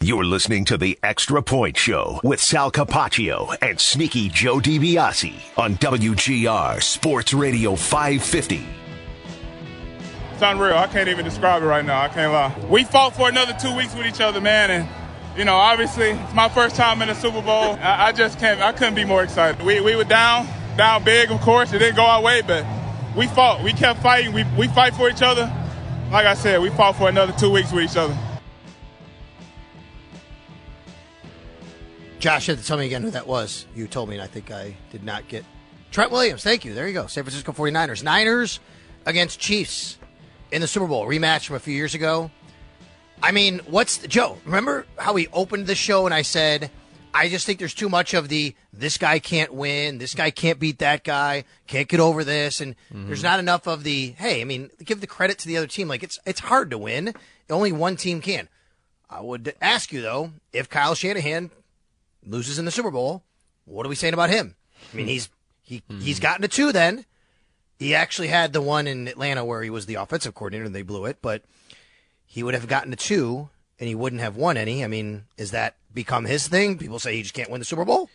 You're 0.00 0.24
listening 0.24 0.64
to 0.66 0.78
the 0.78 0.96
Extra 1.02 1.42
Point 1.42 1.76
Show 1.76 2.20
with 2.22 2.40
Sal 2.40 2.70
Capaccio 2.70 3.56
and 3.60 3.80
Sneaky 3.80 4.28
Joe 4.28 4.60
DiBiase 4.60 5.58
on 5.58 5.74
WGR 5.74 6.80
Sports 6.80 7.34
Radio 7.34 7.74
550. 7.74 8.64
It's 10.32 10.40
unreal. 10.40 10.76
I 10.76 10.86
can't 10.86 11.08
even 11.08 11.24
describe 11.24 11.64
it 11.64 11.66
right 11.66 11.84
now. 11.84 12.00
I 12.00 12.06
can't 12.10 12.32
lie. 12.32 12.56
We 12.70 12.84
fought 12.84 13.16
for 13.16 13.28
another 13.28 13.56
two 13.60 13.74
weeks 13.74 13.92
with 13.92 14.06
each 14.06 14.20
other, 14.20 14.40
man, 14.40 14.70
and 14.70 14.88
you 15.36 15.44
know, 15.44 15.56
obviously, 15.56 16.10
it's 16.10 16.32
my 16.32 16.48
first 16.48 16.76
time 16.76 17.02
in 17.02 17.08
a 17.08 17.14
Super 17.16 17.42
Bowl. 17.42 17.76
I, 17.80 18.06
I 18.06 18.12
just 18.12 18.38
can't. 18.38 18.60
I 18.60 18.70
couldn't 18.70 18.94
be 18.94 19.04
more 19.04 19.24
excited. 19.24 19.60
We 19.66 19.80
we 19.80 19.96
were 19.96 20.04
down, 20.04 20.46
down 20.76 21.02
big, 21.02 21.32
of 21.32 21.40
course. 21.40 21.72
It 21.72 21.80
didn't 21.80 21.96
go 21.96 22.04
our 22.04 22.22
way, 22.22 22.42
but 22.42 22.64
we 23.16 23.26
fought. 23.26 23.64
We 23.64 23.72
kept 23.72 24.00
fighting. 24.00 24.32
We 24.32 24.44
we 24.56 24.68
fight 24.68 24.94
for 24.94 25.10
each 25.10 25.22
other. 25.22 25.52
Like 26.12 26.26
I 26.26 26.34
said, 26.34 26.60
we 26.60 26.70
fought 26.70 26.94
for 26.94 27.08
another 27.08 27.32
two 27.32 27.50
weeks 27.50 27.72
with 27.72 27.82
each 27.90 27.96
other. 27.96 28.16
Josh, 32.18 32.46
had 32.46 32.58
to 32.58 32.64
tell 32.64 32.78
me 32.78 32.86
again 32.86 33.02
who 33.02 33.10
that 33.10 33.26
was. 33.26 33.66
You 33.74 33.86
told 33.86 34.08
me, 34.08 34.16
and 34.16 34.22
I 34.22 34.26
think 34.26 34.50
I 34.50 34.76
did 34.90 35.04
not 35.04 35.28
get. 35.28 35.44
Trent 35.90 36.10
Williams, 36.10 36.42
thank 36.42 36.64
you. 36.64 36.74
There 36.74 36.86
you 36.86 36.94
go. 36.94 37.06
San 37.06 37.24
Francisco 37.24 37.52
49ers. 37.52 38.02
Niners 38.02 38.60
against 39.06 39.38
Chiefs 39.38 39.98
in 40.50 40.60
the 40.60 40.66
Super 40.66 40.86
Bowl. 40.86 41.06
Rematch 41.06 41.46
from 41.46 41.56
a 41.56 41.60
few 41.60 41.74
years 41.74 41.94
ago. 41.94 42.30
I 43.22 43.32
mean, 43.32 43.60
what's 43.66 43.98
the, 43.98 44.08
Joe? 44.08 44.38
Remember 44.44 44.86
how 44.96 45.12
we 45.12 45.28
opened 45.28 45.66
the 45.66 45.74
show 45.74 46.06
and 46.06 46.14
I 46.14 46.22
said, 46.22 46.70
I 47.14 47.28
just 47.28 47.46
think 47.46 47.58
there's 47.58 47.74
too 47.74 47.88
much 47.88 48.14
of 48.14 48.28
the 48.28 48.54
this 48.72 48.98
guy 48.98 49.18
can't 49.18 49.52
win, 49.52 49.98
this 49.98 50.14
guy 50.14 50.30
can't 50.30 50.58
beat 50.58 50.78
that 50.78 51.04
guy, 51.04 51.44
can't 51.66 51.88
get 51.88 52.00
over 52.00 52.22
this, 52.22 52.60
and 52.60 52.76
mm-hmm. 52.92 53.06
there's 53.06 53.22
not 53.22 53.40
enough 53.40 53.66
of 53.66 53.82
the 53.82 54.10
hey. 54.18 54.40
I 54.40 54.44
mean, 54.44 54.70
give 54.84 55.00
the 55.00 55.06
credit 55.06 55.38
to 55.38 55.48
the 55.48 55.56
other 55.56 55.66
team. 55.66 55.88
Like 55.88 56.02
it's 56.02 56.18
it's 56.26 56.40
hard 56.40 56.70
to 56.70 56.78
win. 56.78 57.14
Only 57.50 57.72
one 57.72 57.96
team 57.96 58.20
can. 58.20 58.48
I 59.10 59.22
would 59.22 59.54
ask 59.60 59.92
you 59.92 60.02
though, 60.02 60.32
if 60.52 60.68
Kyle 60.68 60.94
Shanahan 60.94 61.50
loses 62.24 62.58
in 62.58 62.64
the 62.64 62.70
Super 62.70 62.90
Bowl, 62.90 63.22
what 63.64 63.84
are 63.84 63.88
we 63.88 63.94
saying 63.94 64.14
about 64.14 64.30
him? 64.30 64.56
I 64.92 64.96
mean, 64.96 65.06
he's 65.06 65.28
he 65.62 65.80
mm-hmm. 65.80 66.00
he's 66.00 66.20
gotten 66.20 66.42
to 66.42 66.48
two. 66.48 66.72
Then 66.72 67.04
he 67.78 67.94
actually 67.94 68.28
had 68.28 68.52
the 68.52 68.62
one 68.62 68.86
in 68.86 69.08
Atlanta 69.08 69.44
where 69.44 69.62
he 69.62 69.70
was 69.70 69.86
the 69.86 69.94
offensive 69.96 70.34
coordinator 70.34 70.64
and 70.64 70.74
they 70.74 70.82
blew 70.82 71.04
it, 71.04 71.18
but 71.22 71.42
he 72.26 72.42
would 72.42 72.54
have 72.54 72.68
gotten 72.68 72.90
to 72.90 72.96
two 72.96 73.48
and 73.78 73.88
he 73.88 73.94
wouldn't 73.94 74.22
have 74.22 74.36
won 74.36 74.56
any. 74.56 74.84
I 74.84 74.88
mean, 74.88 75.24
is 75.36 75.52
that 75.52 75.76
become 75.94 76.24
his 76.24 76.48
thing? 76.48 76.78
People 76.78 76.98
say 76.98 77.16
he 77.16 77.22
just 77.22 77.34
can't 77.34 77.50
win 77.50 77.60
the 77.60 77.64
Super 77.64 77.84
Bowl. 77.84 78.10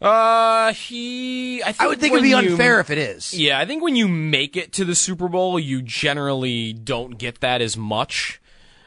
Uh, 0.00 0.72
he. 0.72 1.62
I, 1.62 1.74
I 1.78 1.86
would 1.86 2.00
think 2.00 2.12
it'd 2.12 2.22
be 2.22 2.30
you, 2.30 2.36
unfair 2.36 2.80
if 2.80 2.90
it 2.90 2.98
is. 2.98 3.32
Yeah, 3.32 3.58
I 3.58 3.64
think 3.64 3.82
when 3.82 3.96
you 3.96 4.08
make 4.08 4.56
it 4.56 4.72
to 4.74 4.84
the 4.84 4.94
Super 4.94 5.28
Bowl, 5.28 5.58
you 5.58 5.82
generally 5.82 6.72
don't 6.72 7.16
get 7.16 7.40
that 7.40 7.62
as 7.62 7.76
much. 7.76 8.40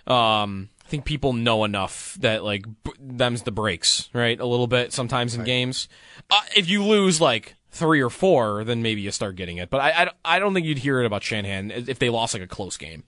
Um, 0.05 0.69
I 0.87 0.89
think 0.89 1.03
people 1.03 1.33
know 1.33 1.65
enough 1.65 2.15
that 2.21 2.45
like 2.45 2.65
b- 2.85 2.93
them's 2.97 3.41
the 3.41 3.51
breaks, 3.51 4.07
right? 4.13 4.39
A 4.39 4.45
little 4.45 4.67
bit 4.67 4.93
sometimes 4.93 5.33
in 5.33 5.41
right. 5.41 5.45
games. 5.45 5.89
Uh, 6.29 6.39
if 6.55 6.69
you 6.69 6.81
lose 6.81 7.19
like 7.19 7.55
three 7.71 8.01
or 8.01 8.09
four, 8.09 8.63
then 8.63 8.81
maybe 8.81 9.01
you 9.01 9.11
start 9.11 9.35
getting 9.35 9.57
it. 9.57 9.69
But 9.69 9.81
I, 9.81 9.89
I, 9.91 10.11
I 10.23 10.39
don't 10.39 10.53
think 10.53 10.65
you'd 10.65 10.77
hear 10.77 11.01
it 11.01 11.05
about 11.05 11.23
Shanahan 11.23 11.71
if 11.71 11.99
they 11.99 12.09
lost 12.09 12.33
like 12.33 12.41
a 12.41 12.47
close 12.47 12.77
game. 12.77 13.03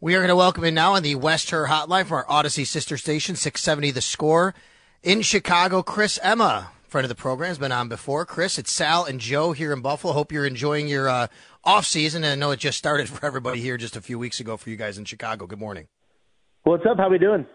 We 0.00 0.14
are 0.14 0.20
going 0.20 0.28
to 0.28 0.36
welcome 0.36 0.62
in 0.62 0.74
now 0.74 0.92
on 0.92 1.02
the 1.02 1.16
West 1.16 1.50
Her 1.50 1.66
Hotline 1.66 2.06
from 2.06 2.18
our 2.18 2.26
Audacy 2.26 2.64
sister 2.64 2.96
station, 2.96 3.34
670 3.34 3.90
The 3.90 4.00
Score 4.00 4.54
in 5.02 5.22
Chicago. 5.22 5.82
Chris 5.82 6.20
Emma, 6.22 6.70
friend 6.86 7.04
of 7.04 7.08
the 7.08 7.16
program, 7.16 7.48
has 7.48 7.58
been 7.58 7.72
on 7.72 7.88
before. 7.88 8.24
Chris, 8.24 8.60
it's 8.60 8.70
Sal 8.70 9.06
and 9.06 9.18
Joe 9.18 9.50
here 9.50 9.72
in 9.72 9.80
Buffalo. 9.80 10.12
Hope 10.12 10.30
you're 10.30 10.46
enjoying 10.46 10.86
your 10.86 11.08
uh, 11.08 11.26
off 11.64 11.86
season. 11.86 12.24
And 12.24 12.32
I 12.32 12.34
know 12.36 12.50
it 12.50 12.60
just 12.60 12.78
started 12.78 13.08
for 13.10 13.24
everybody 13.24 13.60
here 13.60 13.76
just 13.76 13.96
a 13.96 14.00
few 14.00 14.18
weeks 14.18 14.40
ago 14.40 14.56
for 14.56 14.70
you 14.70 14.76
guys 14.76 14.98
in 14.98 15.04
Chicago. 15.04 15.46
Good 15.46 15.60
morning. 15.60 15.88
What's 16.64 16.84
up? 16.86 16.98
How 16.98 17.08
we 17.08 17.18
doing? 17.18 17.46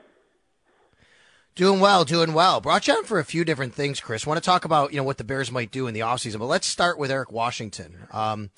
Doing 1.55 1.79
well, 1.79 2.03
doing 2.03 2.33
well. 2.33 2.59
Brought 2.59 2.87
you 2.87 2.95
on 2.95 3.05
for 3.05 3.17
a 3.17 3.23
few 3.23 3.45
different 3.45 3.73
things, 3.73 4.01
Chris. 4.01 4.27
Want 4.27 4.37
to 4.37 4.45
talk 4.45 4.65
about 4.65 4.91
you 4.91 4.97
know 4.97 5.05
what 5.05 5.17
the 5.17 5.23
Bears 5.23 5.51
might 5.51 5.71
do 5.71 5.87
in 5.87 5.93
the 5.93 6.01
offseason, 6.01 6.39
but 6.39 6.47
let's 6.47 6.67
start 6.67 6.97
with 6.97 7.09
Eric 7.09 7.31
Washington. 7.31 8.07
Um, 8.11 8.49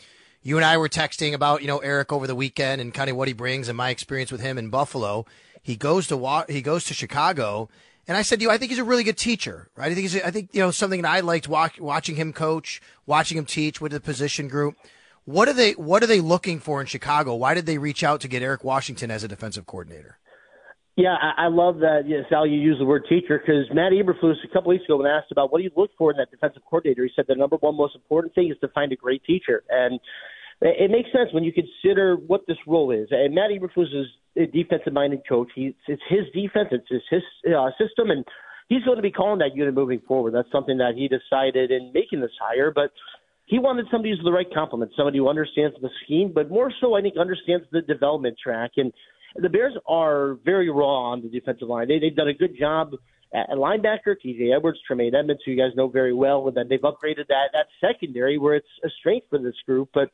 you 0.42 0.56
and 0.56 0.66
I 0.66 0.78
were 0.78 0.90
texting 0.90 1.34
about 1.36 1.62
you 1.62 1.68
know 1.68 1.78
Eric 1.78 2.12
over 2.12 2.26
the 2.26 2.34
weekend 2.34 2.82
and 2.82 2.92
kind 2.92 3.08
of 3.12 3.16
what 3.16 3.28
he 3.28 3.36
brings 3.36 3.68
and 3.68 3.78
my 3.78 3.92
experience 3.92 4.32
with 4.32 4.42
him 4.42 4.58
in 4.58 4.70
Buffalo. 4.70 5.28
He 5.62 5.76
goes 5.76 6.08
to 6.08 6.46
he 6.50 6.64
goes 6.64 6.86
to 6.86 6.96
Chicago, 6.96 7.70
and 8.08 8.18
I 8.18 8.24
said, 8.24 8.42
you 8.42 8.48
know, 8.48 8.54
I 8.56 8.58
think 8.58 8.72
he's 8.72 8.80
a 8.80 8.84
really 8.84 9.04
good 9.04 9.18
teacher, 9.18 9.70
right? 9.76 9.92
I 9.92 9.94
think 9.94 10.10
he's 10.10 10.24
I 10.24 10.32
think 10.32 10.50
you 10.54 10.62
know 10.62 10.72
something 10.72 11.04
that 11.04 11.12
I 11.12 11.20
liked 11.20 11.48
watch, 11.48 11.80
watching 11.80 12.16
him 12.16 12.34
coach, 12.34 12.82
watching 13.06 13.38
him 13.38 13.46
teach 13.46 13.80
with 13.80 13.92
the 13.92 14.00
position 14.00 14.48
group. 14.48 14.76
What 15.28 15.50
are 15.50 15.54
they 15.54 15.74
What 15.74 16.04
are 16.04 16.08
they 16.08 16.22
looking 16.22 16.60
for 16.60 16.80
in 16.80 16.88
Chicago? 16.88 17.36
Why 17.36 17.54
did 17.54 17.66
they 17.66 17.78
reach 17.78 18.02
out 18.02 18.22
to 18.22 18.30
get 18.30 18.42
Eric 18.42 18.64
Washington 18.64 19.12
as 19.12 19.26
a 19.26 19.28
defensive 19.28 19.66
coordinator? 19.66 20.18
Yeah, 20.96 21.16
I, 21.22 21.46
I 21.46 21.48
love 21.50 21.80
that, 21.80 22.04
yeah, 22.08 22.22
Sal, 22.30 22.48
you 22.48 22.58
use 22.58 22.78
the 22.80 22.86
word 22.86 23.04
teacher 23.10 23.38
because 23.38 23.68
Matt 23.72 23.92
Eberflus 23.92 24.38
a 24.44 24.48
couple 24.54 24.70
weeks 24.70 24.86
ago 24.86 24.96
when 24.98 25.06
asked 25.06 25.32
about 25.32 25.52
what 25.52 25.58
do 25.60 25.66
you 25.66 25.72
look 25.76 25.92
for 25.98 26.12
in 26.12 26.18
that 26.18 26.32
defensive 26.32 26.64
coordinator, 26.68 27.04
he 27.04 27.12
said 27.14 27.26
the 27.28 27.36
number 27.36 27.58
one 27.58 27.76
most 27.76 27.94
important 27.94 28.34
thing 28.34 28.50
is 28.50 28.58
to 28.62 28.70
find 28.70 28.94
a 28.94 28.96
great 28.96 29.22
teacher. 29.26 29.64
And 29.70 30.00
it 30.62 30.90
makes 30.90 31.12
sense 31.12 31.30
when 31.34 31.44
you 31.44 31.52
consider 31.52 32.16
what 32.16 32.48
this 32.48 32.58
role 32.66 32.90
is. 32.92 33.10
And 33.12 33.36
Matt 33.36 33.52
Eberflus 33.52 33.94
is 33.94 34.08
a 34.38 34.46
defensive-minded 34.48 35.22
coach. 35.28 35.50
He, 35.54 35.76
it's 35.88 36.02
his 36.10 36.26
defense, 36.34 36.70
it's 36.72 36.88
his, 36.90 37.02
his 37.12 37.54
uh, 37.54 37.70
system, 37.78 38.10
and 38.10 38.26
he's 38.70 38.84
going 38.84 38.98
to 38.98 39.04
be 39.04 39.12
calling 39.12 39.40
that 39.40 39.56
unit 39.56 39.76
moving 39.76 40.02
forward. 40.08 40.34
That's 40.34 40.52
something 40.52 40.78
that 40.78 40.94
he 40.96 41.10
decided 41.10 41.70
in 41.70 41.92
making 41.94 42.22
this 42.22 42.32
hire. 42.42 42.72
But 42.74 42.92
he 43.48 43.60
wanted 43.60 43.88
somebody 43.90 44.12
who's 44.12 44.24
the 44.24 44.32
right 44.32 44.48
complement, 44.54 44.92
somebody 44.96 45.18
who 45.18 45.30
understands 45.30 45.76
the 45.82 45.90
scheme, 46.04 46.32
but 46.34 46.52
more 46.52 46.72
so, 46.82 46.96
I 46.96 47.02
think, 47.02 47.16
understands 47.18 47.66
the 47.72 47.82
development 47.82 48.38
track. 48.42 48.72
And 48.78 48.92
the 49.36 49.50
Bears 49.50 49.74
are 49.88 50.38
very 50.46 50.70
raw 50.70 51.12
on 51.12 51.22
the 51.22 51.30
defensive 51.30 51.68
line. 51.68 51.88
They, 51.88 51.98
they've 52.00 52.16
done 52.16 52.28
a 52.28 52.34
good 52.34 52.58
job 52.60 52.92
at 53.34 53.50
linebacker, 53.50 54.16
T.J. 54.22 54.52
Edwards, 54.54 54.80
Tremaine 54.86 55.16
Edmunds, 55.16 55.42
who 55.46 55.52
you 55.52 55.58
guys 55.58 55.76
know 55.76 55.88
very 55.88 56.14
well, 56.14 56.48
and 56.48 56.56
then 56.56 56.68
they've 56.70 56.82
upgraded 56.82 57.28
that 57.28 57.50
that 57.54 57.68
secondary 57.82 58.38
where 58.38 58.56
it's 58.56 58.68
a 58.86 58.90
strength 59.00 59.28
for 59.30 59.40
this 59.40 59.56
group, 59.66 59.90
but 59.94 60.10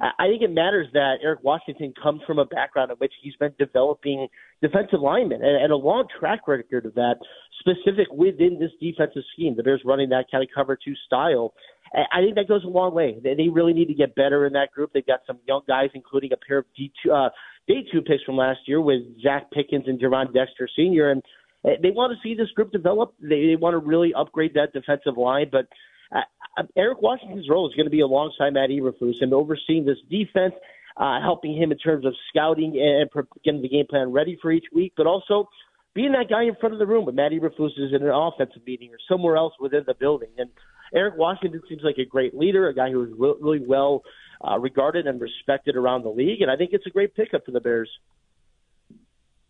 I 0.00 0.26
think 0.26 0.42
it 0.42 0.50
matters 0.50 0.88
that 0.92 1.18
Eric 1.22 1.44
Washington 1.44 1.94
comes 2.00 2.20
from 2.26 2.38
a 2.38 2.44
background 2.44 2.90
in 2.90 2.96
which 2.96 3.12
he's 3.22 3.36
been 3.36 3.54
developing 3.58 4.26
defensive 4.60 5.00
linemen 5.00 5.40
and, 5.42 5.62
and 5.62 5.72
a 5.72 5.76
long 5.76 6.06
track 6.18 6.48
record 6.48 6.86
of 6.86 6.94
that 6.94 7.16
specific 7.60 8.08
within 8.12 8.58
this 8.58 8.72
defensive 8.80 9.22
scheme. 9.32 9.54
The 9.56 9.62
Bears 9.62 9.82
running 9.84 10.08
that 10.08 10.26
kind 10.30 10.42
of 10.42 10.50
cover 10.52 10.76
two 10.76 10.94
style. 11.06 11.54
I 11.94 12.20
think 12.22 12.34
that 12.34 12.48
goes 12.48 12.64
a 12.64 12.68
long 12.68 12.92
way. 12.92 13.20
They 13.22 13.48
really 13.48 13.72
need 13.72 13.86
to 13.86 13.94
get 13.94 14.14
better 14.16 14.46
in 14.46 14.52
that 14.54 14.72
group. 14.72 14.90
They've 14.92 15.06
got 15.06 15.20
some 15.26 15.38
young 15.46 15.62
guys, 15.68 15.90
including 15.94 16.32
a 16.32 16.36
pair 16.36 16.58
of 16.58 16.64
D 16.76 16.92
two, 17.02 17.12
uh, 17.12 17.30
day 17.68 17.84
two 17.92 18.02
picks 18.02 18.24
from 18.24 18.36
last 18.36 18.60
year 18.66 18.80
with 18.80 19.02
Zacch 19.24 19.50
Pickens 19.52 19.84
and 19.86 20.00
Gervon 20.00 20.34
Dexter 20.34 20.68
Sr. 20.74 21.10
And 21.10 21.22
they 21.62 21.90
want 21.90 22.12
to 22.12 22.18
see 22.22 22.34
this 22.34 22.50
group 22.50 22.72
develop. 22.72 23.14
They, 23.20 23.46
they 23.46 23.56
want 23.56 23.74
to 23.74 23.78
really 23.78 24.12
upgrade 24.12 24.54
that 24.54 24.72
defensive 24.72 25.16
line, 25.16 25.48
but 25.50 25.66
uh, 26.14 26.62
Eric 26.76 27.00
Washington's 27.00 27.48
role 27.48 27.68
is 27.68 27.74
going 27.74 27.86
to 27.86 27.90
be 27.90 28.00
alongside 28.00 28.52
Matt 28.52 28.70
Eberflus 28.70 29.22
and 29.22 29.32
overseeing 29.32 29.84
this 29.84 29.98
defense, 30.10 30.54
uh, 30.96 31.20
helping 31.20 31.56
him 31.56 31.72
in 31.72 31.78
terms 31.78 32.04
of 32.04 32.14
scouting 32.28 32.78
and 32.78 33.08
getting 33.44 33.62
the 33.62 33.68
game 33.68 33.86
plan 33.86 34.12
ready 34.12 34.38
for 34.42 34.52
each 34.52 34.66
week, 34.72 34.92
but 34.96 35.06
also 35.06 35.48
being 35.94 36.12
that 36.12 36.28
guy 36.28 36.42
in 36.42 36.56
front 36.56 36.72
of 36.72 36.78
the 36.78 36.86
room 36.86 37.06
when 37.06 37.14
Matt 37.14 37.32
Eberflus 37.32 37.78
is 37.78 37.92
in 37.94 38.02
an 38.02 38.10
offensive 38.10 38.62
meeting 38.66 38.90
or 38.90 38.98
somewhere 39.08 39.36
else 39.36 39.54
within 39.60 39.84
the 39.86 39.94
building. 39.94 40.30
And 40.38 40.50
Eric 40.92 41.16
Washington 41.16 41.62
seems 41.68 41.82
like 41.82 41.98
a 41.98 42.04
great 42.04 42.36
leader, 42.36 42.68
a 42.68 42.74
guy 42.74 42.90
who 42.90 43.02
is 43.04 43.10
really 43.16 43.60
well 43.60 44.02
uh, 44.46 44.58
regarded 44.58 45.06
and 45.06 45.20
respected 45.20 45.76
around 45.76 46.02
the 46.02 46.10
league, 46.10 46.42
and 46.42 46.50
I 46.50 46.56
think 46.56 46.70
it's 46.72 46.86
a 46.86 46.90
great 46.90 47.14
pickup 47.14 47.44
for 47.44 47.50
the 47.50 47.60
Bears. 47.60 47.88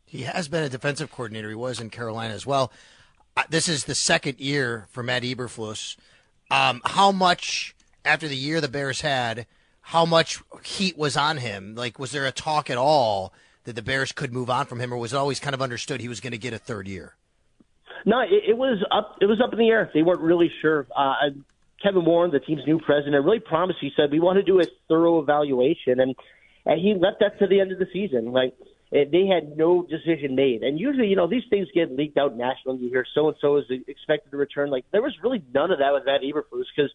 He 0.06 0.22
has 0.22 0.48
been 0.48 0.62
a 0.62 0.68
defensive 0.68 1.10
coordinator. 1.10 1.48
He 1.48 1.54
was 1.54 1.80
in 1.80 1.90
Carolina 1.90 2.34
as 2.34 2.46
well. 2.46 2.70
Uh, 3.36 3.42
this 3.50 3.68
is 3.68 3.84
the 3.84 3.94
second 3.94 4.38
year 4.38 4.86
for 4.90 5.02
Matt 5.02 5.24
Eberflus. 5.24 5.96
Um, 6.50 6.82
how 6.84 7.10
much 7.10 7.74
after 8.04 8.28
the 8.28 8.36
year 8.36 8.60
the 8.60 8.68
Bears 8.68 9.00
had, 9.00 9.46
how 9.80 10.06
much 10.06 10.40
heat 10.62 10.96
was 10.96 11.16
on 11.16 11.38
him? 11.38 11.74
Like, 11.74 11.98
was 11.98 12.12
there 12.12 12.26
a 12.26 12.32
talk 12.32 12.70
at 12.70 12.76
all 12.76 13.32
that 13.64 13.74
the 13.74 13.82
Bears 13.82 14.12
could 14.12 14.32
move 14.32 14.50
on 14.50 14.66
from 14.66 14.78
him, 14.78 14.92
or 14.92 14.96
was 14.96 15.12
it 15.12 15.16
always 15.16 15.40
kind 15.40 15.54
of 15.54 15.62
understood 15.62 16.00
he 16.00 16.08
was 16.08 16.20
going 16.20 16.32
to 16.32 16.38
get 16.38 16.52
a 16.52 16.58
third 16.58 16.86
year? 16.86 17.16
No, 18.04 18.20
it, 18.20 18.50
it 18.50 18.56
was 18.56 18.84
up. 18.90 19.16
It 19.20 19.26
was 19.26 19.40
up 19.42 19.52
in 19.52 19.58
the 19.58 19.68
air. 19.68 19.90
They 19.92 20.02
weren't 20.02 20.20
really 20.20 20.50
sure. 20.60 20.86
Uh, 20.94 21.30
Kevin 21.82 22.04
Warren, 22.04 22.30
the 22.30 22.40
team's 22.40 22.62
new 22.66 22.78
president, 22.78 23.24
really 23.24 23.40
promised. 23.40 23.78
He 23.80 23.90
said 23.96 24.10
we 24.10 24.20
want 24.20 24.36
to 24.36 24.42
do 24.42 24.60
a 24.60 24.64
thorough 24.88 25.20
evaluation, 25.20 26.00
and 26.00 26.14
and 26.66 26.80
he 26.80 26.94
left 26.94 27.20
that 27.20 27.38
to 27.38 27.46
the 27.46 27.60
end 27.60 27.72
of 27.72 27.78
the 27.78 27.86
season. 27.92 28.32
Like 28.32 28.54
eh, 28.92 29.04
they 29.10 29.26
had 29.26 29.56
no 29.56 29.82
decision 29.82 30.34
made. 30.34 30.62
And 30.62 30.78
usually, 30.78 31.08
you 31.08 31.16
know, 31.16 31.28
these 31.28 31.42
things 31.50 31.68
get 31.74 31.94
leaked 31.94 32.18
out 32.18 32.36
nationally. 32.36 32.78
You 32.78 32.88
hear 32.88 33.06
so 33.14 33.28
and 33.28 33.36
so 33.40 33.56
is 33.58 33.64
expected 33.86 34.30
to 34.30 34.36
return. 34.36 34.70
Like 34.70 34.84
there 34.92 35.02
was 35.02 35.14
really 35.22 35.42
none 35.52 35.70
of 35.70 35.78
that 35.78 35.92
with 35.92 36.04
Matt 36.06 36.22
Eberflus 36.22 36.64
because 36.74 36.90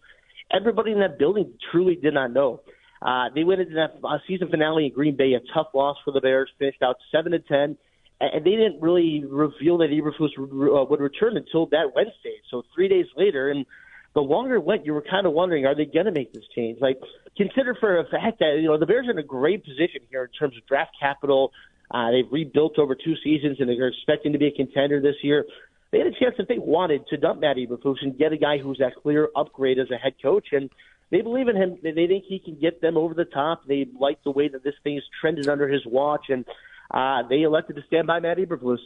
everybody 0.51 0.91
in 0.91 0.99
that 0.99 1.19
building 1.19 1.53
truly 1.71 1.95
did 1.95 2.13
not 2.13 2.31
know. 2.31 2.61
Uh, 3.01 3.29
they 3.33 3.43
went 3.43 3.61
into 3.61 3.75
that 3.75 3.95
uh, 4.03 4.17
season 4.27 4.49
finale 4.49 4.87
in 4.87 4.93
Green 4.93 5.15
Bay, 5.15 5.33
a 5.33 5.39
tough 5.53 5.67
loss 5.73 5.97
for 6.03 6.11
the 6.11 6.19
Bears, 6.19 6.49
finished 6.59 6.81
out 6.81 6.97
seven 7.11 7.31
to 7.31 7.39
ten, 7.39 7.77
and 8.19 8.45
they 8.45 8.51
didn't 8.51 8.81
really 8.81 9.23
reveal 9.25 9.77
that 9.77 9.89
Eberflus 9.89 10.31
uh, 10.37 10.85
would 10.89 10.99
return 10.99 11.37
until 11.37 11.67
that 11.67 11.91
Wednesday. 11.95 12.41
So 12.51 12.63
three 12.75 12.87
days 12.87 13.05
later, 13.15 13.49
and 13.49 13.65
the 14.13 14.21
longer 14.21 14.55
it 14.55 14.63
went, 14.63 14.85
you 14.85 14.93
were 14.93 15.03
kind 15.09 15.25
of 15.25 15.33
wondering, 15.33 15.65
are 15.65 15.75
they 15.75 15.85
going 15.85 16.05
to 16.05 16.11
make 16.11 16.33
this 16.33 16.43
change? 16.55 16.79
Like, 16.81 16.99
consider 17.37 17.75
for 17.79 17.99
a 17.99 18.03
fact 18.03 18.39
that 18.39 18.57
you 18.59 18.67
know 18.67 18.77
the 18.77 18.85
Bears 18.85 19.07
are 19.07 19.11
in 19.11 19.19
a 19.19 19.23
great 19.23 19.63
position 19.63 20.01
here 20.09 20.23
in 20.23 20.31
terms 20.31 20.57
of 20.57 20.65
draft 20.67 20.91
capital. 20.99 21.51
Uh, 21.91 22.11
they've 22.11 22.31
rebuilt 22.31 22.77
over 22.77 22.95
two 22.95 23.15
seasons, 23.23 23.57
and 23.59 23.69
they're 23.69 23.87
expecting 23.87 24.33
to 24.33 24.39
be 24.39 24.47
a 24.47 24.51
contender 24.51 25.01
this 25.01 25.15
year. 25.23 25.45
They 25.91 25.97
had 25.99 26.07
a 26.07 26.11
chance 26.11 26.35
if 26.37 26.47
they 26.47 26.59
wanted 26.59 27.07
to 27.07 27.17
dump 27.17 27.41
Matt 27.41 27.57
Eberflus 27.57 27.97
and 28.01 28.17
get 28.17 28.31
a 28.31 28.37
guy 28.37 28.59
who's 28.59 28.77
that 28.77 28.93
clear 29.01 29.29
upgrade 29.35 29.79
as 29.79 29.89
a 29.89 29.97
head 29.97 30.13
coach, 30.21 30.47
and 30.51 30.69
they 31.09 31.21
believe 31.21 31.47
in 31.47 31.55
him. 31.55 31.79
They 31.81 31.93
think 31.93 32.25
he 32.27 32.39
can 32.39 32.59
get 32.59 32.81
them 32.81 32.97
over 32.97 33.13
the 33.13 33.25
top. 33.25 33.65
They 33.67 33.87
like 33.99 34.23
the 34.23 34.31
way 34.31 34.49
that 34.49 34.63
this 34.63 34.75
thing 34.83 34.97
is 34.97 35.03
trended 35.19 35.47
under 35.47 35.67
his 35.67 35.81
watch, 35.85 36.25
and 36.29 36.45
uh, 36.91 37.23
they 37.27 37.43
elected 37.43 37.75
to 37.75 37.83
stand 37.87 38.07
by 38.07 38.19
Matt 38.19 38.37
Eberflus. 38.37 38.79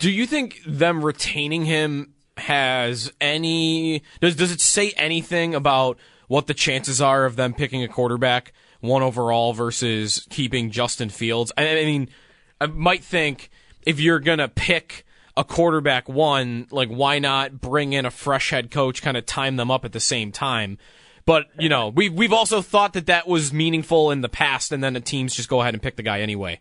Do 0.00 0.10
you 0.10 0.26
think 0.26 0.60
them 0.66 1.04
retaining 1.04 1.64
him 1.64 2.14
has 2.38 3.12
any 3.20 4.02
does 4.20 4.36
does 4.36 4.52
it 4.52 4.60
say 4.60 4.92
anything 4.96 5.54
about 5.54 5.98
what 6.28 6.46
the 6.46 6.54
chances 6.54 7.00
are 7.00 7.26
of 7.26 7.36
them 7.36 7.52
picking 7.52 7.82
a 7.82 7.88
quarterback 7.88 8.52
one 8.80 9.02
overall 9.02 9.52
versus 9.52 10.26
keeping 10.30 10.70
Justin 10.70 11.08
Fields? 11.08 11.52
I, 11.56 11.68
I 11.68 11.84
mean, 11.84 12.08
I 12.60 12.66
might 12.66 13.04
think 13.04 13.50
if 13.84 14.00
you're 14.00 14.20
gonna 14.20 14.48
pick 14.48 15.04
a 15.36 15.44
quarterback 15.44 16.08
one, 16.08 16.66
like 16.70 16.88
why 16.88 17.18
not 17.18 17.60
bring 17.60 17.92
in 17.92 18.06
a 18.06 18.10
fresh 18.10 18.50
head 18.50 18.70
coach, 18.70 19.02
kind 19.02 19.16
of 19.16 19.26
time 19.26 19.56
them 19.56 19.70
up 19.70 19.84
at 19.84 19.92
the 19.92 20.00
same 20.00 20.30
time? 20.30 20.78
But 21.24 21.46
you 21.58 21.68
know, 21.68 21.88
we 21.88 22.08
we've 22.08 22.32
also 22.32 22.62
thought 22.62 22.92
that 22.94 23.06
that 23.06 23.26
was 23.26 23.52
meaningful 23.52 24.10
in 24.10 24.20
the 24.20 24.28
past, 24.28 24.72
and 24.72 24.82
then 24.82 24.94
the 24.94 25.00
teams 25.00 25.34
just 25.34 25.48
go 25.48 25.60
ahead 25.60 25.74
and 25.74 25.82
pick 25.82 25.96
the 25.96 26.02
guy 26.02 26.20
anyway. 26.20 26.60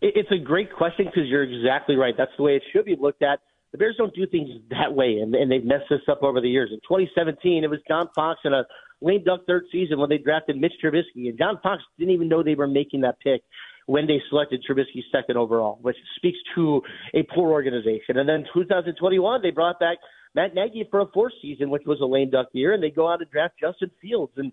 It's 0.00 0.30
a 0.30 0.38
great 0.38 0.72
question 0.72 1.06
because 1.06 1.28
you're 1.28 1.42
exactly 1.42 1.96
right. 1.96 2.14
That's 2.16 2.30
the 2.36 2.44
way 2.44 2.56
it 2.56 2.62
should 2.72 2.84
be 2.84 2.96
looked 2.98 3.22
at. 3.22 3.40
The 3.72 3.78
Bears 3.78 3.96
don't 3.98 4.14
do 4.14 4.26
things 4.26 4.48
that 4.70 4.94
way, 4.94 5.18
and, 5.20 5.34
and 5.34 5.50
they've 5.50 5.64
messed 5.64 5.90
this 5.90 6.00
up 6.08 6.22
over 6.22 6.40
the 6.40 6.48
years. 6.48 6.70
In 6.72 6.78
2017, 6.80 7.64
it 7.64 7.68
was 7.68 7.80
John 7.86 8.08
Fox 8.14 8.40
in 8.44 8.54
a 8.54 8.64
lame 9.00 9.24
duck 9.24 9.40
third 9.46 9.64
season 9.70 9.98
when 9.98 10.08
they 10.08 10.18
drafted 10.18 10.56
Mitch 10.56 10.72
Trubisky, 10.82 11.28
and 11.28 11.36
John 11.36 11.58
Fox 11.62 11.82
didn't 11.98 12.14
even 12.14 12.28
know 12.28 12.42
they 12.42 12.54
were 12.54 12.68
making 12.68 13.02
that 13.02 13.20
pick 13.20 13.42
when 13.86 14.06
they 14.06 14.22
selected 14.30 14.64
Trubisky 14.68 15.02
second 15.12 15.36
overall, 15.36 15.78
which 15.82 15.96
speaks 16.16 16.38
to 16.54 16.80
a 17.14 17.22
poor 17.34 17.50
organization. 17.50 18.18
And 18.18 18.28
then 18.28 18.44
2021, 18.54 19.42
they 19.42 19.50
brought 19.50 19.80
back 19.80 19.98
Matt 20.34 20.54
Nagy 20.54 20.86
for 20.90 21.00
a 21.00 21.06
fourth 21.12 21.32
season, 21.42 21.70
which 21.70 21.82
was 21.86 22.00
a 22.00 22.06
lame 22.06 22.30
duck 22.30 22.48
year, 22.52 22.72
and 22.72 22.82
they 22.82 22.90
go 22.90 23.10
out 23.10 23.20
and 23.20 23.30
draft 23.30 23.54
Justin 23.60 23.90
Fields. 24.00 24.32
And 24.36 24.52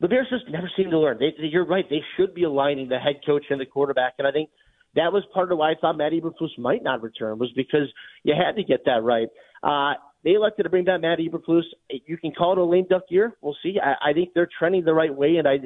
the 0.00 0.08
Bears 0.08 0.26
just 0.30 0.50
never 0.50 0.70
seem 0.76 0.90
to 0.90 0.98
learn. 0.98 1.18
They, 1.18 1.32
you're 1.38 1.64
right; 1.64 1.84
they 1.88 2.02
should 2.16 2.34
be 2.34 2.44
aligning 2.44 2.88
the 2.88 2.98
head 2.98 3.20
coach 3.24 3.44
and 3.50 3.60
the 3.60 3.66
quarterback. 3.66 4.14
And 4.18 4.26
I 4.26 4.32
think 4.32 4.50
that 4.94 5.12
was 5.12 5.22
part 5.32 5.50
of 5.50 5.58
why 5.58 5.72
I 5.72 5.74
thought 5.80 5.96
Matt 5.96 6.12
Eberflus 6.12 6.58
might 6.58 6.82
not 6.82 7.02
return 7.02 7.38
was 7.38 7.50
because 7.56 7.92
you 8.24 8.34
had 8.34 8.56
to 8.56 8.64
get 8.64 8.84
that 8.86 9.02
right. 9.02 9.28
Uh, 9.62 9.94
they 10.24 10.32
elected 10.32 10.64
to 10.64 10.70
bring 10.70 10.84
back 10.84 11.00
Matt 11.00 11.18
Eberflus. 11.18 11.62
You 11.88 12.16
can 12.16 12.32
call 12.32 12.52
it 12.52 12.58
a 12.58 12.64
lame 12.64 12.86
duck 12.88 13.04
year. 13.08 13.36
We'll 13.40 13.56
see. 13.62 13.76
I, 13.82 14.10
I 14.10 14.12
think 14.12 14.30
they're 14.34 14.48
trending 14.58 14.84
the 14.84 14.94
right 14.94 15.14
way, 15.14 15.36
and 15.36 15.48
I, 15.48 15.56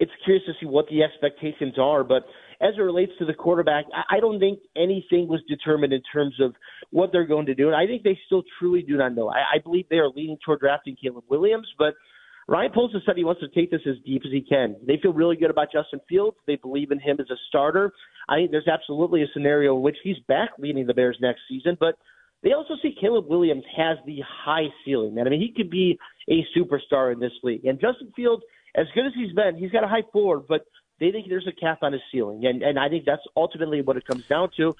it's 0.00 0.12
curious 0.24 0.44
to 0.46 0.52
see 0.60 0.66
what 0.66 0.86
the 0.88 1.02
expectations 1.02 1.78
are. 1.78 2.02
But 2.04 2.24
as 2.60 2.74
it 2.76 2.80
relates 2.80 3.12
to 3.18 3.24
the 3.24 3.34
quarterback, 3.34 3.84
I, 3.94 4.16
I 4.16 4.20
don't 4.20 4.40
think 4.40 4.60
anything 4.76 5.28
was 5.28 5.40
determined 5.48 5.92
in 5.92 6.02
terms 6.12 6.34
of 6.40 6.54
what 6.90 7.12
they're 7.12 7.26
going 7.26 7.46
to 7.46 7.54
do, 7.54 7.66
and 7.66 7.76
I 7.76 7.86
think 7.86 8.02
they 8.02 8.18
still 8.26 8.42
truly 8.58 8.82
do 8.82 8.96
not 8.96 9.14
know. 9.14 9.28
I, 9.28 9.56
I 9.56 9.58
believe 9.62 9.86
they 9.90 9.98
are 9.98 10.08
leaning 10.08 10.38
toward 10.44 10.60
drafting 10.60 10.96
Caleb 11.00 11.24
Williams, 11.28 11.68
but– 11.78 11.94
Ryan 12.48 12.72
Poles 12.72 12.92
has 12.94 13.02
said 13.04 13.16
he 13.18 13.24
wants 13.24 13.42
to 13.42 13.48
take 13.48 13.70
this 13.70 13.82
as 13.86 13.96
deep 14.06 14.22
as 14.24 14.32
he 14.32 14.40
can. 14.40 14.74
They 14.86 14.98
feel 15.02 15.12
really 15.12 15.36
good 15.36 15.50
about 15.50 15.70
Justin 15.70 16.00
Fields. 16.08 16.38
They 16.46 16.56
believe 16.56 16.90
in 16.90 16.98
him 16.98 17.18
as 17.20 17.28
a 17.30 17.36
starter. 17.48 17.92
I 18.26 18.36
think 18.36 18.50
there's 18.50 18.66
absolutely 18.66 19.22
a 19.22 19.26
scenario 19.34 19.76
in 19.76 19.82
which 19.82 19.96
he's 20.02 20.16
back 20.28 20.50
leading 20.58 20.86
the 20.86 20.94
Bears 20.94 21.18
next 21.20 21.40
season, 21.46 21.76
but 21.78 21.96
they 22.42 22.52
also 22.52 22.74
see 22.80 22.94
Caleb 22.98 23.26
Williams 23.28 23.64
has 23.76 23.98
the 24.06 24.20
high 24.26 24.68
ceiling, 24.84 25.14
man. 25.14 25.26
I 25.26 25.30
mean, 25.30 25.40
he 25.40 25.52
could 25.54 25.70
be 25.70 25.98
a 26.30 26.46
superstar 26.56 27.12
in 27.12 27.20
this 27.20 27.32
league. 27.42 27.66
And 27.66 27.78
Justin 27.80 28.12
Fields, 28.16 28.42
as 28.74 28.86
good 28.94 29.06
as 29.06 29.12
he's 29.14 29.32
been, 29.34 29.56
he's 29.56 29.70
got 29.70 29.84
a 29.84 29.88
high 29.88 30.04
floor, 30.10 30.42
but 30.46 30.64
they 31.00 31.10
think 31.10 31.28
there's 31.28 31.48
a 31.48 31.60
cap 31.60 31.78
on 31.82 31.92
his 31.92 32.02
ceiling. 32.10 32.46
And, 32.46 32.62
and 32.62 32.78
I 32.78 32.88
think 32.88 33.04
that's 33.04 33.22
ultimately 33.36 33.82
what 33.82 33.98
it 33.98 34.06
comes 34.06 34.24
down 34.26 34.50
to. 34.56 34.74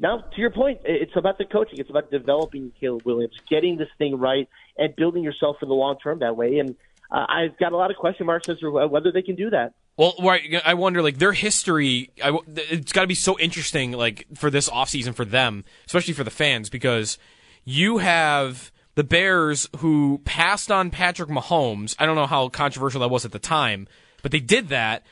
Now, 0.00 0.18
to 0.18 0.40
your 0.40 0.50
point, 0.50 0.80
it's 0.84 1.14
about 1.14 1.38
the 1.38 1.44
coaching. 1.44 1.78
It's 1.78 1.90
about 1.90 2.10
developing 2.10 2.72
Caleb 2.80 3.02
Williams, 3.04 3.34
getting 3.48 3.76
this 3.76 3.90
thing 3.98 4.18
right, 4.18 4.48
and 4.76 4.96
building 4.96 5.22
yourself 5.22 5.58
for 5.60 5.66
the 5.66 5.74
long 5.74 5.98
term 6.02 6.18
that 6.20 6.36
way. 6.36 6.58
And 6.58 6.74
uh, 7.12 7.26
I've 7.28 7.58
got 7.58 7.72
a 7.72 7.76
lot 7.76 7.90
of 7.90 7.96
question 7.98 8.26
marks 8.26 8.48
as 8.48 8.58
to 8.60 8.70
whether 8.70 9.12
they 9.12 9.22
can 9.22 9.36
do 9.36 9.50
that. 9.50 9.74
Well, 9.98 10.14
right, 10.22 10.42
I 10.64 10.72
wonder, 10.74 11.02
like 11.02 11.18
their 11.18 11.34
history. 11.34 12.10
I, 12.24 12.36
it's 12.48 12.92
got 12.92 13.02
to 13.02 13.06
be 13.06 13.14
so 13.14 13.38
interesting, 13.38 13.92
like 13.92 14.26
for 14.34 14.50
this 14.50 14.70
offseason 14.70 15.14
for 15.14 15.26
them, 15.26 15.64
especially 15.86 16.14
for 16.14 16.24
the 16.24 16.30
fans, 16.30 16.70
because 16.70 17.18
you 17.64 17.98
have 17.98 18.72
the 18.94 19.04
Bears 19.04 19.68
who 19.78 20.22
passed 20.24 20.72
on 20.72 20.90
Patrick 20.90 21.28
Mahomes. 21.28 21.94
I 21.98 22.06
don't 22.06 22.16
know 22.16 22.26
how 22.26 22.48
controversial 22.48 23.00
that 23.00 23.10
was 23.10 23.26
at 23.26 23.32
the 23.32 23.38
time, 23.38 23.86
but 24.22 24.32
they 24.32 24.40
did 24.40 24.68
that. 24.68 25.04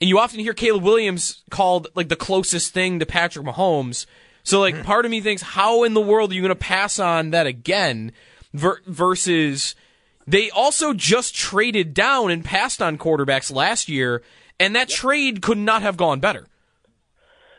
And 0.00 0.08
you 0.08 0.20
often 0.20 0.38
hear 0.38 0.54
Caleb 0.54 0.84
Williams 0.84 1.42
called 1.50 1.88
like 1.96 2.08
the 2.08 2.16
closest 2.16 2.72
thing 2.72 3.00
to 3.00 3.06
Patrick 3.06 3.44
Mahomes. 3.44 4.06
So, 4.44 4.60
like, 4.60 4.76
mm-hmm. 4.76 4.84
part 4.84 5.04
of 5.04 5.10
me 5.10 5.20
thinks, 5.20 5.42
how 5.42 5.82
in 5.82 5.94
the 5.94 6.00
world 6.00 6.30
are 6.30 6.34
you 6.34 6.40
going 6.40 6.50
to 6.50 6.54
pass 6.54 7.00
on 7.00 7.30
that 7.30 7.48
again? 7.48 8.12
Ver- 8.54 8.80
versus 8.86 9.74
they 10.28 10.50
also 10.50 10.92
just 10.92 11.34
traded 11.34 11.94
down 11.94 12.30
and 12.30 12.44
passed 12.44 12.82
on 12.82 12.98
quarterbacks 12.98 13.52
last 13.52 13.88
year, 13.88 14.22
and 14.60 14.76
that 14.76 14.90
yep. 14.90 14.98
trade 14.98 15.42
could 15.42 15.58
not 15.58 15.82
have 15.82 15.96
gone 15.96 16.20
better. 16.20 16.46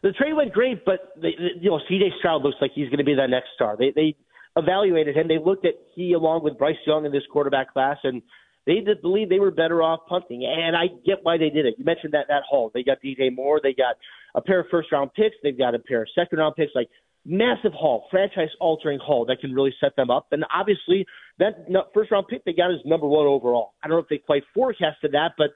The 0.04 0.12
trade 0.12 0.34
went 0.34 0.54
great, 0.54 0.86
but 0.86 1.14
they, 1.22 1.34
you 1.60 1.70
know, 1.70 1.80
C.J. 1.90 2.14
Stroud 2.20 2.44
looks 2.44 2.58
like 2.62 2.72
he's 2.74 2.88
going 2.90 3.00
to 3.00 3.04
be 3.04 3.16
that 3.16 3.30
next 3.30 3.50
star. 3.56 3.76
They 3.76 3.92
they 3.94 4.16
evaluated 4.56 5.18
him. 5.18 5.28
They 5.28 5.40
looked 5.40 5.66
at 5.66 5.74
he 5.96 6.14
along 6.14 6.44
with 6.44 6.58
Bryce 6.58 6.78
Young 6.86 7.06
in 7.06 7.12
this 7.12 7.24
quarterback 7.32 7.74
class, 7.74 7.98
and 8.04 8.22
they 8.66 8.82
did 8.82 9.02
believe 9.02 9.30
they 9.30 9.40
were 9.40 9.52
better 9.52 9.82
off 9.82 10.02
punting. 10.08 10.46
And 10.46 10.76
I 10.76 10.88
get 11.06 11.20
why 11.24 11.38
they 11.38 11.50
did 11.50 11.66
it. 11.66 11.76
You 11.78 11.86
mentioned 11.86 12.14
that 12.14 12.28
that 12.28 12.44
haul. 12.50 12.72
They 12.74 12.84
got 12.84 12.98
DJ 13.04 13.34
Moore. 13.34 13.60
They 13.62 13.74
got 13.74 13.96
a 14.36 14.42
pair 14.42 14.60
of 14.60 14.68
first 14.70 14.92
round 14.92 15.14
picks. 15.14 15.36
They've 15.44 15.58
got 15.58 15.76
a 15.76 15.80
pair 15.80 16.04
of 16.04 16.08
second 16.14 16.40
round 16.40 16.56
picks. 16.56 16.72
Like 16.76 16.90
massive 17.26 17.74
haul, 17.74 18.08
franchise 18.10 18.50
altering 18.60 19.00
haul 19.00 19.26
that 19.26 19.40
can 19.40 19.54
really 19.54 19.74
set 19.80 19.96
them 19.96 20.10
up. 20.10 20.28
And 20.32 20.46
obviously, 20.54 21.06
that 21.38 21.66
first 21.94 22.12
round 22.12 22.28
pick 22.28 22.44
they 22.46 22.54
got 22.54 22.72
is 22.72 22.80
number 22.86 23.08
one 23.08 23.26
overall. 23.26 23.74
I 23.84 23.88
don't 23.88 23.98
know 23.98 24.04
if 24.04 24.10
they 24.10 24.18
quite 24.18 24.44
forecasted 24.54 25.12
that, 25.14 25.34
but 25.38 25.48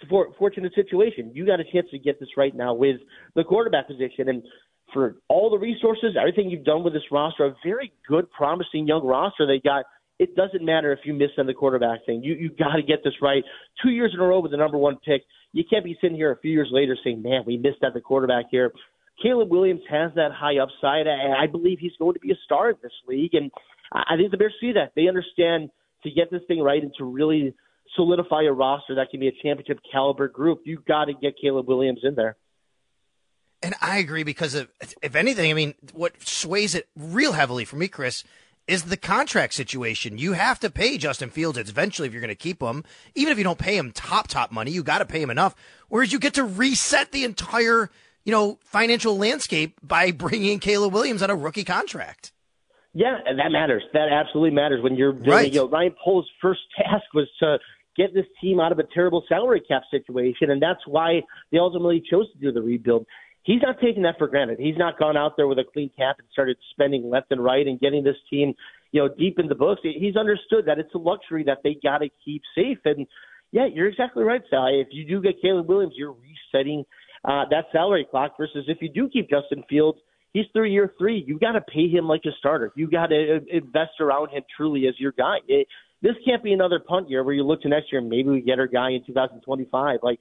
it's 0.00 0.10
a 0.10 0.38
fortunate 0.38 0.74
situation. 0.74 1.30
You 1.34 1.46
got 1.46 1.60
a 1.60 1.64
chance 1.64 1.86
to 1.90 1.98
get 1.98 2.18
this 2.20 2.30
right 2.36 2.54
now 2.54 2.74
with 2.74 2.96
the 3.34 3.44
quarterback 3.44 3.86
position. 3.86 4.28
And 4.28 4.42
for 4.92 5.16
all 5.28 5.50
the 5.50 5.58
resources, 5.58 6.16
everything 6.18 6.50
you've 6.50 6.64
done 6.64 6.82
with 6.84 6.92
this 6.92 7.02
roster, 7.10 7.44
a 7.44 7.54
very 7.64 7.92
good, 8.08 8.30
promising 8.30 8.86
young 8.86 9.04
roster 9.04 9.46
they 9.46 9.60
got. 9.60 9.84
It 10.18 10.36
doesn't 10.36 10.64
matter 10.64 10.92
if 10.92 11.00
you 11.04 11.12
miss 11.12 11.30
on 11.38 11.46
the 11.46 11.54
quarterback 11.54 12.06
thing. 12.06 12.22
You 12.22 12.34
you 12.34 12.50
got 12.50 12.76
to 12.76 12.82
get 12.82 13.02
this 13.02 13.14
right. 13.20 13.42
Two 13.82 13.90
years 13.90 14.12
in 14.14 14.20
a 14.20 14.24
row 14.24 14.40
with 14.40 14.52
the 14.52 14.56
number 14.56 14.78
one 14.78 14.96
pick. 15.04 15.22
You 15.52 15.64
can't 15.68 15.84
be 15.84 15.96
sitting 16.00 16.16
here 16.16 16.30
a 16.30 16.38
few 16.38 16.52
years 16.52 16.68
later 16.70 16.96
saying, 17.02 17.22
"Man, 17.22 17.42
we 17.46 17.56
missed 17.56 17.82
at 17.82 17.94
the 17.94 18.00
quarterback 18.00 18.46
here." 18.50 18.72
Caleb 19.22 19.50
Williams 19.50 19.82
has 19.88 20.12
that 20.16 20.32
high 20.32 20.58
upside, 20.58 21.06
and 21.06 21.34
I 21.34 21.46
believe 21.46 21.78
he's 21.80 21.96
going 21.98 22.14
to 22.14 22.20
be 22.20 22.32
a 22.32 22.38
star 22.44 22.70
in 22.70 22.76
this 22.82 22.92
league. 23.06 23.34
And 23.34 23.50
I 23.92 24.16
think 24.16 24.30
the 24.30 24.36
Bears 24.36 24.54
see 24.60 24.72
that. 24.72 24.92
They 24.96 25.08
understand 25.08 25.70
to 26.02 26.10
get 26.10 26.30
this 26.30 26.42
thing 26.48 26.60
right 26.60 26.82
and 26.82 26.92
to 26.98 27.04
really 27.04 27.54
solidify 27.94 28.42
a 28.42 28.52
roster 28.52 28.96
that 28.96 29.10
can 29.10 29.20
be 29.20 29.28
a 29.28 29.32
championship 29.42 29.78
caliber 29.90 30.28
group, 30.28 30.62
you've 30.64 30.84
got 30.84 31.06
to 31.06 31.12
get 31.14 31.34
Caleb 31.40 31.68
Williams 31.68 32.00
in 32.02 32.14
there. 32.14 32.36
And 33.62 33.74
I 33.80 33.98
agree 33.98 34.24
because 34.24 34.54
if 34.54 35.16
anything, 35.16 35.50
I 35.50 35.54
mean, 35.54 35.74
what 35.94 36.20
sways 36.26 36.74
it 36.74 36.88
real 36.96 37.32
heavily 37.32 37.64
for 37.64 37.76
me, 37.76 37.88
Chris, 37.88 38.24
is 38.66 38.84
the 38.84 38.96
contract 38.96 39.54
situation. 39.54 40.18
You 40.18 40.32
have 40.32 40.58
to 40.60 40.70
pay 40.70 40.96
Justin 40.98 41.30
Fields 41.30 41.58
eventually 41.58 42.08
if 42.08 42.14
you're 42.14 42.22
going 42.22 42.28
to 42.28 42.34
keep 42.34 42.62
him. 42.62 42.84
Even 43.14 43.32
if 43.32 43.38
you 43.38 43.44
don't 43.44 43.58
pay 43.58 43.76
him 43.76 43.92
top, 43.92 44.28
top 44.28 44.50
money, 44.52 44.70
you 44.70 44.82
got 44.82 44.98
to 44.98 45.06
pay 45.06 45.20
him 45.20 45.30
enough. 45.30 45.54
Whereas 45.88 46.12
you 46.12 46.18
get 46.18 46.34
to 46.34 46.44
reset 46.44 47.12
the 47.12 47.24
entire 47.24 47.90
you 48.24 48.32
know, 48.32 48.58
financial 48.64 49.16
landscape 49.16 49.78
by 49.82 50.10
bringing 50.10 50.52
in 50.52 50.58
Caleb 50.58 50.92
Williams 50.92 51.22
on 51.22 51.30
a 51.30 51.36
rookie 51.36 51.64
contract. 51.64 52.32
Yeah, 52.94 53.16
and 53.26 53.38
that 53.38 53.50
matters. 53.50 53.82
That 53.92 54.08
absolutely 54.10 54.52
matters 54.52 54.82
when 54.82 54.94
you're 54.94 55.12
doing, 55.12 55.28
right. 55.28 55.52
you 55.52 55.60
know, 55.60 55.68
Ryan 55.68 55.94
Poles' 56.02 56.28
first 56.40 56.60
task 56.76 57.04
was 57.12 57.28
to 57.40 57.58
get 57.96 58.14
this 58.14 58.26
team 58.40 58.60
out 58.60 58.72
of 58.72 58.78
a 58.78 58.84
terrible 58.94 59.24
salary 59.28 59.60
cap 59.60 59.82
situation, 59.90 60.50
and 60.50 60.62
that's 60.62 60.80
why 60.86 61.20
they 61.52 61.58
ultimately 61.58 62.02
chose 62.08 62.30
to 62.32 62.38
do 62.38 62.52
the 62.52 62.62
rebuild. 62.62 63.06
He's 63.44 63.60
not 63.62 63.76
taking 63.80 64.02
that 64.02 64.16
for 64.18 64.26
granted. 64.26 64.58
He's 64.58 64.78
not 64.78 64.98
gone 64.98 65.16
out 65.16 65.36
there 65.36 65.46
with 65.46 65.58
a 65.58 65.64
clean 65.70 65.90
cap 65.96 66.16
and 66.18 66.26
started 66.32 66.56
spending 66.72 67.08
left 67.08 67.30
and 67.30 67.44
right 67.44 67.66
and 67.66 67.78
getting 67.78 68.02
this 68.02 68.16
team, 68.30 68.54
you 68.90 69.02
know, 69.02 69.14
deep 69.14 69.38
in 69.38 69.48
the 69.48 69.54
books. 69.54 69.82
He's 69.82 70.16
understood 70.16 70.64
that 70.66 70.78
it's 70.78 70.94
a 70.94 70.98
luxury 70.98 71.44
that 71.44 71.58
they 71.62 71.76
got 71.82 71.98
to 71.98 72.08
keep 72.24 72.42
safe. 72.54 72.78
And 72.86 73.06
yeah, 73.52 73.66
you're 73.72 73.88
exactly 73.88 74.24
right, 74.24 74.40
Sally. 74.48 74.80
If 74.80 74.88
you 74.92 75.06
do 75.06 75.20
get 75.20 75.40
Caleb 75.42 75.68
Williams, 75.68 75.94
you're 75.96 76.14
resetting 76.14 76.84
uh, 77.24 77.44
that 77.50 77.66
salary 77.70 78.06
clock 78.10 78.32
versus 78.38 78.64
if 78.66 78.78
you 78.80 78.88
do 78.88 79.10
keep 79.10 79.28
Justin 79.28 79.62
Fields, 79.68 79.98
he's 80.32 80.46
through 80.54 80.70
year 80.70 80.92
three. 80.98 81.22
You 81.26 81.38
got 81.38 81.52
to 81.52 81.60
pay 81.60 81.88
him 81.88 82.06
like 82.06 82.22
a 82.26 82.32
starter. 82.38 82.72
You 82.76 82.90
got 82.90 83.08
to 83.08 83.40
invest 83.50 84.00
around 84.00 84.30
him 84.30 84.42
truly 84.56 84.86
as 84.88 84.94
your 84.98 85.12
guy. 85.12 85.36
It, 85.48 85.68
this 86.00 86.14
can't 86.26 86.42
be 86.42 86.52
another 86.52 86.80
punt 86.80 87.10
year 87.10 87.22
where 87.24 87.34
you 87.34 87.44
look 87.44 87.62
to 87.62 87.68
next 87.68 87.92
year 87.92 88.00
and 88.00 88.10
maybe 88.10 88.28
we 88.28 88.40
get 88.40 88.58
our 88.58 88.66
guy 88.66 88.90
in 88.90 89.04
2025. 89.06 90.00
Like 90.02 90.18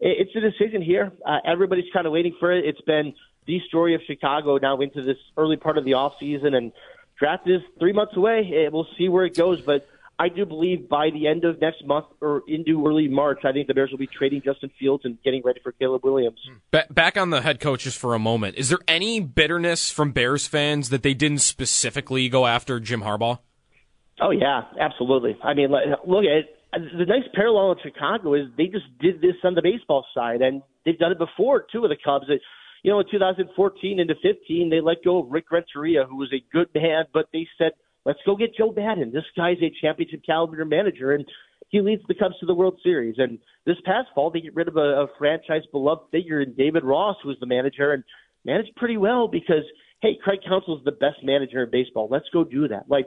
it's 0.00 0.34
a 0.36 0.40
decision 0.40 0.82
here. 0.82 1.12
Uh, 1.26 1.38
everybody's 1.44 1.90
kind 1.92 2.06
of 2.06 2.12
waiting 2.12 2.34
for 2.38 2.52
it. 2.52 2.64
It's 2.64 2.80
been 2.82 3.14
the 3.46 3.60
story 3.68 3.94
of 3.94 4.00
Chicago 4.06 4.58
now 4.58 4.80
into 4.80 5.02
this 5.02 5.18
early 5.36 5.56
part 5.56 5.78
of 5.78 5.84
the 5.84 5.94
off 5.94 6.14
season 6.18 6.54
and 6.54 6.72
draft 7.18 7.48
is 7.48 7.60
three 7.78 7.92
months 7.92 8.16
away. 8.16 8.68
We'll 8.72 8.88
see 8.98 9.08
where 9.08 9.24
it 9.24 9.36
goes, 9.36 9.60
but 9.60 9.86
I 10.18 10.28
do 10.28 10.46
believe 10.46 10.88
by 10.88 11.10
the 11.10 11.26
end 11.26 11.44
of 11.44 11.60
next 11.60 11.84
month 11.84 12.06
or 12.20 12.42
into 12.46 12.86
early 12.86 13.08
March, 13.08 13.44
I 13.44 13.52
think 13.52 13.66
the 13.66 13.74
Bears 13.74 13.90
will 13.90 13.98
be 13.98 14.06
trading 14.06 14.42
Justin 14.44 14.70
Fields 14.78 15.04
and 15.04 15.18
getting 15.22 15.42
ready 15.44 15.60
for 15.62 15.72
Caleb 15.72 16.04
Williams. 16.04 16.38
Back 16.70 17.16
on 17.16 17.30
the 17.30 17.40
head 17.40 17.60
coaches 17.60 17.96
for 17.96 18.14
a 18.14 18.18
moment. 18.18 18.56
Is 18.56 18.68
there 18.68 18.78
any 18.86 19.20
bitterness 19.20 19.90
from 19.90 20.12
Bears 20.12 20.46
fans 20.46 20.90
that 20.90 21.02
they 21.02 21.14
didn't 21.14 21.38
specifically 21.38 22.28
go 22.28 22.46
after 22.46 22.78
Jim 22.78 23.02
Harbaugh? 23.02 23.40
Oh 24.20 24.30
yeah, 24.30 24.62
absolutely. 24.80 25.36
I 25.42 25.54
mean, 25.54 25.70
look 26.06 26.24
at 26.24 26.44
the 26.78 27.06
nice 27.06 27.28
parallel 27.34 27.72
in 27.72 27.78
Chicago 27.82 28.34
is 28.34 28.46
they 28.56 28.66
just 28.66 28.86
did 29.00 29.20
this 29.20 29.36
on 29.44 29.54
the 29.54 29.62
baseball 29.62 30.04
side, 30.14 30.42
and 30.42 30.62
they've 30.84 30.98
done 30.98 31.12
it 31.12 31.18
before 31.18 31.66
too 31.70 31.82
with 31.82 31.90
the 31.90 31.96
Cubs. 32.02 32.26
It, 32.28 32.40
you 32.82 32.90
know, 32.90 33.00
in 33.00 33.06
2014 33.10 33.98
into 33.98 34.14
15, 34.22 34.70
they 34.70 34.80
let 34.80 35.04
go 35.04 35.18
of 35.18 35.30
Rick 35.30 35.50
Renteria, 35.50 36.04
who 36.04 36.16
was 36.16 36.32
a 36.34 36.44
good 36.52 36.68
man, 36.74 37.04
but 37.12 37.26
they 37.32 37.46
said 37.56 37.72
Let's 38.04 38.20
go 38.26 38.36
get 38.36 38.54
Joe 38.54 38.72
Maddon. 38.74 39.12
This 39.12 39.24
guy's 39.36 39.56
a 39.62 39.72
championship 39.80 40.22
caliber 40.24 40.62
manager, 40.64 41.12
and 41.12 41.24
he 41.70 41.80
leads 41.80 42.02
the 42.06 42.14
Cubs 42.14 42.38
to 42.40 42.46
the 42.46 42.54
World 42.54 42.78
Series. 42.82 43.16
And 43.18 43.38
this 43.64 43.76
past 43.84 44.08
fall, 44.14 44.30
they 44.30 44.42
get 44.42 44.54
rid 44.54 44.68
of 44.68 44.76
a, 44.76 45.04
a 45.04 45.06
franchise 45.18 45.62
beloved 45.72 46.10
figure 46.12 46.40
in 46.40 46.54
David 46.54 46.84
Ross, 46.84 47.16
who 47.22 47.28
was 47.28 47.38
the 47.40 47.46
manager, 47.46 47.92
and 47.92 48.04
managed 48.44 48.76
pretty 48.76 48.98
well 48.98 49.26
because, 49.26 49.64
hey, 50.02 50.18
Craig 50.22 50.40
Counsell 50.46 50.78
is 50.78 50.84
the 50.84 50.92
best 50.92 51.22
manager 51.22 51.64
in 51.64 51.70
baseball. 51.70 52.08
Let's 52.10 52.28
go 52.32 52.44
do 52.44 52.68
that. 52.68 52.84
Like, 52.88 53.06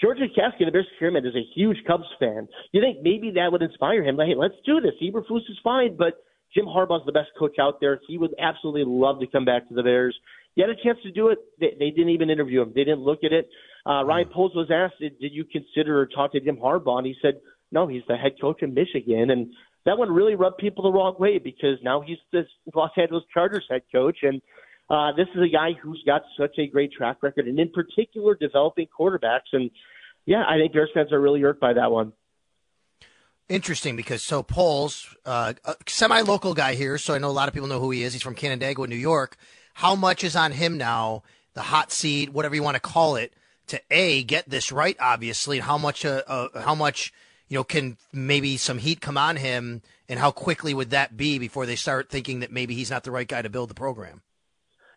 George 0.00 0.18
McCaskey, 0.18 0.64
the 0.64 0.72
Bears 0.72 0.86
chairman, 0.98 1.24
is 1.24 1.34
a 1.34 1.46
huge 1.54 1.78
Cubs 1.86 2.08
fan. 2.18 2.48
You 2.72 2.80
think 2.80 2.98
maybe 3.02 3.32
that 3.36 3.52
would 3.52 3.62
inspire 3.62 4.02
him? 4.02 4.16
Like, 4.16 4.28
hey, 4.28 4.34
let's 4.36 4.54
do 4.66 4.80
this. 4.80 4.92
Eberflus 5.02 5.48
is 5.48 5.58
fine, 5.62 5.96
but 5.96 6.14
Jim 6.54 6.66
Harbaugh's 6.66 7.06
the 7.06 7.12
best 7.12 7.30
coach 7.38 7.56
out 7.60 7.80
there. 7.80 8.00
He 8.06 8.18
would 8.18 8.34
absolutely 8.40 8.84
love 8.86 9.20
to 9.20 9.26
come 9.26 9.44
back 9.44 9.68
to 9.68 9.74
the 9.74 9.82
Bears. 9.82 10.16
He 10.54 10.60
had 10.60 10.70
a 10.70 10.76
chance 10.82 10.98
to 11.02 11.12
do 11.12 11.28
it. 11.28 11.38
They, 11.60 11.74
they 11.78 11.90
didn't 11.90 12.10
even 12.10 12.30
interview 12.30 12.62
him. 12.62 12.72
They 12.74 12.84
didn't 12.84 13.00
look 13.00 13.20
at 13.24 13.32
it. 13.32 13.48
Uh, 13.86 14.04
Ryan 14.04 14.26
hmm. 14.26 14.34
Poles 14.34 14.52
was 14.54 14.70
asked, 14.70 15.00
did, 15.00 15.18
did 15.18 15.32
you 15.32 15.44
consider 15.44 16.00
or 16.00 16.06
talk 16.06 16.32
to 16.32 16.40
Jim 16.40 16.56
Harbaugh? 16.56 16.98
And 16.98 17.06
he 17.06 17.14
said, 17.22 17.40
no, 17.70 17.86
he's 17.86 18.02
the 18.06 18.16
head 18.16 18.32
coach 18.40 18.62
in 18.62 18.74
Michigan. 18.74 19.30
And 19.30 19.52
that 19.86 19.98
one 19.98 20.10
really 20.10 20.34
rubbed 20.34 20.58
people 20.58 20.84
the 20.84 20.92
wrong 20.92 21.16
way 21.18 21.38
because 21.38 21.78
now 21.82 22.02
he's 22.06 22.18
the 22.32 22.44
Los 22.74 22.90
Angeles 22.96 23.24
Chargers 23.32 23.66
head 23.70 23.82
coach. 23.92 24.18
And 24.22 24.42
uh, 24.90 25.12
this 25.16 25.28
is 25.34 25.42
a 25.42 25.48
guy 25.48 25.72
who's 25.72 26.02
got 26.04 26.22
such 26.38 26.58
a 26.58 26.66
great 26.66 26.92
track 26.92 27.22
record, 27.22 27.48
and 27.48 27.58
in 27.58 27.70
particular, 27.70 28.34
developing 28.34 28.86
quarterbacks. 28.98 29.52
And 29.52 29.70
yeah, 30.26 30.44
I 30.46 30.58
think 30.58 30.72
Bears 30.72 30.90
fans 30.92 31.12
are 31.12 31.20
really 31.20 31.42
irked 31.42 31.60
by 31.60 31.72
that 31.74 31.90
one. 31.90 32.12
Interesting 33.48 33.96
because 33.96 34.22
so 34.22 34.42
Poles, 34.42 35.14
uh, 35.26 35.54
a 35.64 35.76
semi-local 35.86 36.54
guy 36.54 36.74
here, 36.74 36.96
so 36.96 37.14
I 37.14 37.18
know 37.18 37.28
a 37.28 37.32
lot 37.32 37.48
of 37.48 37.54
people 37.54 37.68
know 37.68 37.80
who 37.80 37.90
he 37.90 38.02
is. 38.02 38.12
He's 38.12 38.22
from 38.22 38.34
Canandaigua, 38.34 38.86
New 38.86 38.96
York. 38.96 39.36
How 39.74 39.94
much 39.94 40.24
is 40.24 40.36
on 40.36 40.52
him 40.52 40.78
now? 40.78 41.22
The 41.54 41.62
hot 41.62 41.92
seat, 41.92 42.32
whatever 42.32 42.54
you 42.54 42.62
want 42.62 42.76
to 42.76 42.80
call 42.80 43.16
it, 43.16 43.34
to 43.66 43.80
a 43.90 44.22
get 44.22 44.48
this 44.48 44.72
right, 44.72 44.96
obviously, 44.98 45.58
how 45.58 45.76
much 45.76 46.04
uh, 46.04 46.22
uh, 46.26 46.62
how 46.62 46.74
much 46.74 47.12
you 47.48 47.56
know 47.56 47.64
can 47.64 47.98
maybe 48.12 48.56
some 48.56 48.78
heat 48.78 49.00
come 49.00 49.18
on 49.18 49.36
him, 49.36 49.82
and 50.08 50.18
how 50.18 50.30
quickly 50.30 50.72
would 50.72 50.90
that 50.90 51.16
be 51.16 51.38
before 51.38 51.66
they 51.66 51.76
start 51.76 52.08
thinking 52.08 52.40
that 52.40 52.52
maybe 52.52 52.74
he's 52.74 52.90
not 52.90 53.04
the 53.04 53.10
right 53.10 53.28
guy 53.28 53.42
to 53.42 53.50
build 53.50 53.68
the 53.68 53.74
program? 53.74 54.22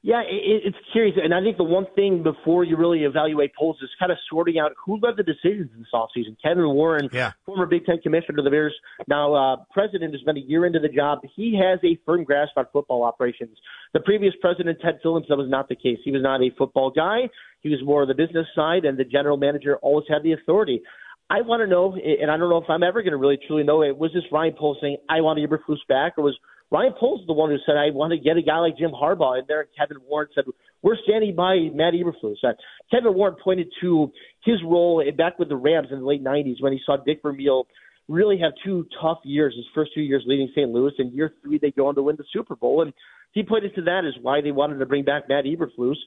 Yeah, 0.06 0.22
it, 0.22 0.62
it's 0.64 0.78
curious, 0.92 1.18
and 1.18 1.34
I 1.34 1.42
think 1.42 1.58
the 1.58 1.64
one 1.64 1.88
thing 1.96 2.22
before 2.22 2.64
you 2.64 2.78
really 2.78 3.06
evaluate 3.06 3.56
Poles 3.56 3.78
is 3.82 3.90
kind 3.98 4.12
of 4.12 4.20
sorting 4.30 4.60
out 4.60 4.74
who 4.86 5.00
led 5.02 5.18
the 5.18 5.24
decisions 5.24 5.72
in 5.74 5.80
this 5.80 5.88
offseason. 5.96 6.38
Kevin 6.44 6.64
Warren, 6.76 7.10
yeah. 7.12 7.32
former 7.44 7.66
Big 7.66 7.88
Ten 7.88 7.98
commissioner 8.04 8.38
of 8.38 8.44
the 8.44 8.52
Bears, 8.52 8.76
now 9.08 9.34
uh, 9.34 9.56
president, 9.74 10.14
has 10.14 10.22
been 10.22 10.38
a 10.38 10.42
year 10.42 10.68
into 10.68 10.78
the 10.78 10.90
job. 10.90 11.22
He 11.36 11.60
has 11.60 11.80
a 11.84 12.00
firm 12.06 12.24
grasp 12.24 12.52
on 12.56 12.68
football 12.72 13.02
operations. 13.02 13.58
The 13.94 14.00
previous 14.00 14.36
president, 14.40 14.78
Ted 14.80 15.00
Phillips, 15.02 15.26
that 15.30 15.38
was 15.38 15.50
not 15.50 15.70
the 15.70 15.76
case. 15.76 15.98
He 16.06 16.12
was 16.12 16.22
not 16.22 16.40
a 16.40 16.52
football 16.56 16.92
guy. 16.92 17.22
He 17.62 17.70
was 17.70 17.80
more 17.84 18.04
of 18.04 18.08
the 18.08 18.14
business 18.14 18.46
side, 18.56 18.86
and 18.86 19.00
the 19.00 19.06
general 19.06 19.38
manager 19.38 19.78
always 19.78 20.06
had 20.08 20.22
the 20.22 20.34
authority. 20.34 20.84
I 21.32 21.42
want 21.42 21.62
to 21.62 21.68
know, 21.68 21.96
and 21.96 22.30
I 22.30 22.38
don't 22.38 22.52
know 22.52 22.62
if 22.62 22.70
I'm 22.70 22.84
ever 22.84 23.02
going 23.02 23.14
to 23.14 23.18
really 23.18 23.40
truly 23.48 23.64
know 23.64 23.82
it. 23.82 23.98
Was 23.98 24.12
this 24.14 24.24
Ryan 24.32 24.54
Poles 24.56 24.78
saying, 24.80 24.98
"I 25.10 25.22
want 25.22 25.40
Eberflus 25.40 25.80
back," 25.90 26.20
or 26.20 26.24
was 26.26 26.38
Ryan 26.72 26.94
Poles 27.00 27.22
is 27.22 27.28
the 27.28 27.34
one 27.34 27.52
who 27.52 27.58
said, 27.66 27.78
"I 27.78 27.92
want 27.92 28.12
to 28.12 28.18
get 28.18 28.38
a 28.38 28.42
guy 28.42 28.58
like 28.60 28.78
Jim 28.78 28.92
Harbaugh 28.92 29.40
in 29.40 29.46
there"? 29.48 29.62
And 29.62 29.70
Kevin 29.78 29.98
Warren 30.08 30.28
said, 30.34 30.46
"We're 30.82 30.98
standing 31.04 31.36
by 31.36 31.70
Matt 31.74 31.94
Eberflus." 31.94 32.44
Uh, 32.44 32.54
Kevin 32.92 33.14
Warren 33.14 33.36
pointed 33.44 33.72
to 33.82 34.12
his 34.44 34.62
role 34.64 35.04
back 35.16 35.40
with 35.40 35.50
the 35.50 35.56
Rams 35.56 35.90
in 35.92 36.00
the 36.00 36.06
late 36.06 36.24
'90s 36.24 36.62
when 36.62 36.74
he 36.74 36.82
saw 36.86 36.98
Dick 36.98 37.22
Vermeil 37.22 37.68
really 38.08 38.38
have 38.40 38.54
two 38.64 38.88
tough 39.02 39.20
years. 39.24 39.56
His 39.56 39.66
first 39.74 39.92
two 39.94 40.02
years 40.02 40.24
leading 40.26 40.48
St. 40.50 40.70
Louis, 40.70 40.94
and 40.98 41.14
year 41.14 41.34
three 41.42 41.58
they 41.58 41.72
go 41.72 41.88
on 41.88 41.96
to 41.96 42.04
win 42.04 42.16
the 42.16 42.26
Super 42.34 42.56
Bowl, 42.56 42.82
and 42.82 42.94
he 43.32 43.44
pointed 43.44 43.76
to 43.76 43.82
that 43.84 44.06
as 44.06 44.14
why 44.22 44.42
they 44.42 44.52
wanted 44.52 44.78
to 44.78 44.86
bring 44.86 45.04
back 45.04 45.30
Matt 45.30 45.46
Eberflus 45.46 45.98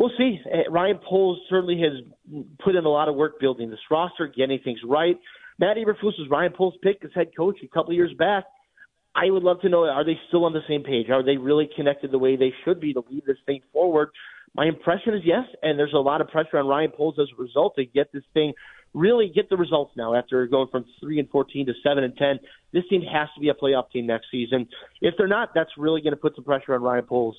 we'll 0.00 0.10
see. 0.16 0.40
Uh, 0.46 0.70
Ryan 0.70 0.98
Poles 1.06 1.38
certainly 1.48 1.80
has 1.82 2.44
put 2.64 2.74
in 2.74 2.84
a 2.84 2.88
lot 2.88 3.08
of 3.08 3.14
work 3.14 3.38
building 3.38 3.70
this 3.70 3.78
roster, 3.90 4.26
getting 4.26 4.58
things 4.64 4.80
right. 4.84 5.16
Matt 5.58 5.76
Eberflus 5.76 6.18
was 6.18 6.26
Ryan 6.30 6.52
Poles' 6.56 6.74
pick 6.82 7.04
as 7.04 7.10
head 7.14 7.28
coach 7.36 7.58
a 7.62 7.68
couple 7.68 7.90
of 7.90 7.96
years 7.96 8.14
back. 8.18 8.44
I 9.14 9.30
would 9.30 9.42
love 9.42 9.60
to 9.62 9.68
know: 9.68 9.84
Are 9.84 10.04
they 10.04 10.18
still 10.28 10.44
on 10.44 10.52
the 10.52 10.62
same 10.68 10.82
page? 10.82 11.10
Are 11.10 11.22
they 11.22 11.36
really 11.36 11.68
connected 11.74 12.10
the 12.10 12.18
way 12.18 12.36
they 12.36 12.52
should 12.64 12.80
be 12.80 12.92
to 12.92 13.02
lead 13.10 13.24
this 13.26 13.38
thing 13.46 13.60
forward? 13.72 14.10
My 14.54 14.66
impression 14.66 15.14
is 15.14 15.22
yes, 15.24 15.44
and 15.62 15.78
there's 15.78 15.92
a 15.94 15.98
lot 15.98 16.20
of 16.20 16.28
pressure 16.28 16.58
on 16.58 16.66
Ryan 16.66 16.90
Poles 16.90 17.16
as 17.20 17.28
a 17.36 17.40
result 17.40 17.76
to 17.76 17.84
get 17.84 18.12
this 18.12 18.24
thing 18.34 18.52
really 18.94 19.30
get 19.34 19.48
the 19.48 19.56
results 19.56 19.92
now 19.96 20.14
after 20.14 20.46
going 20.46 20.68
from 20.68 20.84
three 21.00 21.18
and 21.18 21.28
fourteen 21.30 21.66
to 21.66 21.72
seven 21.82 22.04
and 22.04 22.16
ten. 22.16 22.38
This 22.72 22.84
team 22.88 23.02
has 23.02 23.28
to 23.34 23.40
be 23.40 23.48
a 23.48 23.54
playoff 23.54 23.90
team 23.90 24.06
next 24.06 24.26
season. 24.30 24.68
If 25.00 25.14
they're 25.16 25.28
not, 25.28 25.50
that's 25.54 25.70
really 25.76 26.00
going 26.00 26.12
to 26.12 26.20
put 26.20 26.34
some 26.34 26.44
pressure 26.44 26.74
on 26.74 26.82
Ryan 26.82 27.04
Poles. 27.04 27.36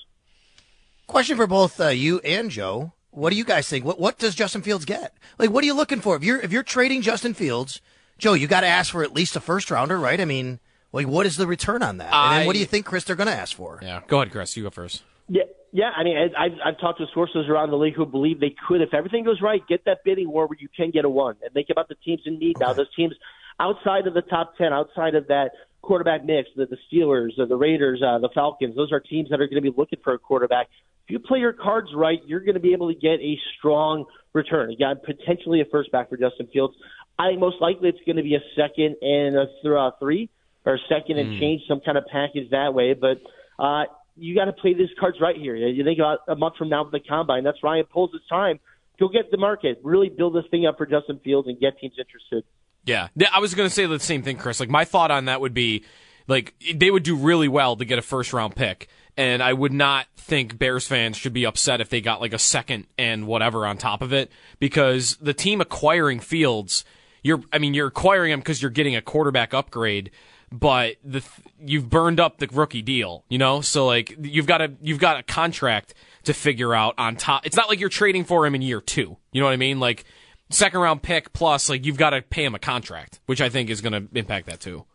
Question 1.08 1.38
for 1.38 1.48
both 1.48 1.80
uh, 1.80 1.88
you 1.88 2.20
and 2.20 2.50
Joe. 2.50 2.94
What 3.12 3.32
do 3.32 3.36
you 3.36 3.44
guys 3.44 3.68
think? 3.68 3.84
What 3.84 4.00
what 4.00 4.18
does 4.18 4.36
Justin 4.36 4.62
Fields 4.62 4.86
get? 4.86 5.14
Like, 5.38 5.50
what 5.50 5.64
are 5.64 5.68
you 5.68 5.74
looking 5.74 6.02
for? 6.02 6.16
If 6.16 6.24
you're 6.24 6.40
if 6.40 6.52
you're 6.52 6.64
trading 6.64 7.02
Justin 7.02 7.34
Fields, 7.34 7.82
Joe, 8.18 8.34
you 8.34 8.48
got 8.48 8.62
to 8.62 8.68
ask 8.68 8.92
for 8.92 9.04
at 9.04 9.14
least 9.14 9.36
a 9.36 9.42
first 9.42 9.70
rounder, 9.72 10.00
right? 10.00 10.20
I 10.20 10.26
mean, 10.26 10.60
like, 10.94 11.08
what 11.08 11.26
is 11.26 11.38
the 11.38 11.48
return 11.48 11.84
on 11.84 11.98
that? 11.98 12.14
I, 12.14 12.26
and 12.26 12.40
then 12.40 12.48
what 12.48 12.54
do 12.54 12.60
you 12.60 12.66
think, 12.66 12.86
Chris? 12.86 13.04
They're 13.04 13.16
going 13.16 13.28
to 13.28 13.36
ask 13.36 13.56
for? 13.56 13.80
Yeah, 13.82 14.02
go 14.08 14.22
ahead, 14.22 14.32
Chris. 14.32 14.56
You 14.58 14.64
go 14.64 14.70
first. 14.70 15.04
Yeah, 15.28 15.44
yeah. 15.72 15.92
I 15.96 16.04
mean, 16.04 16.18
I've 16.18 16.52
I've 16.66 16.80
talked 16.80 17.00
to 17.00 17.06
sources 17.14 17.48
around 17.50 17.70
the 17.70 17.78
league 17.78 17.96
who 17.96 18.06
believe 18.06 18.40
they 18.40 18.56
could, 18.68 18.82
if 18.82 18.94
everything 18.94 19.24
goes 19.24 19.42
right, 19.42 19.62
get 19.68 19.86
that 19.86 20.04
bidding 20.04 20.30
war 20.30 20.48
where 20.48 20.58
you 20.60 20.68
can 20.76 20.92
get 20.92 21.06
a 21.06 21.10
one. 21.10 21.38
And 21.44 21.54
think 21.54 21.70
about 21.70 21.88
the 21.88 21.96
teams 21.96 22.22
in 22.26 22.40
need 22.40 22.58
okay. 22.58 22.66
now. 22.66 22.74
Those 22.74 22.94
teams 22.96 23.14
outside 23.60 24.08
of 24.08 24.14
the 24.14 24.22
top 24.22 24.58
ten, 24.58 24.74
outside 24.74 25.16
of 25.16 25.28
that 25.28 25.52
quarterback 25.82 26.24
mix, 26.26 26.50
the, 26.56 26.66
the 26.66 26.78
Steelers, 26.92 27.30
the, 27.38 27.46
the 27.46 27.56
Raiders, 27.56 28.04
uh, 28.06 28.20
the 28.20 28.30
Falcons, 28.34 28.76
those 28.76 28.92
are 28.92 29.00
teams 29.00 29.30
that 29.30 29.42
are 29.42 29.48
going 29.48 29.62
to 29.64 29.72
be 29.72 29.76
looking 29.76 30.00
for 30.04 30.14
a 30.14 30.20
quarterback. 30.20 30.68
If 31.06 31.12
you 31.12 31.20
play 31.20 31.40
your 31.40 31.54
cards 31.54 31.90
right, 31.96 32.20
you're 32.26 32.42
going 32.42 32.54
to 32.54 32.62
be 32.62 32.74
able 32.74 32.94
to 32.94 33.00
get 33.00 33.20
a 33.20 33.40
strong 33.58 34.06
return. 34.34 34.72
Again, 34.72 34.98
potentially 35.04 35.62
a 35.62 35.66
first 35.66 35.92
back 35.92 36.10
for 36.10 36.18
Justin 36.18 36.48
Fields. 36.54 36.76
I 37.18 37.30
think 37.30 37.40
most 37.40 37.60
likely 37.60 37.90
it's 37.90 38.00
going 38.06 38.18
to 38.18 38.24
be 38.24 38.36
a 38.36 38.44
second 38.56 38.98
and 39.02 39.36
a 39.36 39.46
th- 39.62 39.74
uh, 39.76 39.92
three 40.00 40.30
or 40.66 40.80
second 40.90 41.18
and 41.18 41.32
mm. 41.32 41.40
change 41.40 41.62
some 41.68 41.82
kind 41.82 41.98
of 41.98 42.06
package 42.12 42.50
that 42.52 42.74
way. 42.74 42.94
But 42.94 43.22
uh, 43.62 43.86
you 44.16 44.36
got 44.36 44.46
to 44.46 44.54
play 44.54 44.74
these 44.74 44.90
cards 45.00 45.18
right 45.22 45.36
here. 45.36 45.56
You 45.56 45.84
think 45.84 46.00
about 46.00 46.20
a 46.28 46.36
month 46.36 46.56
from 46.58 46.70
now 46.70 46.84
with 46.84 46.92
the 46.92 47.00
combine. 47.00 47.44
That's 47.44 47.62
Ryan 47.64 47.86
Poles' 47.92 48.12
time. 48.30 48.60
Go 49.00 49.08
get 49.08 49.32
the 49.32 49.38
market. 49.38 49.80
Really 49.84 50.10
build 50.10 50.36
this 50.36 50.46
thing 50.52 50.66
up 50.66 50.78
for 50.78 50.86
Justin 50.86 51.20
Fields 51.24 51.48
and 51.48 51.60
get 51.60 51.80
teams 51.80 51.96
interested. 51.98 52.44
Yeah, 52.86 53.10
I 53.32 53.40
was 53.40 53.54
going 53.54 53.70
to 53.70 53.74
say 53.74 53.86
the 53.86 54.00
same 54.00 54.24
thing, 54.24 54.38
Chris. 54.38 54.60
Like 54.60 54.70
my 54.70 54.86
thought 54.86 55.12
on 55.12 55.26
that 55.26 55.42
would 55.42 55.54
be, 55.54 55.84
like 56.28 56.54
they 56.74 56.90
would 56.90 57.04
do 57.04 57.16
really 57.16 57.48
well 57.48 57.76
to 57.76 57.86
get 57.86 58.00
a 58.00 58.02
first 58.02 58.34
round 58.34 58.56
pick, 58.56 58.88
and 59.18 59.42
I 59.42 59.54
would 59.54 59.74
not 59.74 60.08
think 60.18 60.58
Bears 60.58 60.88
fans 60.88 61.18
should 61.18 61.34
be 61.34 61.46
upset 61.46 61.82
if 61.82 61.90
they 61.90 62.02
got 62.02 62.22
like 62.22 62.34
a 62.34 62.40
second 62.40 62.88
and 62.98 63.28
whatever 63.28 63.66
on 63.66 63.78
top 63.78 64.02
of 64.02 64.14
it 64.14 64.32
because 64.60 65.18
the 65.18 65.34
team 65.34 65.62
acquiring 65.62 66.20
Fields, 66.20 66.86
you're, 67.24 67.42
I 67.52 67.58
mean, 67.58 67.74
you're 67.74 67.88
acquiring 67.88 68.32
him 68.32 68.40
because 68.40 68.62
you're 68.62 68.72
getting 68.72 68.96
a 68.96 69.02
quarterback 69.02 69.54
upgrade, 69.54 70.12
but 70.52 70.98
the 71.04 71.24
you've 71.60 71.90
burned 71.90 72.20
up 72.20 72.38
the 72.38 72.48
rookie 72.52 72.82
deal, 72.82 73.24
you 73.30 73.38
know. 73.38 73.62
So 73.62 73.86
like 73.86 74.16
you've 74.22 74.48
got 74.48 74.62
a 74.62 74.74
you've 74.82 75.00
got 75.00 75.20
a 75.20 75.24
contract 75.24 75.94
to 76.24 76.34
figure 76.34 76.76
out 76.76 76.96
on 76.98 77.16
top. 77.16 77.46
It's 77.46 77.56
not 77.56 77.70
like 77.70 77.80
you're 77.80 77.90
trading 77.90 78.26
for 78.26 78.46
him 78.46 78.56
in 78.56 78.62
year 78.62 78.82
two. 78.82 79.18
You 79.32 79.42
know 79.42 79.48
what 79.48 79.54
I 79.54 79.58
mean? 79.58 79.80
Like 79.80 80.06
second 80.50 80.82
round 80.82 81.02
pick 81.02 81.32
plus 81.34 81.70
like 81.70 81.86
you've 81.86 81.98
got 81.98 82.12
to 82.12 82.22
pay 82.22 82.44
him 82.44 82.56
a 82.56 82.60
contract, 82.60 83.20
which 83.26 83.42
I 83.42 83.50
think 83.50 83.70
is 83.70 83.82
going 83.82 83.94
to 83.94 84.18
impact 84.18 84.48
that 84.48 84.60
too. 84.60 84.86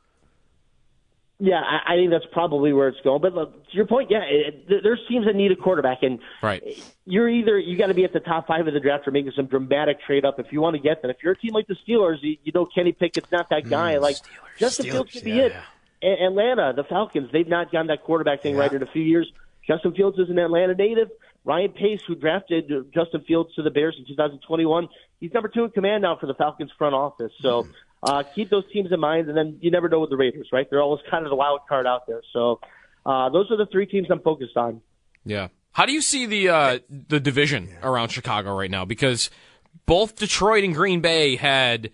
Yeah, 1.39 1.61
I, 1.61 1.95
I 1.95 1.97
think 1.97 2.11
that's 2.11 2.25
probably 2.33 2.73
where 2.73 2.89
it's 2.89 3.01
going. 3.05 3.21
But 3.21 3.35
look, 3.35 3.53
to 3.69 3.77
your 3.77 3.87
point, 3.87 4.11
yeah, 4.11 4.23
it, 4.23 4.69
there's 4.83 5.01
teams 5.07 5.27
that 5.27 5.35
need 5.35 5.53
a 5.53 5.57
quarterback, 5.57 6.03
and 6.03 6.19
right. 6.43 6.63
you're 7.05 7.29
either 7.29 7.59
you 7.59 7.77
got 7.77 7.89
to 7.89 7.95
be 7.95 8.05
at 8.05 8.15
the 8.15 8.21
top 8.21 8.47
five 8.47 8.67
of 8.67 8.73
the 8.73 8.81
draft 8.81 9.07
or 9.07 9.11
making 9.11 9.33
some 9.37 9.47
dramatic 9.47 10.01
trade 10.07 10.25
up 10.25 10.41
if 10.41 10.47
you 10.51 10.63
want 10.63 10.77
to 10.77 10.83
get 10.83 11.03
that. 11.03 11.11
If 11.11 11.19
you're 11.23 11.35
a 11.35 11.39
team 11.39 11.53
like 11.53 11.67
the 11.67 11.77
Steelers, 11.87 12.23
you, 12.23 12.39
you 12.43 12.53
know 12.55 12.65
Kenny 12.65 12.93
Pickett's 12.93 13.31
not 13.31 13.51
that 13.51 13.69
guy. 13.69 13.97
Mm, 13.97 14.01
like 14.01 14.17
Steelers, 14.17 14.59
Justin 14.59 14.87
Fields 14.87 15.13
could 15.13 15.25
be 15.25 15.33
yeah, 15.33 15.43
it. 15.43 15.53
Yeah. 16.03 16.27
Atlanta, 16.27 16.73
the 16.75 16.85
Falcons, 16.85 17.31
they've 17.33 17.49
not 17.49 17.71
gotten 17.71 17.89
that 17.89 18.03
quarterback 18.03 18.43
thing 18.43 18.57
right 18.57 18.73
in 18.73 18.83
a 18.83 18.87
few 18.87 19.03
years. 19.03 19.31
Justin 19.67 19.93
Fields 19.95 20.19
is 20.19 20.31
an 20.31 20.39
Atlanta 20.39 20.75
native. 20.75 21.11
Ryan 21.45 21.73
Pace, 21.73 22.01
who 22.07 22.15
drafted 22.15 22.69
Justin 22.93 23.23
Fields 23.23 23.55
to 23.55 23.63
the 23.63 23.71
Bears 23.71 23.97
in 23.99 24.07
2021, 24.07 24.89
he's 25.21 25.33
number 25.33 25.49
two 25.49 25.65
in 25.65 25.71
command 25.71 26.03
now 26.03 26.17
for 26.17 26.27
the 26.27 26.35
Falcons 26.35 26.73
front 26.77 26.95
office. 26.95 27.33
So 27.41 27.69
uh, 28.07 28.23
keep 28.35 28.51
those 28.51 28.65
teams 28.73 28.93
in 28.93 29.01
mind, 29.01 29.29
and 29.29 29.37
then 29.37 29.59
you 29.61 29.71
never 29.71 29.89
know 29.89 30.01
with 30.01 30.11
the 30.11 30.17
Raiders, 30.17 30.49
right? 30.53 30.67
They're 30.71 30.83
always 30.83 31.03
kind 31.11 31.25
of 31.25 31.31
the 31.31 31.37
wild 31.37 31.61
card 31.69 31.87
out 31.87 32.07
there. 32.07 32.23
So 32.33 32.61
uh, 33.05 33.29
those 33.31 33.51
are 33.51 33.57
the 33.57 33.67
three 33.67 33.87
teams 33.87 34.07
I'm 34.11 34.21
focused 34.21 34.57
on. 34.57 34.81
Yeah. 35.25 35.49
How 35.73 35.87
do 35.87 35.93
you 35.93 36.01
see 36.01 36.25
the 36.25 36.49
uh, 36.49 36.79
the 36.89 37.21
division 37.21 37.69
around 37.83 38.09
Chicago 38.09 38.57
right 38.57 38.71
now? 38.71 38.85
Because 38.85 39.29
both 39.85 40.17
Detroit 40.17 40.65
and 40.65 40.75
Green 40.75 41.01
Bay 41.01 41.37
had 41.37 41.91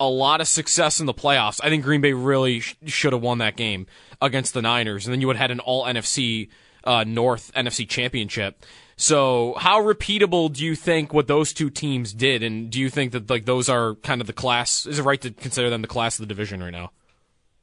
a 0.00 0.08
lot 0.08 0.40
of 0.40 0.48
success 0.48 0.98
in 0.98 1.06
the 1.06 1.14
playoffs. 1.14 1.60
I 1.62 1.68
think 1.68 1.84
Green 1.84 2.00
Bay 2.00 2.14
really 2.14 2.60
sh- 2.60 2.74
should 2.86 3.12
have 3.12 3.22
won 3.22 3.38
that 3.38 3.56
game 3.56 3.86
against 4.20 4.54
the 4.54 4.62
Niners, 4.62 5.06
and 5.06 5.12
then 5.12 5.20
you 5.20 5.26
would 5.26 5.36
have 5.36 5.42
had 5.42 5.50
an 5.50 5.60
All 5.60 5.84
NFC 5.84 6.48
uh, 6.84 7.04
North 7.06 7.52
NFC 7.54 7.88
Championship. 7.88 8.64
So, 9.00 9.54
how 9.56 9.80
repeatable 9.80 10.52
do 10.52 10.62
you 10.62 10.76
think 10.76 11.14
what 11.14 11.26
those 11.26 11.54
two 11.54 11.70
teams 11.70 12.12
did, 12.12 12.42
and 12.42 12.68
do 12.68 12.78
you 12.78 12.90
think 12.90 13.12
that 13.12 13.30
like 13.30 13.46
those 13.46 13.70
are 13.70 13.94
kind 13.94 14.20
of 14.20 14.26
the 14.26 14.34
class? 14.34 14.84
Is 14.84 14.98
it 14.98 15.04
right 15.04 15.18
to 15.22 15.30
consider 15.30 15.70
them 15.70 15.80
the 15.80 15.88
class 15.88 16.18
of 16.18 16.24
the 16.24 16.26
division 16.26 16.62
right 16.62 16.70
now? 16.70 16.90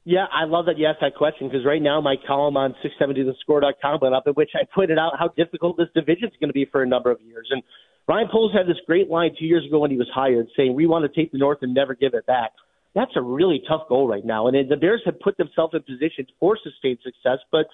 Yeah, 0.03 0.25
I 0.33 0.45
love 0.45 0.65
that 0.65 0.79
you 0.79 0.87
asked 0.87 1.01
that 1.01 1.13
question 1.13 1.47
because 1.47 1.63
right 1.63 1.81
now 1.81 2.01
my 2.01 2.15
column 2.25 2.57
on 2.57 2.73
670thescore.com 2.83 3.99
went 4.01 4.15
up 4.15 4.25
in 4.25 4.33
which 4.33 4.49
I 4.55 4.65
pointed 4.73 4.97
out 4.97 5.11
how 5.19 5.27
difficult 5.27 5.77
this 5.77 5.89
division 5.93 6.29
is 6.29 6.33
going 6.39 6.49
to 6.49 6.53
be 6.53 6.65
for 6.65 6.81
a 6.81 6.87
number 6.87 7.11
of 7.11 7.21
years. 7.21 7.49
And 7.51 7.61
Ryan 8.07 8.29
Poles 8.31 8.51
had 8.51 8.65
this 8.65 8.81
great 8.87 9.07
line 9.07 9.35
two 9.37 9.45
years 9.45 9.63
ago 9.63 9.77
when 9.77 9.91
he 9.91 9.97
was 9.97 10.09
hired 10.11 10.47
saying, 10.57 10.73
We 10.73 10.87
want 10.87 11.05
to 11.05 11.21
take 11.21 11.31
the 11.31 11.37
North 11.37 11.59
and 11.61 11.71
never 11.71 11.93
give 11.93 12.15
it 12.15 12.25
back. 12.25 12.53
That's 12.95 13.11
a 13.15 13.21
really 13.21 13.61
tough 13.67 13.87
goal 13.89 14.07
right 14.07 14.25
now. 14.25 14.47
And 14.47 14.57
the 14.67 14.75
Bears 14.75 15.03
have 15.05 15.19
put 15.19 15.37
themselves 15.37 15.75
in 15.75 15.83
position 15.83 16.25
for 16.39 16.57
sustained 16.63 16.97
success, 17.03 17.37
but 17.51 17.67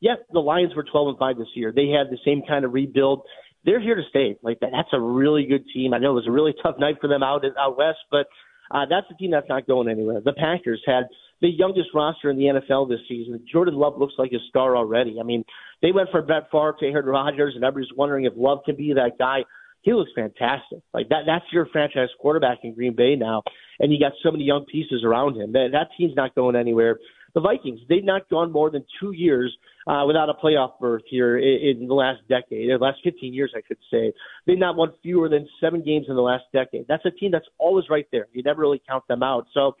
yes, 0.00 0.18
the 0.32 0.40
Lions 0.40 0.74
were 0.74 0.84
12 0.84 1.08
and 1.08 1.18
5 1.18 1.38
this 1.38 1.48
year. 1.54 1.72
They 1.74 1.88
had 1.88 2.10
the 2.10 2.18
same 2.24 2.42
kind 2.46 2.64
of 2.64 2.72
rebuild. 2.72 3.22
They're 3.64 3.80
here 3.80 3.94
to 3.94 4.02
stay. 4.08 4.36
Like 4.42 4.60
that, 4.60 4.70
that's 4.72 4.88
a 4.92 5.00
really 5.00 5.46
good 5.46 5.64
team. 5.72 5.94
I 5.94 5.98
know 5.98 6.12
it 6.12 6.14
was 6.14 6.28
a 6.28 6.32
really 6.32 6.54
tough 6.62 6.76
night 6.78 6.96
for 7.00 7.08
them 7.08 7.22
out 7.22 7.44
out 7.58 7.76
west, 7.76 7.98
but 8.10 8.26
uh, 8.70 8.86
that's 8.88 9.06
a 9.10 9.14
team 9.14 9.32
that's 9.32 9.48
not 9.48 9.66
going 9.66 9.88
anywhere. 9.88 10.20
The 10.24 10.32
Packers 10.32 10.82
had 10.86 11.04
the 11.40 11.48
youngest 11.48 11.88
roster 11.94 12.30
in 12.30 12.36
the 12.36 12.44
NFL 12.44 12.88
this 12.88 13.00
season. 13.08 13.44
Jordan 13.50 13.74
Love 13.74 13.98
looks 13.98 14.14
like 14.18 14.32
a 14.32 14.38
star 14.48 14.76
already. 14.76 15.18
I 15.20 15.24
mean, 15.24 15.44
they 15.82 15.92
went 15.92 16.10
from 16.10 16.26
Brett 16.26 16.50
Favre 16.52 16.76
to 16.78 16.86
Aaron 16.86 17.06
Rodgers, 17.06 17.54
and 17.54 17.64
everybody's 17.64 17.96
wondering 17.96 18.26
if 18.26 18.34
Love 18.36 18.60
can 18.64 18.76
be 18.76 18.92
that 18.94 19.18
guy. 19.18 19.44
He 19.82 19.94
looks 19.94 20.10
fantastic. 20.14 20.80
Like 20.92 21.08
that, 21.08 21.22
that's 21.26 21.46
your 21.52 21.66
franchise 21.66 22.08
quarterback 22.20 22.58
in 22.62 22.74
Green 22.74 22.94
Bay 22.94 23.16
now, 23.16 23.42
and 23.78 23.90
you 23.90 23.98
got 23.98 24.12
so 24.22 24.30
many 24.30 24.44
young 24.44 24.66
pieces 24.70 25.02
around 25.04 25.40
him. 25.40 25.52
That, 25.52 25.68
that 25.72 25.88
team's 25.96 26.14
not 26.14 26.34
going 26.34 26.54
anywhere. 26.54 26.98
The 27.34 27.40
Vikings, 27.40 27.80
they've 27.88 28.04
not 28.04 28.28
gone 28.28 28.52
more 28.52 28.70
than 28.70 28.84
two 29.00 29.12
years 29.12 29.56
uh, 29.86 30.04
without 30.06 30.28
a 30.28 30.34
playoff 30.34 30.78
berth 30.80 31.02
here 31.08 31.38
in, 31.38 31.80
in 31.80 31.88
the 31.88 31.94
last 31.94 32.20
decade, 32.28 32.68
or 32.70 32.78
the 32.78 32.84
last 32.84 32.98
15 33.04 33.32
years, 33.32 33.52
I 33.56 33.60
should 33.66 33.78
say. 33.90 34.12
They've 34.46 34.58
not 34.58 34.76
won 34.76 34.92
fewer 35.02 35.28
than 35.28 35.48
seven 35.60 35.82
games 35.82 36.06
in 36.08 36.16
the 36.16 36.22
last 36.22 36.44
decade. 36.52 36.86
That's 36.88 37.04
a 37.04 37.10
team 37.10 37.30
that's 37.30 37.46
always 37.58 37.86
right 37.90 38.06
there. 38.12 38.26
You 38.32 38.42
never 38.42 38.60
really 38.60 38.82
count 38.88 39.06
them 39.08 39.22
out. 39.22 39.46
So 39.54 39.76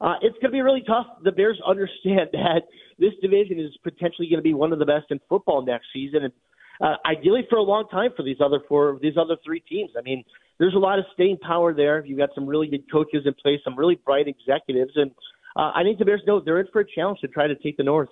uh, 0.00 0.14
it's 0.20 0.34
going 0.38 0.50
to 0.50 0.56
be 0.56 0.62
really 0.62 0.82
tough. 0.86 1.06
The 1.22 1.32
Bears 1.32 1.60
understand 1.66 2.30
that 2.32 2.62
this 2.98 3.12
division 3.22 3.58
is 3.58 3.70
potentially 3.82 4.28
going 4.28 4.38
to 4.38 4.42
be 4.42 4.54
one 4.54 4.72
of 4.72 4.78
the 4.78 4.86
best 4.86 5.06
in 5.10 5.20
football 5.28 5.64
next 5.64 5.86
season, 5.92 6.24
and 6.24 6.32
uh, 6.80 6.96
ideally 7.06 7.46
for 7.48 7.56
a 7.56 7.62
long 7.62 7.86
time 7.88 8.10
for 8.16 8.24
these 8.24 8.38
other 8.44 8.60
four, 8.68 8.98
these 9.00 9.16
other 9.16 9.36
three 9.44 9.60
teams. 9.60 9.90
I 9.96 10.02
mean, 10.02 10.24
there's 10.58 10.74
a 10.74 10.78
lot 10.78 10.98
of 10.98 11.04
staying 11.14 11.38
power 11.38 11.72
there. 11.72 12.04
You've 12.04 12.18
got 12.18 12.30
some 12.34 12.46
really 12.46 12.66
good 12.66 12.90
coaches 12.90 13.22
in 13.24 13.34
place, 13.34 13.60
some 13.64 13.78
really 13.78 14.00
bright 14.04 14.26
executives, 14.26 14.92
and 14.96 15.12
uh, 15.56 15.72
I 15.74 15.82
think 15.82 15.98
the 15.98 16.04
Bears 16.04 16.22
know 16.26 16.40
they're 16.40 16.60
in 16.60 16.66
for 16.72 16.80
a 16.80 16.86
challenge 16.86 17.20
to 17.20 17.28
try 17.28 17.46
to 17.46 17.54
take 17.54 17.76
the 17.76 17.82
North. 17.82 18.08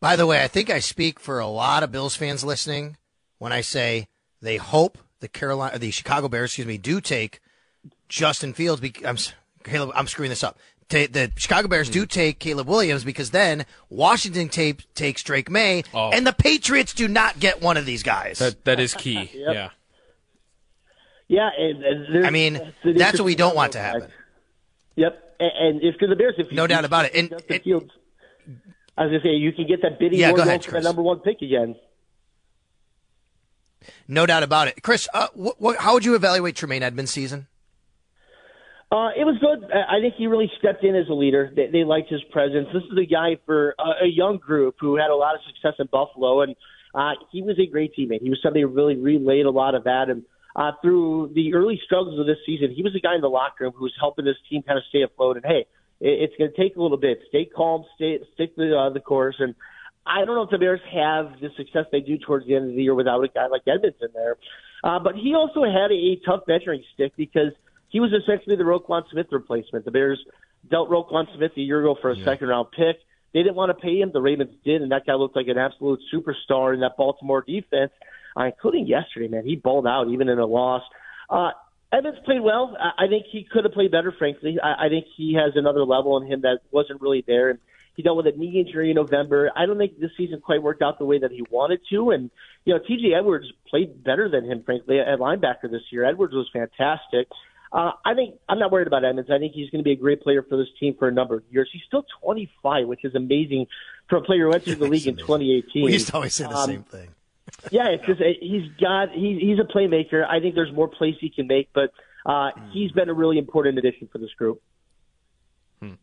By 0.00 0.16
the 0.16 0.26
way, 0.26 0.42
I 0.42 0.48
think 0.48 0.70
I 0.70 0.78
speak 0.78 1.20
for 1.20 1.38
a 1.38 1.46
lot 1.46 1.82
of 1.82 1.92
Bills 1.92 2.16
fans 2.16 2.42
listening 2.42 2.96
when 3.38 3.52
I 3.52 3.60
say 3.60 4.08
they 4.40 4.56
hope 4.56 4.98
the 5.20 5.28
Carolina, 5.28 5.78
the 5.78 5.90
Chicago 5.90 6.28
Bears, 6.28 6.50
excuse 6.50 6.66
me, 6.66 6.78
do 6.78 7.00
take 7.00 7.40
Justin 8.08 8.54
Fields. 8.54 8.82
I'm, 9.04 9.18
Caleb, 9.62 9.92
I'm 9.94 10.06
screwing 10.06 10.30
this 10.30 10.42
up. 10.42 10.58
The 10.88 11.30
Chicago 11.36 11.68
Bears 11.68 11.88
do 11.88 12.04
take 12.04 12.40
Caleb 12.40 12.66
Williams 12.66 13.04
because 13.04 13.30
then 13.30 13.64
Washington 13.90 14.48
tape, 14.48 14.82
takes 14.94 15.22
Drake 15.22 15.48
Maye, 15.48 15.84
oh. 15.94 16.10
and 16.10 16.26
the 16.26 16.32
Patriots 16.32 16.92
do 16.94 17.06
not 17.06 17.38
get 17.38 17.62
one 17.62 17.76
of 17.76 17.86
these 17.86 18.02
guys. 18.02 18.40
That 18.40 18.64
that 18.64 18.80
is 18.80 18.94
key. 18.94 19.30
yep. 19.34 19.54
Yeah. 19.54 19.70
Yeah, 21.28 21.50
and, 21.56 21.84
and 21.84 22.26
I 22.26 22.30
mean 22.30 22.72
that's 22.82 23.20
what 23.20 23.24
we 23.24 23.36
don't 23.36 23.54
want 23.54 23.72
to 23.72 23.78
happen. 23.78 24.10
Yep, 25.00 25.36
and, 25.40 25.52
and 25.58 25.82
if 25.82 25.94
the 25.98 26.14
Bears, 26.14 26.34
if 26.36 26.52
no 26.52 26.66
doubt 26.66 26.84
about 26.84 27.06
it, 27.06 27.14
and 27.14 27.32
it, 27.48 27.64
Fields, 27.64 27.90
I 28.98 29.04
was 29.04 29.10
gonna 29.12 29.22
say 29.22 29.30
you 29.30 29.50
can 29.50 29.66
get 29.66 29.80
that 29.80 29.98
bidding 29.98 30.18
yeah, 30.18 30.30
war 30.30 30.40
ahead, 30.40 30.62
for 30.62 30.72
the 30.72 30.82
number 30.82 31.00
one 31.00 31.20
pick 31.20 31.40
again. 31.40 31.74
No 34.06 34.26
doubt 34.26 34.42
about 34.42 34.68
it, 34.68 34.82
Chris. 34.82 35.08
Uh, 35.14 35.28
wh- 35.34 35.56
wh- 35.64 35.76
how 35.78 35.94
would 35.94 36.04
you 36.04 36.14
evaluate 36.14 36.54
Tremaine 36.54 36.82
Edmunds' 36.82 37.12
season? 37.12 37.46
Uh, 38.92 39.08
it 39.16 39.24
was 39.24 39.38
good. 39.40 39.70
I 39.72 40.00
think 40.00 40.16
he 40.18 40.26
really 40.26 40.50
stepped 40.58 40.84
in 40.84 40.94
as 40.94 41.08
a 41.08 41.14
leader. 41.14 41.50
They, 41.56 41.68
they 41.68 41.84
liked 41.84 42.10
his 42.10 42.22
presence. 42.24 42.68
This 42.74 42.82
is 42.82 42.98
a 42.98 43.06
guy 43.06 43.38
for 43.46 43.74
a, 43.78 44.04
a 44.04 44.06
young 44.06 44.36
group 44.36 44.76
who 44.80 44.96
had 44.96 45.08
a 45.08 45.16
lot 45.16 45.34
of 45.34 45.40
success 45.46 45.74
in 45.78 45.86
Buffalo, 45.86 46.42
and 46.42 46.54
uh, 46.94 47.12
he 47.32 47.40
was 47.40 47.58
a 47.58 47.70
great 47.70 47.92
teammate. 47.96 48.20
He 48.20 48.28
was 48.28 48.40
somebody 48.42 48.62
who 48.62 48.68
really 48.68 48.96
relayed 48.96 49.46
a 49.46 49.50
lot 49.50 49.74
of 49.74 49.84
that. 49.84 50.10
And 50.10 50.24
uh, 50.56 50.72
through 50.82 51.32
the 51.34 51.54
early 51.54 51.80
struggles 51.84 52.18
of 52.18 52.26
this 52.26 52.38
season, 52.44 52.72
he 52.74 52.82
was 52.82 52.94
a 52.94 53.00
guy 53.00 53.14
in 53.14 53.20
the 53.20 53.28
locker 53.28 53.64
room 53.64 53.72
who 53.76 53.84
was 53.84 53.94
helping 53.98 54.24
this 54.24 54.36
team 54.48 54.62
kind 54.62 54.78
of 54.78 54.84
stay 54.88 55.02
afloat. 55.02 55.36
And 55.36 55.44
hey, 55.44 55.66
it's 56.00 56.34
going 56.36 56.50
to 56.50 56.56
take 56.56 56.76
a 56.76 56.82
little 56.82 56.98
bit. 56.98 57.20
Stay 57.28 57.44
calm, 57.44 57.84
stay 57.96 58.18
stick 58.34 58.56
the 58.56 58.76
uh, 58.76 58.90
the 58.90 59.00
course. 59.00 59.36
And 59.38 59.54
I 60.06 60.24
don't 60.24 60.34
know 60.34 60.42
if 60.42 60.50
the 60.50 60.58
Bears 60.58 60.80
have 60.92 61.40
the 61.40 61.50
success 61.56 61.86
they 61.92 62.00
do 62.00 62.18
towards 62.18 62.46
the 62.46 62.56
end 62.56 62.70
of 62.70 62.76
the 62.76 62.82
year 62.82 62.94
without 62.94 63.22
a 63.22 63.28
guy 63.28 63.46
like 63.46 63.62
Edmunds 63.66 63.98
in 64.00 64.08
there. 64.14 64.36
Uh, 64.82 64.98
but 64.98 65.14
he 65.14 65.34
also 65.34 65.62
had 65.62 65.90
a, 65.90 65.94
a 65.94 66.20
tough 66.24 66.42
measuring 66.46 66.82
stick 66.94 67.12
because– 67.16 67.52
he 67.90 68.00
was 68.00 68.12
essentially 68.12 68.56
the 68.56 68.64
Roquan 68.64 69.02
Smith 69.10 69.26
replacement. 69.30 69.84
The 69.84 69.90
Bears 69.90 70.24
dealt 70.70 70.88
Roquan 70.88 71.26
Smith 71.36 71.52
a 71.56 71.60
year 71.60 71.80
ago 71.80 71.96
for 72.00 72.10
a 72.10 72.16
yeah. 72.16 72.24
second 72.24 72.48
round 72.48 72.68
pick. 72.70 72.96
They 73.34 73.42
didn't 73.42 73.56
want 73.56 73.70
to 73.70 73.74
pay 73.74 74.00
him. 74.00 74.10
The 74.12 74.20
Ravens 74.20 74.54
did, 74.64 74.82
and 74.82 74.90
that 74.92 75.06
guy 75.06 75.14
looked 75.14 75.36
like 75.36 75.48
an 75.48 75.58
absolute 75.58 76.00
superstar 76.12 76.72
in 76.72 76.80
that 76.80 76.96
Baltimore 76.96 77.44
defense, 77.46 77.92
uh, 78.36 78.44
including 78.44 78.86
yesterday. 78.86 79.28
Man, 79.28 79.44
he 79.44 79.56
balled 79.56 79.86
out 79.86 80.08
even 80.08 80.28
in 80.28 80.38
a 80.38 80.46
loss. 80.46 80.82
Uh, 81.28 81.50
Evans 81.92 82.18
played 82.24 82.40
well. 82.40 82.76
I, 82.78 83.04
I 83.04 83.08
think 83.08 83.26
he 83.30 83.46
could 83.50 83.64
have 83.64 83.72
played 83.72 83.90
better. 83.90 84.12
Frankly, 84.16 84.58
I, 84.62 84.86
I 84.86 84.88
think 84.88 85.06
he 85.16 85.34
has 85.34 85.52
another 85.56 85.84
level 85.84 86.20
in 86.20 86.26
him 86.26 86.42
that 86.42 86.60
wasn't 86.70 87.00
really 87.00 87.24
there. 87.26 87.50
And 87.50 87.58
he 87.96 88.02
dealt 88.02 88.16
with 88.16 88.26
a 88.26 88.36
knee 88.36 88.60
injury 88.60 88.90
in 88.90 88.96
November. 88.96 89.50
I 89.54 89.66
don't 89.66 89.78
think 89.78 89.98
this 89.98 90.10
season 90.16 90.40
quite 90.40 90.62
worked 90.62 90.82
out 90.82 90.98
the 90.98 91.04
way 91.04 91.18
that 91.18 91.30
he 91.30 91.44
wanted 91.50 91.80
to. 91.90 92.10
And 92.10 92.30
you 92.64 92.74
know, 92.74 92.80
T.J. 92.86 93.14
Edwards 93.14 93.46
played 93.68 94.02
better 94.04 94.28
than 94.28 94.44
him, 94.44 94.62
frankly, 94.64 95.00
at 95.00 95.18
linebacker 95.18 95.70
this 95.70 95.82
year. 95.90 96.04
Edwards 96.04 96.34
was 96.34 96.48
fantastic. 96.52 97.28
Uh, 97.72 97.92
I 98.04 98.14
think 98.14 98.34
I'm 98.48 98.58
not 98.58 98.72
worried 98.72 98.88
about 98.88 99.04
Edmunds. 99.04 99.30
I 99.30 99.38
think 99.38 99.52
he's 99.54 99.70
going 99.70 99.80
to 99.80 99.84
be 99.84 99.92
a 99.92 99.96
great 99.96 100.22
player 100.22 100.42
for 100.42 100.56
this 100.56 100.66
team 100.80 100.96
for 100.98 101.06
a 101.08 101.12
number 101.12 101.36
of 101.36 101.42
years. 101.50 101.68
He's 101.72 101.82
still 101.86 102.04
25, 102.22 102.88
which 102.88 103.04
is 103.04 103.14
amazing 103.14 103.66
for 104.08 104.16
a 104.16 104.22
player 104.22 104.46
who 104.46 104.52
entered 104.52 104.78
the 104.78 104.86
league 104.86 105.06
in 105.06 105.16
2018. 105.16 105.84
We 105.84 105.92
used 105.92 106.08
to 106.08 106.14
always 106.14 106.34
say 106.34 106.44
the 106.44 106.56
um, 106.56 106.66
same 106.66 106.82
thing. 106.82 107.10
Yeah, 107.70 107.88
it's 107.88 108.04
just 108.06 108.20
he's 108.40 108.70
got 108.80 109.10
he's 109.10 109.40
he's 109.40 109.58
a 109.58 109.64
playmaker. 109.64 110.26
I 110.26 110.40
think 110.40 110.54
there's 110.54 110.72
more 110.72 110.88
plays 110.88 111.14
he 111.20 111.30
can 111.30 111.46
make, 111.46 111.70
but 111.72 111.92
uh, 112.26 112.50
mm. 112.52 112.72
he's 112.72 112.92
been 112.92 113.08
a 113.08 113.14
really 113.14 113.38
important 113.38 113.78
addition 113.78 114.08
for 114.10 114.18
this 114.18 114.32
group. 114.36 114.62
Hmm. 115.80 115.94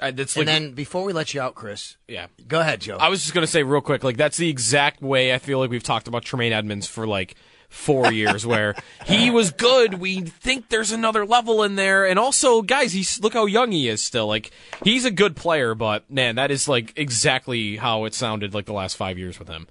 Uh, 0.00 0.10
that's 0.12 0.36
like, 0.36 0.46
and 0.46 0.48
then 0.48 0.72
before 0.72 1.04
we 1.04 1.12
let 1.12 1.34
you 1.34 1.40
out, 1.40 1.54
Chris, 1.54 1.96
yeah, 2.06 2.26
go 2.46 2.60
ahead, 2.60 2.80
Joe. 2.80 2.96
I 2.98 3.08
was 3.08 3.22
just 3.22 3.34
going 3.34 3.46
to 3.46 3.50
say 3.50 3.62
real 3.62 3.80
quick, 3.80 4.04
like 4.04 4.16
that's 4.16 4.36
the 4.36 4.48
exact 4.48 5.02
way 5.02 5.34
I 5.34 5.38
feel 5.38 5.58
like 5.58 5.70
we've 5.70 5.82
talked 5.82 6.08
about 6.08 6.24
Tremaine 6.24 6.52
Edmunds 6.52 6.86
for 6.86 7.06
like 7.06 7.34
four 7.68 8.12
years 8.12 8.46
where 8.46 8.74
he 9.06 9.30
was 9.30 9.50
good. 9.50 9.94
We 9.94 10.20
think 10.20 10.68
there's 10.68 10.92
another 10.92 11.26
level 11.26 11.62
in 11.62 11.76
there. 11.76 12.06
And 12.06 12.18
also, 12.18 12.62
guys, 12.62 12.92
he's 12.92 13.20
look 13.20 13.34
how 13.34 13.46
young 13.46 13.72
he 13.72 13.88
is 13.88 14.02
still. 14.02 14.26
Like 14.26 14.50
he's 14.84 15.04
a 15.04 15.10
good 15.10 15.36
player, 15.36 15.74
but 15.74 16.10
man, 16.10 16.36
that 16.36 16.50
is 16.50 16.68
like 16.68 16.92
exactly 16.96 17.76
how 17.76 18.04
it 18.04 18.14
sounded 18.14 18.54
like 18.54 18.66
the 18.66 18.72
last 18.72 18.96
five 18.96 19.18
years 19.18 19.38
with 19.38 19.48
him. 19.48 19.66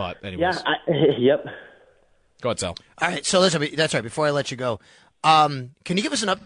But 0.00 0.24
anyways. 0.24 0.56
Yeah, 0.56 0.62
I, 0.64 0.92
yep. 1.18 1.44
Go 2.40 2.48
ahead, 2.48 2.58
Sal. 2.58 2.74
All 3.02 3.08
right, 3.08 3.26
so 3.26 3.38
listen, 3.38 3.62
that's 3.76 3.92
right. 3.92 4.02
Before 4.02 4.26
I 4.26 4.30
let 4.30 4.50
you 4.50 4.56
go, 4.56 4.80
um, 5.22 5.72
can 5.84 5.98
you 5.98 6.02
give 6.02 6.14
us 6.14 6.22
an 6.22 6.30
up 6.30 6.40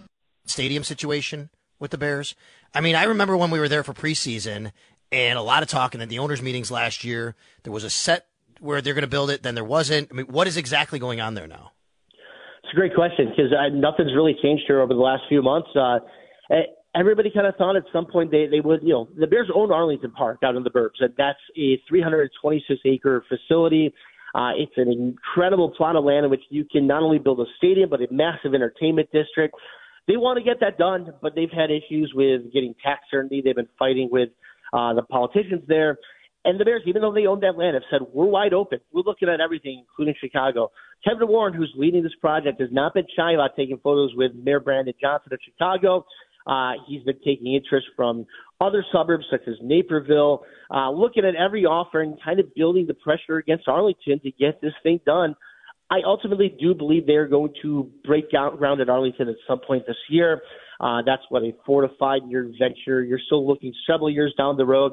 stadium 0.45 0.83
situation 0.83 1.51
with 1.79 1.93
the 1.93 1.99
Bears? 1.99 2.35
I 2.75 2.81
mean, 2.81 2.97
I 2.97 3.05
remember 3.05 3.37
when 3.37 3.53
we 3.53 3.61
were 3.61 3.69
there 3.69 3.85
for 3.85 3.95
preseason 3.95 4.73
and 5.13 5.39
a 5.39 5.43
lot 5.43 5.63
of 5.63 5.69
talking 5.69 6.03
at 6.03 6.09
the 6.09 6.19
owners' 6.19 6.43
meetings 6.43 6.73
last 6.73 7.05
year. 7.05 7.37
There 7.63 7.73
was 7.73 7.85
a 7.85 7.91
set 7.91 8.27
where 8.59 8.83
they're 8.83 8.93
going 8.93 9.03
to 9.03 9.09
build 9.09 9.31
it, 9.31 9.45
then 9.45 9.55
there 9.55 9.63
wasn't. 9.63 10.09
I 10.11 10.15
mean, 10.17 10.27
what 10.27 10.49
is 10.49 10.57
exactly 10.57 10.99
going 10.99 11.21
on 11.21 11.35
there 11.35 11.47
now? 11.47 11.71
It's 12.65 12.73
a 12.73 12.75
great 12.75 12.97
question 12.97 13.29
because 13.29 13.53
uh, 13.53 13.69
nothing's 13.73 14.17
really 14.17 14.35
changed 14.43 14.65
here 14.67 14.81
over 14.81 14.93
the 14.93 15.01
last 15.01 15.23
few 15.29 15.43
months. 15.43 15.69
Uh, 15.77 16.01
eh, 16.51 16.63
everybody 16.95 17.31
kind 17.31 17.47
of 17.47 17.57
thought 17.57 17.77
at 17.77 17.85
some 17.93 18.07
point 18.07 18.31
they, 18.31 18.47
they 18.47 18.61
would, 18.61 18.83
you 18.83 18.91
know, 18.91 19.09
the 19.17 19.27
Bears 19.27 19.51
own 19.55 19.73
Arlington 19.73 20.13
Park 20.13 20.39
out 20.45 20.57
in 20.57 20.63
the 20.63 20.71
burbs, 20.71 21.01
and 21.01 21.13
that's 21.17 21.39
a 21.57 21.81
326 21.89 22.81
acre 22.85 23.25
facility. 23.29 23.93
Uh, 24.35 24.51
it's 24.57 24.73
an 24.77 24.91
incredible 24.91 25.71
plot 25.71 25.97
of 25.97 26.05
land 26.05 26.25
in 26.25 26.31
which 26.31 26.43
you 26.51 26.65
can 26.65 26.87
not 26.87 27.03
only 27.03 27.19
build 27.19 27.41
a 27.41 27.45
stadium, 27.57 27.89
but 27.89 28.01
a 28.01 28.07
massive 28.11 28.55
entertainment 28.55 29.09
district. 29.13 29.55
they 30.09 30.17
want 30.17 30.39
to 30.39 30.45
get 30.45 30.61
that 30.61 30.77
done, 30.77 31.13
but 31.23 31.35
they've 31.35 31.51
had 31.51 31.71
issues 31.71 32.13
with 32.15 32.53
getting 32.53 32.75
tax 32.85 33.03
certainty. 33.11 33.43
They've 33.45 33.55
been 33.55 33.69
fighting 33.79 34.09
with 34.11 34.31
uh, 34.73 34.95
the 34.95 35.03
politicians 35.03 35.63
there. 35.69 35.99
And 36.45 36.61
the 36.61 36.65
Bears, 36.65 36.83
even 36.87 37.01
though 37.01 37.15
they 37.15 37.27
own 37.27 37.41
that 37.41 37.57
land, 37.57 37.75
have 37.75 37.85
said, 37.91 38.01
we're 38.13 38.27
wide 38.27 38.53
open. 38.53 38.81
We're 38.93 39.03
looking 39.03 39.29
at 39.29 39.41
everything, 39.41 39.83
including 39.89 40.15
Chicago. 40.21 40.73
Kevin 41.03 41.29
Warren, 41.29 41.55
who's 41.55 41.73
leading 41.77 42.03
this 42.03 42.15
project, 42.21 42.61
has 42.61 42.71
not 42.71 42.93
been 42.93 43.07
shy 43.17 43.33
about 43.33 43.57
taking 43.57 43.79
photos 43.79 44.11
with 44.15 44.33
Mayor 44.35 44.61
Brandon 44.61 44.93
Johnson 45.01 45.33
of 45.33 45.39
Chicago. 45.43 46.05
Uh, 46.47 46.73
he's 46.87 47.03
been 47.03 47.19
taking 47.25 47.55
interest 47.55 47.87
from 47.97 48.27
other 48.61 48.85
suburbs 48.93 49.25
such 49.31 49.43
as 49.47 49.55
Naperville, 49.63 50.45
uh, 50.71 50.91
looking 50.91 51.25
at 51.25 51.35
every 51.35 51.65
offer 51.65 52.01
and 52.01 52.19
kind 52.23 52.41
of 52.41 52.55
building 52.55 52.87
the 52.87 52.95
pressure 52.95 53.39
against 53.39 53.69
Arlington 53.69 54.21
to 54.21 54.31
get 54.31 54.61
this 54.61 54.73
thing 54.83 55.01
done. 55.07 55.35
I 55.91 56.01
ultimately 56.05 56.55
do 56.59 56.75
believe 56.75 57.07
they're 57.07 57.29
going 57.29 57.53
to 57.63 57.91
break 58.05 58.31
ground 58.31 58.81
at 58.81 58.89
Arlington 58.89 59.29
at 59.29 59.37
some 59.47 59.61
point 59.67 59.87
this 59.87 59.97
year. 60.09 60.41
Uh, 60.81 61.03
that's 61.05 61.23
what 61.29 61.43
a 61.43 61.53
four 61.65 61.83
to 61.83 61.89
five 61.99 62.23
year 62.29 62.51
venture. 62.59 63.03
You're 63.03 63.21
still 63.27 63.47
looking 63.47 63.73
several 63.87 64.11
years 64.11 64.35
down 64.37 64.57
the 64.57 64.67
road. 64.67 64.93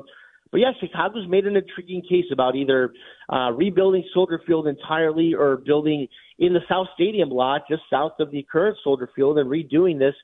But 0.51 0.59
yeah, 0.59 0.71
Chicago's 0.79 1.27
made 1.29 1.45
an 1.45 1.55
intriguing 1.55 2.01
case 2.01 2.25
about 2.31 2.55
either 2.55 2.93
uh, 3.31 3.51
rebuilding 3.51 4.03
Soldier 4.13 4.41
Field 4.45 4.67
entirely 4.67 5.33
or 5.33 5.57
building 5.57 6.07
in 6.39 6.53
the 6.53 6.59
South 6.69 6.87
Stadium 6.93 7.29
lot 7.29 7.61
just 7.69 7.83
south 7.89 8.13
of 8.19 8.31
the 8.31 8.45
current 8.51 8.77
Soldier 8.83 9.09
Field 9.15 9.37
and 9.37 9.49
redoing 9.49 9.97
this. 9.97 10.15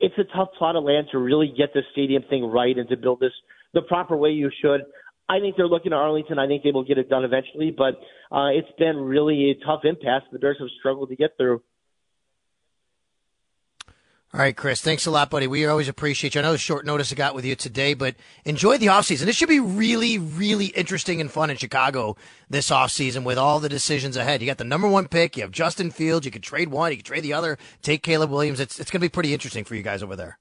It's 0.00 0.14
a 0.18 0.24
tough 0.36 0.48
plot 0.58 0.76
of 0.76 0.84
land 0.84 1.08
to 1.12 1.18
really 1.18 1.52
get 1.56 1.72
the 1.72 1.82
stadium 1.92 2.22
thing 2.28 2.44
right 2.44 2.76
and 2.76 2.88
to 2.88 2.96
build 2.96 3.20
this 3.20 3.32
the 3.72 3.82
proper 3.82 4.16
way 4.16 4.30
you 4.30 4.50
should. 4.62 4.82
I 5.28 5.40
think 5.40 5.56
they're 5.56 5.68
looking 5.68 5.92
at 5.92 5.96
Arlington. 5.96 6.38
I 6.38 6.46
think 6.46 6.62
they 6.62 6.70
will 6.70 6.84
get 6.84 6.98
it 6.98 7.08
done 7.08 7.24
eventually, 7.24 7.70
but 7.70 7.94
uh, 8.30 8.48
it's 8.48 8.68
been 8.78 8.96
really 8.96 9.50
a 9.50 9.64
tough 9.64 9.80
impasse. 9.84 10.22
The 10.30 10.38
Bears 10.38 10.58
have 10.60 10.68
struggled 10.78 11.08
to 11.08 11.16
get 11.16 11.36
through. 11.36 11.62
All 14.34 14.40
right, 14.40 14.56
Chris. 14.56 14.80
Thanks 14.80 15.06
a 15.06 15.12
lot, 15.12 15.30
buddy. 15.30 15.46
We 15.46 15.64
always 15.64 15.88
appreciate 15.88 16.34
you. 16.34 16.40
I 16.40 16.42
know 16.42 16.50
the 16.50 16.58
short 16.58 16.84
notice 16.84 17.12
I 17.12 17.14
got 17.14 17.36
with 17.36 17.44
you 17.44 17.54
today, 17.54 17.94
but 17.94 18.16
enjoy 18.44 18.78
the 18.78 18.86
offseason. 18.86 19.26
This 19.26 19.36
should 19.36 19.48
be 19.48 19.60
really, 19.60 20.18
really 20.18 20.66
interesting 20.66 21.20
and 21.20 21.30
fun 21.30 21.50
in 21.50 21.56
Chicago 21.56 22.16
this 22.50 22.70
offseason 22.70 23.22
with 23.22 23.38
all 23.38 23.60
the 23.60 23.68
decisions 23.68 24.16
ahead. 24.16 24.40
You 24.42 24.48
got 24.48 24.58
the 24.58 24.64
number 24.64 24.88
one 24.88 25.06
pick. 25.06 25.36
You 25.36 25.44
have 25.44 25.52
Justin 25.52 25.92
Fields. 25.92 26.26
You 26.26 26.32
could 26.32 26.42
trade 26.42 26.66
one. 26.66 26.90
You 26.90 26.96
could 26.96 27.06
trade 27.06 27.22
the 27.22 27.32
other. 27.32 27.58
Take 27.80 28.02
Caleb 28.02 28.30
Williams. 28.30 28.58
It's, 28.58 28.80
it's 28.80 28.90
going 28.90 29.00
to 29.00 29.04
be 29.04 29.08
pretty 29.08 29.32
interesting 29.32 29.62
for 29.62 29.76
you 29.76 29.84
guys 29.84 30.02
over 30.02 30.16
there. 30.16 30.36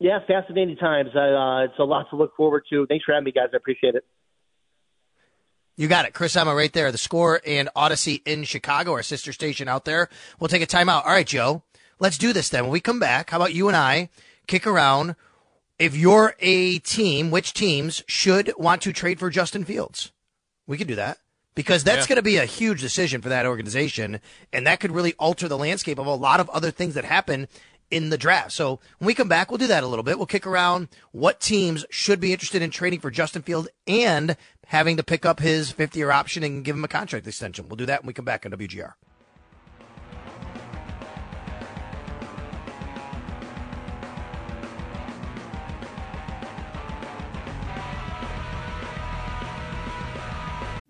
Yeah, 0.00 0.18
fascinating 0.26 0.76
times. 0.78 1.10
Uh, 1.14 1.66
it's 1.70 1.78
a 1.78 1.84
lot 1.84 2.10
to 2.10 2.16
look 2.16 2.34
forward 2.34 2.64
to. 2.70 2.86
Thanks 2.88 3.04
for 3.04 3.12
having 3.12 3.26
me, 3.26 3.30
guys. 3.30 3.50
I 3.52 3.56
appreciate 3.56 3.94
it. 3.94 4.04
You 5.76 5.86
got 5.86 6.06
it. 6.06 6.12
Chris 6.12 6.34
Emma 6.34 6.56
right 6.56 6.72
there. 6.72 6.90
The 6.90 6.98
score 6.98 7.40
and 7.46 7.68
Audacy 7.76 8.20
in 8.26 8.42
Chicago, 8.42 8.94
our 8.94 9.04
sister 9.04 9.32
station 9.32 9.68
out 9.68 9.84
there. 9.84 10.08
We'll 10.40 10.48
take 10.48 10.62
a 10.62 10.66
timeout. 10.66 11.04
All 11.06 11.12
right, 11.12 11.26
Joe. 11.26 11.62
Let's 11.98 12.18
do 12.18 12.32
this 12.32 12.48
then. 12.48 12.64
When 12.64 12.72
we 12.72 12.80
come 12.80 12.98
back, 12.98 13.30
how 13.30 13.36
about 13.38 13.54
you 13.54 13.68
and 13.68 13.76
I 13.76 14.08
kick 14.46 14.66
around? 14.66 15.16
If 15.78 15.96
you're 15.96 16.34
a 16.38 16.78
team, 16.78 17.30
which 17.30 17.54
teams 17.54 18.04
should 18.06 18.52
want 18.56 18.82
to 18.82 18.92
trade 18.92 19.18
for 19.18 19.30
Justin 19.30 19.64
Fields? 19.64 20.12
We 20.66 20.78
could 20.78 20.86
do 20.88 20.94
that 20.94 21.18
because 21.54 21.84
that's 21.84 22.04
yeah. 22.04 22.08
going 22.08 22.16
to 22.16 22.22
be 22.22 22.36
a 22.36 22.44
huge 22.44 22.80
decision 22.80 23.20
for 23.20 23.28
that 23.28 23.46
organization. 23.46 24.20
And 24.52 24.66
that 24.66 24.80
could 24.80 24.92
really 24.92 25.14
alter 25.14 25.48
the 25.48 25.58
landscape 25.58 25.98
of 25.98 26.06
a 26.06 26.14
lot 26.14 26.40
of 26.40 26.48
other 26.50 26.70
things 26.70 26.94
that 26.94 27.04
happen 27.04 27.48
in 27.90 28.10
the 28.10 28.18
draft. 28.18 28.52
So 28.52 28.80
when 28.98 29.06
we 29.06 29.14
come 29.14 29.28
back, 29.28 29.50
we'll 29.50 29.58
do 29.58 29.66
that 29.66 29.84
a 29.84 29.86
little 29.86 30.02
bit. 30.02 30.16
We'll 30.16 30.26
kick 30.26 30.46
around 30.46 30.88
what 31.12 31.40
teams 31.40 31.84
should 31.90 32.20
be 32.20 32.32
interested 32.32 32.62
in 32.62 32.70
trading 32.70 33.00
for 33.00 33.10
Justin 33.10 33.42
Field 33.42 33.68
and 33.86 34.36
having 34.66 34.96
to 34.96 35.02
pick 35.02 35.26
up 35.26 35.40
his 35.40 35.70
50 35.70 35.98
year 35.98 36.10
option 36.10 36.42
and 36.42 36.64
give 36.64 36.74
him 36.74 36.84
a 36.84 36.88
contract 36.88 37.26
extension. 37.26 37.68
We'll 37.68 37.76
do 37.76 37.86
that 37.86 38.02
when 38.02 38.06
we 38.06 38.14
come 38.14 38.24
back 38.24 38.46
on 38.46 38.52
WGR. 38.52 38.94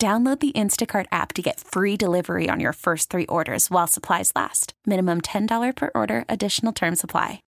Download 0.00 0.40
the 0.40 0.52
Instacart 0.52 1.04
app 1.12 1.34
to 1.34 1.42
get 1.42 1.60
free 1.60 1.94
delivery 1.94 2.48
on 2.48 2.58
your 2.58 2.72
first 2.72 3.10
three 3.10 3.26
orders 3.26 3.70
while 3.70 3.86
supplies 3.86 4.32
last. 4.34 4.72
Minimum 4.86 5.20
$10 5.20 5.76
per 5.76 5.90
order, 5.94 6.24
additional 6.26 6.72
term 6.72 6.96
supply. 6.96 7.42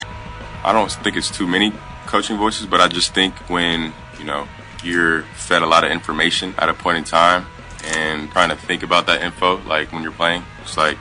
I 0.65 0.73
don't 0.73 0.91
think 0.91 1.15
it's 1.15 1.31
too 1.31 1.47
many 1.47 1.71
coaching 2.07 2.35
voices, 2.35 2.65
but 2.65 2.81
I 2.81 2.89
just 2.89 3.13
think 3.13 3.33
when, 3.49 3.93
you 4.19 4.25
know, 4.25 4.49
you're 4.83 5.21
fed 5.33 5.61
a 5.61 5.65
lot 5.65 5.85
of 5.85 5.91
information 5.91 6.53
at 6.57 6.67
a 6.67 6.73
point 6.73 6.97
in 6.97 7.05
time 7.05 7.45
and 7.85 8.29
trying 8.31 8.49
to 8.49 8.57
think 8.57 8.83
about 8.83 9.05
that 9.05 9.21
info, 9.21 9.61
like 9.61 9.93
when 9.93 10.03
you're 10.03 10.11
playing, 10.11 10.43
it's 10.61 10.75
like 10.75 10.97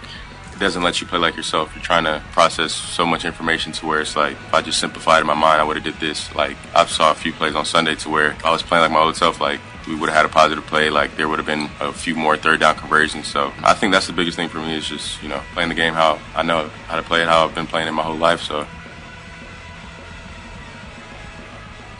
doesn't 0.60 0.82
let 0.82 1.00
you 1.00 1.06
play 1.06 1.18
like 1.18 1.36
yourself. 1.36 1.74
You're 1.74 1.82
trying 1.82 2.04
to 2.04 2.22
process 2.32 2.72
so 2.72 3.04
much 3.06 3.24
information 3.24 3.72
to 3.72 3.86
where 3.86 4.00
it's 4.00 4.14
like 4.14 4.32
if 4.32 4.54
I 4.54 4.60
just 4.60 4.78
simplified 4.78 5.22
in 5.22 5.26
my 5.26 5.34
mind, 5.34 5.60
I 5.60 5.64
would 5.64 5.76
have 5.76 5.84
did 5.84 5.94
this. 5.94 6.32
Like 6.34 6.56
I 6.76 6.84
saw 6.84 7.10
a 7.10 7.14
few 7.14 7.32
plays 7.32 7.54
on 7.54 7.64
Sunday 7.64 7.94
to 7.96 8.10
where 8.10 8.36
I 8.44 8.50
was 8.50 8.62
playing 8.62 8.82
like 8.82 8.92
my 8.92 9.00
old 9.00 9.16
self, 9.16 9.40
like 9.40 9.58
we 9.88 9.96
would 9.96 10.10
have 10.10 10.16
had 10.16 10.26
a 10.26 10.28
positive 10.28 10.64
play, 10.66 10.90
like 10.90 11.16
there 11.16 11.28
would 11.28 11.38
have 11.38 11.46
been 11.46 11.68
a 11.80 11.92
few 11.92 12.14
more 12.14 12.36
third 12.36 12.60
down 12.60 12.76
conversions. 12.76 13.26
So 13.26 13.52
I 13.64 13.74
think 13.74 13.92
that's 13.92 14.06
the 14.06 14.12
biggest 14.12 14.36
thing 14.36 14.48
for 14.48 14.58
me 14.58 14.76
is 14.76 14.86
just, 14.86 15.20
you 15.22 15.28
know, 15.28 15.42
playing 15.54 15.70
the 15.70 15.74
game 15.74 15.94
how 15.94 16.20
I 16.36 16.42
know 16.42 16.68
how 16.86 16.96
to 16.96 17.02
play 17.02 17.22
it, 17.22 17.28
how 17.28 17.46
I've 17.46 17.54
been 17.54 17.66
playing 17.66 17.88
it 17.88 17.92
my 17.92 18.02
whole 18.02 18.16
life. 18.16 18.42
So. 18.42 18.66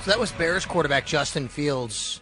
So 0.03 0.11
that 0.11 0.21
was 0.21 0.33
Bears 0.33 0.65
quarterback 0.65 1.05
Justin 1.07 1.49
Fields 1.49 2.21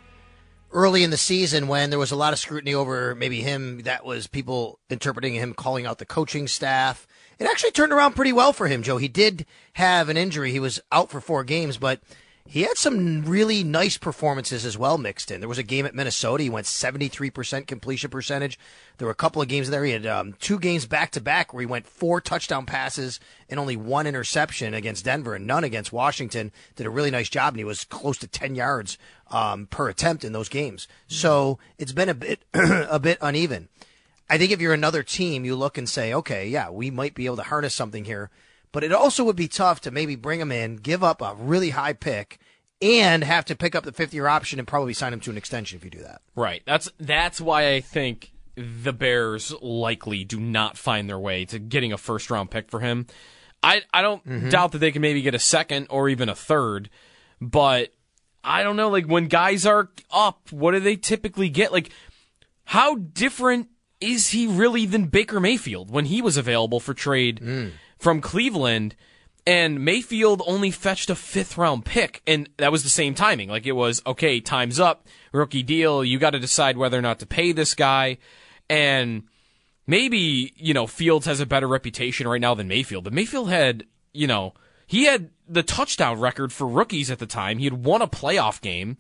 early 0.73 1.03
in 1.03 1.11
the 1.11 1.17
season 1.17 1.69
when 1.69 1.91
there 1.91 1.99
was 1.99 2.11
a 2.11 2.17
lot 2.17 2.33
of 2.33 2.39
scrutiny 2.39 2.75
over 2.75 3.15
maybe 3.15 3.41
him. 3.41 3.83
That 3.83 4.05
was 4.05 4.27
people 4.27 4.79
interpreting 4.91 5.35
him 5.35 5.55
calling 5.55 5.87
out 5.87 5.99
the 5.99 6.07
coaching 6.07 6.49
staff. 6.49 7.07
It 7.39 7.47
actually 7.47 7.71
turned 7.71 7.93
around 7.93 8.15
pretty 8.15 8.33
well 8.33 8.53
for 8.53 8.67
him, 8.67 8.83
Joe. 8.83 8.97
He 8.97 9.09
did 9.09 9.47
have 9.75 10.09
an 10.09 10.17
injury. 10.17 10.51
He 10.51 10.61
was 10.61 10.81
out 10.91 11.11
for 11.11 11.21
four 11.21 11.45
games, 11.45 11.77
but 11.77 12.01
he 12.51 12.63
had 12.63 12.79
some 12.79 13.27
really 13.27 13.63
nice 13.63 13.99
performances 13.99 14.65
as 14.65 14.79
well 14.79 14.97
mixed 14.97 15.31
in. 15.31 15.41
There 15.41 15.49
was 15.51 15.59
a 15.59 15.63
game 15.63 15.85
at 15.85 15.95
Minnesota. 15.95 16.43
He 16.43 16.49
went 16.49 16.67
73% 16.67 17.67
completion 17.67 18.09
percentage. 18.09 18.59
There 18.97 19.05
were 19.05 19.13
a 19.13 19.15
couple 19.15 19.43
of 19.43 19.49
games 19.49 19.69
there. 19.69 19.85
He 19.85 19.93
had 19.93 20.07
um, 20.07 20.33
two 20.41 20.59
games 20.59 20.87
back 20.87 21.11
to 21.11 21.21
back 21.21 21.53
where 21.53 21.61
he 21.61 21.67
went 21.67 21.87
four 21.87 22.23
touchdown 22.23 22.65
passes 22.65 23.21
and 23.51 23.61
only 23.61 23.77
one 23.77 24.07
interception 24.07 24.73
against 24.73 25.05
Denver 25.05 25.35
and 25.35 25.47
none 25.47 25.63
against 25.63 25.93
Washington. 25.93 26.51
Did 26.75 26.87
a 26.87 26.91
really 26.91 27.11
nice 27.11 27.29
job 27.29 27.53
and 27.53 27.59
he 27.59 27.65
was 27.65 27.85
close 27.85 28.17
to 28.19 28.27
10 28.27 28.55
yards 28.55 28.97
um, 29.31 29.67
per 29.67 29.89
attempt 29.89 30.25
in 30.25 30.33
those 30.33 30.49
games. 30.49 30.89
So 31.07 31.59
it's 31.79 31.93
been 31.93 32.09
a 32.09 32.15
bit, 32.15 32.45
a 32.55 32.99
bit 32.99 33.19
uneven. 33.21 33.69
I 34.31 34.37
think 34.39 34.53
if 34.53 34.61
you're 34.61 34.75
another 34.75 35.03
team, 35.03 35.45
you 35.45 35.57
look 35.57 35.79
and 35.79 35.89
say, 35.89 36.13
okay, 36.13 36.47
yeah, 36.47 36.71
we 36.71 36.91
might 36.91 37.15
be 37.15 37.27
able 37.27 37.37
to 37.37 37.43
harness 37.45 37.75
something 37.75 38.05
here 38.05 38.31
but 38.73 38.85
it 38.85 38.93
also 38.93 39.25
would 39.25 39.37
be 39.37 39.49
tough 39.49 39.81
to 39.83 39.91
maybe 39.91 40.15
bring 40.17 40.41
him 40.41 40.53
in, 40.53 40.77
give 40.77 41.03
up 41.03 41.23
a 41.23 41.35
really 41.39 41.71
high 41.71 41.93
pick, 41.93 42.39
and 42.81 43.25
have 43.25 43.45
to 43.47 43.57
pick 43.57 43.75
up 43.75 43.85
the 43.85 43.93
fifth 43.93 44.15
year 44.15 44.29
option 44.29 44.59
and 44.59 44.69
probably 44.69 44.95
sign 44.95 45.13
him 45.13 45.21
to 45.21 45.31
an 45.31 45.37
extension 45.37 45.77
if 45.77 45.85
you 45.85 45.91
do 45.91 46.03
that. 46.03 46.21
Right. 46.35 46.63
That's 46.67 46.91
that's 47.01 47.41
why 47.41 47.73
I 47.73 47.81
think 47.81 48.33
the 48.57 48.93
Bears 48.93 49.53
likely 49.61 50.25
do 50.25 50.39
not 50.39 50.77
find 50.77 51.09
their 51.09 51.19
way 51.19 51.45
to 51.47 51.59
getting 51.59 51.93
a 51.93 51.99
first 51.99 52.31
round 52.31 52.51
pick 52.51 52.71
for 52.71 52.81
him. 52.81 53.07
I 53.63 53.83
I 53.93 54.03
don't 54.03 54.25
mm-hmm. 54.25 54.49
doubt 54.51 54.73
that 54.73 54.79
they 54.79 54.93
can 54.93 55.03
maybe 55.03 55.23
get 55.23 55.35
a 55.35 55.41
second 55.41 55.89
or 55.91 56.09
even 56.09 56.29
a 56.29 56.35
third, 56.35 56.91
but 57.41 57.93
I 58.49 58.63
don't 58.63 58.77
know. 58.77 58.89
Like 58.89 59.07
when 59.07 59.29
guys 59.29 59.67
are 59.67 59.91
up, 60.11 60.51
what 60.51 60.73
do 60.73 60.81
they 60.81 60.97
typically 60.97 61.49
get? 61.49 61.73
Like 61.73 61.91
how 62.65 62.97
different 62.97 63.69
is 64.01 64.31
he 64.31 64.47
really 64.47 64.87
than 64.87 65.07
Baker 65.07 65.41
Mayfield 65.41 65.91
when 65.91 66.07
he 66.07 66.23
was 66.23 66.37
available 66.37 66.81
for 66.81 66.95
trade? 66.95 67.41
Mm 67.41 67.73
from 67.99 68.21
Cleveland, 68.21 68.95
and 69.47 69.85
Mayfield 69.85 70.43
only 70.47 70.71
fetched 70.71 71.11
a 71.11 71.15
fifth 71.15 71.59
round 71.59 71.85
pick, 71.85 72.23
and 72.27 72.49
that 72.59 72.73
was 72.73 72.83
the 72.83 72.89
same 72.89 73.15
timing. 73.15 73.49
Like 73.49 73.67
it 73.67 73.73
was, 73.73 74.01
okay, 74.07 74.41
time's 74.41 74.81
up, 74.81 75.07
rookie 75.33 75.63
deal, 75.63 76.05
you 76.05 76.19
got 76.19 76.31
to 76.31 76.39
decide 76.39 76.77
whether 76.77 76.99
or 76.99 77.03
not 77.03 77.19
to 77.21 77.27
pay 77.27 77.53
this 77.53 77.75
guy, 77.75 78.19
and 78.71 79.25
maybe, 79.87 80.53
you 80.57 80.75
know, 80.75 80.87
Fields 80.87 81.27
has 81.27 81.41
a 81.41 81.47
better 81.47 81.69
reputation 81.69 82.29
right 82.29 82.41
now 82.41 82.55
than 82.55 82.69
Mayfield, 82.69 83.05
but 83.05 83.13
Mayfield 83.13 83.51
had, 83.51 83.85
you 84.13 84.27
know, 84.27 84.55
he 84.87 85.05
had 85.05 85.31
the 85.49 85.63
touchdown 85.63 86.21
record 86.21 86.53
for 86.53 86.67
rookies 86.67 87.11
at 87.11 87.19
the 87.19 87.27
time. 87.27 87.59
He 87.59 87.65
had 87.65 87.85
won 87.85 88.03
a 88.03 88.09
playoff 88.09 88.61
game. 88.61 88.97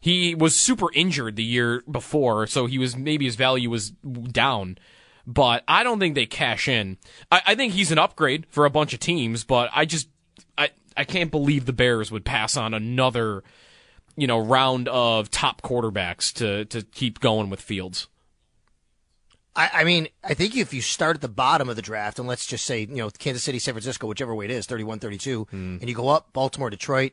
He 0.00 0.34
was 0.34 0.54
super 0.54 0.92
injured 0.92 1.36
the 1.36 1.44
year 1.44 1.82
before, 1.90 2.46
so 2.46 2.66
he 2.66 2.78
was 2.78 2.96
maybe 2.96 3.24
his 3.24 3.36
value 3.36 3.70
was 3.70 3.90
down 3.90 4.78
but 5.26 5.64
I 5.66 5.82
don't 5.82 5.98
think 5.98 6.14
they 6.14 6.26
cash 6.26 6.68
in. 6.68 6.98
I, 7.30 7.42
I 7.48 7.54
think 7.54 7.72
he's 7.72 7.92
an 7.92 7.98
upgrade 7.98 8.46
for 8.50 8.64
a 8.64 8.70
bunch 8.70 8.92
of 8.92 9.00
teams, 9.00 9.44
but 9.44 9.70
I 9.74 9.84
just 9.84 10.08
I 10.58 10.70
I 10.96 11.04
can't 11.04 11.30
believe 11.30 11.66
the 11.66 11.72
Bears 11.72 12.10
would 12.10 12.24
pass 12.24 12.56
on 12.56 12.74
another, 12.74 13.42
you 14.16 14.26
know, 14.26 14.38
round 14.38 14.88
of 14.88 15.30
top 15.30 15.62
quarterbacks 15.62 16.32
to 16.34 16.64
to 16.66 16.82
keep 16.82 17.20
going 17.20 17.50
with 17.50 17.60
Fields. 17.60 18.08
I, 19.56 19.70
I 19.72 19.84
mean, 19.84 20.08
I 20.24 20.34
think 20.34 20.56
if 20.56 20.74
you 20.74 20.80
start 20.82 21.16
at 21.16 21.20
the 21.20 21.28
bottom 21.28 21.68
of 21.68 21.76
the 21.76 21.82
draft, 21.82 22.18
and 22.18 22.26
let's 22.26 22.44
just 22.46 22.64
say, 22.64 22.80
you 22.80 22.96
know, 22.96 23.10
Kansas 23.10 23.42
City, 23.44 23.58
San 23.58 23.74
Francisco, 23.74 24.06
whichever 24.06 24.34
way 24.34 24.46
it 24.46 24.50
is, 24.50 24.66
31 24.66 24.98
32, 24.98 25.46
Hmm. 25.50 25.76
and 25.80 25.88
you 25.88 25.94
go 25.94 26.08
up, 26.08 26.32
Baltimore, 26.32 26.70
Detroit, 26.70 27.12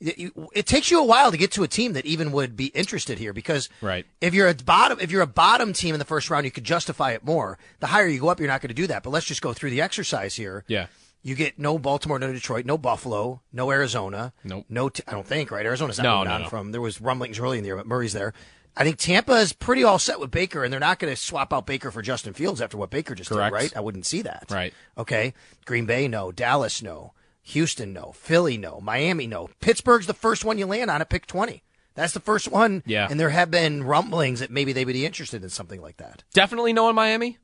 it, 0.00 0.32
it 0.54 0.66
takes 0.66 0.90
you 0.90 0.98
a 1.00 1.04
while 1.04 1.30
to 1.30 1.36
get 1.36 1.50
to 1.52 1.62
a 1.62 1.68
team 1.68 1.92
that 1.92 2.06
even 2.06 2.32
would 2.32 2.56
be 2.56 2.66
interested 2.66 3.18
here 3.18 3.32
because 3.34 3.68
Right. 3.82 4.06
if 4.20 4.32
you're 4.32 4.48
a 4.48 4.54
bottom 4.54 4.98
if 5.00 5.10
you're 5.10 5.20
a 5.20 5.26
bottom 5.26 5.72
team 5.74 5.94
in 5.94 5.98
the 5.98 6.04
first 6.06 6.30
round, 6.30 6.44
you 6.46 6.50
could 6.50 6.64
justify 6.64 7.10
it 7.10 7.22
more. 7.24 7.58
The 7.80 7.88
higher 7.88 8.06
you 8.06 8.20
go 8.20 8.28
up, 8.28 8.38
you're 8.40 8.48
not 8.48 8.62
going 8.62 8.68
to 8.68 8.74
do 8.74 8.86
that. 8.86 9.02
But 9.02 9.10
let's 9.10 9.26
just 9.26 9.42
go 9.42 9.52
through 9.52 9.70
the 9.70 9.82
exercise 9.82 10.36
here. 10.36 10.64
Yeah. 10.68 10.86
You 11.22 11.34
get 11.34 11.58
no 11.58 11.78
Baltimore, 11.78 12.18
no 12.18 12.32
Detroit, 12.32 12.64
no 12.64 12.78
Buffalo, 12.78 13.42
no 13.52 13.70
Arizona. 13.70 14.32
Nope. 14.42 14.64
No, 14.70 14.88
t- 14.88 15.02
I 15.06 15.10
don't 15.12 15.26
think, 15.26 15.50
right? 15.50 15.66
Arizona's 15.66 15.98
not 15.98 16.04
No, 16.04 16.22
no, 16.24 16.30
on 16.36 16.42
no. 16.44 16.48
from. 16.48 16.72
There 16.72 16.80
was 16.80 16.98
rumblings 16.98 17.38
early 17.38 17.58
in 17.58 17.62
the 17.64 17.68
year, 17.68 17.76
but 17.76 17.86
Murray's 17.86 18.14
there. 18.14 18.32
I 18.76 18.84
think 18.84 18.98
Tampa 18.98 19.34
is 19.34 19.52
pretty 19.52 19.84
all 19.84 19.98
set 19.98 20.20
with 20.20 20.30
Baker, 20.30 20.62
and 20.64 20.72
they're 20.72 20.80
not 20.80 20.98
going 20.98 21.12
to 21.12 21.20
swap 21.20 21.52
out 21.52 21.66
Baker 21.66 21.90
for 21.90 22.02
Justin 22.02 22.32
Fields 22.32 22.60
after 22.60 22.76
what 22.76 22.90
Baker 22.90 23.14
just 23.14 23.30
Correct. 23.30 23.52
did, 23.52 23.62
right? 23.62 23.76
I 23.76 23.80
wouldn't 23.80 24.06
see 24.06 24.22
that. 24.22 24.46
Right. 24.50 24.72
Okay. 24.96 25.34
Green 25.64 25.86
Bay, 25.86 26.08
no. 26.08 26.32
Dallas, 26.32 26.82
no. 26.82 27.12
Houston, 27.42 27.92
no. 27.92 28.12
Philly, 28.12 28.56
no. 28.56 28.80
Miami, 28.80 29.26
no. 29.26 29.48
Pittsburgh's 29.60 30.06
the 30.06 30.14
first 30.14 30.44
one 30.44 30.58
you 30.58 30.66
land 30.66 30.90
on 30.90 31.00
at 31.00 31.10
pick 31.10 31.26
20. 31.26 31.62
That's 31.94 32.14
the 32.14 32.20
first 32.20 32.48
one. 32.48 32.82
Yeah. 32.86 33.08
And 33.10 33.18
there 33.18 33.30
have 33.30 33.50
been 33.50 33.82
rumblings 33.82 34.40
that 34.40 34.50
maybe 34.50 34.72
they 34.72 34.84
would 34.84 34.92
be 34.92 35.04
interested 35.04 35.42
in 35.42 35.50
something 35.50 35.82
like 35.82 35.96
that. 35.96 36.22
Definitely 36.32 36.72
no 36.72 36.88
in 36.88 36.94
Miami. 36.94 37.38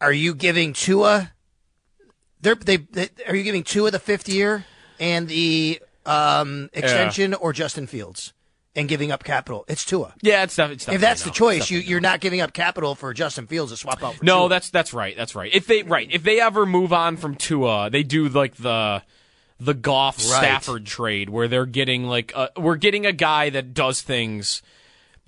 Are 0.00 0.12
you 0.12 0.34
giving 0.34 0.74
Tua? 0.74 1.32
They're, 2.40 2.54
they, 2.54 2.76
they 2.76 3.08
are 3.26 3.34
you 3.34 3.42
giving 3.42 3.64
Tua 3.64 3.90
the 3.90 3.98
fifth 3.98 4.28
year 4.28 4.66
and 5.00 5.26
the 5.26 5.80
um, 6.06 6.70
extension, 6.72 7.34
or 7.34 7.52
Justin 7.52 7.86
Fields, 7.86 8.32
and 8.74 8.88
giving 8.88 9.10
up 9.12 9.24
capital? 9.24 9.64
It's 9.68 9.84
Tua. 9.84 10.14
Yeah, 10.22 10.42
it's, 10.44 10.56
def- 10.56 10.70
it's 10.70 10.88
If 10.88 11.00
that's 11.00 11.22
the 11.24 11.30
choice, 11.30 11.70
you, 11.70 11.78
you're 11.78 12.00
not 12.00 12.20
giving 12.20 12.40
up 12.40 12.52
capital 12.52 12.94
for 12.94 13.12
Justin 13.14 13.46
Fields 13.46 13.72
to 13.72 13.76
swap 13.76 14.02
out. 14.02 14.14
For 14.16 14.24
No, 14.24 14.40
Tua. 14.40 14.48
that's 14.50 14.70
that's 14.70 14.92
right. 14.94 15.16
That's 15.16 15.34
right. 15.34 15.50
If 15.54 15.66
they 15.66 15.82
right, 15.82 16.08
if 16.10 16.22
they 16.22 16.40
ever 16.40 16.64
move 16.66 16.92
on 16.92 17.16
from 17.16 17.34
Tua, 17.34 17.90
they 17.90 18.02
do 18.02 18.28
like 18.28 18.56
the 18.56 19.02
the 19.58 19.72
Goff 19.74 20.18
Right. 20.18 20.24
Stafford 20.38 20.84
trade 20.84 21.30
where 21.30 21.48
they're 21.48 21.64
getting 21.66 22.04
like 22.04 22.32
a, 22.34 22.50
we're 22.58 22.76
getting 22.76 23.06
a 23.06 23.12
guy 23.12 23.48
that 23.50 23.72
does 23.72 24.02
things 24.02 24.60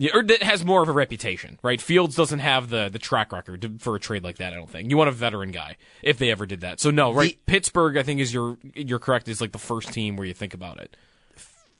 yeah, 0.01 0.13
or 0.15 0.23
that 0.23 0.45
has 0.45 0.65
more 0.65 0.81
of 0.81 0.89
a 0.89 0.93
reputation, 0.93 1.59
right? 1.63 1.81
Fields 1.81 2.15
doesn't 2.15 2.39
have 2.39 2.71
the 2.71 2.89
the 2.89 3.01
track 3.01 3.33
record 3.33 3.63
to, 3.63 3.79
for 3.79 3.97
a 3.97 4.01
trade 4.01 4.23
like 4.23 4.37
that. 4.39 4.53
I 4.53 4.57
don't 4.57 4.71
think 4.71 4.89
you 4.89 4.97
want 4.97 5.09
a 5.09 5.13
veteran 5.13 5.51
guy 5.51 5.77
if 6.03 6.19
they 6.19 6.31
ever 6.31 6.47
did 6.47 6.61
that. 6.61 6.79
So 6.79 6.91
no, 6.91 7.13
right? 7.13 7.37
Pittsburgh, 7.47 7.97
I 7.97 8.05
think 8.05 8.21
is 8.21 8.33
your 8.33 8.59
you're 8.75 9.01
correct. 9.01 9.29
Is 9.29 9.41
like 9.41 9.53
the 9.53 9.59
first 9.59 9.93
team 9.93 10.17
where 10.17 10.27
you 10.27 10.35
think 10.35 10.55
about 10.55 10.79
it. 10.79 10.97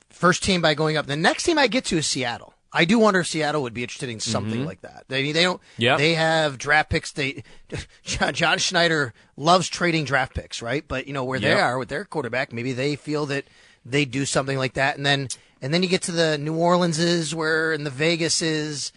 first 0.09 0.43
team 0.43 0.61
by 0.61 0.73
going 0.73 0.97
up. 0.97 1.07
The 1.07 1.15
next 1.15 1.43
team 1.43 1.57
I 1.57 1.67
get 1.67 1.85
to 1.85 1.97
is 1.97 2.07
Seattle. 2.07 2.53
I 2.71 2.85
do 2.85 2.99
wonder 2.99 3.21
if 3.21 3.27
Seattle 3.27 3.63
would 3.63 3.73
be 3.73 3.81
interested 3.81 4.09
in 4.09 4.19
something 4.19 4.63
like 4.65 4.81
that. 4.81 5.05
They 5.07 5.31
they 5.31 5.43
don't. 5.43 5.61
Mm-hmm. 5.61 5.81
Yep. 5.81 5.97
They 5.97 6.13
have 6.15 6.57
draft 6.57 6.89
picks. 6.89 7.11
They 7.13 7.43
John, 8.03 8.33
John 8.33 8.57
Schneider 8.57 9.13
loves 9.37 9.69
trading 9.69 10.03
draft 10.03 10.35
picks, 10.35 10.61
right? 10.61 10.83
But 10.85 11.07
you 11.07 11.13
know 11.13 11.23
where 11.23 11.39
they 11.39 11.53
are 11.53 11.79
with 11.79 11.87
their 11.87 12.03
quarterback, 12.03 12.51
maybe 12.51 12.73
they 12.73 12.97
feel 12.97 13.25
that 13.27 13.45
they 13.85 14.03
do 14.03 14.25
something 14.25 14.57
like 14.57 14.73
that, 14.73 14.97
and 14.97 15.05
then 15.05 15.29
and 15.61 15.73
then 15.73 15.83
you 15.83 15.89
get 15.89 16.03
to 16.03 16.11
the 16.11 16.37
New 16.37 16.55
Orleanses 16.55 17.35
where 17.35 17.73
and 17.73 17.85
the 17.85 17.89
Vegases, 17.91 18.91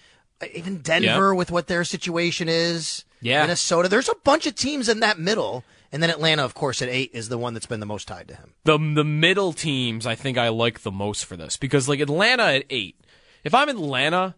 even 0.55 0.79
Denver 0.79 1.35
with 1.35 1.51
what 1.51 1.66
their 1.66 1.85
situation 1.85 2.48
is. 2.48 3.05
Yeah. 3.20 3.42
Minnesota. 3.42 3.88
There's 3.88 4.09
a 4.09 4.16
bunch 4.25 4.46
of 4.46 4.57
teams 4.57 4.88
in 4.88 5.01
that 5.01 5.16
middle, 5.18 5.62
and 5.92 6.03
then 6.03 6.11
Atlanta, 6.11 6.44
of 6.44 6.55
course, 6.55 6.83
at 6.83 6.88
eight 6.88 7.11
is 7.12 7.29
the 7.29 7.38
one 7.38 7.55
that's 7.55 7.66
been 7.66 7.79
the 7.79 7.87
most 7.87 8.09
tied 8.09 8.27
to 8.29 8.35
him. 8.35 8.55
the 8.64 8.77
the 8.79 9.05
middle 9.05 9.53
teams 9.53 10.07
I 10.07 10.16
think 10.16 10.38
I 10.38 10.48
like 10.48 10.81
the 10.81 10.90
most 10.90 11.25
for 11.25 11.37
this 11.37 11.57
because 11.57 11.88
like 11.88 12.01
Atlanta 12.01 12.44
at 12.44 12.64
eight. 12.68 12.96
If 13.44 13.55
I'm 13.55 13.68
Atlanta, 13.68 14.35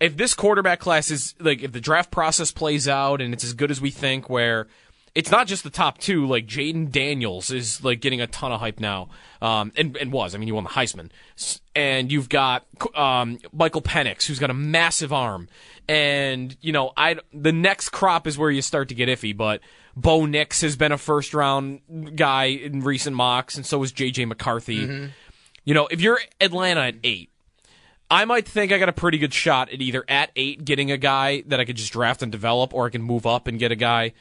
if 0.00 0.16
this 0.16 0.34
quarterback 0.34 0.80
class 0.80 1.10
is 1.10 1.34
like 1.38 1.62
if 1.62 1.72
the 1.72 1.80
draft 1.80 2.10
process 2.10 2.50
plays 2.50 2.88
out 2.88 3.20
and 3.20 3.34
it's 3.34 3.44
as 3.44 3.52
good 3.52 3.70
as 3.70 3.80
we 3.80 3.90
think, 3.90 4.30
where 4.30 4.66
it's 5.14 5.30
not 5.30 5.46
just 5.46 5.62
the 5.62 5.70
top 5.70 5.98
two, 5.98 6.26
like 6.26 6.46
Jayden 6.46 6.90
Daniels 6.90 7.50
is 7.50 7.84
like 7.84 8.00
getting 8.00 8.20
a 8.20 8.26
ton 8.26 8.50
of 8.50 8.60
hype 8.60 8.80
now, 8.80 9.08
um, 9.40 9.72
and 9.76 9.96
and 9.96 10.12
was 10.12 10.34
I 10.34 10.38
mean 10.38 10.48
he 10.48 10.52
won 10.52 10.64
the 10.64 10.70
Heisman, 10.70 11.10
and 11.74 12.10
you've 12.10 12.28
got 12.28 12.66
um, 12.94 13.38
Michael 13.52 13.82
Penix 13.82 14.26
who's 14.26 14.38
got 14.38 14.50
a 14.50 14.54
massive 14.54 15.12
arm, 15.12 15.48
and 15.88 16.56
you 16.60 16.72
know 16.72 16.92
I 16.96 17.16
the 17.32 17.52
next 17.52 17.90
crop 17.90 18.26
is 18.26 18.36
where 18.36 18.50
you 18.50 18.62
start 18.62 18.88
to 18.88 18.94
get 18.94 19.08
iffy, 19.08 19.36
but. 19.36 19.60
Bo 19.96 20.26
Nix 20.26 20.62
has 20.62 20.74
been 20.74 20.90
a 20.90 20.98
first 20.98 21.34
round 21.34 22.16
guy 22.16 22.46
in 22.46 22.80
recent 22.80 23.14
mocks, 23.14 23.56
and 23.56 23.64
so 23.64 23.80
is 23.84 23.92
JJ 23.92 24.26
McCarthy. 24.26 24.74
You 25.64 25.72
know, 25.72 25.86
if 25.86 26.00
you're 26.00 26.18
Atlanta 26.40 26.80
at 26.80 26.96
eight, 27.04 27.30
I 28.10 28.24
might 28.24 28.46
think 28.46 28.72
I 28.72 28.78
got 28.78 28.88
a 28.88 28.92
pretty 28.92 29.18
good 29.18 29.32
shot 29.32 29.72
at 29.72 29.80
either 29.80 30.04
at 30.08 30.30
eight 30.34 30.64
getting 30.64 30.90
a 30.90 30.96
guy 30.96 31.44
that 31.46 31.60
I 31.60 31.64
could 31.64 31.76
just 31.76 31.92
draft 31.92 32.22
and 32.22 32.32
develop, 32.32 32.74
or 32.74 32.86
I 32.86 32.90
can 32.90 33.02
move 33.02 33.24
up 33.24 33.46
and 33.46 33.56
get 33.56 33.70
a 33.70 33.76
guy. 33.76 34.14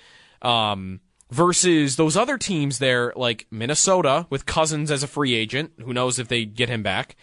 Um, 0.44 1.00
versus 1.32 1.96
those 1.96 2.16
other 2.16 2.38
teams 2.38 2.78
there, 2.78 3.12
like 3.16 3.48
Minnesota 3.50 4.28
with 4.30 4.46
Cousins 4.46 4.92
as 4.92 5.02
a 5.04 5.08
free 5.08 5.34
agent. 5.34 5.72
Who 5.84 5.94
knows 5.94 6.20
if 6.20 6.28
they 6.28 6.46
get 6.46 6.70
him 6.70 6.84
back? 6.84 7.16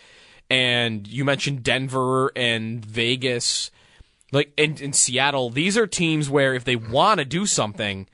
And 0.50 1.06
you 1.06 1.24
mentioned 1.24 1.62
Denver 1.62 2.32
and 2.34 2.84
Vegas, 2.84 3.70
like 4.32 4.52
and, 4.58 4.80
and 4.80 4.94
Seattle. 4.94 5.50
These 5.50 5.78
are 5.78 5.86
teams 5.86 6.28
where 6.28 6.54
if 6.54 6.64
they 6.64 6.76
want 6.76 7.18
to 7.18 7.24
do 7.24 7.46
something, 7.46 8.08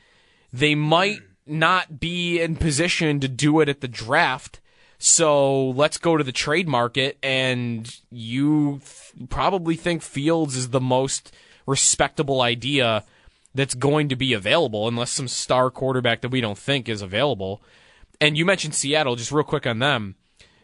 they 0.53 0.75
might 0.75 1.21
not 1.47 1.99
be 1.99 2.41
in 2.41 2.57
position 2.57 3.21
to 3.21 3.29
do 3.29 3.61
it 3.61 3.69
at 3.69 3.81
the 3.81 3.89
draft. 3.89 4.61
So 4.99 5.71
let's 5.71 5.99
go 5.99 6.17
to 6.17 6.25
the 6.25 6.33
trade 6.33 6.69
market, 6.69 7.19
and 7.23 7.95
you 8.11 8.81
th- 8.81 9.29
probably 9.29 9.77
think 9.77 10.03
Fields 10.03 10.57
is 10.57 10.71
the 10.71 10.81
most 10.81 11.35
respectable 11.67 12.41
idea 12.41 13.05
that's 13.57 13.75
going 13.75 14.09
to 14.09 14.17
be 14.17 14.33
available, 14.33 14.87
unless 14.89 15.11
some 15.11 15.29
star 15.29 15.71
quarterback 15.71 16.21
that 16.21 16.31
we 16.31 16.41
don't 16.41 16.59
think 16.59 16.89
is 16.89 17.03
available. 17.03 17.63
And 18.21 18.37
you 18.37 18.45
mentioned 18.45 18.75
Seattle, 18.75 19.17
just 19.17 19.33
real 19.33 19.45
quick 19.45 19.67
on 19.67 19.79
them. 19.79 20.17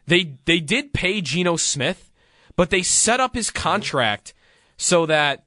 They 0.06 0.34
they 0.44 0.60
did 0.60 0.92
pay 0.92 1.20
Geno 1.20 1.56
Smith, 1.56 2.10
but 2.56 2.70
they 2.70 2.82
set 2.82 3.20
up 3.20 3.34
his 3.34 3.50
contract 3.50 4.34
so 4.76 5.06
that 5.06 5.44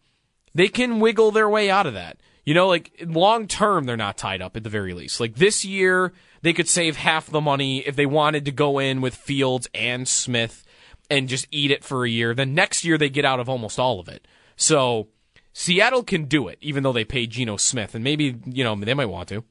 they 0.54 0.68
can 0.68 1.00
wiggle 1.00 1.32
their 1.32 1.50
way 1.50 1.70
out 1.70 1.88
of 1.88 1.94
that. 1.94 2.18
You 2.46 2.54
know, 2.54 2.68
like 2.68 3.04
long 3.06 3.48
term, 3.48 3.86
they're 3.86 3.98
not 3.98 4.18
tied 4.18 4.42
up 4.42 4.56
at 4.56 4.64
the 4.64 4.70
very 4.70 4.94
least. 4.94 5.20
Like 5.20 5.36
this 5.36 5.66
year, 5.66 6.14
they 6.42 6.54
could 6.54 6.70
save 6.70 6.96
half 6.96 7.28
the 7.28 7.42
money 7.42 7.80
if 7.80 7.96
they 7.96 8.06
wanted 8.06 8.46
to 8.46 8.52
go 8.52 8.80
in 8.80 9.02
with 9.02 9.16
Fields 9.16 9.68
and 9.74 10.08
Smith 10.08 10.64
and 11.10 11.28
just 11.28 11.48
eat 11.52 11.72
it 11.72 11.84
for 11.84 12.06
a 12.06 12.10
year. 12.10 12.34
Then 12.34 12.54
next 12.54 12.86
year, 12.86 12.98
they 12.98 13.10
get 13.10 13.26
out 13.26 13.40
of 13.40 13.50
almost 13.50 13.80
all 13.80 14.00
of 14.00 14.08
it. 14.08 14.28
So 14.56 15.08
Seattle 15.58 16.04
can 16.04 16.26
do 16.26 16.50
it, 16.50 16.58
even 16.60 16.84
though 16.84 16.92
they 16.92 17.06
pay 17.06 17.26
Geno 17.26 17.56
Smith, 17.56 17.96
and 17.96 18.04
maybe 18.04 18.36
you 18.46 18.62
know 18.66 18.76
they 18.76 18.94
might 18.94 19.06
want 19.06 19.30
to. 19.30 19.46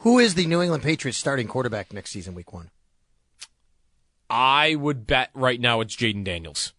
Who 0.00 0.18
is 0.18 0.34
the 0.34 0.44
New 0.44 0.60
England 0.60 0.82
Patriots 0.82 1.16
starting 1.16 1.48
quarterback 1.48 1.94
next 1.94 2.10
season, 2.10 2.34
Week 2.34 2.52
One? 2.52 2.70
I 4.28 4.74
would 4.74 5.06
bet 5.06 5.30
right 5.32 5.58
now 5.58 5.80
it's 5.80 5.96
Jayden 5.96 6.24
Daniels. 6.24 6.74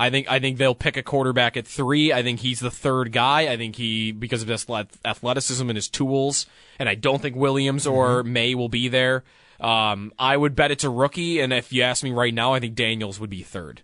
I 0.00 0.10
think 0.10 0.28
I 0.28 0.40
think 0.40 0.58
they'll 0.58 0.74
pick 0.74 0.96
a 0.96 1.02
quarterback 1.04 1.56
at 1.56 1.64
three. 1.64 2.12
I 2.12 2.24
think 2.24 2.40
he's 2.40 2.58
the 2.58 2.72
third 2.72 3.12
guy. 3.12 3.42
I 3.42 3.56
think 3.56 3.76
he 3.76 4.10
because 4.10 4.42
of 4.42 4.48
his 4.48 4.66
athleticism 5.04 5.70
and 5.70 5.76
his 5.76 5.88
tools, 5.88 6.46
and 6.80 6.88
I 6.88 6.96
don't 6.96 7.22
think 7.22 7.36
Williams 7.36 7.86
or 7.86 8.24
Maye 8.24 8.56
will 8.56 8.68
be 8.68 8.88
there. 8.88 9.22
Um, 9.60 10.12
I 10.18 10.36
would 10.36 10.56
bet 10.56 10.72
it's 10.72 10.82
a 10.82 10.90
rookie, 10.90 11.38
and 11.38 11.52
if 11.52 11.72
you 11.72 11.82
ask 11.82 12.02
me 12.02 12.10
right 12.10 12.34
now, 12.34 12.52
I 12.52 12.58
think 12.58 12.74
Daniels 12.74 13.20
would 13.20 13.30
be 13.30 13.44
third. 13.44 13.82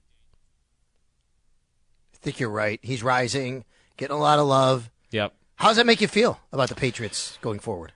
I 2.23 2.25
think 2.25 2.39
you're 2.39 2.51
right. 2.51 2.79
He's 2.83 3.03
rising, 3.03 3.65
getting 3.97 4.15
a 4.15 4.21
lot 4.21 4.39
of 4.39 4.47
love. 4.47 4.91
Yep. 5.11 5.35
How 5.57 5.69
does 5.69 5.77
that 5.77 5.87
make 5.87 6.01
you 6.01 6.07
feel 6.09 6.39
about 6.53 6.69
the 6.69 6.75
Patriots 6.77 7.37
going 7.43 7.59
forward? 7.59 7.93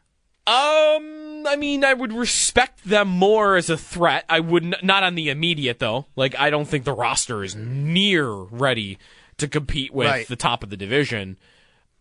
Um, 0.48 1.44
I 1.46 1.56
mean, 1.56 1.84
I 1.84 1.94
would 1.94 2.12
respect 2.12 2.84
them 2.84 3.08
more 3.08 3.56
as 3.56 3.70
a 3.70 3.76
threat. 3.76 4.24
I 4.28 4.40
would 4.40 4.64
n- 4.64 4.74
not 4.82 5.02
on 5.04 5.14
the 5.14 5.30
immediate 5.30 5.78
though. 5.78 6.06
Like, 6.16 6.36
I 6.38 6.50
don't 6.50 6.66
think 6.66 6.84
the 6.84 6.92
roster 6.92 7.42
is 7.44 7.54
near 7.54 8.28
ready 8.30 8.98
to 9.38 9.48
compete 9.48 9.92
with 9.92 10.06
Right. 10.08 10.26
the 10.28 10.36
top 10.36 10.62
of 10.62 10.70
the 10.70 10.76
division. 10.76 11.38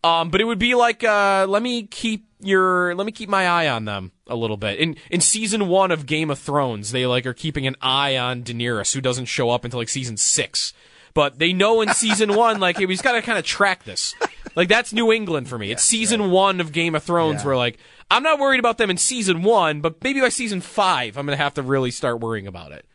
Um, 0.03 0.29
but 0.29 0.41
it 0.41 0.45
would 0.45 0.59
be 0.59 0.75
like, 0.75 1.03
uh, 1.03 1.45
let 1.49 1.61
me 1.63 1.83
keep 1.83 2.27
your, 2.39 2.93
let 2.95 3.05
me 3.05 3.11
keep 3.11 3.29
my 3.29 3.47
eye 3.47 3.67
on 3.67 3.85
them 3.85 4.11
a 4.27 4.35
little 4.35 4.57
bit. 4.57 4.77
In 4.79 4.95
in 5.09 5.21
season 5.21 5.67
one 5.67 5.89
of 5.91 6.05
Game 6.05 6.29
of 6.29 6.37
Thrones, 6.39 6.91
they 6.91 7.05
like 7.07 7.25
are 7.25 7.33
keeping 7.33 7.65
an 7.65 7.75
eye 7.81 8.15
on 8.17 8.43
Daenerys, 8.43 8.93
who 8.93 9.01
doesn't 9.01 9.25
show 9.25 9.49
up 9.49 9.63
until 9.63 9.79
like 9.79 9.89
season 9.89 10.17
six. 10.17 10.73
But 11.15 11.39
they 11.39 11.51
know 11.53 11.81
in 11.81 11.89
season 11.89 12.35
one, 12.35 12.59
like, 12.59 12.77
hey, 12.77 12.85
we 12.85 12.93
just 12.93 13.03
gotta 13.03 13.23
kind 13.23 13.39
of 13.39 13.45
track 13.45 13.83
this. 13.85 14.13
Like 14.55 14.69
that's 14.69 14.93
New 14.93 15.11
England 15.11 15.49
for 15.49 15.57
me. 15.57 15.71
It's 15.71 15.83
season 15.83 16.29
one 16.29 16.61
of 16.61 16.71
Game 16.71 16.93
of 16.93 17.01
Thrones 17.03 17.41
Yeah. 17.41 17.47
where 17.47 17.57
like 17.57 17.79
I'm 18.11 18.21
not 18.21 18.37
worried 18.37 18.59
about 18.59 18.77
them 18.77 18.91
in 18.91 18.97
season 18.97 19.41
one, 19.41 19.81
but 19.81 20.03
maybe 20.03 20.21
by 20.21 20.29
season 20.29 20.61
five, 20.61 21.17
I'm 21.17 21.25
gonna 21.25 21.37
have 21.37 21.55
to 21.55 21.63
really 21.63 21.89
start 21.89 22.19
worrying 22.19 22.45
about 22.45 22.71
it. 22.71 22.85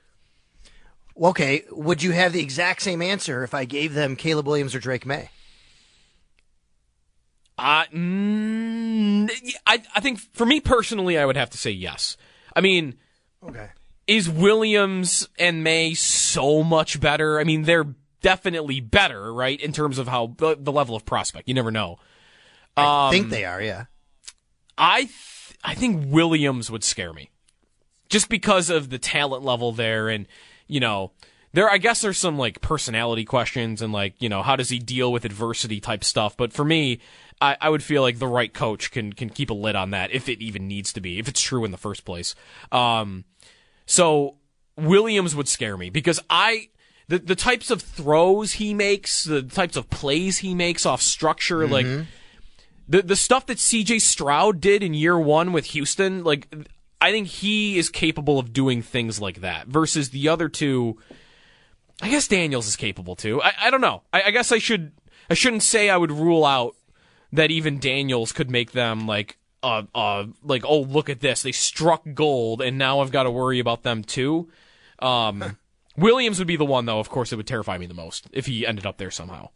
Okay, 1.20 1.64
would 1.72 2.02
you 2.02 2.12
have 2.12 2.32
the 2.32 2.40
exact 2.40 2.80
same 2.80 3.02
answer 3.02 3.42
if 3.44 3.52
I 3.52 3.64
gave 3.66 3.92
them 3.94 4.16
Caleb 4.16 4.46
Williams 4.46 4.74
or 4.74 4.78
Drake 4.78 5.04
Maye? 5.04 5.28
Uh, 7.58 7.84
mm, 7.94 9.30
I 9.66 9.82
I 9.94 10.00
think 10.00 10.18
for 10.32 10.46
me 10.46 10.60
personally, 10.60 11.18
I 11.18 11.26
would 11.26 11.36
have 11.36 11.50
to 11.50 11.58
say 11.58 11.70
yes. 11.70 12.16
I 12.56 12.60
mean, 12.62 12.94
Okay. 13.46 13.68
is 14.06 14.30
Williams 14.30 15.28
and 15.38 15.62
Maye 15.62 15.92
so 15.94 16.62
much 16.62 17.00
better? 17.00 17.38
I 17.38 17.44
mean, 17.44 17.64
they're 17.64 17.84
definitely 18.20 18.80
better, 18.80 19.32
right, 19.32 19.60
in 19.60 19.72
terms 19.72 19.98
of 19.98 20.08
how 20.08 20.34
the, 20.38 20.56
the 20.58 20.72
level 20.72 20.94
of 20.96 21.04
prospect. 21.04 21.48
You 21.48 21.54
never 21.54 21.70
know. 21.70 21.98
I 22.76 23.06
Um, 23.06 23.12
think 23.12 23.30
they 23.30 23.44
are, 23.44 23.60
yeah. 23.60 23.84
I 24.78 25.02
th- 25.02 25.58
I 25.62 25.74
think 25.74 26.04
Williams 26.12 26.70
would 26.70 26.82
scare 26.84 27.12
me, 27.12 27.30
just 28.08 28.28
because 28.28 28.70
of 28.70 28.88
the 28.90 28.98
talent 28.98 29.44
level 29.44 29.72
there, 29.72 30.08
and 30.08 30.26
you 30.66 30.80
know, 30.80 31.12
there. 31.52 31.68
I 31.68 31.76
guess 31.78 32.00
there's 32.00 32.16
some 32.16 32.38
like 32.38 32.60
personality 32.62 33.24
questions 33.24 33.82
and 33.82 33.92
like 33.92 34.14
you 34.22 34.28
know 34.28 34.42
how 34.42 34.56
does 34.56 34.70
he 34.70 34.78
deal 34.78 35.12
with 35.12 35.24
adversity 35.26 35.80
type 35.80 36.02
stuff. 36.04 36.36
But 36.36 36.52
for 36.54 36.64
me, 36.64 37.00
I, 37.42 37.56
I 37.60 37.68
would 37.68 37.82
feel 37.82 38.00
like 38.00 38.18
the 38.18 38.26
right 38.26 38.54
coach 38.54 38.90
can 38.90 39.12
can 39.12 39.28
keep 39.28 39.50
a 39.50 39.54
lid 39.54 39.76
on 39.76 39.90
that 39.90 40.12
if 40.12 40.28
it 40.30 40.40
even 40.40 40.66
needs 40.66 40.92
to 40.94 41.00
be, 41.00 41.18
if 41.18 41.28
it's 41.28 41.40
true 41.42 41.64
in 41.64 41.72
the 41.72 41.76
first 41.76 42.06
place. 42.06 42.34
Um, 42.72 43.24
so 43.84 44.36
Williams 44.76 45.34
would 45.34 45.48
scare 45.48 45.76
me 45.76 45.90
because 45.90 46.20
I. 46.30 46.68
The, 47.10 47.18
the 47.18 47.34
types 47.34 47.72
of 47.72 47.82
throws 47.82 48.52
he 48.52 48.72
makes, 48.72 49.24
the 49.24 49.42
types 49.42 49.74
of 49.74 49.90
plays 49.90 50.38
he 50.38 50.54
makes 50.54 50.86
off 50.86 51.02
structure, 51.02 51.66
like 51.66 51.84
the 52.88 53.02
the 53.02 53.16
stuff 53.16 53.46
that 53.46 53.58
CJ 53.58 54.00
Stroud 54.00 54.60
did 54.60 54.84
in 54.84 54.94
year 54.94 55.18
one 55.18 55.52
with 55.52 55.66
Houston, 55.66 56.22
like 56.22 56.46
I 57.00 57.10
think 57.10 57.26
he 57.26 57.78
is 57.78 57.88
capable 57.90 58.38
of 58.38 58.52
doing 58.52 58.80
things 58.80 59.20
like 59.20 59.40
that. 59.40 59.66
Versus 59.66 60.10
the 60.10 60.28
other 60.28 60.48
two, 60.48 60.98
I 62.00 62.10
guess 62.10 62.28
Daniels 62.28 62.68
is 62.68 62.76
capable 62.76 63.16
too. 63.16 63.42
I, 63.42 63.54
I 63.62 63.70
don't 63.70 63.80
know. 63.80 64.02
I, 64.12 64.22
I 64.26 64.30
guess 64.30 64.52
I 64.52 64.58
should 64.58 64.92
I 65.28 65.34
shouldn't 65.34 65.64
say 65.64 65.90
I 65.90 65.96
would 65.96 66.12
rule 66.12 66.44
out 66.44 66.76
that 67.32 67.50
even 67.50 67.80
Daniels 67.80 68.30
could 68.30 68.52
make 68.52 68.70
them 68.70 69.08
like 69.08 69.36
uh 69.64 69.82
uh 69.96 70.26
like 70.44 70.64
oh 70.64 70.82
look 70.82 71.10
at 71.10 71.18
this 71.18 71.42
they 71.42 71.50
struck 71.50 72.04
gold 72.14 72.62
and 72.62 72.78
now 72.78 73.00
I've 73.00 73.10
got 73.10 73.24
to 73.24 73.32
worry 73.32 73.58
about 73.58 73.82
them 73.82 74.04
too. 74.04 74.48
Um, 75.00 75.56
Williams 76.00 76.38
would 76.38 76.48
be 76.48 76.56
the 76.56 76.64
one 76.64 76.86
though. 76.86 76.98
Of 77.00 77.08
course, 77.08 77.32
it 77.32 77.36
would 77.36 77.46
terrify 77.46 77.78
me 77.78 77.86
the 77.86 77.94
most 77.94 78.26
if 78.32 78.46
he 78.46 78.66
ended 78.66 78.86
up 78.86 78.96
there 78.98 79.10
somehow. 79.10 79.50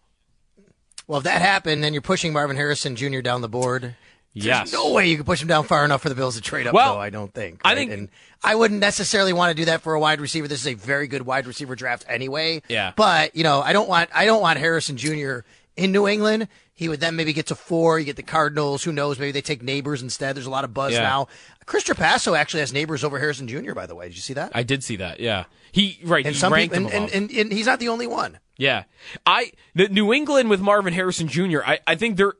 Well, 1.07 1.18
if 1.18 1.24
that 1.24 1.42
happened, 1.42 1.85
then 1.85 1.92
you're 1.92 2.02
pushing 2.02 2.33
Marvin 2.33 2.57
Harrison 2.57 2.96
Jr. 2.96 3.20
down 3.20 3.40
the 3.42 3.48
board. 3.48 3.94
Yes. 4.33 4.70
There's 4.70 4.83
no 4.83 4.92
way 4.92 5.09
you 5.09 5.16
could 5.18 5.26
push 5.26 5.40
him 5.42 5.48
down 5.48 5.64
far 5.64 5.85
enough 5.85 6.02
for 6.02 6.09
the 6.09 6.14
Bills 6.16 6.35
to 6.35 6.40
trade 6.40 6.66
up, 6.66 6.74
Well, 6.74 6.94
though, 6.94 7.00
I 7.00 7.11
don't 7.11 7.33
think. 7.33 7.61
I 7.64 7.74
think- 7.76 7.92
and 7.92 8.09
I 8.42 8.57
wouldn't 8.57 8.80
necessarily 8.80 9.33
want 9.33 9.50
to 9.50 9.54
do 9.54 9.66
that 9.66 9.83
for 9.83 9.94
a 9.94 10.00
wide 10.00 10.20
receiver. 10.20 10.48
This 10.48 10.61
is 10.61 10.66
a 10.66 10.74
very 10.74 11.07
good 11.07 11.22
wide 11.22 11.46
receiver 11.46 11.76
draft 11.76 12.04
anyway. 12.09 12.62
Yeah. 12.68 12.92
But, 12.96 13.37
you 13.37 13.44
know, 13.44 13.61
I 13.61 13.72
don't 13.72 13.88
want 13.88 14.11
I 14.14 14.24
don't 14.26 14.40
want 14.42 14.59
Harrison 14.59 14.96
Jr. 14.96 15.40
in 15.76 15.92
New 15.92 16.09
England. 16.09 16.48
He 16.76 16.88
would 16.88 16.98
then 16.98 17.14
maybe 17.14 17.33
get 17.33 17.46
to 17.46 17.54
four. 17.54 18.00
You 18.00 18.07
get 18.07 18.16
the 18.16 18.24
Cardinals. 18.24 18.83
Who 18.83 18.90
knows? 18.92 19.20
Maybe 19.20 19.30
they 19.30 19.40
take 19.42 19.62
neighbors 19.62 20.02
instead. 20.02 20.35
There's 20.35 20.46
a 20.46 20.50
lot 20.50 20.64
of 20.64 20.74
buzz 20.74 20.94
Yeah. 20.94 21.02
now. 21.02 21.28
Chris 21.66 21.85
Trapasso 21.85 22.37
actually 22.37 22.61
has 22.61 22.72
neighbors 22.72 23.04
over 23.04 23.20
Harrison 23.20 23.46
Jr. 23.46 23.72
By 23.74 23.87
the 23.87 23.94
way, 23.94 24.09
did 24.09 24.16
you 24.16 24.22
see 24.22 24.35
that? 24.35 24.50
I 24.54 24.64
did 24.64 24.83
see 24.83 24.96
that. 24.96 25.20
Yeah, 25.20 25.44
he 25.74 25.98
right. 26.04 26.24
and 26.24 26.37
he 26.37 26.46
ranked 26.46 26.72
people, 26.72 26.88
and, 26.92 27.10
and, 27.10 27.30
and, 27.30 27.30
and 27.32 27.52
he's 27.52 27.66
not 27.66 27.80
the 27.80 27.88
only 27.88 28.06
one. 28.06 28.38
Yeah, 28.56 28.84
I 29.26 29.50
the 29.74 29.88
New 29.88 30.12
England 30.12 30.48
with 30.48 30.60
Marvin 30.60 30.92
Harrison 30.92 31.26
Jr. 31.26 31.62
I, 31.66 31.80
I 31.84 31.96
think 31.96 32.16
there 32.16 32.34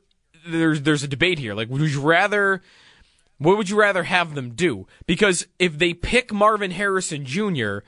there's 0.47 0.83
there's 0.83 1.03
a 1.03 1.07
debate 1.09 1.37
here. 1.37 1.53
Like, 1.53 1.67
would 1.69 1.81
you 1.81 1.99
rather? 1.99 2.61
What 3.37 3.57
would 3.57 3.69
you 3.69 3.77
rather 3.77 4.03
have 4.03 4.35
them 4.35 4.51
do? 4.51 4.87
Because 5.05 5.45
if 5.59 5.77
they 5.77 5.93
pick 5.93 6.31
Marvin 6.31 6.71
Harrison 6.71 7.25
Jr., 7.25 7.79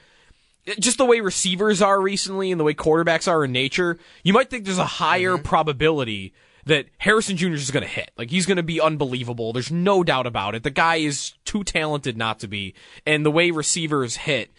just 0.78 0.98
the 0.98 1.06
way 1.06 1.22
receivers 1.22 1.82
are 1.82 2.02
recently 2.02 2.52
and 2.52 2.60
the 2.60 2.66
way 2.66 2.74
quarterbacks 2.74 3.30
are 3.30 3.46
in 3.46 3.54
nature, 3.54 3.98
you 4.24 4.34
might 4.34 4.50
think 4.50 4.66
there's 4.66 4.78
a 4.78 4.84
higher 4.84 5.36
mm-hmm. 5.36 5.44
probability 5.44 6.34
that 6.66 6.88
Harrison 6.98 7.38
Jr. 7.38 7.54
is 7.54 7.72
going 7.72 7.84
to 7.84 7.90
hit. 7.90 8.12
Like 8.18 8.30
he's 8.32 8.46
going 8.46 8.58
to 8.58 8.64
be 8.64 8.82
unbelievable. 8.82 9.54
There's 9.54 9.72
no 9.72 10.04
doubt 10.04 10.28
about 10.28 10.56
it. 10.56 10.64
The 10.64 10.70
guy 10.70 10.98
is 10.98 11.36
too 11.46 11.64
talented 11.64 12.18
not 12.18 12.40
to 12.40 12.50
be. 12.50 12.74
And 13.06 13.26
the 13.26 13.32
way 13.32 13.52
receivers 13.52 14.18
hit, 14.18 14.52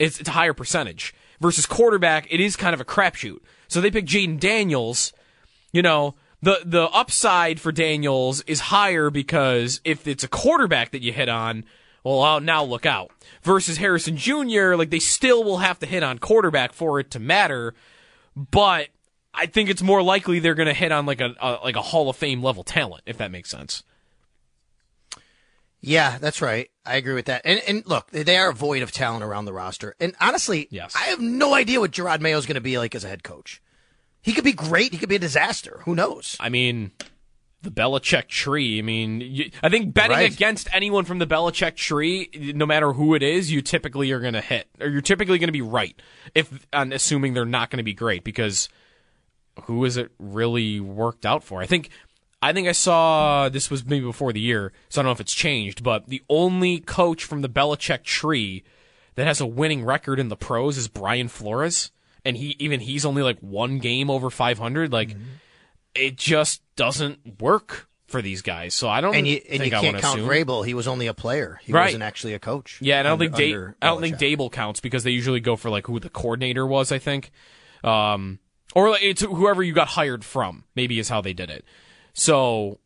it's, 0.00 0.18
it's 0.18 0.28
a 0.28 0.32
higher 0.32 0.54
percentage. 0.54 1.14
Versus 1.40 1.64
quarterback, 1.64 2.26
it 2.30 2.40
is 2.40 2.56
kind 2.56 2.74
of 2.74 2.80
a 2.80 2.84
crapshoot. 2.84 3.38
So 3.68 3.80
they 3.80 3.90
pick 3.90 4.06
Jayden 4.06 4.40
Daniels. 4.40 5.12
You 5.72 5.82
know, 5.82 6.16
the 6.42 6.60
the 6.64 6.84
upside 6.90 7.60
for 7.60 7.70
Daniels 7.70 8.42
is 8.42 8.60
higher 8.60 9.10
because 9.10 9.80
if 9.84 10.08
it's 10.08 10.24
a 10.24 10.28
quarterback 10.28 10.90
that 10.90 11.02
you 11.02 11.12
hit 11.12 11.28
on, 11.28 11.64
well, 12.02 12.22
uh, 12.22 12.38
now 12.40 12.64
look 12.64 12.84
out. 12.84 13.10
Versus 13.42 13.76
Harrison 13.76 14.16
Jr., 14.16 14.74
like 14.74 14.90
they 14.90 14.98
still 14.98 15.44
will 15.44 15.58
have 15.58 15.78
to 15.78 15.86
hit 15.86 16.02
on 16.02 16.18
quarterback 16.18 16.72
for 16.72 16.98
it 16.98 17.10
to 17.12 17.20
matter, 17.20 17.74
but 18.34 18.88
I 19.32 19.46
think 19.46 19.70
it's 19.70 19.82
more 19.82 20.02
likely 20.02 20.40
they're 20.40 20.54
going 20.54 20.66
to 20.66 20.74
hit 20.74 20.92
on 20.92 21.06
like 21.06 21.20
a, 21.20 21.34
a 21.40 21.58
like 21.62 21.76
a 21.76 21.82
Hall 21.82 22.10
of 22.10 22.16
Fame 22.16 22.42
level 22.42 22.64
talent, 22.64 23.02
if 23.06 23.18
that 23.18 23.30
makes 23.30 23.50
sense. 23.50 23.82
Yeah, 25.80 26.18
that's 26.18 26.42
right. 26.42 26.68
I 26.84 26.96
agree 26.96 27.14
with 27.14 27.26
that. 27.26 27.42
And 27.44 27.60
and 27.66 27.86
look, 27.86 28.10
they 28.10 28.36
are 28.36 28.52
void 28.52 28.82
of 28.82 28.92
talent 28.92 29.24
around 29.24 29.46
the 29.46 29.52
roster. 29.52 29.94
And 30.00 30.14
honestly, 30.20 30.68
Yes. 30.70 30.94
I 30.96 31.04
have 31.08 31.20
no 31.20 31.54
idea 31.54 31.80
what 31.80 31.90
Jerod 31.92 32.20
Mayo 32.20 32.36
is 32.38 32.46
going 32.46 32.56
to 32.56 32.60
be 32.60 32.76
like 32.78 32.94
as 32.94 33.04
a 33.04 33.08
head 33.08 33.22
coach. 33.22 33.62
He 34.22 34.32
could 34.34 34.44
be 34.44 34.52
great. 34.52 34.92
He 34.92 34.98
could 34.98 35.08
be 35.08 35.16
a 35.16 35.20
disaster. 35.20 35.80
Who 35.86 35.94
knows? 35.94 36.36
I 36.38 36.50
mean, 36.50 36.90
the 37.62 37.70
Belichick 37.70 38.28
tree. 38.28 38.78
I 38.78 38.82
mean, 38.82 39.22
you, 39.22 39.50
I 39.62 39.70
think 39.70 39.94
betting 39.94 40.16
Right. 40.18 40.30
against 40.30 40.68
anyone 40.74 41.06
from 41.06 41.18
the 41.18 41.26
Belichick 41.26 41.76
tree, 41.76 42.28
no 42.54 42.66
matter 42.66 42.92
who 42.92 43.14
it 43.14 43.22
is, 43.22 43.50
you 43.50 43.62
typically 43.62 44.10
are 44.12 44.20
going 44.20 44.34
to 44.34 44.40
hit, 44.42 44.68
or 44.80 44.88
you're 44.88 45.00
typically 45.00 45.38
going 45.38 45.48
to 45.48 45.52
be 45.52 45.62
right. 45.62 45.98
If 46.34 46.66
on 46.74 46.92
assuming 46.92 47.32
they're 47.32 47.46
not 47.46 47.70
going 47.70 47.78
to 47.78 47.82
be 47.84 47.94
great, 47.94 48.22
because 48.24 48.68
who 49.64 49.84
is 49.86 49.96
it 49.96 50.10
really 50.18 50.80
worked 50.80 51.24
out 51.24 51.42
for? 51.42 51.62
I 51.62 51.66
think. 51.66 51.88
I 52.42 52.52
think 52.54 52.68
I 52.68 52.72
saw 52.72 53.48
this 53.50 53.70
was 53.70 53.84
maybe 53.84 54.06
before 54.06 54.32
the 54.32 54.40
year, 54.40 54.72
so 54.88 55.00
I 55.00 55.02
don't 55.02 55.08
know 55.08 55.12
if 55.12 55.20
it's 55.20 55.34
changed, 55.34 55.82
but 55.82 56.06
the 56.08 56.22
only 56.30 56.78
coach 56.80 57.24
from 57.24 57.42
the 57.42 57.48
Belichick 57.50 58.02
tree 58.02 58.64
that 59.16 59.26
has 59.26 59.40
a 59.40 59.46
winning 59.46 59.84
record 59.84 60.18
in 60.18 60.28
the 60.28 60.36
pros 60.36 60.78
is 60.78 60.88
Brian 60.88 61.28
Flores, 61.28 61.90
and 62.24 62.36
he 62.38 62.56
even 62.58 62.80
he's 62.80 63.04
only 63.04 63.22
like 63.22 63.38
one 63.40 63.78
game 63.78 64.08
over 64.10 64.30
500. 64.30 64.92
Like 64.92 65.10
Mm-hmm. 65.10 65.22
it 65.94 66.16
just 66.16 66.62
doesn't 66.76 67.40
work 67.42 67.88
for 68.06 68.22
these 68.22 68.42
guys. 68.42 68.72
So 68.74 68.88
I 68.88 69.00
don't 69.00 69.14
And 69.14 69.26
you 69.26 69.36
and 69.50 69.60
think 69.60 69.64
you 69.66 69.70
can't 69.80 69.98
count 69.98 70.18
assume. 70.18 70.28
Vrabel. 70.28 70.64
He 70.66 70.74
was 70.74 70.88
only 70.88 71.06
a 71.08 71.14
player. 71.14 71.60
He 71.62 71.72
Right. 71.72 71.84
wasn't 71.86 72.02
actually 72.04 72.34
a 72.34 72.38
coach. 72.38 72.78
Yeah, 72.80 72.98
and 73.00 73.06
I 73.06 73.10
don't 73.10 73.18
think 73.18 73.36
da- 73.36 73.54
I 73.82 73.86
don't 73.86 74.00
think 74.00 74.16
Daboll 74.18 74.50
counts 74.50 74.80
because 74.80 75.04
they 75.04 75.10
usually 75.10 75.40
go 75.40 75.56
for 75.56 75.68
like 75.70 75.86
who 75.86 76.00
the 76.00 76.08
coordinator 76.08 76.66
was. 76.66 76.90
I 76.90 76.98
think, 76.98 77.30
um, 77.84 78.38
or 78.74 78.90
like 78.90 79.02
it's 79.02 79.20
whoever 79.22 79.62
you 79.62 79.72
got 79.74 79.88
hired 79.88 80.24
from. 80.24 80.64
Maybe 80.74 80.98
is 80.98 81.08
how 81.08 81.20
they 81.20 81.32
did 81.34 81.50
it. 81.50 81.64
So, 82.20 82.80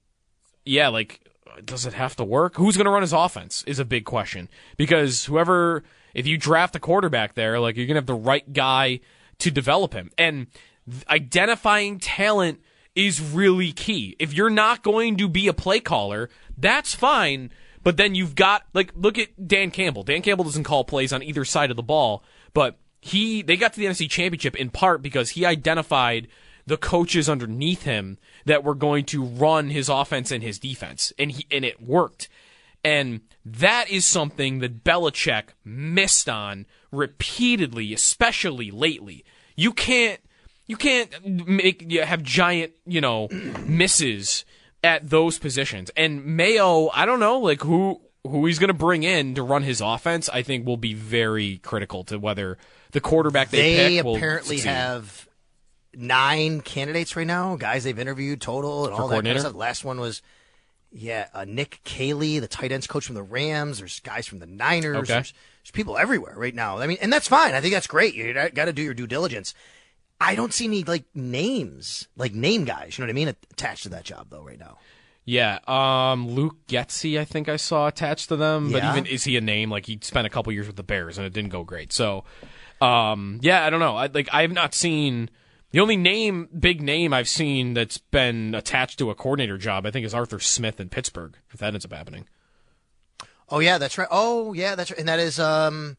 yeah, 0.65 0.91
like 0.91 1.19
does 1.65 1.87
it 1.87 1.95
have 1.95 2.15
to 2.15 2.25
work? 2.25 2.55
Who's 2.55 2.77
going 2.77 2.85
to 2.85 2.93
run 2.93 3.03
his 3.03 3.13
offense 3.13 3.65
is 3.67 3.81
a 3.81 3.85
big 3.85 4.05
question 4.05 4.49
because 4.77 5.25
whoever 5.25 5.83
if 6.15 6.25
you 6.25 6.39
draft 6.39 6.77
a 6.77 6.79
quarterback 6.79 7.35
there, 7.35 7.59
like 7.59 7.77
you're 7.77 7.87
going 7.87 7.97
to 7.97 7.99
have 7.99 8.07
the 8.07 8.15
right 8.15 8.53
guy 8.53 9.01
to 9.41 9.51
develop 9.51 9.93
him 9.93 10.13
and 10.17 10.47
identifying 11.09 11.99
talent 11.99 12.61
is 12.95 13.21
really 13.21 13.73
key. 13.73 14.15
If 14.21 14.33
you're 14.33 14.51
not 14.51 14.85
going 14.85 15.17
to 15.17 15.29
be 15.29 15.49
a 15.49 15.53
play 15.53 15.81
caller, 15.81 16.31
that's 16.57 16.95
fine. 16.95 17.51
But 17.83 17.97
then 17.97 18.15
you've 18.15 18.37
got 18.37 18.63
like 18.73 18.93
look 18.95 19.19
at 19.19 19.49
Dan 19.49 19.73
Campbell. 19.73 20.05
Dan 20.05 20.23
Campbell 20.23 20.45
doesn't 20.45 20.63
call 20.63 20.85
plays 20.85 21.13
on 21.13 21.25
either 21.25 21.45
side 21.45 21.73
of 21.73 21.77
the 21.77 21.83
ball, 21.83 22.23
but 22.53 22.79
he 23.01 23.43
they 23.43 23.57
got 23.57 23.73
to 23.73 23.81
the 23.81 23.87
NFC 23.87 24.09
Championship 24.09 24.55
in 24.55 24.71
part 24.71 25.03
because 25.03 25.31
he 25.31 25.45
identified 25.45 26.29
the 26.67 26.77
coaches 26.77 27.29
underneath 27.29 27.83
him 27.83 28.19
that 28.45 28.65
were 28.65 28.75
going 28.75 29.05
to 29.07 29.23
run 29.25 29.71
his 29.71 29.89
offense 29.89 30.31
and 30.31 30.43
his 30.43 30.59
defense, 30.59 31.13
and 31.19 31.33
he 31.33 31.47
and 31.51 31.65
it 31.65 31.83
worked. 31.83 32.29
And 32.85 33.23
that 33.45 33.91
is 33.91 34.05
something 34.05 34.59
that 34.59 34.85
Belichick 34.85 35.45
missed 35.65 36.29
on 36.29 36.67
repeatedly, 36.93 37.93
especially 37.95 38.71
lately. 38.71 39.25
You 39.57 39.73
can't 39.73 40.21
you 40.67 40.77
can't 40.77 41.11
make 41.47 41.85
you 41.91 42.03
have 42.03 42.23
giant, 42.23 42.73
you 42.87 43.01
know, 43.01 43.29
misses 43.67 44.45
at 44.83 45.09
those 45.09 45.39
positions. 45.39 45.91
And 45.97 46.25
Mayo, 46.25 46.89
I 46.93 47.07
don't 47.07 47.21
know, 47.21 47.39
like 47.39 47.63
who 47.63 48.01
who 48.27 48.47
he's 48.47 48.59
going 48.59 48.69
to 48.69 48.75
bring 48.75 49.03
in 49.03 49.35
to 49.35 49.43
run 49.43 49.63
his 49.63 49.81
offense, 49.83 50.29
I 50.31 50.43
think 50.43 50.67
will 50.67 50.79
be 50.79 50.95
very 50.95 51.59
critical 51.59 52.05
to 52.05 52.19
whether 52.19 52.57
the 52.93 53.01
quarterback 53.01 53.51
they, 53.51 53.77
They 53.77 53.97
pick 53.97 54.05
will 54.05 54.17
apparently 54.17 54.57
succeed. 54.57 54.71
have 54.71 55.29
nine 55.97 56.61
candidates 56.61 57.17
right 57.17 57.27
now, 57.27 57.57
guys 57.57 57.85
they've 57.85 57.99
interviewed 57.99 58.41
total 58.41 58.87
and 58.87 58.95
For 58.97 59.03
all 59.03 59.09
that 59.09 59.25
kind 59.25 59.37
of 59.37 59.41
stuff. 59.41 59.55
Last 59.55 59.85
one 59.85 60.01
was, 60.01 60.23
yeah, 60.93 61.29
uh, 61.35 61.45
Nick 61.45 61.81
Caley, 61.85 62.39
the 62.39 62.49
tight 62.49 62.73
ends 62.73 62.87
coach 62.87 63.07
from 63.07 63.15
the 63.15 63.23
Rams. 63.23 63.79
There's 63.79 64.01
guys 64.01 64.27
from 64.27 64.39
the 64.39 64.47
Niners. 64.47 64.97
Okay. 64.97 65.13
There's, 65.15 65.33
there's 65.65 65.71
people 65.73 65.97
everywhere 65.99 66.35
right 66.37 66.55
now. 66.55 66.79
I 66.79 66.87
mean, 66.87 66.99
and 67.01 67.13
that's 67.13 67.29
fine. 67.29 67.55
I 67.55 67.61
think 67.61 67.75
that's 67.75 67.87
great. 67.87 68.15
You 68.15 68.33
got 68.33 68.67
to 68.67 68.73
do 68.73 68.83
your 68.83 68.95
due 68.95 69.07
diligence. 69.07 69.55
I 70.21 70.37
don't 70.37 70.53
see 70.53 70.67
any 70.67 70.85
like 70.85 71.05
names, 71.15 72.07
like 72.17 72.33
name 72.35 72.65
guys. 72.65 72.97
You 72.97 73.03
know 73.03 73.09
what 73.09 73.13
I 73.13 73.15
mean? 73.15 73.29
Attached 73.29 73.83
to 73.83 73.89
that 73.91 74.05
job 74.05 74.29
though, 74.31 74.43
right 74.43 74.59
now. 74.59 74.79
Yeah, 75.27 75.59
um, 75.67 76.29
Luke 76.29 76.57
Getsy, 76.69 77.19
I 77.19 77.25
think 77.25 77.49
I 77.49 77.57
saw 77.57 77.87
attached 77.87 78.29
to 78.29 78.37
them. 78.37 78.71
But 78.71 78.83
Yeah. 78.83 78.93
even 78.93 79.07
is 79.07 79.25
he 79.25 79.37
a 79.37 79.41
name? 79.41 79.71
Like 79.71 79.87
he 79.87 79.99
spent 80.03 80.27
a 80.27 80.31
couple 80.31 80.53
years 80.53 80.67
with 80.67 80.77
the 80.77 80.83
Bears 80.83 81.17
and 81.17 81.27
it 81.27 81.33
didn't 81.33 81.51
go 81.51 81.65
great. 81.65 81.93
So, 81.95 82.25
um, 82.81 83.41
yeah, 83.43 83.65
I 83.65 83.71
don't 83.71 83.81
know. 83.81 83.97
I, 83.97 84.07
like 84.07 84.29
I 84.33 84.43
have 84.43 84.53
not 84.53 84.75
seen 84.75 85.31
The 85.75 85.81
only 85.81 85.97
name, 85.97 86.49
big 86.57 86.81
name 86.81 87.13
I've 87.13 87.27
seen 87.27 87.75
that's 87.75 87.99
been 87.99 88.55
attached 88.55 88.97
to 89.01 89.11
a 89.11 89.15
coordinator 89.17 89.59
job, 89.59 89.85
I 89.85 89.91
think, 89.91 90.07
is 90.07 90.15
Arthur 90.15 90.39
Smith 90.39 90.79
in 90.79 90.89
Pittsburgh. 90.89 91.37
If 91.51 91.59
that 91.59 91.75
ends 91.75 91.85
up 91.85 91.93
happening, 91.93 92.29
Oh 93.49 93.59
yeah, 93.59 93.79
that's 93.79 93.99
right. 93.99 94.07
Oh 94.09 94.53
yeah, 94.53 94.77
that's 94.77 94.93
right. 94.93 95.01
And 95.01 95.09
that 95.09 95.19
is 95.19 95.41
um, 95.41 95.97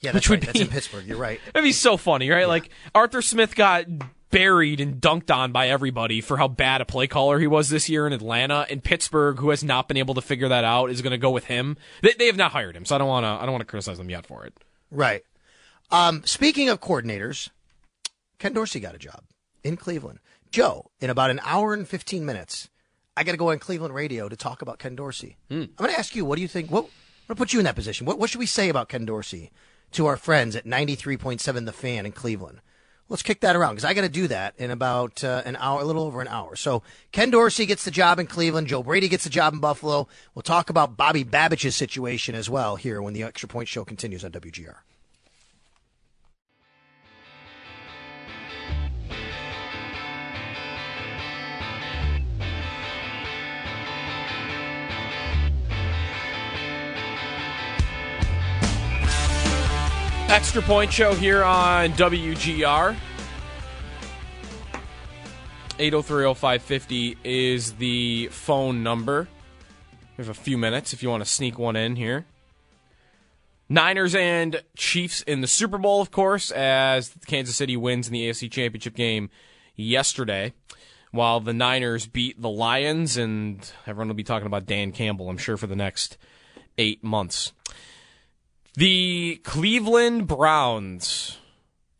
yeah, 0.00 0.10
that's 0.10 0.28
Which 0.28 0.30
would 0.30 0.40
right. 0.40 0.46
That's 0.46 0.58
be- 0.58 0.64
in 0.64 0.72
Pittsburgh. 0.72 1.06
You're 1.06 1.18
right. 1.18 1.38
that'd 1.52 1.62
be 1.62 1.70
so 1.70 1.96
funny, 1.96 2.30
right? 2.30 2.48
Like 2.48 2.70
Arthur 2.92 3.22
Smith 3.22 3.54
got 3.54 3.86
buried 4.30 4.80
and 4.80 5.00
dunked 5.00 5.32
on 5.32 5.52
by 5.52 5.68
everybody 5.68 6.20
for 6.20 6.38
how 6.38 6.48
bad 6.48 6.80
a 6.80 6.84
play 6.84 7.06
caller 7.06 7.38
he 7.38 7.46
was 7.46 7.68
this 7.68 7.88
year 7.88 8.08
in 8.08 8.12
Atlanta. 8.12 8.66
And 8.68 8.82
Pittsburgh, 8.82 9.38
who 9.38 9.50
has 9.50 9.62
not 9.62 9.86
been 9.86 9.98
able 9.98 10.14
to 10.14 10.20
figure 10.20 10.48
that 10.48 10.64
out, 10.64 10.90
is 10.90 11.00
going 11.00 11.12
to 11.12 11.16
go 11.16 11.30
with 11.30 11.44
him. 11.44 11.76
They, 12.02 12.14
they 12.18 12.26
have 12.26 12.36
not 12.36 12.50
hired 12.50 12.74
him, 12.74 12.84
so 12.84 12.96
I 12.96 12.98
don't 12.98 13.06
want 13.06 13.22
to. 13.22 13.28
I 13.28 13.42
don't 13.42 13.52
want 13.52 13.62
to 13.62 13.66
criticize 13.66 13.98
them 13.98 14.10
yet 14.10 14.26
for 14.26 14.44
it. 14.44 14.52
Right. 14.90 15.22
Um, 15.92 16.22
speaking 16.24 16.68
of 16.68 16.80
coordinators, 16.80 17.50
Ken 18.40 18.54
Dorsey 18.54 18.80
got 18.80 18.94
a 18.94 18.98
job 18.98 19.22
in 19.62 19.76
Cleveland. 19.76 20.18
Joe, 20.50 20.90
in 20.98 21.10
about 21.10 21.30
an 21.30 21.40
hour 21.44 21.74
and 21.74 21.86
15 21.86 22.24
minutes, 22.24 22.70
I 23.14 23.22
got 23.22 23.32
to 23.32 23.38
go 23.38 23.50
on 23.50 23.58
Cleveland 23.58 23.94
radio 23.94 24.28
to 24.30 24.34
talk 24.34 24.62
about 24.62 24.78
Ken 24.78 24.96
Dorsey. 24.96 25.36
I'm 25.50 25.68
going 25.76 25.92
to 25.92 25.98
ask 25.98 26.16
you, 26.16 26.24
what 26.24 26.36
do 26.36 26.42
you 26.42 26.48
think? 26.48 26.70
What, 26.70 26.84
I'm 26.84 26.88
going 27.28 27.28
to 27.28 27.34
put 27.36 27.52
you 27.52 27.60
in 27.60 27.66
that 27.66 27.76
position. 27.76 28.06
What, 28.06 28.18
what 28.18 28.30
should 28.30 28.40
we 28.40 28.46
say 28.46 28.70
about 28.70 28.88
Ken 28.88 29.04
Dorsey 29.04 29.52
to 29.92 30.06
our 30.06 30.16
friends 30.16 30.56
at 30.56 30.64
93.7 30.64 31.66
The 31.66 31.72
Fan 31.72 32.06
in 32.06 32.12
Cleveland? 32.12 32.62
Let's 33.10 33.22
kick 33.22 33.40
that 33.40 33.56
around 33.56 33.74
because 33.74 33.84
I 33.84 33.92
got 33.92 34.02
to 34.02 34.08
do 34.08 34.26
that 34.28 34.54
in 34.56 34.70
about 34.70 35.22
uh, 35.22 35.42
an 35.44 35.56
hour, 35.56 35.82
a 35.82 35.84
little 35.84 36.04
over 36.04 36.22
an 36.22 36.28
hour. 36.28 36.56
So 36.56 36.82
Ken 37.12 37.30
Dorsey 37.30 37.66
gets 37.66 37.84
the 37.84 37.90
job 37.90 38.18
in 38.18 38.26
Cleveland. 38.26 38.68
Joe 38.68 38.82
Brady 38.82 39.08
gets 39.08 39.24
the 39.24 39.30
job 39.30 39.52
in 39.52 39.58
Buffalo. 39.60 40.08
We'll 40.34 40.42
talk 40.44 40.70
about 40.70 40.96
Bobby 40.96 41.24
Babich's 41.24 41.76
situation 41.76 42.34
as 42.34 42.48
well 42.48 42.76
here 42.76 43.02
when 43.02 43.12
the 43.12 43.24
Extra 43.24 43.48
Point 43.48 43.68
Show 43.68 43.84
continues 43.84 44.24
on 44.24 44.30
WGR. 44.30 44.76
Extra 60.30 60.62
Point 60.62 60.92
Show 60.92 61.12
here 61.12 61.42
on 61.42 61.90
WGR. 61.94 62.96
8030550 65.76 67.16
is 67.24 67.72
the 67.72 68.28
phone 68.28 68.84
number. 68.84 69.26
We 70.16 70.24
have 70.24 70.28
a 70.28 70.40
few 70.40 70.56
minutes 70.56 70.92
if 70.92 71.02
you 71.02 71.10
want 71.10 71.24
to 71.24 71.28
sneak 71.28 71.58
one 71.58 71.74
in 71.74 71.96
here. 71.96 72.26
Niners 73.68 74.14
and 74.14 74.62
Chiefs 74.76 75.22
in 75.22 75.40
the 75.40 75.48
Super 75.48 75.78
Bowl, 75.78 76.00
of 76.00 76.12
course, 76.12 76.52
as 76.52 77.12
Kansas 77.26 77.56
City 77.56 77.76
wins 77.76 78.06
in 78.06 78.12
the 78.12 78.28
AFC 78.28 78.48
Championship 78.48 78.94
game 78.94 79.30
yesterday. 79.74 80.52
While 81.10 81.40
the 81.40 81.52
Niners 81.52 82.06
beat 82.06 82.40
the 82.40 82.48
Lions, 82.48 83.16
and 83.16 83.68
everyone 83.84 84.06
will 84.06 84.14
be 84.14 84.22
talking 84.22 84.46
about 84.46 84.66
Dan 84.66 84.92
Campbell, 84.92 85.28
I'm 85.28 85.38
sure, 85.38 85.56
for 85.56 85.66
the 85.66 85.74
next 85.74 86.18
eight 86.78 87.02
months. 87.02 87.52
The 88.74 89.40
Cleveland 89.44 90.26
Browns 90.26 91.38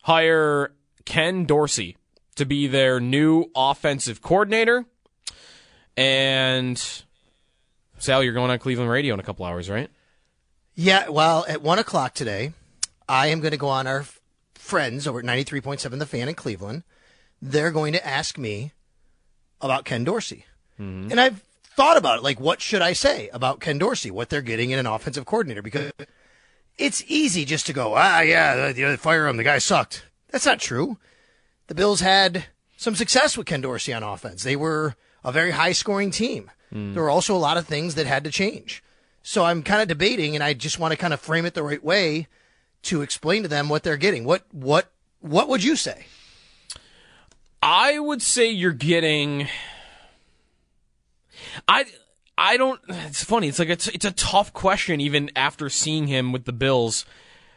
hire 0.03 0.73
Ken 1.05 1.45
Dorsey 1.45 1.97
to 2.37 2.47
be 2.47 2.67
their 2.67 3.01
new 3.01 3.47
offensive 3.55 4.23
coordinator. 4.23 4.87
And 5.97 6.81
Sal, 7.99 8.23
you're 8.23 8.33
going 8.33 8.51
on 8.51 8.59
Cleveland 8.59 8.91
radio 8.91 9.15
in 9.15 9.21
a 9.21 9.23
couple 9.23 9.45
hours, 9.45 9.69
right? 9.69 9.91
Yeah, 10.75 11.09
well, 11.09 11.45
at 11.49 11.61
one 11.61 11.79
o'clock 11.79 12.15
today, 12.15 12.53
I 13.09 13.27
am 13.27 13.41
going 13.41 13.51
to 13.51 13.59
go 13.59 13.69
on 13.69 13.87
our 13.87 14.07
friends 14.55 15.07
over 15.07 15.19
at 15.19 15.25
93.7 15.25 15.99
The 15.99 16.07
Fan 16.07 16.29
in 16.29 16.35
Cleveland. 16.35 16.85
They're 17.43 17.73
going 17.73 17.93
to 17.93 18.07
ask 18.07 18.39
me 18.39 18.73
about 19.61 19.85
Ken 19.85 20.05
Dorsey. 20.05 20.47
Mm-hmm. 20.81 21.11
And 21.11 21.21
I've 21.21 21.43
thought 21.63 21.97
about 21.97 22.19
it. 22.19 22.23
Like, 22.23 22.41
what 22.41 22.61
should 22.61 22.81
I 22.81 22.93
say 22.93 23.29
about 23.33 23.61
Ken 23.61 23.79
Dorsey? 23.79 24.11
What 24.11 24.31
they're 24.31 24.41
getting 24.41 24.71
in 24.71 24.79
an 24.79 24.87
offensive 24.87 25.27
coordinator? 25.27 25.61
Because 25.61 25.91
it's 26.79 27.05
easy 27.07 27.45
just 27.45 27.67
to 27.67 27.73
go, 27.73 27.95
ah, 27.97 28.21
yeah, 28.21 28.73
the, 28.73 28.83
the, 28.83 28.97
fire 28.97 29.27
him. 29.27 29.37
The 29.37 29.45
guy 29.45 29.59
sucked. 29.59 30.05
That's 30.31 30.47
not 30.47 30.61
true. 30.61 30.99
The 31.67 31.75
Bills 31.75 32.01
had 32.01 32.47
some 32.77 32.95
success 32.95 33.37
with 33.37 33.47
Ken 33.47 33.61
Dorsey 33.61 33.93
on 33.93 34.03
offense. 34.03 34.43
They 34.43 34.57
were 34.57 34.95
a 35.23 35.33
very 35.33 35.51
high 35.51 35.73
scoring 35.73 36.11
team. 36.11 36.51
There 36.73 37.03
were 37.03 37.11
also 37.11 37.35
a 37.35 37.39
lot 37.39 37.57
of 37.57 37.67
things 37.67 37.97
that 37.97 38.07
had 38.07 38.23
to 38.25 38.31
change. 38.31 38.83
So 39.23 39.45
I'm 39.45 39.63
kind 39.63 39.83
of 39.83 39.89
debating, 39.89 40.35
and 40.35 40.43
I 40.43 40.55
just 40.55 40.79
want 40.79 40.93
to 40.93 40.97
kind 40.97 41.13
of 41.13 41.21
frame 41.21 41.45
it 41.45 41.55
the 41.55 41.63
right 41.63 41.83
way 41.83 42.29
to 42.83 43.03
explain 43.03 43.43
to 43.43 43.49
them 43.49 43.69
what 43.69 43.83
they're 43.83 43.97
getting. 43.97 44.25
What 44.25 44.45
what 44.53 44.91
what 45.21 45.49
would 45.49 45.63
you 45.63 45.77
say? 45.77 46.07
I 47.63 47.99
would 47.99 48.23
say 48.23 48.51
you're 48.51 48.73
getting. 48.73 49.49
I 51.69 51.87
I 52.41 52.57
don't. 52.57 52.81
It's 52.89 53.23
funny. 53.23 53.49
It's 53.49 53.59
like 53.59 53.69
it's 53.69 53.87
it's 53.89 54.07
a 54.07 54.13
tough 54.13 54.55
question 54.55 54.99
even 54.99 55.31
after 55.37 55.69
seeing 55.69 56.07
him 56.07 56.33
with 56.33 56.47
the 56.47 56.55
Bills 56.55 57.05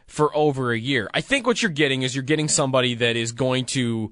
for 0.08 0.36
over 0.36 0.74
a 0.74 0.78
year. 0.78 1.10
I 1.14 1.22
think 1.22 1.48
what 1.48 1.62
you're 1.62 1.72
getting 1.72 2.02
is 2.02 2.14
you're 2.14 2.22
getting 2.22 2.50
somebody 2.50 2.94
that 2.96 3.16
is 3.16 3.32
going 3.32 3.66
to 3.68 4.12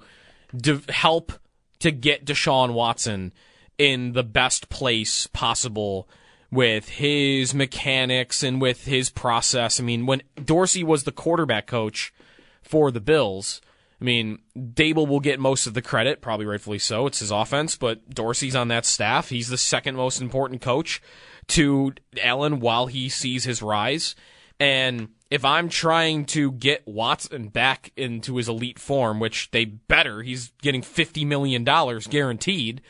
de- 0.56 0.82
help 0.90 1.34
to 1.80 1.92
get 1.92 2.26
Deshaun 2.26 2.74
Watson 2.74 3.34
in 3.78 4.14
the 4.14 4.24
best 4.24 4.70
place 4.70 5.28
possible 5.28 6.08
with 6.50 6.88
his 6.88 7.54
mechanics 7.54 8.42
and 8.42 8.62
with 8.62 8.86
his 8.86 9.10
process. 9.10 9.78
I 9.78 9.84
mean, 9.84 10.06
when 10.06 10.22
Dorsey 10.42 10.86
was 10.86 11.04
the 11.04 11.12
quarterback 11.12 11.68
coach 11.68 12.14
for 12.62 12.92
the 12.92 13.02
Bills, 13.02 13.60
I 14.02 14.04
mean, 14.04 14.40
Daboll 14.58 15.08
will 15.08 15.20
get 15.20 15.40
most 15.40 15.68
of 15.68 15.76
the 15.76 15.82
credit, 15.82 16.22
probably 16.22 16.48
rightfully 16.48 16.80
so. 16.80 17.06
It's 17.06 17.20
his 17.20 17.30
offense, 17.30 17.78
but 17.78 18.10
Dorsey's 18.10 18.56
on 18.56 18.68
that 18.70 18.86
staff. 18.86 19.30
He's 19.30 19.50
the 19.50 19.60
second 19.60 19.96
most 19.96 20.20
important 20.20 20.60
coach 20.62 21.02
to 21.50 21.94
Allen 22.22 22.60
while 22.60 22.88
he 22.88 23.10
sees 23.10 23.44
his 23.44 23.62
rise. 23.62 24.16
And 24.60 25.10
if 25.30 25.46
I'm 25.46 25.70
trying 25.70 26.26
to 26.26 26.52
get 26.52 26.88
Watson 26.88 27.50
back 27.50 27.92
into 27.96 28.38
his 28.38 28.50
elite 28.50 28.80
form, 28.80 29.20
which 29.20 29.52
they 29.52 29.66
better, 29.66 30.24
he's 30.24 30.52
getting 30.64 30.82
$50 30.82 31.26
million 31.28 31.64
guaranteed, 31.64 32.82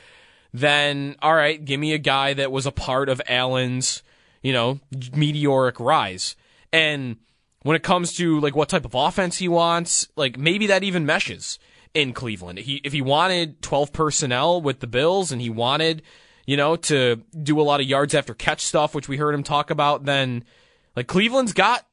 then 0.53 1.17
all 1.21 1.35
right, 1.35 1.63
give 1.63 1.79
me 1.79 1.93
a 1.93 1.97
guy 1.97 2.33
that 2.33 2.53
was 2.53 2.65
a 2.65 2.71
part 2.71 3.09
of 3.09 3.21
Allen's, 3.27 4.01
you 4.41 4.53
know, 4.53 4.79
meteoric 5.13 5.77
rise. 5.79 6.37
And 6.71 7.17
when 7.63 7.75
it 7.75 7.83
comes 7.83 8.13
to 8.13 8.39
like 8.39 8.55
what 8.55 8.69
type 8.69 8.85
of 8.85 8.95
offense 8.95 9.37
he 9.37 9.47
wants, 9.47 10.07
like 10.15 10.37
maybe 10.37 10.67
that 10.67 10.83
even 10.83 11.05
meshes 11.05 11.59
in 11.93 12.13
Cleveland. 12.13 12.59
He 12.59 12.81
if 12.83 12.93
he 12.93 13.01
wanted 13.01 13.61
12 13.61 13.93
personnel 13.93 14.61
with 14.61 14.79
the 14.79 14.87
Bills 14.87 15.31
and 15.31 15.41
he 15.41 15.49
wanted, 15.49 16.01
you 16.45 16.57
know, 16.57 16.75
to 16.75 17.21
do 17.41 17.59
a 17.59 17.63
lot 17.63 17.81
of 17.81 17.87
yards 17.87 18.15
after 18.15 18.33
catch 18.33 18.61
stuff, 18.61 18.95
which 18.95 19.07
we 19.07 19.17
heard 19.17 19.35
him 19.35 19.43
talk 19.43 19.69
about, 19.69 20.05
then 20.05 20.43
like 20.95 21.07
Cleveland's 21.07 21.53
got 21.53 21.87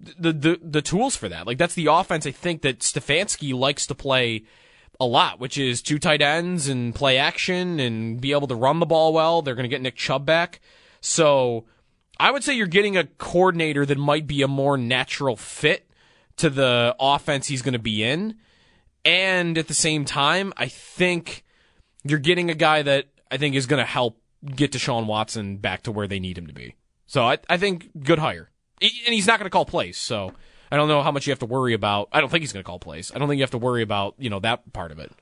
the 0.00 0.32
the 0.32 0.60
the 0.62 0.82
tools 0.82 1.16
for 1.16 1.28
that. 1.28 1.46
Like 1.46 1.58
that's 1.58 1.74
the 1.74 1.86
offense 1.86 2.26
I 2.26 2.32
think 2.32 2.62
that 2.62 2.80
Stefanski 2.80 3.54
likes 3.54 3.86
to 3.86 3.94
play 3.94 4.44
a 4.98 5.06
lot, 5.06 5.40
which 5.40 5.58
is 5.58 5.82
two 5.82 5.98
tight 5.98 6.22
ends 6.22 6.68
and 6.68 6.94
play 6.94 7.18
action 7.18 7.80
and 7.80 8.20
be 8.20 8.32
able 8.32 8.46
to 8.48 8.54
run 8.54 8.80
the 8.80 8.86
ball 8.86 9.12
well. 9.12 9.42
They're 9.42 9.54
going 9.54 9.64
to 9.64 9.68
get 9.68 9.82
Nick 9.82 9.96
Chubb 9.96 10.24
back. 10.24 10.60
So 11.00 11.66
I 12.18 12.30
would 12.30 12.44
say 12.44 12.54
you're 12.54 12.66
getting 12.66 12.96
a 12.96 13.04
coordinator 13.04 13.84
that 13.86 13.98
might 13.98 14.26
be 14.26 14.42
a 14.42 14.48
more 14.48 14.76
natural 14.78 15.36
fit 15.36 15.90
to 16.36 16.50
the 16.50 16.94
offense 16.98 17.48
he's 17.48 17.62
going 17.62 17.74
to 17.74 17.78
be 17.78 18.02
in. 18.02 18.36
And 19.04 19.56
at 19.56 19.68
the 19.68 19.74
same 19.74 20.04
time, 20.04 20.52
I 20.56 20.68
think 20.68 21.44
you're 22.04 22.18
getting 22.18 22.50
a 22.50 22.54
guy 22.54 22.82
that 22.82 23.06
I 23.30 23.36
think 23.36 23.54
is 23.54 23.66
going 23.66 23.80
to 23.80 23.86
help 23.86 24.20
get 24.44 24.72
Deshaun 24.72 25.06
Watson 25.06 25.58
back 25.58 25.82
to 25.82 25.92
where 25.92 26.06
they 26.06 26.20
need 26.20 26.38
him 26.38 26.46
to 26.46 26.52
be. 26.52 26.74
So 27.06 27.24
I, 27.24 27.38
I 27.48 27.56
think 27.56 27.90
good 28.02 28.18
hire. 28.18 28.50
And 28.80 29.14
he's 29.14 29.26
not 29.26 29.38
going 29.38 29.46
to 29.46 29.50
call 29.50 29.64
plays, 29.64 29.96
so 29.96 30.32
I 30.70 30.76
don't 30.76 30.88
know 30.88 31.02
how 31.02 31.10
much 31.10 31.26
you 31.26 31.30
have 31.30 31.38
to 31.38 31.46
worry 31.46 31.72
about. 31.72 32.08
I 32.12 32.20
don't 32.20 32.28
think 32.28 32.42
he's 32.42 32.52
going 32.52 32.62
to 32.62 32.66
call 32.66 32.78
plays. 32.78 33.10
I 33.14 33.18
don't 33.18 33.28
think 33.28 33.38
you 33.38 33.42
have 33.42 33.52
to 33.52 33.58
worry 33.58 33.82
about, 33.82 34.14
you 34.18 34.28
know, 34.28 34.40
that 34.40 34.72
part 34.72 34.92
of 34.92 34.98
it. 34.98 35.12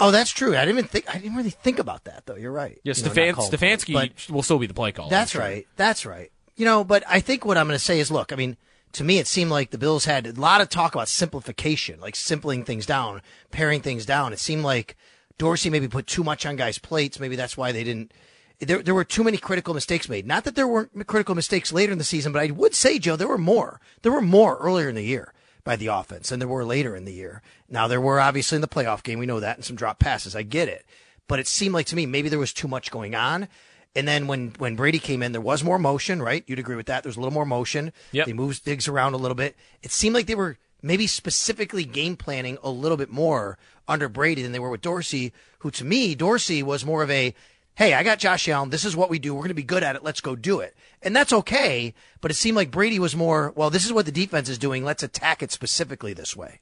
Oh, 0.00 0.10
that's 0.10 0.30
true. 0.30 0.56
I 0.56 0.60
didn't 0.64 0.78
even 0.78 0.88
think. 0.88 1.12
I 1.12 1.18
didn't 1.18 1.36
really 1.36 1.50
think 1.50 1.78
about 1.78 2.04
that, 2.04 2.26
though. 2.26 2.36
You're 2.36 2.52
right. 2.52 2.78
Yeah, 2.84 2.94
You 2.94 3.02
know, 3.02 3.10
Stefan, 3.10 3.28
not 3.28 3.50
Stefanski 3.50 3.92
but- 3.92 4.30
will 4.32 4.42
still 4.42 4.58
be 4.58 4.66
the 4.66 4.74
play 4.74 4.92
caller. 4.92 5.10
That's 5.10 5.32
sure. 5.32 5.40
right. 5.40 5.66
That's 5.76 6.06
right. 6.06 6.30
You 6.56 6.64
know, 6.64 6.84
but 6.84 7.02
I 7.08 7.20
think 7.20 7.44
what 7.44 7.56
I'm 7.58 7.66
going 7.66 7.78
to 7.78 7.84
say 7.84 7.98
is, 8.00 8.10
look, 8.10 8.32
I 8.32 8.36
mean, 8.36 8.56
to 8.92 9.04
me, 9.04 9.18
it 9.18 9.26
seemed 9.26 9.50
like 9.50 9.70
the 9.70 9.78
Bills 9.78 10.04
had 10.04 10.26
a 10.26 10.32
lot 10.32 10.60
of 10.60 10.68
talk 10.68 10.94
about 10.94 11.08
simplification, 11.08 12.00
like 12.00 12.16
simpling 12.16 12.64
things 12.64 12.86
down, 12.86 13.22
paring 13.50 13.80
things 13.80 14.06
down. 14.06 14.32
It 14.32 14.38
seemed 14.38 14.62
like 14.64 14.96
Dorsey 15.36 15.70
maybe 15.70 15.88
put 15.88 16.06
too 16.06 16.24
much 16.24 16.46
on 16.46 16.56
guys' 16.56 16.78
plates. 16.78 17.20
Maybe 17.20 17.36
that's 17.36 17.56
why 17.56 17.72
they 17.72 17.84
didn't. 17.84 18.12
There, 18.60 18.82
there 18.82 18.94
were 18.94 19.04
too 19.04 19.22
many 19.22 19.36
critical 19.36 19.72
mistakes 19.74 20.08
made. 20.08 20.26
Not 20.26 20.42
that 20.44 20.56
there 20.56 20.66
weren't 20.66 21.06
critical 21.06 21.34
mistakes 21.36 21.72
later 21.72 21.92
in 21.92 21.98
the 21.98 22.04
season, 22.04 22.32
but 22.32 22.42
I 22.42 22.50
would 22.50 22.74
say, 22.74 22.98
Joe, 22.98 23.14
there 23.14 23.28
were 23.28 23.38
more. 23.38 23.80
There 24.02 24.10
were 24.10 24.20
more 24.20 24.56
earlier 24.58 24.88
in 24.88 24.96
the 24.96 25.04
year 25.04 25.32
by 25.68 25.76
the 25.76 25.88
offense 25.88 26.30
than 26.30 26.38
there 26.38 26.48
were 26.48 26.64
later 26.64 26.96
in 26.96 27.04
the 27.04 27.12
year. 27.12 27.42
Now, 27.68 27.88
there 27.88 28.00
were 28.00 28.18
obviously 28.18 28.56
in 28.56 28.62
the 28.62 28.68
playoff 28.68 29.02
game. 29.02 29.18
We 29.18 29.26
know 29.26 29.40
that 29.40 29.56
and 29.56 29.64
some 29.66 29.76
drop 29.76 29.98
passes. 29.98 30.34
I 30.34 30.40
get 30.40 30.66
it. 30.66 30.86
But 31.26 31.40
it 31.40 31.46
seemed 31.46 31.74
like 31.74 31.84
to 31.88 31.94
me, 31.94 32.06
maybe 32.06 32.30
there 32.30 32.38
was 32.38 32.54
too 32.54 32.68
much 32.68 32.90
going 32.90 33.14
on. 33.14 33.48
And 33.94 34.08
then 34.08 34.28
when, 34.28 34.54
when 34.56 34.76
Brady 34.76 34.98
came 34.98 35.22
in, 35.22 35.32
there 35.32 35.42
was 35.42 35.62
more 35.62 35.78
motion, 35.78 36.22
right? 36.22 36.42
You'd 36.46 36.58
agree 36.58 36.74
with 36.74 36.86
that. 36.86 37.02
There's 37.02 37.18
a 37.18 37.20
little 37.20 37.34
more 37.34 37.44
motion. 37.44 37.92
Yep. 38.12 38.24
They 38.24 38.32
moved 38.32 38.62
things 38.62 38.88
around 38.88 39.12
a 39.12 39.18
little 39.18 39.34
bit. 39.34 39.56
It 39.82 39.90
seemed 39.90 40.14
like 40.14 40.24
they 40.24 40.34
were 40.34 40.56
maybe 40.80 41.06
specifically 41.06 41.84
game 41.84 42.16
planning 42.16 42.56
a 42.62 42.70
little 42.70 42.96
bit 42.96 43.10
more 43.10 43.58
under 43.86 44.08
Brady 44.08 44.40
than 44.40 44.52
they 44.52 44.58
were 44.58 44.70
with 44.70 44.80
Dorsey, 44.80 45.34
who 45.58 45.70
to 45.72 45.84
me, 45.84 46.14
Dorsey 46.14 46.62
was 46.62 46.86
more 46.86 47.02
of 47.02 47.10
a, 47.10 47.34
hey, 47.78 47.94
I 47.94 48.02
got 48.02 48.18
Josh 48.18 48.48
Allen. 48.48 48.70
This 48.70 48.84
is 48.84 48.96
what 48.96 49.08
we 49.08 49.20
do. 49.20 49.32
We're 49.32 49.42
going 49.42 49.50
to 49.50 49.54
be 49.54 49.62
good 49.62 49.84
at 49.84 49.94
it. 49.94 50.02
Let's 50.02 50.20
go 50.20 50.34
do 50.34 50.58
it. 50.58 50.76
And 51.00 51.14
that's 51.14 51.32
okay. 51.32 51.94
But 52.20 52.32
it 52.32 52.34
seemed 52.34 52.56
like 52.56 52.72
Brady 52.72 52.98
was 52.98 53.14
more, 53.14 53.52
well, 53.54 53.70
this 53.70 53.86
is 53.86 53.92
what 53.92 54.04
the 54.04 54.10
defense 54.10 54.48
is 54.48 54.58
doing. 54.58 54.84
Let's 54.84 55.04
attack 55.04 55.44
it 55.44 55.52
specifically 55.52 56.12
this 56.12 56.34
way. 56.34 56.58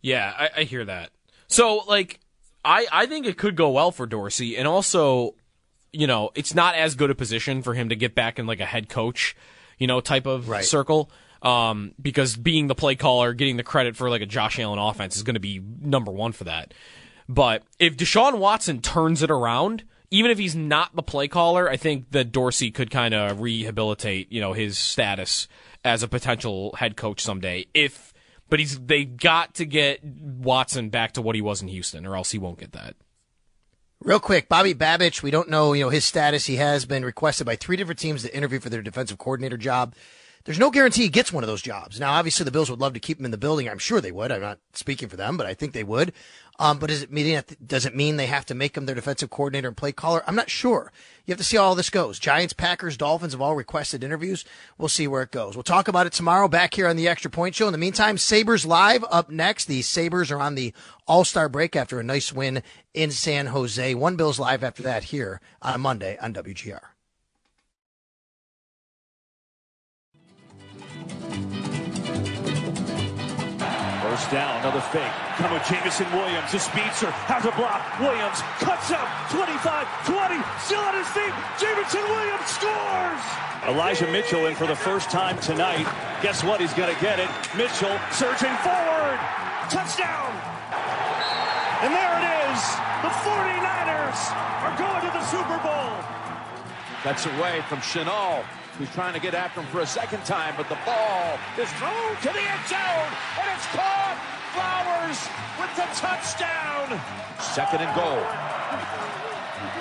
Yeah, 0.00 0.32
I, 0.38 0.60
I 0.60 0.62
hear 0.64 0.86
that. 0.86 1.10
So, 1.48 1.82
like, 1.86 2.18
I, 2.64 2.86
I 2.90 3.04
think 3.04 3.26
it 3.26 3.36
could 3.36 3.56
go 3.56 3.68
well 3.68 3.92
for 3.92 4.06
Dorsey. 4.06 4.56
And 4.56 4.66
also, 4.66 5.34
you 5.92 6.06
know, 6.06 6.30
it's 6.34 6.54
not 6.54 6.76
as 6.76 6.94
good 6.94 7.10
a 7.10 7.14
position 7.14 7.60
for 7.60 7.74
him 7.74 7.90
to 7.90 7.94
get 7.94 8.14
back 8.14 8.38
in 8.38 8.46
like 8.46 8.60
a 8.60 8.64
head 8.64 8.88
coach, 8.88 9.36
you 9.76 9.86
know, 9.86 10.00
type 10.00 10.24
of 10.24 10.48
Right. 10.48 10.64
circle. 10.64 11.10
Um, 11.42 11.92
because 12.00 12.36
being 12.36 12.68
the 12.68 12.74
play 12.74 12.94
caller, 12.94 13.34
getting 13.34 13.58
the 13.58 13.62
credit 13.62 13.96
for 13.96 14.08
like 14.08 14.22
a 14.22 14.26
Josh 14.26 14.58
Allen 14.58 14.78
offense 14.78 15.16
is 15.16 15.22
going 15.22 15.34
to 15.34 15.40
be 15.40 15.60
number 15.82 16.10
one 16.10 16.32
for 16.32 16.44
that. 16.44 16.72
But 17.28 17.64
if 17.78 17.98
Deshaun 17.98 18.38
Watson 18.38 18.80
turns 18.80 19.22
it 19.22 19.30
around, 19.30 19.84
even 20.10 20.30
if 20.30 20.38
he's 20.38 20.56
not 20.56 20.94
the 20.96 21.02
play 21.02 21.28
caller, 21.28 21.70
I 21.70 21.76
think 21.76 22.10
that 22.10 22.32
Dorsey 22.32 22.70
could 22.70 22.90
kind 22.90 23.14
of 23.14 23.40
rehabilitate, 23.40 24.32
you 24.32 24.40
know, 24.40 24.52
his 24.52 24.76
status 24.76 25.46
as 25.84 26.02
a 26.02 26.08
potential 26.08 26.74
head 26.78 26.96
coach 26.96 27.20
someday. 27.20 27.66
If, 27.74 28.12
but 28.48 28.58
he's 28.58 28.78
they 28.80 29.04
got 29.04 29.54
to 29.54 29.64
get 29.64 30.04
Watson 30.04 30.90
back 30.90 31.12
to 31.12 31.22
what 31.22 31.36
he 31.36 31.42
was 31.42 31.62
in 31.62 31.68
Houston, 31.68 32.06
or 32.06 32.16
else 32.16 32.32
he 32.32 32.38
won't 32.38 32.58
get 32.58 32.72
that. 32.72 32.96
Real 34.02 34.18
quick, 34.18 34.48
Bobby 34.48 34.74
Babich, 34.74 35.22
we 35.22 35.30
don't 35.30 35.50
know, 35.50 35.74
you 35.74 35.84
know, 35.84 35.90
his 35.90 36.06
status. 36.06 36.46
He 36.46 36.56
has 36.56 36.86
been 36.86 37.04
requested 37.04 37.46
by 37.46 37.54
three 37.54 37.76
different 37.76 38.00
teams 38.00 38.22
to 38.22 38.34
interview 38.34 38.58
for 38.58 38.70
their 38.70 38.82
defensive 38.82 39.18
coordinator 39.18 39.58
job. 39.58 39.94
There's 40.44 40.58
no 40.58 40.70
guarantee 40.70 41.02
he 41.02 41.10
gets 41.10 41.34
one 41.34 41.44
of 41.44 41.48
those 41.48 41.60
jobs. 41.60 42.00
Now, 42.00 42.12
obviously, 42.12 42.44
the 42.44 42.50
Bills 42.50 42.70
would 42.70 42.80
love 42.80 42.94
to 42.94 43.00
keep 43.00 43.18
him 43.18 43.26
in 43.26 43.30
the 43.30 43.36
building. 43.36 43.68
I'm 43.68 43.78
sure 43.78 44.00
they 44.00 44.10
would. 44.10 44.32
I'm 44.32 44.40
not 44.40 44.58
speaking 44.72 45.10
for 45.10 45.18
them, 45.18 45.36
but 45.36 45.46
I 45.46 45.52
think 45.52 45.74
they 45.74 45.84
would. 45.84 46.14
Um, 46.60 46.78
but 46.78 46.90
does 46.90 47.02
it 47.02 47.10
mean 47.10 47.42
does 47.66 47.86
it 47.86 47.96
mean 47.96 48.18
they 48.18 48.26
have 48.26 48.44
to 48.46 48.54
make 48.54 48.76
him 48.76 48.84
their 48.84 48.94
defensive 48.94 49.30
coordinator 49.30 49.68
and 49.68 49.76
play 49.76 49.92
caller? 49.92 50.22
I'm 50.26 50.36
not 50.36 50.50
sure. 50.50 50.92
You 51.24 51.32
have 51.32 51.38
to 51.38 51.44
see 51.44 51.56
how 51.56 51.62
all 51.62 51.74
this 51.74 51.88
goes. 51.88 52.18
Giants, 52.18 52.52
Packers, 52.52 52.98
Dolphins 52.98 53.32
have 53.32 53.40
all 53.40 53.56
requested 53.56 54.04
interviews. 54.04 54.44
We'll 54.76 54.90
see 54.90 55.08
where 55.08 55.22
it 55.22 55.30
goes. 55.30 55.56
We'll 55.56 55.62
talk 55.62 55.88
about 55.88 56.06
it 56.06 56.12
tomorrow 56.12 56.48
back 56.48 56.74
here 56.74 56.86
on 56.86 56.96
the 56.96 57.08
Extra 57.08 57.30
Point 57.30 57.54
Show. 57.54 57.66
In 57.66 57.72
the 57.72 57.78
meantime, 57.78 58.18
Sabres 58.18 58.66
live 58.66 59.06
up 59.10 59.30
next. 59.30 59.64
The 59.64 59.80
Sabres 59.80 60.30
are 60.30 60.38
on 60.38 60.54
the 60.54 60.74
All 61.06 61.24
Star 61.24 61.48
break 61.48 61.74
after 61.74 61.98
a 61.98 62.04
nice 62.04 62.30
win 62.30 62.62
in 62.92 63.10
San 63.10 63.46
Jose. 63.46 63.94
One 63.94 64.16
Bills 64.16 64.38
live 64.38 64.62
after 64.62 64.82
that 64.82 65.04
here 65.04 65.40
on 65.62 65.80
Monday 65.80 66.18
on 66.20 66.34
WGR. 66.34 66.89
First 74.20 74.32
down, 74.32 74.60
another 74.60 74.84
fake. 74.92 75.16
Come 75.40 75.50
with 75.54 75.64
Jameson 75.64 76.04
Williams. 76.12 76.52
The 76.52 76.60
speedster 76.60 77.08
has 77.24 77.40
a 77.48 77.56
block. 77.56 77.80
Williams 78.04 78.44
cuts 78.60 78.92
up 78.92 79.08
25 79.32 79.64
20. 80.04 80.36
Still 80.60 80.84
on 80.84 80.92
his 80.92 81.08
feet. 81.16 81.32
Jameson 81.56 82.04
Williams 82.04 82.44
scores. 82.44 83.24
Elijah 83.64 84.04
Mitchell 84.12 84.44
in 84.44 84.52
for 84.52 84.68
the 84.68 84.76
first 84.76 85.08
time 85.08 85.40
tonight. 85.40 85.88
Guess 86.20 86.44
what? 86.44 86.60
He's 86.60 86.76
going 86.76 86.92
to 86.92 87.00
get 87.00 87.16
it. 87.16 87.32
Mitchell 87.56 87.96
surging 88.12 88.52
forward. 88.60 89.16
Touchdown. 89.72 90.28
And 91.80 91.88
there 91.88 92.12
it 92.20 92.26
is. 92.44 92.60
The 93.00 93.12
49ers 93.24 94.20
are 94.36 94.74
going 94.76 95.00
to 95.00 95.12
the 95.16 95.24
Super 95.32 95.56
Bowl. 95.64 95.96
That's 97.08 97.24
away 97.24 97.64
from 97.72 97.80
Chenal, 97.80 98.44
who's 98.80 98.90
trying 98.94 99.12
to 99.12 99.20
get 99.20 99.34
after 99.34 99.60
him 99.60 99.66
for 99.66 99.80
a 99.80 99.86
second 99.86 100.24
time, 100.24 100.54
but 100.56 100.66
the 100.70 100.78
ball 100.86 101.38
is 101.60 101.70
thrown 101.76 102.16
to 102.16 102.32
the 102.32 102.40
end 102.40 102.64
zone, 102.66 103.10
and 103.36 103.46
it's 103.54 103.66
caught. 103.76 104.16
Flowers 104.54 105.28
with 105.60 105.76
the 105.76 105.86
touchdown. 105.94 107.00
Second 107.38 107.82
and 107.82 107.94
goal. 107.94 108.18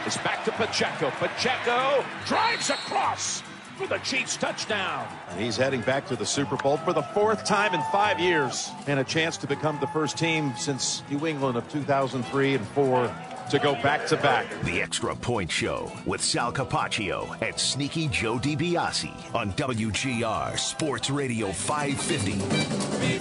It's 0.06 0.18
back 0.18 0.44
to 0.46 0.52
Pacheco. 0.52 1.10
Pacheco 1.12 2.06
drives 2.26 2.70
across 2.70 3.42
for 3.78 3.88
the 3.88 3.98
Chiefs 4.00 4.38
touchdown. 4.38 5.08
And 5.30 5.40
he's 5.40 5.58
heading 5.58 5.82
back 5.82 6.06
to 6.08 6.16
the 6.16 6.26
Super 6.26 6.58
Bowl 6.58 6.78
for 6.78 6.94
the 6.94 7.02
fourth 7.02 7.46
time 7.46 7.74
in 7.74 7.82
five 7.92 8.20
years 8.20 8.70
and 8.86 9.00
a 9.00 9.04
chance 9.04 9.38
to 9.38 9.48
become 9.48 9.80
the 9.80 9.88
first 9.88 10.18
team 10.18 10.54
since 10.56 11.02
New 11.10 11.26
England 11.26 11.58
of 11.58 11.68
2003 11.72 12.56
and 12.56 12.68
4 12.68 13.16
to 13.50 13.60
go 13.60 13.74
back 13.76 14.06
to 14.08 14.18
back. 14.18 14.46
The 14.64 14.82
Extra 14.82 15.16
Point 15.16 15.50
Show 15.52 15.92
with 16.06 16.22
Sal 16.22 16.52
Capaccio 16.54 17.42
and 17.42 17.58
Sneaky 17.58 18.08
Joe 18.10 18.38
DiBiase 18.38 19.34
on 19.36 19.52
WGR 19.54 20.58
Sports 20.58 21.10
Radio 21.10 21.52
550. 21.52 23.20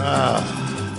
Ah. 0.00 0.94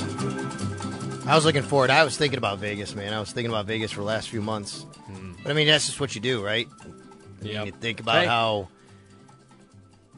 I 1.28 1.36
was 1.36 1.46
looking 1.46 1.62
forward. 1.62 1.90
I 1.92 2.04
was 2.04 2.18
thinking 2.18 2.38
about 2.40 2.58
Vegas, 2.58 2.96
man. 2.96 3.14
I 3.14 3.20
was 3.20 3.32
thinking 3.32 3.52
about 3.52 3.68
Vegas 3.68 3.92
for 3.92 4.00
the 4.02 4.06
last 4.08 4.30
few 4.30 4.42
months. 4.42 4.82
Hmm. 5.06 5.34
But 5.44 5.52
I 5.52 5.54
mean, 5.54 5.68
that's 5.68 5.86
just 5.86 6.00
what 6.00 6.16
you 6.16 6.22
do, 6.22 6.44
right? 6.44 6.68
I 6.82 7.44
mean, 7.44 7.54
Yep. 7.54 7.66
You 7.68 7.72
think 7.74 8.00
about 8.00 8.22
Hey. 8.22 8.26
how 8.26 8.68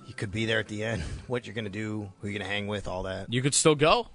you 0.07 0.13
could 0.13 0.31
be 0.31 0.45
there 0.45 0.59
at 0.59 0.67
the 0.69 0.83
end, 0.85 1.03
what 1.27 1.45
you're 1.45 1.53
going 1.53 1.65
to 1.65 1.69
do, 1.71 2.09
who 2.21 2.27
you're 2.29 2.37
going 2.39 2.47
to 2.49 2.51
hang 2.51 2.67
with, 2.67 2.87
all 2.87 3.03
that. 3.03 3.31
You 3.31 3.41
could 3.41 3.53
still 3.53 3.75
go. 3.75 4.07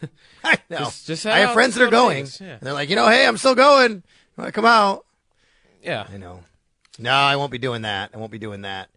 I 0.44 0.58
know. 0.70 0.78
Just- 0.78 1.06
just 1.06 1.26
I 1.26 1.38
have 1.38 1.52
friends 1.52 1.74
that 1.74 1.84
are 1.84 1.90
going. 1.90 2.26
Yeah. 2.40 2.52
And 2.54 2.60
they're 2.60 2.72
like, 2.74 2.88
you 2.90 2.96
know, 2.96 3.08
hey, 3.08 3.26
I'm 3.26 3.36
still 3.36 3.54
going. 3.54 3.92
You 3.92 4.02
want 4.36 4.48
to 4.48 4.52
come 4.52 4.64
out? 4.64 5.04
Yeah. 5.82 6.06
I 6.12 6.16
know. 6.16 6.40
No, 6.98 7.12
I 7.12 7.36
won't 7.36 7.52
be 7.52 7.58
doing 7.58 7.82
that. 7.82 8.10
I 8.12 8.16
won't 8.18 8.32
be 8.32 8.38
doing 8.38 8.62
that. 8.62 8.88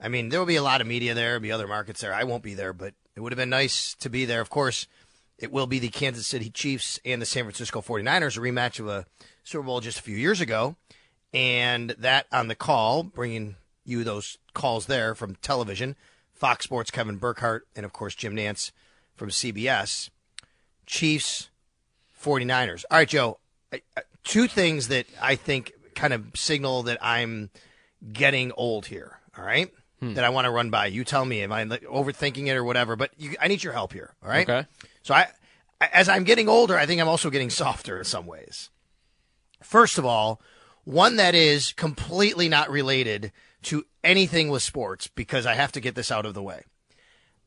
I 0.00 0.08
mean, 0.08 0.28
there 0.28 0.38
will 0.38 0.46
be 0.46 0.56
a 0.56 0.62
lot 0.62 0.80
of 0.80 0.86
media 0.86 1.14
there, 1.14 1.26
there'll 1.30 1.40
be 1.40 1.52
other 1.52 1.68
markets 1.68 2.00
there. 2.00 2.14
I 2.14 2.24
won't 2.24 2.42
be 2.42 2.54
there, 2.54 2.72
but 2.72 2.94
it 3.16 3.20
would 3.20 3.32
have 3.32 3.36
been 3.38 3.50
nice 3.50 3.94
to 3.96 4.08
be 4.08 4.24
there. 4.24 4.40
Of 4.40 4.48
course, 4.48 4.86
it 5.38 5.52
will 5.52 5.66
be 5.66 5.78
the 5.78 5.88
Kansas 5.88 6.26
City 6.26 6.48
Chiefs 6.48 6.98
and 7.04 7.20
the 7.20 7.26
San 7.26 7.44
Francisco 7.44 7.80
49ers, 7.82 8.36
a 8.36 8.40
rematch 8.40 8.80
of 8.80 8.88
a 8.88 9.04
Super 9.44 9.64
Bowl 9.64 9.80
just 9.80 9.98
a 9.98 10.02
few 10.02 10.16
years 10.16 10.40
ago. 10.40 10.76
And 11.34 11.90
that 11.98 12.26
on 12.32 12.48
the 12.48 12.54
call, 12.54 13.02
bringing 13.02 13.56
you 13.84 14.04
those 14.04 14.38
calls 14.54 14.86
there 14.86 15.14
from 15.14 15.34
television, 15.36 15.96
Fox 16.32 16.64
Sports, 16.64 16.90
Kevin 16.90 17.16
Burkhardt, 17.16 17.66
and 17.76 17.84
of 17.84 17.92
course, 17.92 18.14
Jim 18.14 18.34
Nantz 18.36 18.70
from 19.20 19.28
CBS. 19.28 20.08
Chiefs, 20.86 21.50
49ers. 22.24 22.86
All 22.90 22.96
right, 22.96 23.06
Joe. 23.06 23.38
Two 24.24 24.48
things 24.48 24.88
that 24.88 25.04
I 25.20 25.36
think 25.36 25.72
kind 25.94 26.14
of 26.14 26.24
signal 26.34 26.84
that 26.84 26.96
I'm 27.02 27.50
getting 28.14 28.50
old 28.52 28.86
here. 28.86 29.18
All 29.36 29.44
right. 29.44 29.70
Hmm. 30.00 30.14
That 30.14 30.24
I 30.24 30.30
want 30.30 30.46
to 30.46 30.50
run 30.50 30.70
by. 30.70 30.86
You 30.86 31.04
tell 31.04 31.26
me, 31.26 31.42
am 31.42 31.52
I 31.52 31.66
overthinking 31.66 32.46
it 32.46 32.56
or 32.56 32.64
whatever? 32.64 32.96
But 32.96 33.10
you, 33.18 33.36
I 33.38 33.48
need 33.48 33.62
your 33.62 33.74
help 33.74 33.92
here. 33.92 34.14
All 34.22 34.30
right. 34.30 34.48
Okay. 34.48 34.66
So 35.02 35.12
I, 35.12 35.28
as 35.92 36.08
I'm 36.08 36.24
getting 36.24 36.48
older, 36.48 36.78
I 36.78 36.86
think 36.86 36.98
I'm 36.98 37.08
also 37.08 37.28
getting 37.28 37.50
softer 37.50 37.98
in 37.98 38.04
some 38.04 38.24
ways. 38.26 38.70
First 39.62 39.98
of 39.98 40.06
all, 40.06 40.40
one 40.84 41.16
that 41.16 41.34
is 41.34 41.74
completely 41.74 42.48
not 42.48 42.70
related 42.70 43.32
to 43.64 43.84
anything 44.02 44.48
with 44.48 44.62
sports 44.62 45.08
because 45.08 45.44
I 45.44 45.52
have 45.52 45.72
to 45.72 45.80
get 45.80 45.94
this 45.94 46.10
out 46.10 46.24
of 46.24 46.32
the 46.32 46.42
way. 46.42 46.64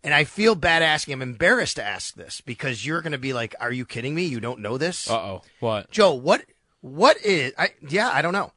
And 0.04 0.14
I 0.14 0.26
feel 0.26 0.54
bad 0.56 0.82
asking. 0.84 1.14
I'm 1.14 1.22
embarrassed 1.22 1.78
to 1.78 1.84
ask 1.84 2.16
this 2.16 2.42
because 2.42 2.86
you're 2.86 3.02
going 3.02 3.14
to 3.14 3.18
be 3.18 3.32
like, 3.34 3.56
"Are 3.62 3.72
you 3.72 3.86
kidding 3.86 4.14
me? 4.14 4.26
You 4.26 4.40
don't 4.42 4.60
know 4.60 4.78
this?" 4.78 5.10
Uh 5.10 5.16
oh. 5.16 5.42
What? 5.62 5.90
Joe, 5.92 6.14
what 6.14 6.44
what 6.82 7.18
is 7.24 7.54
I 7.58 7.70
yeah, 7.88 8.10
I 8.14 8.22
don't 8.22 8.34
know. 8.34 8.52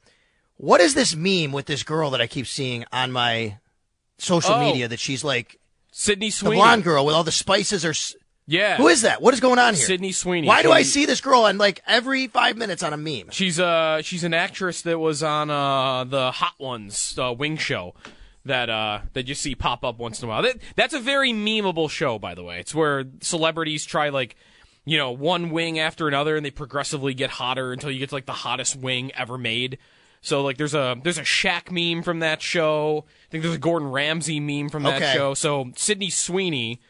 What 0.57 0.80
is 0.80 0.94
this 0.94 1.14
meme 1.14 1.53
with 1.53 1.66
this 1.66 1.82
girl 1.82 2.11
that 2.11 2.20
I 2.20 2.26
keep 2.26 2.47
seeing 2.47 2.84
on 2.92 3.12
my 3.12 3.59
social 4.18 4.55
Oh. 4.55 4.61
media 4.61 4.88
that 4.88 4.99
she's 4.99 5.22
like 5.22 5.61
Sydney 5.92 6.30
Sweeney, 6.30 6.57
the 6.57 6.61
blonde 6.62 6.82
girl 6.84 7.07
with 7.07 7.14
all 7.14 7.24
the 7.24 7.30
spices 7.30 7.84
or 7.84 7.94
Yeah. 8.47 8.76
Who 8.78 8.88
is 8.88 9.03
that? 9.03 9.20
What 9.22 9.32
is 9.34 9.40
going 9.40 9.59
on 9.59 9.74
here? 9.74 9.84
Sydney 9.84 10.12
Sweeney. 10.12 10.49
Why 10.49 10.62
do 10.62 10.72
I 10.72 10.82
see 10.82 11.05
this 11.07 11.20
girl 11.20 11.42
on 11.42 11.59
like 11.59 11.80
every 11.86 12.26
5 12.26 12.57
minutes 12.57 12.82
on 12.82 12.92
a 12.92 12.97
meme? 12.97 13.30
She's 13.30 13.61
uh 13.61 14.03
she's 14.03 14.24
an 14.24 14.34
actress 14.34 14.82
that 14.82 14.99
was 14.99 15.22
on 15.22 15.51
uh 15.51 16.05
the 16.05 16.32
Hot 16.32 16.55
Ones 16.59 17.16
uh, 17.18 17.32
wing 17.32 17.57
show 17.57 17.94
that 18.47 18.70
uh 18.70 19.01
that 19.12 19.28
you 19.28 19.34
see 19.34 19.55
pop 19.55 19.84
up 19.84 19.99
once 19.99 20.20
in 20.22 20.26
a 20.26 20.28
while. 20.28 20.42
That, 20.42 20.57
that's 20.74 20.94
a 20.94 21.01
very 21.01 21.32
memeable 21.32 21.90
show, 21.90 22.18
by 22.18 22.34
the 22.34 22.42
way. 22.42 22.61
It's 22.61 22.74
where 22.74 23.05
celebrities 23.20 23.84
try 23.84 24.09
like 24.09 24.36
you 24.84 24.97
know 24.97 25.11
one 25.11 25.51
wing 25.51 25.78
after 25.78 26.09
another, 26.09 26.36
and 26.36 26.44
they 26.47 26.51
progressively 26.51 27.12
get 27.14 27.30
hotter 27.30 27.72
until 27.72 27.90
you 27.90 27.99
get 27.99 28.11
to 28.11 28.14
like 28.14 28.26
the 28.26 28.32
hottest 28.32 28.76
wing 28.76 29.11
ever 29.14 29.36
made. 29.36 29.78
So 30.22 30.42
like 30.42 30.57
there's 30.57 30.74
a 30.74 30.97
there's 31.03 31.18
a 31.18 31.22
Shaq 31.22 31.70
meme 31.70 32.03
from 32.03 32.20
that 32.20 32.42
show. 32.42 33.05
I 33.07 33.30
think 33.30 33.42
there's 33.42 33.55
a 33.55 33.59
Gordon 33.59 33.90
Ramsay 33.90 34.40
meme 34.40 34.68
from 34.70 34.82
that 34.84 35.03
Okay. 35.03 35.12
show. 35.12 35.34
So 35.34 35.72
Sydney 35.76 36.11
Sweeney, 36.11 36.80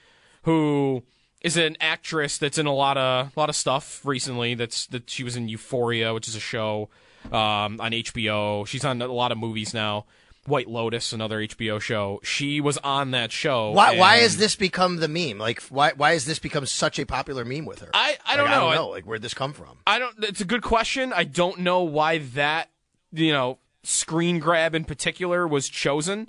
who 0.43 1.03
is 1.43 1.57
an 1.57 1.77
actress 1.81 2.39
that's 2.39 2.57
in 2.59 2.67
a 2.67 2.73
lot 2.75 2.97
of 2.97 3.37
a 3.37 3.39
lot 3.39 3.49
of 3.51 3.57
stuff 3.57 4.01
recently. 4.05 4.55
That's 4.55 4.87
that 4.87 5.11
she 5.11 5.23
was 5.23 5.37
in 5.37 5.49
Euphoria, 5.49 6.15
which 6.15 6.29
is 6.29 6.35
a 6.37 6.41
show 6.41 6.89
um, 7.27 7.81
on 7.81 7.93
HBO. 7.93 8.67
She's 8.67 8.85
on 8.85 9.03
a 9.03 9.07
lot 9.09 9.33
of 9.33 9.39
movies 9.39 9.75
now. 9.75 10.07
White 10.49 10.69
Lotus, 10.69 11.13
another 11.13 11.39
HBO 11.41 11.81
show. 11.81 12.21
She 12.23 12.61
was 12.61 12.79
on 12.79 13.11
that 13.13 13.33
show. 13.33 13.71
Why 13.73 13.97
why 13.99 14.17
has 14.19 14.37
this 14.37 14.57
become 14.57 14.97
the 14.97 15.09
meme? 15.09 15.39
Like 15.39 15.63
why 15.65 15.93
why 15.97 16.13
has 16.13 16.25
this 16.27 16.39
become 16.39 16.67
such 16.67 16.99
a 16.99 17.07
popular 17.07 17.45
meme 17.45 17.65
with 17.67 17.81
her? 17.81 17.91
I 17.95 18.17
I 18.25 18.33
Like, 18.33 18.37
don't 18.37 18.49
I 18.49 18.51
know. 18.55 18.61
don't 18.61 18.73
I- 18.73 18.75
know. 18.77 18.89
Like 18.89 19.05
where'd 19.05 19.23
this 19.23 19.35
come 19.35 19.53
from? 19.53 19.79
I 19.87 19.99
don't. 19.99 20.15
It's 20.25 20.41
a 20.41 20.45
good 20.45 20.63
question. 20.63 21.13
I 21.13 21.25
don't 21.25 21.59
know 21.61 21.83
why 21.83 22.19
that 22.19 22.71
you 23.13 23.33
know 23.33 23.59
screen 23.83 24.39
grab 24.39 24.75
in 24.75 24.85
particular 24.85 25.47
was 25.47 25.69
chosen. 25.69 26.29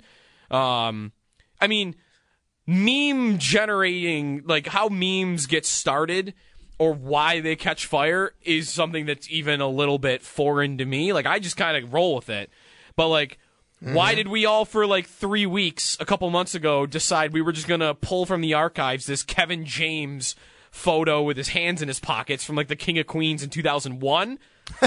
Um, 0.50 1.12
I 1.60 1.66
mean, 1.66 1.96
meme 2.66 3.38
generating, 3.38 4.42
like 4.46 4.66
how 4.66 4.88
memes 4.88 5.46
get 5.46 5.64
started 5.66 6.34
or 6.78 6.92
why 6.94 7.40
they 7.40 7.56
catch 7.56 7.86
fire 7.86 8.32
is 8.42 8.68
something 8.70 9.06
that's 9.06 9.28
even 9.30 9.60
a 9.60 9.68
little 9.68 9.98
bit 9.98 10.22
foreign 10.22 10.78
to 10.78 10.84
me. 10.84 11.12
Like 11.12 11.26
I 11.26 11.38
just 11.38 11.56
kind 11.56 11.82
of 11.82 11.92
roll 11.92 12.14
with 12.16 12.28
it. 12.30 12.50
But 12.96 13.08
like 13.08 13.38
why 13.80 14.10
mm-hmm. 14.10 14.16
did 14.16 14.28
we 14.28 14.44
all 14.44 14.64
for 14.64 14.86
like 14.86 15.06
3 15.06 15.46
weeks 15.46 15.96
a 16.00 16.04
couple 16.04 16.28
months 16.30 16.54
ago 16.54 16.86
decide 16.86 17.32
we 17.32 17.42
were 17.42 17.52
just 17.52 17.68
going 17.68 17.80
to 17.80 17.94
pull 17.94 18.26
from 18.26 18.40
the 18.40 18.54
archives 18.54 19.06
this 19.06 19.22
Kevin 19.22 19.64
James 19.64 20.34
photo 20.70 21.22
with 21.22 21.36
his 21.36 21.48
hands 21.48 21.82
in 21.82 21.88
his 21.88 22.00
pockets 22.00 22.44
from 22.44 22.56
like 22.56 22.68
the 22.68 22.76
King 22.76 22.98
of 22.98 23.06
Queens 23.06 23.42
in 23.42 23.50
2001? 23.50 24.38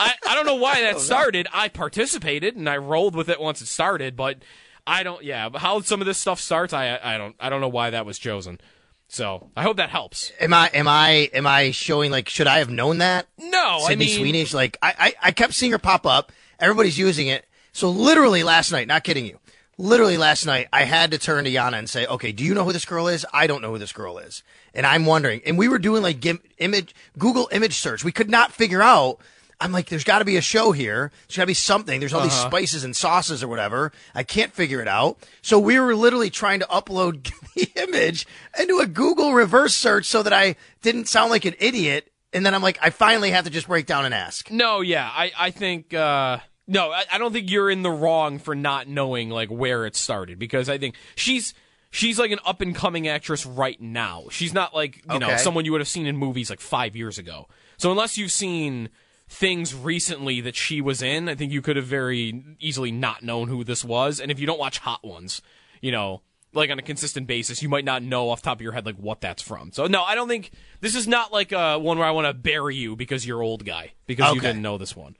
I, 0.00 0.12
I 0.28 0.34
don't 0.34 0.46
know 0.46 0.56
why 0.56 0.82
that 0.82 0.96
oh, 0.96 0.98
started. 0.98 1.48
I 1.52 1.68
participated 1.68 2.56
and 2.56 2.68
I 2.68 2.76
rolled 2.76 3.14
with 3.14 3.28
it 3.28 3.40
once 3.40 3.60
it 3.60 3.66
started, 3.66 4.16
but 4.16 4.38
I 4.86 5.02
don't. 5.02 5.22
Yeah, 5.22 5.50
how 5.54 5.80
some 5.80 6.00
of 6.00 6.06
this 6.06 6.18
stuff 6.18 6.40
starts, 6.40 6.72
I 6.72 6.98
I 7.02 7.18
don't 7.18 7.34
I 7.40 7.48
don't 7.48 7.60
know 7.60 7.68
why 7.68 7.90
that 7.90 8.06
was 8.06 8.18
chosen. 8.18 8.60
So 9.08 9.50
I 9.56 9.62
hope 9.62 9.76
that 9.78 9.90
helps. 9.90 10.32
Am 10.40 10.52
I 10.52 10.68
am 10.68 10.88
I 10.88 11.30
am 11.32 11.46
I 11.46 11.70
showing 11.70 12.10
like 12.10 12.28
should 12.28 12.46
I 12.46 12.58
have 12.58 12.70
known 12.70 12.98
that? 12.98 13.26
No, 13.38 13.78
I 13.82 13.88
Sydney 13.88 14.06
mean- 14.06 14.18
Sweeney's 14.18 14.54
like 14.54 14.78
I, 14.82 14.94
I 14.98 15.28
I 15.28 15.30
kept 15.32 15.54
seeing 15.54 15.72
her 15.72 15.78
pop 15.78 16.06
up. 16.06 16.32
Everybody's 16.58 16.98
using 16.98 17.28
it. 17.28 17.46
So 17.76 17.90
literally 17.90 18.42
last 18.42 18.72
night, 18.72 18.88
not 18.88 19.04
kidding 19.04 19.26
you. 19.26 19.38
Literally 19.78 20.16
last 20.16 20.46
night, 20.46 20.68
I 20.72 20.84
had 20.84 21.10
to 21.10 21.18
turn 21.18 21.44
to 21.44 21.50
Yana 21.50 21.74
and 21.78 21.90
say, 21.90 22.06
"Okay, 22.06 22.32
do 22.32 22.42
you 22.42 22.54
know 22.54 22.64
who 22.64 22.72
this 22.72 22.86
girl 22.86 23.08
is? 23.08 23.26
I 23.34 23.46
don't 23.46 23.60
know 23.60 23.72
who 23.72 23.78
this 23.78 23.92
girl 23.92 24.16
is." 24.16 24.42
And 24.72 24.86
I'm 24.86 25.04
wondering. 25.04 25.42
And 25.44 25.58
we 25.58 25.68
were 25.68 25.78
doing 25.78 26.02
like 26.02 26.18
gim- 26.20 26.40
image 26.56 26.94
Google 27.18 27.50
image 27.52 27.74
search. 27.74 28.02
We 28.02 28.12
could 28.12 28.30
not 28.30 28.52
figure 28.52 28.80
out. 28.82 29.18
I'm 29.60 29.72
like, 29.72 29.88
there's 29.88 30.04
got 30.04 30.18
to 30.20 30.24
be 30.26 30.36
a 30.38 30.42
show 30.42 30.72
here. 30.72 31.10
There's 31.28 31.36
got 31.36 31.42
to 31.42 31.46
be 31.46 31.54
something. 31.54 32.00
There's 32.00 32.12
all 32.14 32.22
these 32.22 32.32
Uh-huh. 32.32 32.48
spices 32.48 32.84
and 32.84 32.94
sauces 32.96 33.42
or 33.42 33.48
whatever. 33.48 33.90
I 34.14 34.22
can't 34.22 34.52
figure 34.54 34.80
it 34.82 34.88
out. 34.88 35.18
So 35.42 35.58
we 35.58 35.78
were 35.80 35.94
literally 35.94 36.28
trying 36.30 36.60
to 36.60 36.66
upload 36.66 37.30
the 37.54 37.70
image 37.76 38.26
into 38.58 38.78
a 38.78 38.86
Google 38.86 39.32
reverse 39.34 39.74
search 39.74 40.06
so 40.06 40.22
that 40.22 40.32
I 40.32 40.56
didn't 40.82 41.08
sound 41.08 41.30
like 41.30 41.44
an 41.46 41.54
idiot. 41.58 42.10
And 42.34 42.44
then 42.44 42.54
I'm 42.54 42.62
like, 42.62 42.78
I 42.82 42.88
finally 42.90 43.30
have 43.32 43.44
to 43.44 43.50
just 43.50 43.66
break 43.66 43.84
down 43.86 44.04
and 44.06 44.14
ask. 44.14 44.50
No, 44.50 44.80
yeah, 44.82 45.10
I 45.12 45.32
I 45.38 45.50
think 45.50 45.92
uh 45.94 46.38
no, 46.66 46.90
I, 46.90 47.04
I 47.12 47.18
don't 47.18 47.32
think 47.32 47.50
you're 47.50 47.70
in 47.70 47.82
the 47.82 47.90
wrong 47.90 48.38
for 48.38 48.54
not 48.54 48.88
knowing 48.88 49.30
like 49.30 49.48
where 49.48 49.86
it 49.86 49.96
started 49.96 50.38
because 50.38 50.68
I 50.68 50.78
think 50.78 50.94
she's 51.14 51.54
she's 51.90 52.18
like 52.18 52.30
an 52.30 52.40
up 52.44 52.60
and 52.60 52.74
coming 52.74 53.06
actress 53.08 53.46
right 53.46 53.80
now. 53.80 54.24
She's 54.30 54.52
not 54.52 54.74
like 54.74 55.02
you 55.12 55.18
know 55.18 55.28
Okay. 55.28 55.36
someone 55.42 55.64
you 55.64 55.72
would 55.72 55.80
have 55.80 55.88
seen 55.88 56.06
in 56.06 56.16
movies 56.16 56.50
like 56.50 56.60
five 56.60 56.96
years 56.96 57.18
ago. 57.18 57.48
So 57.76 57.90
unless 57.90 58.16
you've 58.18 58.32
seen 58.32 58.88
things 59.28 59.74
recently 59.74 60.40
that 60.40 60.54
she 60.54 60.80
was 60.80 61.02
in, 61.02 61.28
I 61.28 61.34
think 61.34 61.52
you 61.52 61.60
could 61.62 61.76
have 61.76 61.86
very 61.86 62.56
easily 62.60 62.92
not 62.92 63.22
known 63.22 63.48
who 63.48 63.64
this 63.64 63.84
was. 63.84 64.20
And 64.20 64.30
if 64.30 64.38
you 64.38 64.46
don't 64.46 64.58
watch 64.58 64.78
Hot 64.78 65.04
Ones, 65.04 65.42
you 65.80 65.92
know. 65.92 66.22
Like 66.52 66.70
on 66.70 66.78
a 66.78 66.82
consistent 66.82 67.26
basis, 67.26 67.60
you 67.62 67.68
might 67.68 67.84
not 67.84 68.02
know 68.02 68.30
off 68.30 68.40
the 68.40 68.46
top 68.46 68.58
of 68.58 68.62
your 68.62 68.72
head 68.72 68.86
like 68.86 68.94
what 68.96 69.20
that's 69.20 69.42
from. 69.42 69.72
So 69.72 69.88
no, 69.88 70.02
I 70.02 70.14
don't 70.14 70.28
think 70.28 70.52
this 70.80 70.94
is 70.94 71.06
not 71.06 71.30
like 71.30 71.52
uh, 71.52 71.78
one 71.78 71.98
where 71.98 72.06
I 72.08 72.12
want 72.12 72.28
to 72.28 72.32
bury 72.32 72.76
you 72.76 72.96
because 72.96 73.26
you're 73.26 73.42
old 73.42 73.66
guy 73.66 73.92
because 74.06 74.32
you 74.32 74.38
Okay. 74.38 74.46
didn't 74.48 74.62
know 74.62 74.78
this 74.78 74.96
one. 74.96 75.16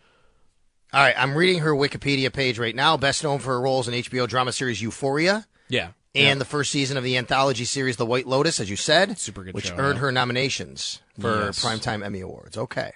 All 0.97 1.03
right, 1.03 1.15
I'm 1.19 1.37
reading 1.37 1.59
her 1.59 1.73
Wikipedia 1.75 2.33
page 2.33 2.59
right 2.59 2.75
now. 2.75 2.97
Best 2.97 3.23
known 3.23 3.39
for 3.39 3.51
her 3.51 3.61
roles 3.61 3.87
in 3.87 3.93
HBO 3.93 4.27
drama 4.27 4.51
series 4.51 4.81
Euphoria 4.81 5.47
Yeah. 5.69 5.89
and 6.15 6.41
the 6.41 6.47
first 6.47 6.73
season 6.73 6.97
of 6.97 7.05
the 7.05 7.19
anthology 7.19 7.67
series 7.67 7.99
The 7.99 8.07
White 8.07 8.27
Lotus, 8.27 8.61
as 8.61 8.71
you 8.71 8.77
said, 8.77 9.19
Super 9.19 9.45
good 9.45 9.53
which 9.53 9.67
show, 9.67 9.77
earned 9.77 9.97
yeah. 9.97 10.01
her 10.01 10.11
nominations 10.13 11.03
for 11.21 11.47
Yes. 11.47 11.63
Primetime 11.63 12.03
Emmy 12.03 12.21
Awards. 12.21 12.57
Okay. 12.57 12.93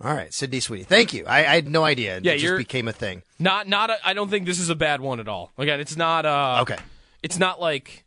All 0.00 0.14
right, 0.14 0.32
Sydney 0.32 0.60
Sweeney. 0.60 0.84
Thank 0.84 1.12
you. 1.12 1.26
I, 1.26 1.38
I 1.40 1.54
had 1.56 1.66
no 1.66 1.82
idea. 1.82 2.20
Yeah, 2.22 2.34
it 2.34 2.38
just 2.38 2.56
became 2.56 2.86
a 2.86 2.92
thing. 2.92 3.24
Not 3.40 3.66
not 3.66 3.90
a, 3.90 3.96
I 4.06 4.14
don't 4.14 4.30
think 4.30 4.46
this 4.46 4.60
is 4.60 4.68
a 4.70 4.76
bad 4.76 5.00
one 5.00 5.18
at 5.18 5.26
all. 5.26 5.50
Again, 5.58 5.80
it's 5.80 5.96
not 5.96 6.24
uh 6.24 6.58
Okay. 6.62 6.76
It's 7.24 7.40
not 7.40 7.60
like 7.60 8.04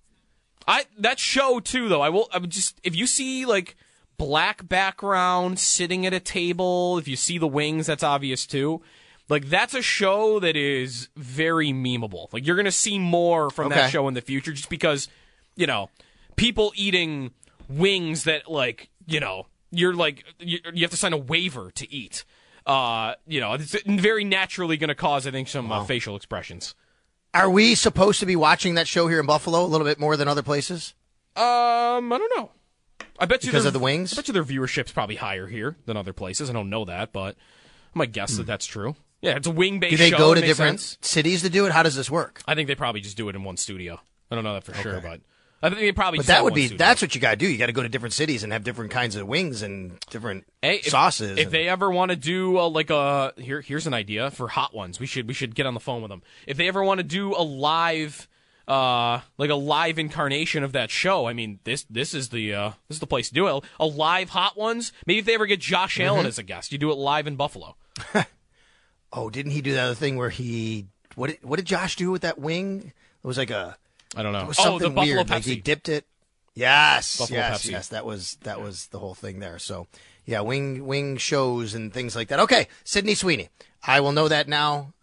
I 0.65 0.85
that 0.99 1.19
show 1.19 1.59
too 1.59 1.89
though. 1.89 2.01
I 2.01 2.07
will 2.07 2.29
I 2.31 2.37
would 2.37 2.51
just 2.51 2.79
if 2.81 2.95
you 2.95 3.05
see 3.07 3.45
like 3.45 3.75
black 4.17 4.69
background 4.69 5.59
sitting 5.59 6.05
at 6.05 6.13
a 6.13 6.21
table, 6.21 6.97
if 6.97 7.09
you 7.09 7.17
see 7.17 7.37
the 7.37 7.47
wings, 7.47 7.87
that's 7.87 8.03
obvious 8.03 8.45
too. 8.45 8.81
Like 9.29 9.49
that's 9.49 9.73
a 9.73 9.81
show 9.81 10.39
that 10.39 10.55
is 10.55 11.09
very 11.17 11.69
memeable. 11.69 12.31
Like 12.31 12.45
you're 12.47 12.55
going 12.55 12.65
to 12.65 12.71
see 12.71 12.97
more 12.99 13.49
from 13.49 13.67
Okay. 13.67 13.75
that 13.75 13.91
show 13.91 14.07
in 14.07 14.13
the 14.13 14.21
future 14.21 14.53
just 14.53 14.69
because, 14.69 15.07
you 15.55 15.67
know, 15.67 15.89
people 16.37 16.71
eating 16.75 17.31
wings 17.69 18.23
that 18.23 18.49
like, 18.49 18.89
you 19.05 19.19
know, 19.19 19.47
you're 19.71 19.93
like 19.93 20.23
you, 20.39 20.59
you 20.73 20.81
have 20.83 20.91
to 20.91 20.97
sign 20.97 21.11
a 21.13 21.17
waiver 21.17 21.71
to 21.71 21.91
eat. 21.93 22.23
Uh, 22.65 23.15
you 23.25 23.39
know, 23.39 23.53
it's 23.53 23.75
very 23.85 24.23
naturally 24.23 24.77
going 24.77 24.87
to 24.89 24.95
cause 24.95 25.27
I 25.27 25.31
think 25.31 25.47
some 25.49 25.71
uh, 25.71 25.83
facial 25.83 26.15
expressions. 26.15 26.73
Are 27.33 27.49
we 27.49 27.75
supposed 27.75 28.19
to 28.21 28.25
be 28.25 28.35
watching 28.35 28.75
that 28.75 28.87
show 28.87 29.07
here 29.07 29.19
in 29.19 29.25
Buffalo 29.25 29.63
a 29.63 29.67
little 29.67 29.85
bit 29.85 29.99
more 29.99 30.15
than 30.17 30.27
other 30.27 30.41
places? 30.41 30.93
Um, 31.35 32.11
I 32.11 32.17
don't 32.17 32.37
know. 32.37 32.51
I 33.19 33.25
bet 33.25 33.43
you 33.43 33.49
Because 33.51 33.65
of 33.65 33.73
the 33.73 33.79
wings? 33.79 34.13
I 34.13 34.15
bet 34.15 34.27
you 34.27 34.33
their 34.33 34.43
viewership's 34.43 34.91
probably 34.91 35.15
higher 35.17 35.47
here 35.47 35.75
than 35.85 35.97
other 35.97 36.13
places. 36.13 36.49
I 36.49 36.53
don't 36.53 36.69
know 36.69 36.85
that, 36.85 37.11
but 37.13 37.35
I 37.93 37.99
might 37.99 38.11
guess 38.11 38.37
that 38.37 38.45
that's 38.45 38.65
true. 38.65 38.95
Yeah, 39.27 39.37
it's 39.37 39.47
a 39.47 39.51
wing 39.51 39.79
based. 39.79 39.91
Do 39.91 39.97
they 39.97 40.09
show. 40.11 40.17
go 40.17 40.33
to 40.33 40.41
different 40.41 40.79
sense. 40.79 40.97
cities 41.01 41.41
to 41.43 41.49
do 41.49 41.65
it? 41.65 41.71
How 41.71 41.83
does 41.83 41.95
this 41.95 42.09
work? 42.09 42.41
I 42.47 42.55
think 42.55 42.67
they 42.67 42.75
probably 42.75 43.01
just 43.01 43.17
do 43.17 43.29
it 43.29 43.35
in 43.35 43.43
one 43.43 43.57
studio. 43.57 43.99
I 44.31 44.35
don't 44.35 44.43
know 44.43 44.53
that 44.55 44.63
for 44.63 44.73
sure, 44.73 44.99
but 45.01 45.21
I 45.63 45.69
think 45.69 45.81
they 45.81 45.91
probably. 45.91 46.17
But 46.17 46.23
just 46.23 46.27
that 46.27 46.43
would 46.43 46.51
one 46.51 46.55
be 46.55 46.67
studio. 46.67 46.77
that's 46.85 47.01
what 47.01 47.15
you 47.15 47.21
got 47.21 47.31
to 47.31 47.35
do. 47.37 47.47
You 47.47 47.57
got 47.57 47.65
to 47.67 47.71
go 47.73 47.81
to 47.83 47.89
different 47.89 48.13
cities 48.13 48.43
and 48.43 48.51
have 48.53 48.63
different 48.63 48.91
kinds 48.91 49.15
of 49.15 49.27
wings 49.27 49.61
and 49.61 49.99
different 50.09 50.45
Hey, 50.61 50.75
if, 50.77 50.87
sauces. 50.87 51.37
If 51.37 51.45
and- 51.45 51.51
they 51.51 51.67
ever 51.67 51.89
want 51.89 52.11
to 52.11 52.15
do 52.17 52.59
a, 52.59 52.67
like 52.67 52.89
a 52.89 53.33
here, 53.37 53.61
here's 53.61 53.87
an 53.87 53.93
idea 53.93 54.29
for 54.31 54.47
hot 54.49 54.73
ones. 54.75 54.99
We 54.99 55.05
should 55.07 55.27
we 55.27 55.33
should 55.33 55.55
get 55.55 55.65
on 55.65 55.73
the 55.73 55.79
phone 55.79 56.01
with 56.01 56.09
them. 56.09 56.21
If 56.45 56.57
they 56.57 56.67
ever 56.67 56.83
want 56.83 56.99
to 56.99 57.03
do 57.03 57.33
a 57.35 57.41
live, 57.41 58.27
uh, 58.67 59.21
like 59.37 59.49
a 59.49 59.55
live 59.55 59.97
incarnation 59.97 60.63
of 60.63 60.73
that 60.73 60.91
show, 60.91 61.25
I 61.25 61.33
mean 61.33 61.59
this 61.63 61.85
this 61.89 62.13
is 62.13 62.29
the 62.29 62.53
uh, 62.53 62.69
this 62.89 62.97
is 62.97 62.99
the 62.99 63.07
place 63.07 63.29
to 63.29 63.33
do 63.33 63.47
it. 63.47 63.63
A 63.79 63.85
live 63.85 64.29
hot 64.29 64.57
ones. 64.57 64.91
Maybe 65.05 65.19
if 65.19 65.25
they 65.25 65.33
ever 65.35 65.45
get 65.47 65.59
Josh 65.59 65.99
Allen 65.99 66.25
Mhm. 66.25 66.29
as 66.29 66.37
a 66.37 66.43
guest, 66.43 66.71
you 66.71 66.77
do 66.77 66.91
it 66.91 66.95
live 66.95 67.25
in 67.27 67.35
Buffalo. 67.35 67.75
oh, 69.13 69.29
didn't 69.29 69.51
he 69.51 69.61
do 69.61 69.73
that 69.73 69.85
other 69.85 69.95
thing 69.95 70.15
where 70.17 70.29
he 70.29 70.87
what 71.15 71.31
did, 71.31 71.43
what 71.43 71.55
did 71.57 71.65
Josh 71.65 71.95
do 71.95 72.11
with 72.11 72.21
that 72.21 72.39
wing? 72.39 72.93
It 73.23 73.27
was 73.27 73.37
like 73.37 73.49
a 73.49 73.77
I 74.15 74.23
don't 74.23 74.33
know. 74.33 74.41
It 74.41 74.47
was 74.47 74.59
Oh, 74.59 74.63
something 74.63 74.89
the 74.89 74.95
Buffalo 74.95 75.15
weird. 75.15 75.29
Like 75.29 75.43
he 75.43 75.55
dipped 75.55 75.89
it. 75.89 76.05
Yes, 76.53 77.17
Buffalo 77.17 77.39
yes, 77.39 77.63
Pepsi. 77.65 77.71
yes. 77.71 77.87
That 77.89 78.05
was 78.05 78.37
that 78.43 78.61
was 78.61 78.87
the 78.87 78.99
whole 78.99 79.13
thing 79.15 79.39
there. 79.39 79.59
So 79.59 79.87
yeah, 80.25 80.41
wing 80.41 80.85
wing 80.85 81.17
shows 81.17 81.73
and 81.73 81.93
things 81.93 82.15
like 82.15 82.29
that. 82.29 82.39
Okay, 82.41 82.67
Sydney 82.83 83.15
Sweeney. 83.15 83.49
I 83.85 83.99
will 83.99 84.11
know 84.11 84.27
that 84.27 84.47
now. 84.47 84.93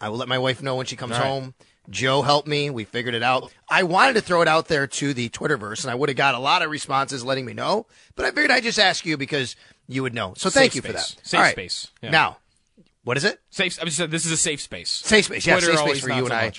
I 0.00 0.08
will 0.10 0.18
let 0.18 0.28
my 0.28 0.38
wife 0.38 0.62
know 0.62 0.76
when 0.76 0.86
she 0.86 0.96
comes 0.96 1.12
right. 1.12 1.22
home. 1.22 1.54
Joe 1.90 2.22
helped 2.22 2.46
me. 2.46 2.68
We 2.70 2.84
figured 2.84 3.14
it 3.14 3.22
out. 3.22 3.50
I 3.68 3.82
wanted 3.82 4.12
to 4.14 4.20
throw 4.20 4.42
it 4.42 4.48
out 4.48 4.68
there 4.68 4.86
to 4.86 5.14
the 5.14 5.30
Twitterverse, 5.30 5.84
and 5.84 5.90
I 5.90 5.94
would 5.94 6.10
have 6.10 6.16
got 6.16 6.34
a 6.34 6.38
lot 6.38 6.62
of 6.62 6.70
responses 6.70 7.24
letting 7.24 7.46
me 7.46 7.54
know. 7.54 7.86
But 8.14 8.26
I 8.26 8.28
figured 8.28 8.50
I'd 8.50 8.62
just 8.62 8.78
ask 8.78 9.06
you 9.06 9.16
because 9.16 9.56
you 9.86 10.02
would 10.02 10.14
know. 10.14 10.34
So 10.36 10.50
thank 10.50 10.72
Safe 10.72 10.76
you 10.76 10.82
for 10.82 10.92
that. 10.92 11.16
Safe 11.22 11.38
All 11.38 11.44
right. 11.44 11.52
space. 11.52 11.88
Yeah. 12.02 12.10
Now, 12.10 12.36
what 13.04 13.16
is 13.16 13.24
it? 13.24 13.40
Safe. 13.50 13.78
I 13.80 13.84
just 13.84 13.96
said 13.96 14.10
this 14.10 14.26
is 14.26 14.32
a 14.32 14.36
safe 14.36 14.60
space. 14.60 14.90
Safe 14.90 15.24
space, 15.24 15.46
yeah, 15.46 15.58
Twitter 15.58 15.76
safe 15.76 15.88
space 15.88 16.00
for 16.02 16.10
you 16.10 16.26
and 16.26 16.54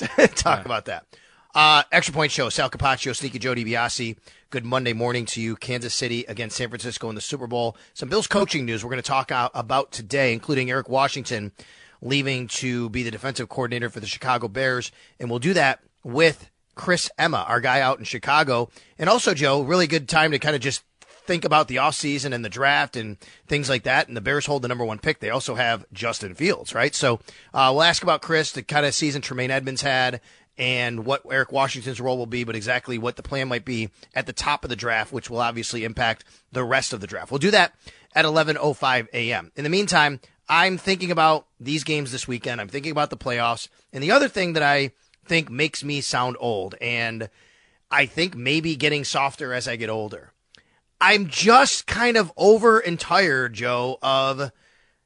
so 0.00 0.16
I. 0.22 0.26
Talk 0.34 0.64
about 0.64 0.86
that. 0.86 1.06
Uh, 1.54 1.82
extra 1.92 2.14
point 2.14 2.32
show. 2.32 2.48
Sal 2.48 2.70
Capaccio, 2.70 3.14
Sneaky 3.14 3.38
Joe 3.38 3.54
DiBiase. 3.54 4.16
Good 4.50 4.64
Monday 4.64 4.92
morning 4.94 5.26
to 5.26 5.40
you. 5.40 5.54
Kansas 5.54 5.94
City 5.94 6.24
against 6.26 6.56
San 6.56 6.68
Francisco 6.68 7.08
in 7.08 7.14
the 7.14 7.20
Super 7.20 7.46
Bowl. 7.46 7.76
Some 7.94 8.08
Bills 8.08 8.26
coaching 8.26 8.64
news 8.64 8.84
we're 8.84 8.90
going 8.90 9.02
to 9.02 9.08
talk 9.08 9.30
about 9.54 9.92
today, 9.92 10.32
including 10.32 10.70
Eric 10.70 10.88
Washington 10.88 11.52
leaving 12.02 12.48
to 12.48 12.90
be 12.90 13.02
the 13.02 13.10
defensive 13.10 13.48
coordinator 13.48 13.88
for 13.88 14.00
the 14.00 14.06
Chicago 14.06 14.48
Bears, 14.48 14.90
and 15.18 15.30
we'll 15.30 15.38
do 15.38 15.54
that 15.54 15.80
with 16.02 16.50
Chris 16.74 17.10
Emma, 17.16 17.44
our 17.48 17.60
guy 17.60 17.80
out 17.80 17.98
in 17.98 18.04
Chicago, 18.04 18.68
and 18.98 19.08
also 19.08 19.32
Joe. 19.32 19.62
Really 19.62 19.86
good 19.86 20.08
time 20.08 20.32
to 20.32 20.38
kind 20.38 20.56
of 20.56 20.60
just 20.60 20.82
think 21.24 21.44
about 21.44 21.68
the 21.68 21.76
offseason 21.76 22.32
and 22.32 22.44
the 22.44 22.48
draft 22.48 22.96
and 22.96 23.18
things 23.46 23.68
like 23.68 23.84
that. 23.84 24.08
And 24.08 24.16
the 24.16 24.20
Bears 24.20 24.46
hold 24.46 24.62
the 24.62 24.68
number 24.68 24.84
one 24.84 24.98
pick. 24.98 25.20
They 25.20 25.30
also 25.30 25.54
have 25.54 25.84
Justin 25.92 26.34
Fields, 26.34 26.74
right? 26.74 26.94
So 26.94 27.20
uh, 27.54 27.70
we'll 27.72 27.82
ask 27.82 28.02
about 28.02 28.22
Chris, 28.22 28.52
the 28.52 28.62
kind 28.62 28.86
of 28.86 28.94
season 28.94 29.22
Tremaine 29.22 29.50
Edmunds 29.50 29.82
had, 29.82 30.20
and 30.58 31.06
what 31.06 31.22
Eric 31.30 31.52
Washington's 31.52 32.00
role 32.00 32.18
will 32.18 32.26
be, 32.26 32.44
but 32.44 32.56
exactly 32.56 32.98
what 32.98 33.16
the 33.16 33.22
plan 33.22 33.48
might 33.48 33.64
be 33.64 33.90
at 34.14 34.26
the 34.26 34.32
top 34.32 34.64
of 34.64 34.70
the 34.70 34.76
draft, 34.76 35.12
which 35.12 35.30
will 35.30 35.40
obviously 35.40 35.84
impact 35.84 36.24
the 36.52 36.64
rest 36.64 36.92
of 36.92 37.00
the 37.00 37.06
draft. 37.06 37.30
We'll 37.30 37.38
do 37.38 37.50
that 37.52 37.74
at 38.14 38.24
11:05 38.24 39.08
a.m. 39.12 39.50
In 39.56 39.64
the 39.64 39.70
meantime, 39.70 40.20
I'm 40.48 40.76
thinking 40.76 41.10
about 41.10 41.46
these 41.58 41.84
games 41.84 42.12
this 42.12 42.28
weekend. 42.28 42.60
I'm 42.60 42.68
thinking 42.68 42.92
about 42.92 43.10
the 43.10 43.16
playoffs, 43.16 43.68
and 43.92 44.02
the 44.02 44.10
other 44.10 44.28
thing 44.28 44.52
that 44.52 44.62
I 44.62 44.92
think 45.24 45.50
makes 45.50 45.82
me 45.82 46.00
sound 46.00 46.36
old, 46.38 46.74
and 46.80 47.30
I 47.90 48.06
think 48.06 48.36
maybe 48.36 48.76
getting 48.76 49.04
softer 49.04 49.54
as 49.54 49.66
I 49.68 49.76
get 49.76 49.90
older. 49.90 50.31
I'm 51.02 51.26
just 51.26 51.88
kind 51.88 52.16
of 52.16 52.32
over 52.36 52.78
and 52.78 52.98
tired, 52.98 53.54
Joe, 53.54 53.98
of 54.04 54.52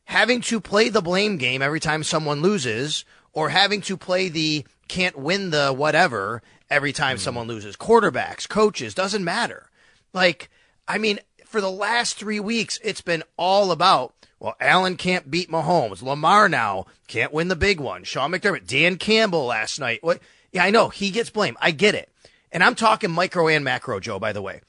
having 0.05 0.43
to 0.43 0.61
play 0.61 0.91
the 0.91 1.01
blame 1.01 1.39
game 1.39 1.63
every 1.63 1.81
time 1.81 2.05
someone 2.05 2.43
loses 2.43 3.07
or 3.33 3.49
having 3.49 3.81
to 3.81 3.97
play 3.97 4.29
the 4.29 4.67
can't 4.89 5.17
win 5.17 5.49
the 5.49 5.73
whatever 5.73 6.43
every 6.69 6.93
time 6.93 7.17
hmm. 7.17 7.23
someone 7.23 7.47
loses. 7.47 7.79
Quarterbacks, 7.79 8.47
coaches, 8.47 8.93
doesn't 8.93 9.25
matter. 9.25 9.71
Like, 10.13 10.51
I 10.87 10.99
mean, 10.99 11.19
for 11.47 11.63
the 11.63 11.71
last 11.71 12.17
three 12.17 12.41
weeks, 12.41 12.79
it's 12.85 13.01
been 13.01 13.23
all 13.39 13.71
about, 13.71 14.13
well, 14.39 14.55
Allen 14.61 14.97
can't 14.99 15.31
beat 15.31 15.51
Mahomes. 15.51 16.03
Lamar 16.03 16.51
now 16.51 16.85
can't 17.09 17.33
win 17.33 17.49
the 17.49 17.57
big 17.57 17.81
one. 17.81 18.05
Sean 18.05 18.33
McDermott, 18.33 18.67
Dan 18.67 18.97
Campbell 18.97 19.47
last 19.47 19.81
night. 19.81 20.01
What? 20.03 20.21
Yeah, 20.53 20.63
I 20.63 20.69
know. 20.69 20.91
He 20.91 21.09
gets 21.09 21.31
blamed. 21.31 21.57
I 21.59 21.71
get 21.71 21.95
it. 21.95 22.11
And 22.53 22.63
I'm 22.63 22.75
talking 22.75 23.11
micro 23.11 23.49
and 23.49 23.65
macro, 23.65 23.99
Joe, 23.99 24.19
by 24.19 24.35
the 24.35 24.43
way. 24.43 24.61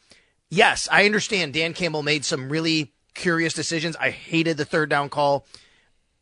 Yes, 0.50 0.88
I 0.92 1.06
understand 1.06 1.54
Dan 1.54 1.74
Campbell 1.74 2.04
made 2.04 2.24
some 2.24 2.50
really 2.50 2.94
curious 3.14 3.54
decisions. 3.54 3.96
I 3.98 4.12
hated 4.12 4.58
the 4.58 4.66
third 4.66 4.90
down 4.90 5.10
call. 5.10 5.46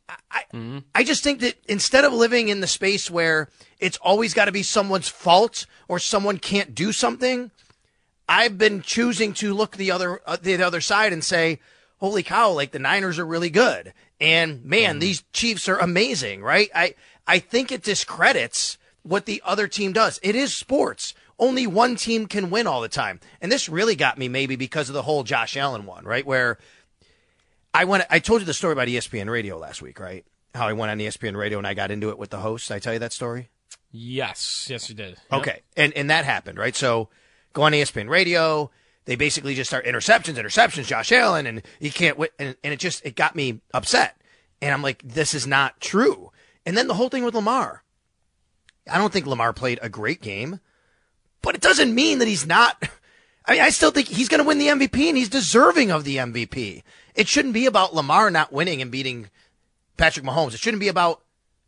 I, 0.09 0.43
mm-hmm. 0.53 0.79
I 0.93 1.03
just 1.03 1.23
think 1.23 1.39
that 1.41 1.55
instead 1.67 2.05
of 2.05 2.13
living 2.13 2.49
in 2.49 2.61
the 2.61 2.67
space 2.67 3.09
where 3.09 3.49
it's 3.79 3.97
always 3.97 4.33
got 4.33 4.45
to 4.45 4.51
be 4.51 4.63
someone's 4.63 5.07
fault 5.07 5.65
or 5.87 5.99
someone 5.99 6.37
can't 6.37 6.75
do 6.75 6.91
something, 6.91 7.51
I've 8.27 8.57
been 8.57 8.81
choosing 8.81 9.33
to 9.35 9.53
look 9.53 9.77
the 9.77 9.91
other 9.91 10.21
uh, 10.25 10.37
the 10.41 10.61
other 10.63 10.81
side 10.81 11.13
and 11.13 11.23
say, 11.23 11.59
"Holy 11.97 12.23
cow! 12.23 12.51
Like 12.51 12.71
the 12.71 12.79
Niners 12.79 13.19
are 13.19 13.25
really 13.25 13.49
good, 13.49 13.93
and 14.19 14.63
man, 14.63 14.97
mm. 14.97 15.01
these 15.01 15.23
Chiefs 15.33 15.67
are 15.69 15.77
amazing." 15.77 16.41
Right? 16.41 16.69
I 16.73 16.95
I 17.27 17.39
think 17.39 17.71
it 17.71 17.83
discredits 17.83 18.77
what 19.03 19.25
the 19.25 19.41
other 19.45 19.67
team 19.67 19.93
does. 19.93 20.19
It 20.23 20.35
is 20.35 20.53
sports. 20.53 21.13
Only 21.37 21.67
one 21.67 21.95
team 21.95 22.27
can 22.27 22.49
win 22.49 22.67
all 22.67 22.81
the 22.81 22.87
time, 22.87 23.19
and 23.41 23.51
this 23.51 23.67
really 23.67 23.95
got 23.95 24.17
me 24.17 24.29
maybe 24.29 24.55
because 24.55 24.89
of 24.89 24.93
the 24.93 25.01
whole 25.01 25.23
Josh 25.23 25.57
Allen 25.57 25.85
one, 25.85 26.05
right? 26.05 26.25
Where 26.25 26.57
I 27.73 27.83
went. 27.85 28.05
I 28.09 28.19
told 28.19 28.41
you 28.41 28.45
the 28.45 28.53
story 28.53 28.73
about 28.73 28.87
ESPN 28.87 29.29
Radio 29.29 29.57
last 29.57 29.81
week, 29.81 29.99
right? 29.99 30.25
How 30.53 30.67
I 30.67 30.73
went 30.73 30.91
on 30.91 30.99
ESPN 30.99 31.35
Radio 31.35 31.57
and 31.57 31.67
I 31.67 31.73
got 31.73 31.91
into 31.91 32.09
it 32.09 32.17
with 32.17 32.29
the 32.29 32.39
host. 32.39 32.69
Did 32.69 32.75
I 32.75 32.79
tell 32.79 32.93
you 32.93 32.99
that 32.99 33.11
story? 33.11 33.49
Yes, 33.91 34.67
yes, 34.69 34.89
you 34.89 34.95
did. 34.95 35.17
Okay, 35.31 35.61
and 35.75 35.91
and 35.93 36.09
that 36.09 36.23
happened, 36.23 36.57
right? 36.57 36.75
So 36.75 37.09
go 37.53 37.63
on 37.63 37.73
ESPN 37.73 38.09
Radio. 38.09 38.71
They 39.05 39.15
basically 39.15 39.53
just 39.53 39.69
start 39.69 39.85
interceptions, 39.85 40.35
interceptions, 40.35 40.87
Josh 40.87 41.11
Allen, 41.11 41.45
and 41.45 41.61
he 41.79 41.91
can't 41.91 42.17
win. 42.17 42.29
And, 42.39 42.55
and 42.63 42.73
it 42.73 42.79
just, 42.79 43.05
it 43.05 43.15
got 43.15 43.35
me 43.35 43.61
upset. 43.73 44.19
And 44.61 44.73
I'm 44.73 44.81
like, 44.81 45.01
this 45.03 45.33
is 45.33 45.45
not 45.45 45.79
true. 45.79 46.31
And 46.65 46.75
then 46.75 46.87
the 46.87 46.95
whole 46.95 47.09
thing 47.09 47.23
with 47.23 47.35
Lamar. 47.35 47.83
I 48.91 48.97
don't 48.97 49.13
think 49.13 49.27
Lamar 49.27 49.53
played 49.53 49.79
a 49.81 49.89
great 49.89 50.21
game, 50.21 50.59
but 51.45 51.55
it 51.55 51.61
doesn't 51.61 51.95
mean 51.95 52.19
that 52.19 52.27
he's 52.27 52.45
not. 52.45 52.89
I 53.45 53.53
mean, 53.53 53.61
I 53.61 53.69
still 53.69 53.91
think 53.91 54.07
he's 54.07 54.27
going 54.27 54.41
to 54.41 54.47
win 54.47 54.57
the 54.57 54.67
MVP 54.67 55.07
and 55.07 55.15
he's 55.15 55.29
deserving 55.29 55.91
of 55.91 56.03
the 56.03 56.17
MVP. 56.17 56.83
It 57.13 57.27
shouldn't 57.27 57.53
be 57.53 57.67
about 57.67 57.95
Lamar 57.95 58.31
not 58.31 58.51
winning 58.51 58.81
and 58.81 58.91
beating 58.91 59.29
Patrick 59.95 60.25
Mahomes. 60.25 60.55
It 60.55 60.59
shouldn't 60.59 60.81
be 60.81 60.87
about 60.87 61.21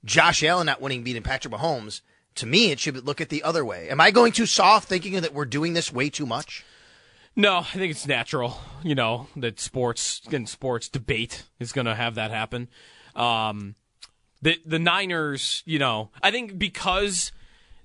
Josh 0.04 0.44
Allen 0.44 0.66
not 0.66 0.82
winning, 0.82 1.04
beating 1.04 1.24
Patrick 1.24 1.54
Mahomes 1.54 2.02
to 2.38 2.46
me, 2.46 2.72
it 2.72 2.80
should 2.80 3.06
look 3.06 3.20
at 3.20 3.30
the 3.30 3.44
other 3.44 3.66
way. 3.66 3.90
Am 3.90 4.00
I 4.00 4.12
going 4.12 4.32
too 4.32 4.46
soft 4.46 4.88
thinking 4.88 5.20
that 5.20 5.34
we're 5.34 5.46
doing 5.46 5.74
this 5.74 5.92
way 5.92 6.10
too 6.10 6.26
much? 6.26 6.64
No, 7.36 7.58
I 7.58 7.64
think 7.64 7.92
it's 7.92 8.08
natural, 8.08 8.58
you 8.84 8.96
know, 8.96 9.28
that 9.36 9.60
sports 9.60 10.22
and 10.32 10.48
sports 10.48 10.90
debate 10.90 11.44
is 11.60 11.72
going 11.72 11.86
to 11.86 11.94
have 11.94 12.16
that 12.16 12.32
happen. 12.32 12.68
Um, 13.16 13.76
the 14.42 14.60
the 14.66 14.80
Niners, 14.80 15.64
you 15.66 15.78
know, 15.78 16.10
I 16.22 16.32
think 16.32 16.58
because 16.58 17.32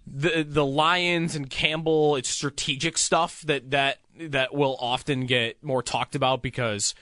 the 0.07 0.43
the 0.43 0.65
Lions 0.65 1.35
and 1.35 1.49
Campbell, 1.49 2.17
it's 2.17 2.29
strategic 2.29 2.99
stuff 2.99 3.43
that 3.43 3.71
that 3.71 3.99
that 4.19 4.55
will 4.55 4.77
often 4.81 5.27
get 5.27 5.63
more 5.63 5.83
talked 5.83 6.15
about 6.15 6.43
because 6.43 6.95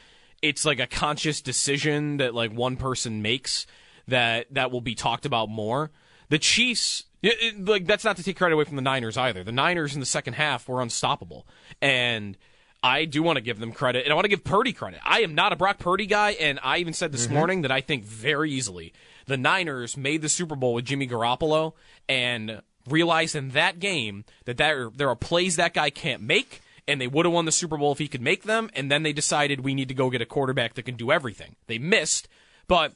it's 0.42 0.64
like 0.64 0.80
a 0.80 0.86
conscious 0.86 1.40
decision 1.40 2.18
that 2.18 2.34
like 2.34 2.52
one 2.52 2.76
person 2.76 3.22
makes 3.22 3.66
that 4.08 4.46
that 4.52 4.70
will 4.70 4.80
be 4.80 4.94
talked 4.94 5.26
about 5.26 5.48
more. 5.48 5.90
The 6.28 6.38
Chiefs 6.38 7.04
it, 7.22 7.36
it, 7.40 7.64
like 7.64 7.86
that's 7.86 8.04
not 8.04 8.16
to 8.16 8.22
take 8.22 8.36
credit 8.36 8.54
away 8.54 8.64
from 8.64 8.76
the 8.76 8.82
Niners 8.82 9.16
either. 9.16 9.44
The 9.44 9.52
Niners 9.52 9.94
in 9.94 10.00
the 10.00 10.06
second 10.06 10.34
half 10.34 10.68
were 10.68 10.80
unstoppable, 10.80 11.46
and 11.82 12.36
I 12.82 13.04
do 13.04 13.22
want 13.22 13.36
to 13.36 13.42
give 13.42 13.58
them 13.58 13.72
credit, 13.72 14.04
and 14.04 14.12
I 14.12 14.14
want 14.14 14.24
to 14.24 14.30
give 14.30 14.44
Purdy 14.44 14.72
credit. 14.72 15.00
I 15.04 15.20
am 15.20 15.34
not 15.34 15.52
a 15.52 15.56
Brock 15.56 15.78
Purdy 15.78 16.06
guy, 16.06 16.30
and 16.32 16.58
I 16.62 16.78
even 16.78 16.94
said 16.94 17.12
this 17.12 17.26
mm-hmm. 17.26 17.34
morning 17.34 17.62
that 17.62 17.70
I 17.70 17.80
think 17.80 18.04
very 18.04 18.50
easily 18.52 18.92
the 19.26 19.36
Niners 19.36 19.96
made 19.96 20.22
the 20.22 20.28
Super 20.28 20.56
Bowl 20.56 20.74
with 20.74 20.86
Jimmy 20.86 21.06
Garoppolo 21.06 21.74
and 22.08 22.62
realized 22.88 23.36
in 23.36 23.50
that 23.50 23.78
game 23.78 24.24
that 24.44 24.56
there 24.56 24.90
there 24.94 25.08
are 25.08 25.16
plays 25.16 25.56
that 25.56 25.74
guy 25.74 25.90
can't 25.90 26.22
make. 26.22 26.60
And 26.88 27.00
they 27.00 27.06
would 27.06 27.24
have 27.24 27.32
won 27.32 27.44
the 27.44 27.52
Super 27.52 27.76
Bowl 27.76 27.92
if 27.92 27.98
he 27.98 28.08
could 28.08 28.22
make 28.22 28.42
them. 28.42 28.68
And 28.74 28.90
then 28.90 29.04
they 29.04 29.12
decided 29.12 29.60
we 29.60 29.74
need 29.74 29.88
to 29.88 29.94
go 29.94 30.10
get 30.10 30.22
a 30.22 30.26
quarterback 30.26 30.74
that 30.74 30.86
can 30.86 30.96
do 30.96 31.12
everything. 31.12 31.54
They 31.68 31.78
missed, 31.78 32.26
but 32.66 32.94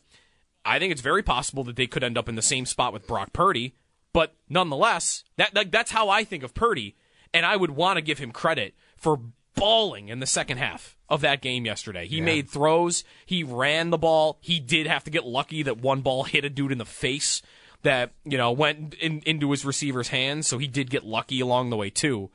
I 0.64 0.80
think 0.80 0.90
it's 0.90 1.00
very 1.00 1.22
possible 1.22 1.62
that 1.64 1.76
they 1.76 1.86
could 1.86 2.02
end 2.02 2.18
up 2.18 2.28
in 2.28 2.34
the 2.34 2.42
same 2.42 2.66
spot 2.66 2.92
with 2.92 3.06
Brock 3.06 3.32
Purdy 3.32 3.74
but 4.14 4.32
nonetheless, 4.48 5.24
that, 5.36 5.52
that 5.52 5.70
that's 5.70 5.90
how 5.90 6.08
I 6.08 6.24
think 6.24 6.42
of 6.44 6.54
Purdy, 6.54 6.96
and 7.34 7.44
I 7.44 7.56
would 7.56 7.72
want 7.72 7.98
to 7.98 8.00
give 8.02 8.18
him 8.18 8.30
credit 8.30 8.74
for 8.96 9.20
balling 9.56 10.08
in 10.08 10.20
the 10.20 10.26
second 10.26 10.58
half 10.58 10.96
of 11.08 11.20
that 11.20 11.42
game 11.42 11.66
yesterday. 11.66 12.06
He 12.06 12.18
yeah. 12.18 12.24
made 12.24 12.48
throws, 12.48 13.04
he 13.26 13.42
ran 13.42 13.90
the 13.90 13.98
ball. 13.98 14.38
He 14.40 14.60
did 14.60 14.86
have 14.86 15.04
to 15.04 15.10
get 15.10 15.26
lucky 15.26 15.64
that 15.64 15.78
one 15.78 16.00
ball 16.00 16.24
hit 16.24 16.44
a 16.44 16.48
dude 16.50 16.72
in 16.72 16.78
the 16.78 16.86
face 16.86 17.42
that, 17.84 18.12
you 18.24 18.36
know, 18.36 18.52
went 18.52 18.94
in, 18.94 19.22
into 19.24 19.50
his 19.50 19.64
receiver's 19.64 20.08
hands, 20.08 20.46
so 20.46 20.58
he 20.58 20.66
did 20.66 20.90
get 20.90 21.04
lucky 21.04 21.40
along 21.40 21.70
the 21.70 21.76
way 21.76 21.88
too. 21.88 22.30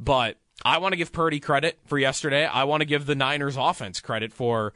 But 0.00 0.38
I 0.64 0.78
want 0.78 0.92
to 0.92 0.96
give 0.96 1.12
Purdy 1.12 1.38
credit 1.38 1.78
for 1.84 1.98
yesterday. 1.98 2.46
I 2.46 2.64
want 2.64 2.80
to 2.80 2.86
give 2.86 3.06
the 3.06 3.14
Niners 3.14 3.56
offense 3.56 4.00
credit 4.00 4.32
for, 4.32 4.72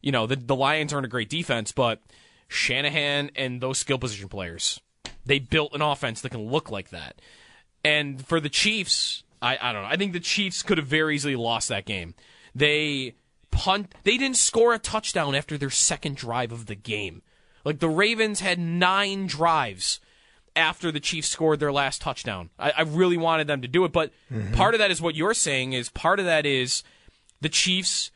you 0.00 0.12
know, 0.12 0.26
the 0.26 0.36
the 0.36 0.56
Lions 0.56 0.92
aren't 0.92 1.06
a 1.06 1.10
great 1.10 1.28
defense, 1.28 1.72
but 1.72 2.00
Shanahan 2.48 3.30
and 3.36 3.60
those 3.60 3.78
skill 3.78 3.98
position 3.98 4.28
players 4.28 4.80
they 5.26 5.38
built 5.38 5.74
an 5.74 5.82
offense 5.82 6.20
that 6.20 6.30
can 6.30 6.50
look 6.50 6.70
like 6.70 6.90
that. 6.90 7.20
And 7.84 8.24
for 8.24 8.40
the 8.40 8.48
Chiefs, 8.48 9.24
I, 9.42 9.58
I 9.60 9.72
don't 9.72 9.82
know. 9.82 9.88
I 9.88 9.96
think 9.96 10.12
the 10.12 10.20
Chiefs 10.20 10.62
could 10.62 10.78
have 10.78 10.86
very 10.86 11.14
easily 11.14 11.36
lost 11.36 11.68
that 11.68 11.84
game. 11.84 12.14
They 12.54 13.14
punt. 13.50 13.94
They 14.04 14.16
didn't 14.16 14.36
score 14.36 14.74
a 14.74 14.78
touchdown 14.78 15.34
after 15.34 15.58
their 15.58 15.70
second 15.70 16.16
drive 16.16 16.52
of 16.52 16.66
the 16.66 16.74
game. 16.74 17.22
Like 17.64 17.78
the 17.78 17.88
Ravens 17.88 18.40
had 18.40 18.58
nine 18.58 19.26
drives 19.26 20.00
after 20.56 20.92
the 20.92 21.00
Chiefs 21.00 21.28
scored 21.28 21.60
their 21.60 21.72
last 21.72 22.00
touchdown. 22.00 22.50
I, 22.58 22.70
I 22.70 22.82
really 22.82 23.16
wanted 23.16 23.46
them 23.46 23.62
to 23.62 23.68
do 23.68 23.84
it, 23.84 23.92
but 23.92 24.12
mm-hmm. 24.32 24.54
part 24.54 24.74
of 24.74 24.78
that 24.78 24.90
is 24.90 25.02
what 25.02 25.14
you're 25.14 25.34
saying. 25.34 25.72
Is 25.72 25.88
part 25.88 26.20
of 26.20 26.26
that 26.26 26.46
is 26.46 26.82
the 27.40 27.48
Chiefs 27.48 28.10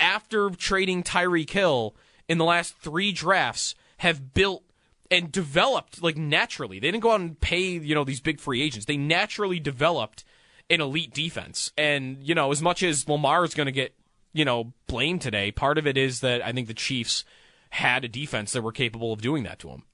after 0.00 0.50
trading 0.50 1.02
Tyreek 1.02 1.50
Hill 1.50 1.94
in 2.28 2.38
the 2.38 2.44
last 2.44 2.76
three 2.78 3.12
drafts 3.12 3.74
have 3.98 4.34
built 4.34 4.64
and 5.10 5.32
developed 5.32 6.02
like 6.02 6.16
naturally. 6.16 6.78
They 6.78 6.90
didn't 6.90 7.02
go 7.02 7.12
out 7.12 7.20
and 7.20 7.40
pay, 7.40 7.62
you 7.62 7.94
know, 7.94 8.04
these 8.04 8.20
big 8.20 8.40
free 8.40 8.62
agents. 8.62 8.86
They 8.86 8.96
naturally 8.96 9.60
developed 9.60 10.24
an 10.70 10.80
elite 10.80 11.14
defense. 11.14 11.72
And, 11.78 12.18
you 12.22 12.34
know, 12.34 12.50
as 12.50 12.60
much 12.60 12.82
as 12.82 13.08
Lamar 13.08 13.44
is 13.44 13.54
going 13.54 13.66
to 13.66 13.72
get, 13.72 13.94
you 14.32 14.44
know, 14.44 14.72
blamed 14.86 15.22
today, 15.22 15.50
part 15.50 15.78
of 15.78 15.86
it 15.86 15.96
is 15.96 16.20
that 16.20 16.44
I 16.44 16.52
think 16.52 16.68
the 16.68 16.74
Chiefs 16.74 17.24
had 17.70 18.04
a 18.04 18.08
defense 18.08 18.52
that 18.52 18.62
were 18.62 18.72
capable 18.72 19.12
of 19.12 19.20
doing 19.20 19.44
that 19.44 19.58
to 19.60 19.68
him. 19.68 19.84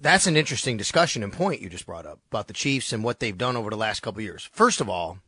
That's 0.00 0.26
an 0.26 0.36
interesting 0.36 0.76
discussion 0.76 1.22
and 1.22 1.32
point 1.32 1.60
you 1.60 1.68
just 1.68 1.86
brought 1.86 2.06
up 2.06 2.20
about 2.30 2.48
the 2.48 2.54
Chiefs 2.54 2.92
and 2.92 3.04
what 3.04 3.20
they've 3.20 3.36
done 3.36 3.56
over 3.56 3.68
the 3.68 3.76
last 3.76 4.00
couple 4.00 4.22
years. 4.22 4.48
First 4.52 4.80
of 4.80 4.88
all, 4.88 5.18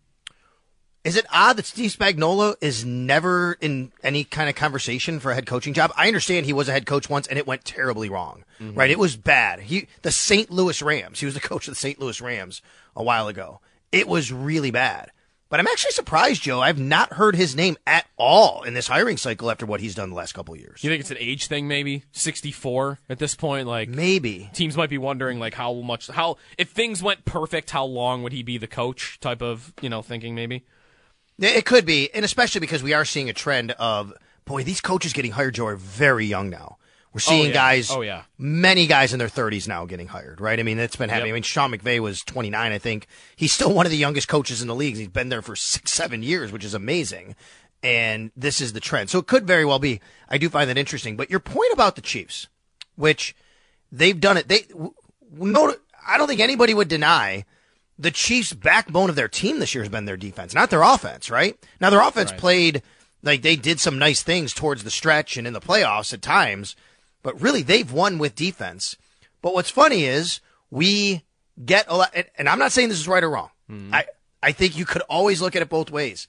is 1.04 1.16
it 1.16 1.26
odd 1.30 1.56
that 1.56 1.66
Steve 1.66 1.90
Spagnuolo 1.90 2.54
is 2.60 2.84
never 2.84 3.58
in 3.60 3.92
any 4.04 4.22
kind 4.22 4.48
of 4.48 4.54
conversation 4.54 5.18
for 5.18 5.32
a 5.32 5.34
head 5.34 5.46
coaching 5.46 5.74
job? 5.74 5.92
I 5.96 6.06
understand 6.06 6.46
he 6.46 6.52
was 6.52 6.68
a 6.68 6.72
head 6.72 6.86
coach 6.86 7.10
once 7.10 7.26
and 7.26 7.38
it 7.38 7.46
went 7.46 7.64
terribly 7.64 8.08
wrong. 8.08 8.44
Mm-hmm. 8.60 8.78
Right? 8.78 8.90
It 8.90 9.00
was 9.00 9.16
bad. 9.16 9.60
He 9.60 9.88
the 10.02 10.12
St. 10.12 10.50
Louis 10.50 10.80
Rams. 10.80 11.18
He 11.18 11.26
was 11.26 11.34
the 11.34 11.40
coach 11.40 11.66
of 11.66 11.72
the 11.72 11.80
St. 11.80 11.98
Louis 11.98 12.20
Rams 12.20 12.62
a 12.94 13.02
while 13.02 13.26
ago. 13.26 13.60
It 13.90 14.06
was 14.06 14.32
really 14.32 14.70
bad. 14.70 15.10
But 15.52 15.60
I'm 15.60 15.66
actually 15.66 15.90
surprised, 15.90 16.44
Joe. 16.44 16.62
I've 16.62 16.78
not 16.78 17.12
heard 17.12 17.36
his 17.36 17.54
name 17.54 17.76
at 17.86 18.06
all 18.16 18.62
in 18.62 18.72
this 18.72 18.88
hiring 18.88 19.18
cycle 19.18 19.50
after 19.50 19.66
what 19.66 19.82
he's 19.82 19.94
done 19.94 20.08
the 20.08 20.16
last 20.16 20.32
couple 20.32 20.56
years. 20.56 20.82
You 20.82 20.88
think 20.88 21.00
it's 21.00 21.10
an 21.10 21.18
age 21.20 21.46
thing, 21.46 21.68
maybe? 21.68 22.04
64 22.12 23.00
at 23.10 23.18
this 23.18 23.34
point, 23.34 23.68
like 23.68 23.90
maybe 23.90 24.48
teams 24.54 24.78
might 24.78 24.88
be 24.88 24.96
wondering, 24.96 25.38
like 25.38 25.52
how 25.52 25.74
much, 25.74 26.06
how 26.08 26.38
if 26.56 26.70
things 26.70 27.02
went 27.02 27.26
perfect, 27.26 27.68
how 27.68 27.84
long 27.84 28.22
would 28.22 28.32
he 28.32 28.42
be 28.42 28.56
the 28.56 28.66
coach? 28.66 29.20
Type 29.20 29.42
of 29.42 29.74
you 29.82 29.90
know 29.90 30.00
thinking, 30.00 30.34
maybe. 30.34 30.64
It 31.38 31.66
could 31.66 31.84
be, 31.84 32.08
and 32.14 32.24
especially 32.24 32.60
because 32.60 32.82
we 32.82 32.94
are 32.94 33.04
seeing 33.04 33.28
a 33.28 33.34
trend 33.34 33.72
of 33.72 34.14
boy, 34.46 34.64
these 34.64 34.80
coaches 34.80 35.12
getting 35.12 35.32
hired, 35.32 35.56
Joe, 35.56 35.66
are 35.66 35.76
very 35.76 36.24
young 36.24 36.48
now. 36.48 36.78
We're 37.12 37.20
seeing 37.20 37.44
oh, 37.44 37.48
yeah. 37.48 37.52
guys, 37.52 37.90
oh 37.90 38.00
yeah, 38.00 38.22
many 38.38 38.86
guys 38.86 39.12
in 39.12 39.18
their 39.18 39.28
30s 39.28 39.68
now 39.68 39.84
getting 39.84 40.06
hired, 40.06 40.40
right? 40.40 40.58
I 40.58 40.62
mean, 40.62 40.78
it's 40.78 40.96
been 40.96 41.10
happening. 41.10 41.28
Yep. 41.28 41.34
I 41.34 41.36
mean, 41.36 41.42
Sean 41.42 41.70
McVay 41.70 42.00
was 42.00 42.22
29, 42.22 42.72
I 42.72 42.78
think. 42.78 43.06
He's 43.36 43.52
still 43.52 43.72
one 43.72 43.84
of 43.84 43.92
the 43.92 43.98
youngest 43.98 44.28
coaches 44.28 44.62
in 44.62 44.68
the 44.68 44.74
league. 44.74 44.96
He's 44.96 45.08
been 45.08 45.28
there 45.28 45.42
for 45.42 45.54
six, 45.54 45.92
seven 45.92 46.22
years, 46.22 46.52
which 46.52 46.64
is 46.64 46.72
amazing. 46.72 47.36
And 47.82 48.30
this 48.36 48.60
is 48.60 48.72
the 48.72 48.80
trend. 48.80 49.10
So 49.10 49.18
it 49.18 49.26
could 49.26 49.46
very 49.46 49.64
well 49.64 49.78
be. 49.78 50.00
I 50.28 50.38
do 50.38 50.48
find 50.48 50.70
that 50.70 50.78
interesting. 50.78 51.16
But 51.16 51.30
your 51.30 51.40
point 51.40 51.72
about 51.72 51.96
the 51.96 52.00
Chiefs, 52.00 52.48
which 52.96 53.34
they've 53.90 54.18
done 54.18 54.36
it, 54.36 54.48
they 54.48 54.62
no, 55.32 55.74
I 56.06 56.16
don't 56.16 56.28
think 56.28 56.40
anybody 56.40 56.74
would 56.74 56.88
deny 56.88 57.44
the 57.98 58.10
Chiefs' 58.10 58.52
backbone 58.52 59.10
of 59.10 59.16
their 59.16 59.28
team 59.28 59.58
this 59.58 59.74
year 59.74 59.84
has 59.84 59.90
been 59.90 60.04
their 60.04 60.16
defense, 60.16 60.54
not 60.54 60.70
their 60.70 60.82
offense, 60.82 61.30
right? 61.30 61.56
Now, 61.80 61.90
their 61.90 62.00
offense 62.00 62.30
right. 62.30 62.40
played 62.40 62.82
like 63.22 63.42
they 63.42 63.56
did 63.56 63.80
some 63.80 63.98
nice 63.98 64.22
things 64.22 64.52
towards 64.52 64.84
the 64.84 64.90
stretch 64.90 65.36
and 65.36 65.46
in 65.46 65.52
the 65.52 65.60
playoffs 65.60 66.12
at 66.12 66.22
times, 66.22 66.74
but 67.22 67.40
really 67.40 67.62
they've 67.62 67.92
won 67.92 68.18
with 68.18 68.34
defense. 68.34 68.96
But 69.40 69.54
what's 69.54 69.70
funny 69.70 70.04
is 70.04 70.40
we 70.70 71.24
get 71.64 71.86
a 71.88 71.96
lot, 71.96 72.14
and 72.36 72.48
I'm 72.48 72.58
not 72.58 72.72
saying 72.72 72.88
this 72.88 73.00
is 73.00 73.08
right 73.08 73.24
or 73.24 73.30
wrong. 73.30 73.50
Mm-hmm. 73.70 73.94
I, 73.94 74.06
I 74.42 74.52
think 74.52 74.76
you 74.76 74.84
could 74.84 75.02
always 75.02 75.40
look 75.40 75.56
at 75.56 75.62
it 75.62 75.68
both 75.68 75.90
ways. 75.90 76.28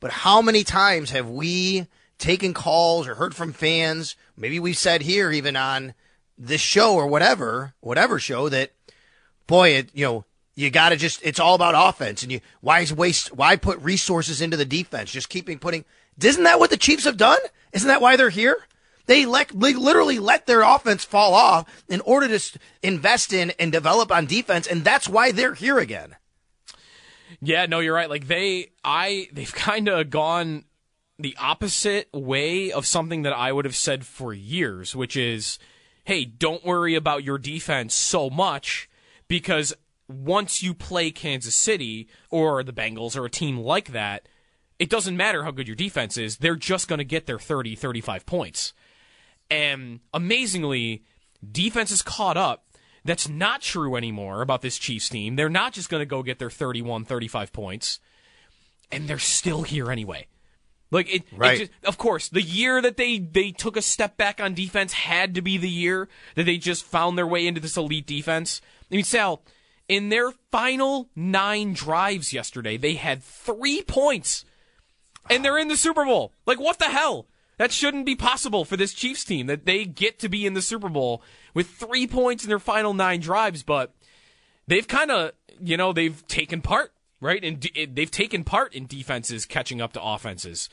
But 0.00 0.10
how 0.10 0.42
many 0.42 0.64
times 0.64 1.10
have 1.10 1.28
we 1.28 1.86
taken 2.18 2.54
calls 2.54 3.06
or 3.08 3.14
heard 3.14 3.34
from 3.34 3.52
fans? 3.52 4.16
Maybe 4.36 4.60
we've 4.60 4.76
said 4.76 5.02
here, 5.02 5.30
even 5.30 5.56
on 5.56 5.94
this 6.36 6.60
show 6.60 6.94
or 6.94 7.06
whatever, 7.06 7.74
whatever 7.80 8.18
show, 8.18 8.48
that– 8.48 8.72
boy, 9.46 9.68
it, 9.70 9.90
you 9.92 10.06
know, 10.06 10.24
you 10.54 10.70
got 10.70 10.88
to 10.88 10.96
just, 10.96 11.20
it's 11.22 11.38
all 11.38 11.54
about 11.54 11.74
offense. 11.76 12.22
And 12.22 12.32
you, 12.32 12.40
why 12.62 12.86
waste, 12.96 13.34
why 13.34 13.56
put 13.56 13.78
resources 13.82 14.40
into 14.40 14.56
the 14.56 14.64
defense? 14.64 15.10
Just 15.10 15.28
keeping 15.28 15.58
putting, 15.58 15.84
isn't 16.22 16.44
that 16.44 16.58
what 16.58 16.70
the 16.70 16.78
Chiefs 16.78 17.04
have 17.04 17.18
done? 17.18 17.36
Isn't 17.74 17.88
that 17.88 18.00
why 18.00 18.16
they're 18.16 18.30
here? 18.30 18.56
They, 19.06 19.26
let, 19.26 19.48
they 19.48 19.74
literally 19.74 20.18
let 20.18 20.46
their 20.46 20.62
offense 20.62 21.04
fall 21.04 21.34
off 21.34 21.84
in 21.88 22.00
order 22.02 22.38
to 22.38 22.58
invest 22.82 23.32
in 23.32 23.50
and 23.58 23.70
develop 23.70 24.10
on 24.10 24.26
defense. 24.26 24.66
And 24.66 24.84
that's 24.84 25.08
why 25.08 25.32
they're 25.32 25.54
here 25.54 25.78
again. 25.78 26.16
Yeah, 27.40 27.66
no, 27.66 27.80
you're 27.80 27.94
right. 27.94 28.08
Like 28.08 28.26
they, 28.26 28.72
I, 28.82 29.28
they've 29.32 29.54
kind 29.54 29.88
of 29.88 30.10
gone 30.10 30.64
the 31.18 31.36
opposite 31.38 32.08
way 32.12 32.72
of 32.72 32.86
something 32.86 33.22
that 33.22 33.32
I 33.32 33.52
would 33.52 33.64
have 33.64 33.76
said 33.76 34.04
for 34.04 34.32
years, 34.32 34.96
which 34.96 35.16
is, 35.16 35.58
hey, 36.04 36.24
don't 36.24 36.64
worry 36.64 36.94
about 36.94 37.24
your 37.24 37.38
defense 37.38 37.94
so 37.94 38.28
much 38.30 38.88
because 39.28 39.72
once 40.08 40.62
you 40.62 40.74
play 40.74 41.10
Kansas 41.10 41.54
City 41.54 42.08
or 42.30 42.62
the 42.62 42.72
Bengals 42.72 43.16
or 43.16 43.24
a 43.24 43.30
team 43.30 43.58
like 43.58 43.92
that, 43.92 44.28
it 44.78 44.90
doesn't 44.90 45.16
matter 45.16 45.44
how 45.44 45.50
good 45.50 45.68
your 45.68 45.76
defense 45.76 46.18
is. 46.18 46.38
They're 46.38 46.56
just 46.56 46.88
going 46.88 46.98
to 46.98 47.04
get 47.04 47.26
their 47.26 47.38
30, 47.38 47.76
35 47.76 48.26
points. 48.26 48.72
And 49.50 50.00
amazingly, 50.12 51.04
defense 51.52 51.90
is 51.90 52.02
caught 52.02 52.36
up. 52.36 52.66
That's 53.04 53.28
not 53.28 53.60
true 53.60 53.96
anymore 53.96 54.40
about 54.40 54.62
this 54.62 54.78
Chiefs 54.78 55.10
team. 55.10 55.36
They're 55.36 55.50
not 55.50 55.74
just 55.74 55.90
going 55.90 56.00
to 56.00 56.06
go 56.06 56.22
get 56.22 56.38
their 56.38 56.50
31, 56.50 57.04
35 57.04 57.52
points, 57.52 58.00
and 58.90 59.06
they're 59.06 59.18
still 59.18 59.62
here 59.62 59.90
anyway. 59.90 60.26
Like 60.90 61.12
it, 61.12 61.24
right. 61.36 61.54
It 61.54 61.58
just, 61.58 61.72
of 61.84 61.98
course, 61.98 62.28
the 62.28 62.40
year 62.40 62.80
that 62.80 62.96
they 62.96 63.18
they 63.18 63.50
took 63.50 63.76
a 63.76 63.82
step 63.82 64.16
back 64.16 64.40
on 64.40 64.54
defense 64.54 64.92
had 64.92 65.34
to 65.34 65.42
be 65.42 65.58
the 65.58 65.68
year 65.68 66.08
that 66.34 66.44
they 66.44 66.56
just 66.56 66.84
found 66.84 67.18
their 67.18 67.26
way 67.26 67.46
into 67.46 67.60
this 67.60 67.76
elite 67.76 68.06
defense. 68.06 68.60
I 68.90 68.94
mean, 68.94 69.04
Sal, 69.04 69.42
in 69.88 70.08
their 70.08 70.30
final 70.50 71.10
nine 71.16 71.72
drives 71.72 72.32
yesterday, 72.32 72.76
they 72.76 72.94
had 72.94 73.22
three 73.22 73.82
points, 73.82 74.44
and 75.28 75.44
they're 75.44 75.58
in 75.58 75.68
the 75.68 75.76
Super 75.76 76.04
Bowl. 76.04 76.32
Like, 76.46 76.60
what 76.60 76.78
the 76.78 76.84
hell? 76.84 77.26
That 77.56 77.72
shouldn't 77.72 78.06
be 78.06 78.16
possible 78.16 78.64
for 78.64 78.76
this 78.76 78.92
Chiefs 78.92 79.24
team 79.24 79.46
that 79.46 79.64
they 79.64 79.84
get 79.84 80.18
to 80.20 80.28
be 80.28 80.46
in 80.46 80.54
the 80.54 80.62
Super 80.62 80.88
Bowl 80.88 81.22
with 81.54 81.68
three 81.68 82.06
points 82.06 82.44
in 82.44 82.48
their 82.48 82.58
final 82.58 82.94
nine 82.94 83.20
drives, 83.20 83.62
but 83.62 83.94
they've 84.66 84.88
kind 84.88 85.10
of, 85.10 85.32
you 85.60 85.76
know, 85.76 85.92
they've 85.92 86.26
taken 86.26 86.60
part, 86.60 86.92
right? 87.20 87.42
And 87.44 87.64
they've 87.92 88.10
taken 88.10 88.44
part 88.44 88.74
in 88.74 88.86
defenses 88.86 89.46
catching 89.46 89.80
up 89.80 89.92
to 89.92 90.02
offenses. 90.02 90.68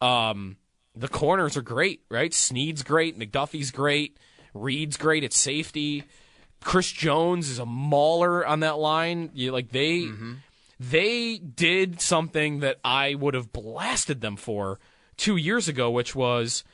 Um, 0.00 0.56
the 0.94 1.08
corners 1.08 1.56
are 1.56 1.62
great, 1.62 2.02
right? 2.08 2.32
Sneed's 2.32 2.82
great, 2.82 3.18
McDuffie's 3.18 3.70
great, 3.70 4.16
Reid's 4.54 4.96
great 4.96 5.24
at 5.24 5.32
safety. 5.32 6.04
Chris 6.62 6.90
Jones 6.92 7.48
is 7.48 7.58
a 7.58 7.66
mauler 7.66 8.46
on 8.46 8.60
that 8.60 8.78
line. 8.78 9.30
You 9.34 9.50
like 9.52 9.70
they 9.70 10.00
mm-hmm. 10.00 10.34
they 10.78 11.38
did 11.38 12.00
something 12.00 12.60
that 12.60 12.78
I 12.84 13.14
would 13.14 13.34
have 13.34 13.52
blasted 13.52 14.20
them 14.20 14.36
for 14.36 14.78
two 15.20 15.36
years 15.36 15.68
ago, 15.68 15.90
which 15.90 16.14
was 16.14 16.64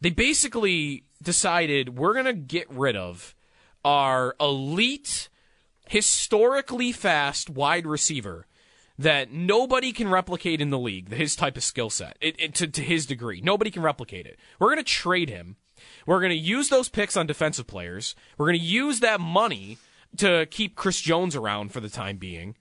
they 0.00 0.10
basically 0.10 1.04
decided 1.22 1.98
we're 1.98 2.14
gonna 2.14 2.32
get 2.32 2.70
rid 2.70 2.96
of 2.96 3.34
our 3.84 4.34
elite, 4.40 5.28
historically 5.88 6.92
fast 6.92 7.50
wide 7.50 7.86
receiver 7.86 8.46
that 8.98 9.30
nobody 9.30 9.92
can 9.92 10.08
replicate 10.08 10.60
in 10.60 10.70
the 10.70 10.78
league, 10.78 11.12
his 11.12 11.36
type 11.36 11.56
of 11.56 11.62
skill 11.62 11.90
set, 11.90 12.16
it, 12.20 12.34
it, 12.38 12.54
to, 12.54 12.66
to 12.66 12.82
his 12.82 13.04
degree. 13.04 13.42
Nobody 13.42 13.70
can 13.70 13.82
replicate 13.82 14.26
it. 14.26 14.38
We're 14.58 14.68
going 14.68 14.78
to 14.78 14.90
trade 14.90 15.28
him 15.28 15.56
we're 16.06 16.20
going 16.20 16.30
to 16.30 16.36
use 16.36 16.68
those 16.68 16.88
picks 16.88 17.16
on 17.16 17.26
defensive 17.26 17.66
players. 17.66 18.14
We're 18.38 18.46
going 18.46 18.60
to 18.60 18.64
use 18.64 19.00
that 19.00 19.20
money 19.20 19.78
to 20.18 20.46
keep 20.46 20.76
Chris 20.76 21.00
Jones 21.00 21.36
around 21.36 21.72
for 21.72 21.80
the 21.80 21.88
time 21.88 22.16
being. 22.16 22.56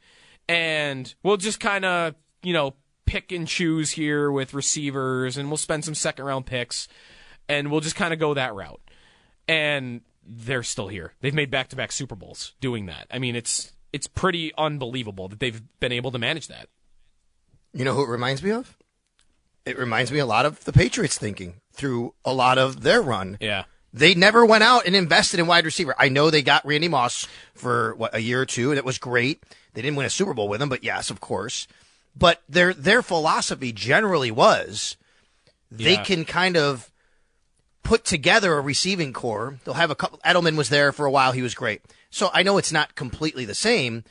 And 0.48 1.14
we'll 1.24 1.38
just 1.38 1.60
kind 1.60 1.86
of, 1.86 2.16
you 2.44 2.54
know, 2.54 2.76
pick 3.06 3.32
and 3.32 3.48
choose 3.48 3.92
here 3.92 4.32
with 4.32 4.54
receivers 4.54 5.38
and 5.38 5.50
we'll 5.50 5.58
spend 5.58 5.86
some 5.86 5.96
second 5.96 6.26
round 6.26 6.46
picks 6.46 6.88
and 7.48 7.72
we'll 7.72 7.82
just 7.82 7.96
kind 7.96 8.14
of 8.14 8.20
go 8.20 8.34
that 8.34 8.54
route. 8.54 8.82
And 9.48 10.02
they're 10.26 10.64
still 10.64 10.88
here. 10.88 11.14
They've 11.22 11.34
made 11.34 11.52
back 11.52 11.70
to 11.70 11.76
back 11.76 11.92
Super 11.92 12.16
Bowls 12.16 12.54
doing 12.60 12.88
that. 12.88 13.08
I 13.12 13.20
mean, 13.20 13.36
it's 13.36 13.74
it's 13.94 14.08
pretty 14.08 14.52
unbelievable 14.58 15.28
that 15.30 15.40
they've 15.40 15.62
been 15.80 15.92
able 15.92 16.12
to 16.12 16.20
manage 16.20 16.48
that. 16.48 16.68
You 17.74 17.86
know 17.86 17.94
who 17.94 18.04
it 18.04 18.10
reminds 18.10 18.42
me 18.42 18.52
of? 18.52 18.78
It 19.66 19.78
reminds 19.78 20.12
me 20.12 20.20
a 20.20 20.26
lot 20.26 20.46
of 20.46 20.64
the 20.66 20.74
Patriots 20.74 21.18
thinking 21.18 21.56
through 21.74 22.14
a 22.24 22.34
lot 22.34 22.58
of 22.58 22.82
their 22.82 23.02
run. 23.02 23.38
Yeah. 23.40 23.66
They 23.94 24.14
never 24.14 24.46
went 24.46 24.64
out 24.64 24.86
and 24.86 24.96
invested 24.96 25.40
in 25.40 25.48
wide 25.48 25.66
receiver. 25.66 25.96
I 25.98 26.10
know 26.10 26.30
they 26.30 26.42
got 26.42 26.66
Randy 26.66 26.90
Moss 26.90 27.28
for 27.54 27.96
what 27.96 28.14
a 28.14 28.20
year 28.20 28.42
or 28.42 28.46
two, 28.46 28.72
and 28.72 28.78
it 28.78 28.84
was 28.84 28.98
great. 28.98 29.42
They 29.74 29.82
didn't 29.82 29.96
win 29.96 30.06
a 30.06 30.10
Super 30.10 30.34
Bowl 30.34 30.50
with 30.50 30.62
him, 30.62 30.70
but 30.70 30.84
yes, 30.84 31.10
of 31.10 31.22
course. 31.22 31.68
But 32.16 32.42
their 32.48 32.74
their 32.74 33.02
philosophy 33.02 33.72
generally 33.72 34.32
was 34.32 34.96
they 35.70 35.94
yeah. 35.94 36.04
can 36.04 36.26
kind 36.26 36.56
of 36.56 36.92
put 37.84 38.06
together 38.06 38.58
a 38.58 38.62
receiving 38.62 39.14
corps. 39.14 39.60
They'll 39.64 39.74
have 39.74 39.92
a 39.92 39.96
couple. 39.96 40.20
Edelman 40.26 40.56
was 40.56 40.70
there 40.70 40.92
for 40.92 41.06
a 41.06 41.12
while; 41.12 41.34
he 41.34 41.42
was 41.42 41.54
great. 41.54 41.82
So 42.10 42.30
I 42.34 42.44
know 42.44 42.58
it's 42.58 42.72
not 42.72 42.96
completely 42.96 43.44
the 43.44 43.54
same, 43.54 44.04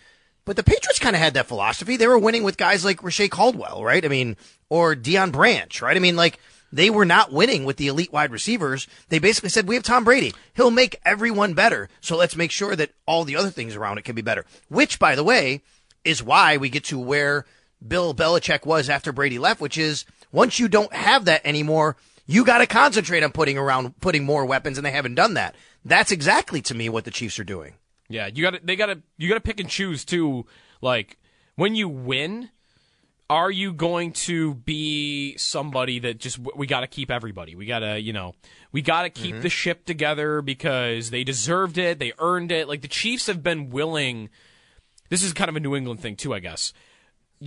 but 0.44 0.56
the 0.56 0.62
Patriots 0.62 0.98
kind 0.98 1.16
of 1.16 1.22
had 1.22 1.34
that 1.34 1.46
philosophy. 1.46 1.96
They 1.96 2.06
were 2.06 2.18
winning 2.18 2.42
with 2.42 2.58
guys 2.58 2.84
like 2.84 3.02
Reche 3.02 3.30
Caldwell, 3.30 3.82
right? 3.82 4.04
I 4.04 4.08
mean, 4.08 4.36
or 4.68 4.94
Deion 4.94 5.32
Branch, 5.32 5.80
right? 5.80 5.96
I 5.96 6.00
mean, 6.00 6.16
like 6.16 6.38
they 6.74 6.90
were 6.90 7.04
not 7.04 7.32
winning 7.32 7.64
with 7.64 7.76
the 7.76 7.86
elite 7.86 8.12
wide 8.12 8.32
receivers. 8.32 8.88
They 9.08 9.20
basically 9.20 9.50
said, 9.50 9.68
we 9.68 9.76
have 9.76 9.84
Tom 9.84 10.02
Brady. 10.02 10.34
He'll 10.54 10.72
make 10.72 11.00
everyone 11.04 11.54
better. 11.54 11.88
So 12.00 12.16
let's 12.16 12.34
make 12.34 12.50
sure 12.50 12.74
that 12.74 12.90
all 13.06 13.22
the 13.22 13.36
other 13.36 13.50
things 13.50 13.76
around 13.76 13.98
it 13.98 14.04
can 14.04 14.16
be 14.16 14.22
better. 14.22 14.44
Which, 14.68 14.98
by 14.98 15.14
the 15.14 15.22
way, 15.22 15.62
is 16.04 16.20
why 16.20 16.56
we 16.56 16.68
get 16.68 16.82
to 16.86 16.98
where 16.98 17.46
Bill 17.86 18.14
Belichick 18.14 18.64
was 18.66 18.88
after 18.88 19.12
Brady 19.12 19.38
left, 19.38 19.60
which 19.60 19.78
is 19.78 20.04
once 20.32 20.58
you 20.58 20.68
don't 20.68 20.92
have 20.92 21.26
that 21.26 21.44
anymore, 21.44 21.96
you 22.26 22.44
got 22.44 22.58
to 22.58 22.66
concentrate 22.66 23.22
on 23.22 23.32
putting 23.32 23.58
around, 23.58 24.00
putting 24.00 24.24
more 24.24 24.46
weapons, 24.46 24.78
and 24.78 24.86
they 24.86 24.90
haven't 24.90 25.14
done 25.14 25.34
that. 25.34 25.54
That's 25.84 26.12
exactly 26.12 26.62
to 26.62 26.74
me 26.74 26.88
what 26.88 27.04
the 27.04 27.10
Chiefs 27.10 27.38
are 27.38 27.44
doing. 27.44 27.74
Yeah, 28.08 28.28
you 28.32 28.42
got 28.42 28.52
to, 28.52 28.60
they 28.62 28.76
got 28.76 28.86
to, 28.86 29.02
you 29.18 29.28
got 29.28 29.34
to 29.34 29.40
pick 29.40 29.60
and 29.60 29.68
choose 29.68 30.04
too. 30.04 30.46
Like 30.80 31.18
when 31.56 31.74
you 31.74 31.88
win, 31.88 32.50
are 33.30 33.50
you 33.50 33.72
going 33.72 34.12
to 34.12 34.54
be 34.54 35.36
somebody 35.36 35.98
that 36.00 36.18
just 36.18 36.38
we 36.38 36.66
got 36.66 36.80
to 36.80 36.86
keep 36.86 37.10
everybody? 37.10 37.54
We 37.54 37.66
got 37.66 37.80
to, 37.80 37.98
you 37.98 38.12
know, 38.12 38.34
we 38.72 38.82
got 38.82 39.02
to 39.02 39.10
keep 39.10 39.34
mm-hmm. 39.34 39.42
the 39.42 39.48
ship 39.48 39.84
together 39.84 40.42
because 40.42 41.10
they 41.10 41.24
deserved 41.24 41.78
it, 41.78 41.98
they 41.98 42.12
earned 42.18 42.52
it. 42.52 42.68
Like 42.68 42.82
the 42.82 42.88
Chiefs 42.88 43.26
have 43.26 43.42
been 43.42 43.70
willing. 43.70 44.28
This 45.08 45.22
is 45.22 45.32
kind 45.32 45.48
of 45.48 45.56
a 45.56 45.60
New 45.60 45.74
England 45.74 46.00
thing 46.00 46.16
too, 46.16 46.34
I 46.34 46.40
guess. 46.40 46.72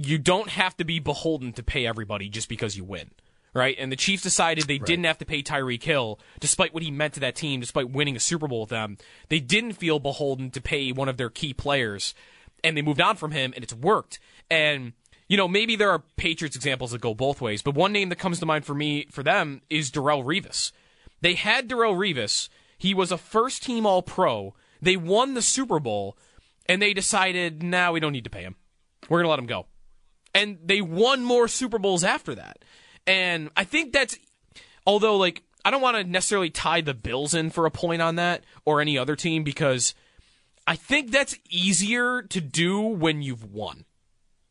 You 0.06 0.18
don't 0.18 0.50
have 0.50 0.76
to 0.78 0.84
be 0.84 1.00
beholden 1.00 1.54
to 1.54 1.64
pay 1.64 1.86
everybody 1.86 2.30
just 2.30 2.50
because 2.50 2.78
you 2.78 2.84
win, 2.84 3.12
right? 3.54 3.76
And 3.80 3.92
the 3.92 3.96
Chiefs 3.96 4.24
decided 4.24 4.66
they 4.66 4.78
right. 4.78 4.86
didn't 4.86 5.06
have 5.06 5.18
to 5.20 5.26
pay 5.26 5.42
Tyreek 5.42 5.84
Hill, 5.84 6.20
despite 6.40 6.74
what 6.74 6.84
he 6.84 6.92
meant 6.92 7.16
to 7.16 7.20
that 7.22 7.36
team, 7.36 7.60
despite 7.60 7.90
winning 7.90 8.16
a 8.16 8.20
Super 8.20 8.48
Bowl 8.48 8.62
with 8.62 8.70
them. 8.70 8.98
They 9.30 9.40
didn't 9.40 9.74
feel 9.74 10.00
beholden 10.00 10.52
to 10.52 10.62
pay 10.62 10.92
one 10.92 11.10
of 11.10 11.18
their 11.18 11.30
key 11.30 11.54
players, 11.54 12.14
and 12.64 12.78
they 12.78 12.82
moved 12.82 13.02
on 13.02 13.16
from 13.16 13.32
him, 13.32 13.54
and 13.56 13.64
it's 13.64 13.74
worked. 13.74 14.20
And 14.50 14.94
you 15.28 15.36
know, 15.36 15.48
maybe 15.48 15.76
there 15.76 15.92
are 15.92 16.04
Patriots 16.16 16.56
examples 16.56 16.92
that 16.92 17.02
go 17.02 17.14
both 17.14 17.42
ways, 17.42 17.62
but 17.62 17.76
one 17.76 17.92
name 17.92 18.10
that 18.10 18.20
comes 18.20 18.40
to 18.40 18.46
mind 18.46 18.66
for 18.66 18.74
me 18.74 19.08
for 19.12 19.24
them 19.24 19.62
is 19.70 19.92
Darrelle 19.92 20.24
Revis. 20.24 20.72
They 21.22 21.34
had 21.34 21.68
Darrelle 21.68 21.98
Revis. 21.98 22.50
He 22.78 22.94
was 22.94 23.12
a 23.12 23.18
first 23.18 23.64
team 23.64 23.86
All 23.86 24.02
Pro. 24.02 24.54
They 24.82 24.96
won 24.96 25.34
the 25.34 25.42
Super 25.42 25.80
Bowl, 25.80 26.18
and 26.68 26.82
they 26.82 26.94
decided, 26.94 27.64
now 27.64 27.88
nah, 27.88 27.92
we 27.94 28.00
don't 28.00 28.14
need 28.14 28.24
to 28.24 28.30
pay 28.30 28.44
him. 28.44 28.56
We're 29.10 29.20
gonna 29.20 29.30
let 29.30 29.40
him 29.40 29.48
go. 29.48 29.66
And 30.38 30.58
they 30.64 30.82
won 30.82 31.24
more 31.24 31.48
Super 31.48 31.80
Bowls 31.80 32.04
after 32.04 32.36
that. 32.36 32.64
And 33.06 33.50
I 33.56 33.64
think 33.64 33.94
that's, 33.94 34.18
although 34.86 35.18
like 35.18 35.44
I 35.66 35.72
don't 35.72 35.82
want 35.82 35.98
to 35.98 36.04
necessarily 36.04 36.50
tie 36.50 36.82
the 36.82 36.94
Bills 36.94 37.34
in 37.34 37.50
for 37.50 37.66
a 37.66 37.72
point 37.72 38.02
on 38.02 38.16
that 38.16 38.44
or 38.66 38.80
any 38.82 38.98
other 38.98 39.16
team 39.16 39.44
because 39.44 39.96
I 40.66 40.76
think 40.76 41.12
that's 41.12 41.38
easier 41.50 42.22
to 42.22 42.42
do 42.42 42.82
when 42.82 43.22
you've 43.22 43.52
won 43.52 43.86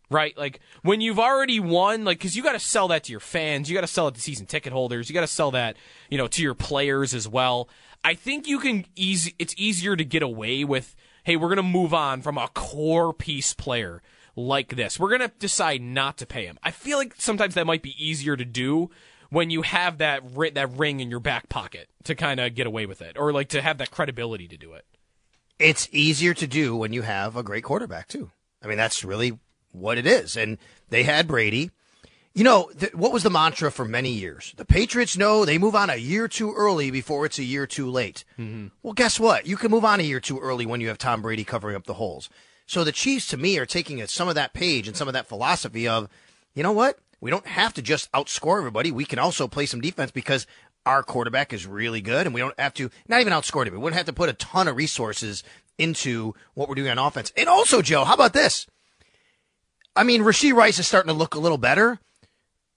right? 0.08 0.36
Like 0.38 0.60
when 0.82 1.00
you've 1.00 1.18
already 1.18 1.60
won, 1.60 2.04
like 2.04 2.18
because 2.18 2.36
you 2.36 2.42
got 2.42 2.52
to 2.52 2.60
sell 2.60 2.88
that 2.88 3.04
to 3.04 3.12
your 3.12 3.20
fans, 3.20 3.68
you 3.68 3.74
got 3.74 3.80
to 3.80 3.86
sell 3.86 4.08
it 4.08 4.14
to 4.14 4.20
season 4.20 4.46
ticket 4.46 4.72
holders, 4.72 5.08
you 5.08 5.14
got 5.14 5.22
to 5.22 5.26
sell 5.26 5.50
that, 5.52 5.76
you 6.10 6.18
know, 6.18 6.28
to 6.28 6.42
your 6.42 6.54
players 6.54 7.14
as 7.14 7.28
well. 7.28 7.68
I 8.04 8.14
think 8.14 8.46
you 8.46 8.60
can 8.60 8.86
easy. 8.94 9.34
It's 9.38 9.54
easier 9.56 9.96
to 9.96 10.04
get 10.04 10.22
away 10.22 10.64
with. 10.64 10.94
Hey, 11.24 11.34
we're 11.34 11.48
gonna 11.48 11.64
move 11.64 11.92
on 11.92 12.22
from 12.22 12.38
a 12.38 12.46
core 12.46 13.12
piece 13.12 13.52
player 13.52 14.00
like 14.36 14.76
this. 14.76 15.00
We're 15.00 15.10
gonna 15.10 15.32
decide 15.38 15.80
not 15.80 16.18
to 16.18 16.26
pay 16.26 16.46
him. 16.46 16.58
I 16.62 16.70
feel 16.70 16.98
like 16.98 17.14
sometimes 17.18 17.54
that 17.54 17.66
might 17.66 17.82
be 17.82 17.94
easier 17.98 18.36
to 18.36 18.44
do 18.44 18.90
when 19.30 19.50
you 19.50 19.62
have 19.62 19.98
that 19.98 20.22
that 20.54 20.72
ring 20.72 21.00
in 21.00 21.10
your 21.10 21.20
back 21.20 21.48
pocket 21.48 21.88
to 22.04 22.14
kind 22.14 22.38
of 22.38 22.54
get 22.54 22.66
away 22.66 22.86
with 22.86 23.02
it, 23.02 23.16
or 23.18 23.32
like 23.32 23.48
to 23.48 23.62
have 23.62 23.78
that 23.78 23.90
credibility 23.90 24.46
to 24.48 24.56
do 24.56 24.74
it. 24.74 24.84
It's 25.58 25.88
easier 25.90 26.34
to 26.34 26.46
do 26.46 26.76
when 26.76 26.92
you 26.92 27.02
have 27.02 27.34
a 27.34 27.42
great 27.42 27.64
quarterback 27.64 28.08
too. 28.08 28.30
I 28.62 28.66
mean, 28.66 28.76
that's 28.76 29.04
really 29.04 29.38
what 29.72 29.98
it 29.98 30.06
is. 30.06 30.36
And 30.36 30.58
they 30.90 31.02
had 31.02 31.26
Brady. 31.26 31.70
You 32.34 32.44
know, 32.44 32.70
th- 32.78 32.94
what 32.94 33.12
was 33.12 33.22
the 33.22 33.30
mantra 33.30 33.72
for 33.72 33.86
many 33.86 34.10
years? 34.10 34.52
The 34.58 34.66
Patriots 34.66 35.16
know 35.16 35.46
they 35.46 35.56
move 35.56 35.74
on 35.74 35.88
a 35.88 35.96
year 35.96 36.28
too 36.28 36.52
early 36.52 36.90
before 36.90 37.24
it's 37.24 37.38
a 37.38 37.44
year 37.44 37.66
too 37.66 37.90
late. 37.90 38.24
Mm-hmm. 38.38 38.66
Well, 38.82 38.92
guess 38.92 39.18
what? 39.18 39.46
You 39.46 39.56
can 39.56 39.70
move 39.70 39.86
on 39.86 40.00
a 40.00 40.02
year 40.02 40.20
too 40.20 40.38
early 40.38 40.66
when 40.66 40.82
you 40.82 40.88
have 40.88 40.98
Tom 40.98 41.22
Brady 41.22 41.44
covering 41.44 41.76
up 41.76 41.84
the 41.86 41.94
holes. 41.94 42.28
So 42.66 42.82
the 42.84 42.92
Chiefs, 42.92 43.28
to 43.28 43.36
me, 43.36 43.58
are 43.58 43.66
taking 43.66 44.00
a, 44.02 44.08
some 44.08 44.28
of 44.28 44.34
that 44.34 44.52
page 44.52 44.88
and 44.88 44.96
some 44.96 45.08
of 45.08 45.14
that 45.14 45.26
philosophy 45.28 45.86
of, 45.86 46.08
you 46.54 46.62
know 46.62 46.72
what? 46.72 46.98
We 47.20 47.30
don't 47.30 47.46
have 47.46 47.72
to 47.74 47.82
just 47.82 48.10
outscore 48.12 48.58
everybody. 48.58 48.90
We 48.90 49.04
can 49.04 49.18
also 49.18 49.46
play 49.48 49.66
some 49.66 49.80
defense 49.80 50.10
because 50.10 50.46
our 50.84 51.02
quarterback 51.02 51.52
is 51.52 51.66
really 51.66 52.00
good 52.00 52.26
and 52.26 52.34
we 52.34 52.40
don't 52.40 52.58
have 52.58 52.74
to, 52.74 52.90
not 53.08 53.20
even 53.20 53.32
outscore 53.32 53.66
him. 53.66 53.72
We 53.72 53.78
wouldn't 53.78 53.96
have 53.96 54.06
to 54.06 54.12
put 54.12 54.28
a 54.28 54.34
ton 54.34 54.68
of 54.68 54.76
resources 54.76 55.42
into 55.78 56.34
what 56.54 56.68
we're 56.68 56.74
doing 56.74 56.90
on 56.90 56.98
offense. 56.98 57.32
And 57.36 57.48
also, 57.48 57.82
Joe, 57.82 58.04
how 58.04 58.14
about 58.14 58.32
this? 58.32 58.66
I 59.94 60.02
mean, 60.02 60.22
Rashee 60.22 60.52
Rice 60.52 60.78
is 60.78 60.86
starting 60.86 61.08
to 61.08 61.18
look 61.18 61.34
a 61.34 61.40
little 61.40 61.58
better. 61.58 61.98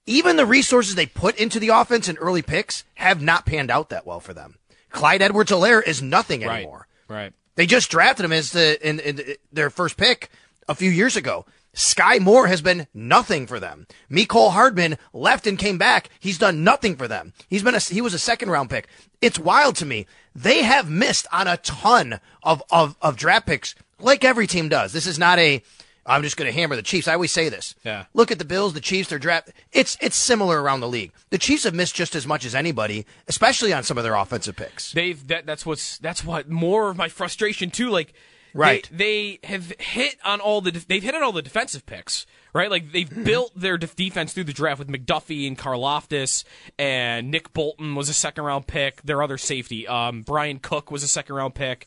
Even 0.06 0.36
the 0.36 0.46
resources 0.46 0.94
they 0.94 1.06
put 1.06 1.36
into 1.36 1.60
the 1.60 1.68
offense 1.68 2.08
and 2.08 2.18
early 2.20 2.42
picks 2.42 2.84
have 2.94 3.20
not 3.22 3.46
panned 3.46 3.70
out 3.70 3.90
that 3.90 4.06
well 4.06 4.20
for 4.20 4.32
them. 4.34 4.56
Clyde 4.90 5.22
Edwards 5.22 5.50
Helaire 5.52 5.86
is 5.86 6.02
nothing 6.02 6.40
Right. 6.40 6.58
anymore. 6.58 6.88
Right. 7.08 7.32
They 7.56 7.66
just 7.66 7.90
drafted 7.90 8.24
him 8.24 8.32
as 8.32 8.52
the 8.52 8.78
in, 8.86 9.00
in 9.00 9.20
their 9.52 9.70
first 9.70 9.96
pick 9.96 10.30
a 10.68 10.74
few 10.74 10.90
years 10.90 11.16
ago. 11.16 11.44
Skyy 11.74 12.20
Moore 12.20 12.48
has 12.48 12.62
been 12.62 12.88
nothing 12.92 13.46
for 13.46 13.60
them. 13.60 13.86
Mecole 14.10 14.50
Hardman 14.50 14.98
left 15.12 15.46
and 15.46 15.58
came 15.58 15.78
back. 15.78 16.10
He's 16.18 16.38
done 16.38 16.64
nothing 16.64 16.96
for 16.96 17.06
them. 17.06 17.32
He's 17.48 17.62
been 17.62 17.76
a, 17.76 17.78
he 17.78 18.00
was 18.00 18.14
a 18.14 18.18
second 18.18 18.50
round 18.50 18.70
pick. 18.70 18.88
It's 19.20 19.38
wild 19.38 19.76
to 19.76 19.86
me. 19.86 20.06
They 20.34 20.62
have 20.62 20.90
missed 20.90 21.26
on 21.32 21.46
a 21.46 21.58
ton 21.58 22.20
of, 22.42 22.62
of, 22.70 22.96
of 23.00 23.16
draft 23.16 23.46
picks 23.46 23.74
like 24.00 24.24
every 24.24 24.46
team 24.46 24.68
does. 24.68 24.92
This 24.92 25.06
is 25.06 25.18
not 25.18 25.38
a, 25.38 25.62
I'm 26.06 26.22
just 26.22 26.36
going 26.36 26.46
to 26.50 26.52
hammer 26.58 26.76
the 26.76 26.82
Chiefs. 26.82 27.06
I 27.08 27.14
always 27.14 27.30
say 27.32 27.48
this. 27.48 27.74
Yeah. 27.84 28.06
Look 28.14 28.30
at 28.30 28.38
the 28.38 28.44
Bills, 28.44 28.72
the 28.74 28.80
Chiefs, 28.80 29.10
their 29.10 29.18
draft. 29.18 29.50
It's, 29.72 29.96
it's 30.00 30.16
similar 30.16 30.62
around 30.62 30.80
the 30.80 30.88
league. 30.88 31.12
The 31.30 31.38
Chiefs 31.38 31.64
have 31.64 31.74
missed 31.74 31.94
just 31.94 32.14
as 32.14 32.26
much 32.26 32.44
as 32.44 32.54
anybody, 32.54 33.06
especially 33.28 33.72
on 33.72 33.82
some 33.82 33.98
of 33.98 34.04
their 34.04 34.14
offensive 34.14 34.56
picks. 34.56 34.92
They've 34.92 35.24
that 35.28 35.46
that's 35.46 35.64
what's 35.66 35.98
that's 35.98 36.24
what 36.24 36.48
more 36.48 36.90
of 36.90 36.96
my 36.96 37.08
frustration 37.08 37.70
too. 37.70 37.90
Like 37.90 38.12
Right. 38.52 38.88
they, 38.90 39.38
they 39.42 39.46
have 39.46 39.72
hit 39.78 40.16
on 40.24 40.40
all 40.40 40.60
the 40.60 40.72
they've 40.72 41.02
hit 41.02 41.14
on 41.14 41.22
all 41.22 41.30
the 41.32 41.42
defensive 41.42 41.86
picks. 41.86 42.26
Right, 42.52 42.68
like 42.68 42.90
they've 42.90 43.08
built 43.24 43.52
their 43.54 43.78
def- 43.78 43.94
defense 43.94 44.32
through 44.32 44.42
the 44.42 44.52
draft 44.52 44.80
with 44.80 44.88
McDuffie 44.88 45.46
and 45.46 45.56
Karlaftis, 45.56 46.42
and 46.78 47.30
Nick 47.30 47.52
Bolton 47.52 47.94
was 47.94 48.08
a 48.08 48.12
second 48.12 48.42
round 48.42 48.66
pick. 48.66 49.02
Their 49.02 49.22
other 49.22 49.38
safety, 49.38 49.86
um, 49.86 50.22
Bryan 50.22 50.58
Cook 50.58 50.90
was 50.90 51.04
a 51.04 51.08
second 51.08 51.36
round 51.36 51.54
pick. 51.54 51.86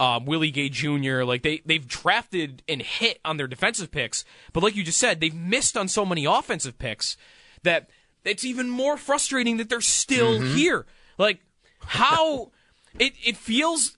Um, 0.00 0.24
Willie 0.24 0.50
Gay 0.50 0.68
Jr. 0.68 1.22
Like 1.22 1.42
they 1.42 1.62
they've 1.64 1.86
drafted 1.86 2.62
and 2.68 2.82
hit 2.82 3.20
on 3.24 3.36
their 3.36 3.46
defensive 3.46 3.90
picks, 3.92 4.24
but 4.52 4.62
like 4.62 4.74
you 4.74 4.82
just 4.82 4.98
said, 4.98 5.20
they've 5.20 5.34
missed 5.34 5.76
on 5.76 5.86
so 5.86 6.04
many 6.04 6.24
offensive 6.24 6.78
picks 6.78 7.16
that 7.62 7.90
it's 8.24 8.44
even 8.44 8.68
more 8.68 8.96
frustrating 8.96 9.56
that 9.58 9.68
they're 9.68 9.80
still 9.80 10.40
Mm-hmm. 10.40 10.56
here. 10.56 10.86
Like 11.16 11.40
how 11.78 12.50
it 12.98 13.12
it 13.24 13.36
feels 13.36 13.96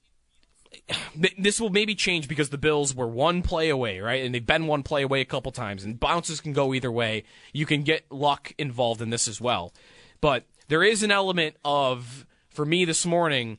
this 1.38 1.60
will 1.60 1.70
maybe 1.70 1.94
change 1.94 2.28
because 2.28 2.50
the 2.50 2.58
Bills 2.58 2.94
were 2.94 3.08
one 3.08 3.42
play 3.42 3.70
away, 3.70 4.00
right? 4.00 4.22
And 4.24 4.34
they've 4.34 4.44
been 4.46 4.66
one 4.66 4.82
play 4.82 5.02
away 5.02 5.20
a 5.20 5.24
couple 5.24 5.50
times, 5.52 5.82
and 5.84 5.98
bounces 5.98 6.40
can 6.40 6.52
go 6.52 6.74
either 6.74 6.92
way. 6.92 7.24
You 7.52 7.66
can 7.66 7.82
get 7.82 8.04
luck 8.10 8.52
involved 8.58 9.00
in 9.00 9.10
this 9.10 9.26
as 9.26 9.40
well. 9.40 9.72
But 10.20 10.44
there 10.68 10.82
is 10.84 11.02
an 11.02 11.10
element 11.10 11.56
of, 11.64 12.26
for 12.50 12.64
me 12.66 12.84
this 12.84 13.04
morning, 13.06 13.58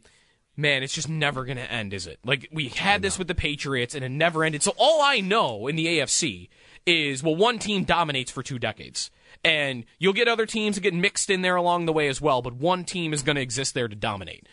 man, 0.58 0.84
it's 0.84 0.94
just 0.94 1.08
never 1.08 1.46
going 1.46 1.58
to 1.58 1.72
end, 1.72 1.94
is 1.94 2.08
it? 2.08 2.20
Like, 2.26 2.50
we 2.52 2.68
had 2.68 3.02
this 3.02 3.18
with 3.18 3.28
the 3.28 3.36
Patriots, 3.36 3.96
and 3.96 4.04
it 4.04 4.10
never 4.10 4.44
ended. 4.44 4.64
So 4.64 4.74
all 4.78 5.02
I 5.02 5.22
know 5.22 5.68
in 5.68 5.76
the 5.76 5.86
AFC 5.86 6.50
is, 6.86 7.24
well, 7.24 7.36
one 7.36 7.60
team 7.60 7.84
dominates 7.86 8.32
for 8.32 8.44
two 8.44 8.60
decades. 8.60 9.12
And 9.44 9.86
you'll 10.00 10.14
get 10.14 10.28
other 10.28 10.46
teams 10.46 10.76
that 10.76 10.82
get 10.82 10.94
mixed 10.94 11.30
in 11.30 11.44
there 11.44 11.56
along 11.56 11.86
the 11.86 11.94
way 11.94 12.08
as 12.08 12.20
well, 12.20 12.42
but 12.42 12.56
one 12.56 12.84
team 12.84 13.14
is 13.14 13.22
going 13.22 13.36
to 13.36 13.42
exist 13.42 13.74
there 13.74 13.88
to 13.88 13.96
dominate 13.96 14.48